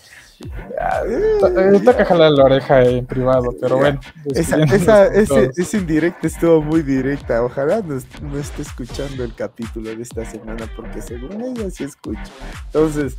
Eh, 0.45 1.81
Toca 1.85 2.05
jalar 2.05 2.33
la 2.33 2.45
oreja 2.45 2.83
en 2.83 3.07
privado, 3.07 3.55
pero 3.61 3.79
bueno. 3.79 4.01
Esa, 4.35 4.63
esa, 4.65 5.07
ese, 5.07 5.77
indirecta 5.77 6.27
estuvo 6.27 6.63
muy 6.63 6.83
directa. 6.83 7.43
Ojalá 7.43 7.81
no, 7.83 7.97
est- 7.97 8.21
no 8.21 8.39
esté 8.39 8.63
escuchando 8.63 9.25
el 9.25 9.35
capítulo 9.35 9.91
de 9.95 10.03
esta 10.03 10.25
semana, 10.25 10.67
porque 10.77 11.01
según 11.03 11.41
ella 11.43 11.71
sí 11.71 11.85
escucha. 11.85 12.23
Entonces, 12.67 13.17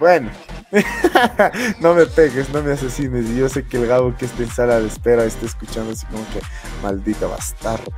bueno, 0.00 0.30
no 1.80 1.94
me 1.94 2.06
pegues, 2.06 2.48
no 2.52 2.62
me 2.62 2.72
asesines. 2.72 3.28
Y 3.30 3.38
yo 3.38 3.48
sé 3.48 3.64
que 3.66 3.76
el 3.78 3.86
Gabo 3.86 4.14
que 4.16 4.26
está 4.26 4.42
en 4.42 4.50
sala 4.50 4.80
de 4.80 4.86
espera 4.86 5.24
está 5.24 5.46
escuchando 5.46 5.92
así 5.92 6.06
como 6.06 6.24
que 6.32 6.40
maldito 6.82 7.28
bastardo. 7.28 7.92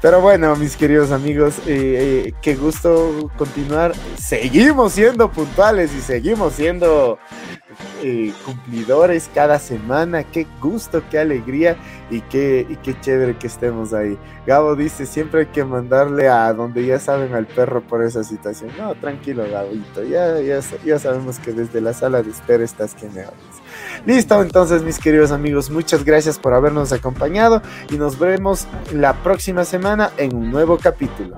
Pero 0.00 0.20
bueno, 0.20 0.54
mis 0.56 0.76
queridos 0.76 1.10
amigos, 1.12 1.58
eh, 1.66 2.24
eh, 2.26 2.34
qué 2.42 2.54
gusto 2.56 3.30
continuar. 3.36 3.92
Seguimos 4.18 4.92
siendo 4.92 5.30
puntuales 5.30 5.92
y 5.94 6.00
seguimos 6.00 6.54
siendo 6.54 7.18
eh, 8.02 8.32
cumplidores 8.44 9.30
cada 9.34 9.58
semana. 9.58 10.24
Qué 10.24 10.46
gusto, 10.60 11.02
qué 11.10 11.18
alegría 11.18 11.76
y 12.10 12.20
qué, 12.22 12.66
y 12.68 12.76
qué 12.76 12.98
chévere 13.00 13.36
que 13.36 13.46
estemos 13.46 13.92
ahí. 13.92 14.18
Gabo 14.46 14.76
dice, 14.76 15.06
siempre 15.06 15.40
hay 15.40 15.46
que 15.46 15.64
mandarle 15.64 16.28
a 16.28 16.52
donde 16.52 16.84
ya 16.84 16.98
saben 16.98 17.34
al 17.34 17.46
perro 17.46 17.82
por 17.82 18.02
esa 18.02 18.24
situación. 18.24 18.70
No, 18.78 18.94
tranquilo, 18.94 19.44
Gabito. 19.50 20.02
Ya, 20.04 20.40
ya, 20.40 20.60
ya 20.84 20.98
sabemos 20.98 21.38
que 21.38 21.52
desde 21.52 21.80
la 21.80 21.92
sala 21.92 22.22
de 22.22 22.30
espera 22.30 22.64
estás 22.64 22.94
que 22.94 23.08
me 23.08 23.20
hablas. 23.20 23.34
Listo, 24.06 24.42
entonces 24.42 24.82
mis 24.82 24.98
queridos 24.98 25.32
amigos, 25.32 25.70
muchas 25.70 26.04
gracias 26.04 26.38
por 26.38 26.54
habernos 26.54 26.92
acompañado 26.92 27.62
y 27.90 27.96
nos 27.96 28.18
veremos 28.18 28.66
la 28.92 29.14
próxima 29.14 29.64
semana 29.64 30.10
en 30.18 30.36
un 30.36 30.50
nuevo 30.50 30.78
capítulo. 30.78 31.36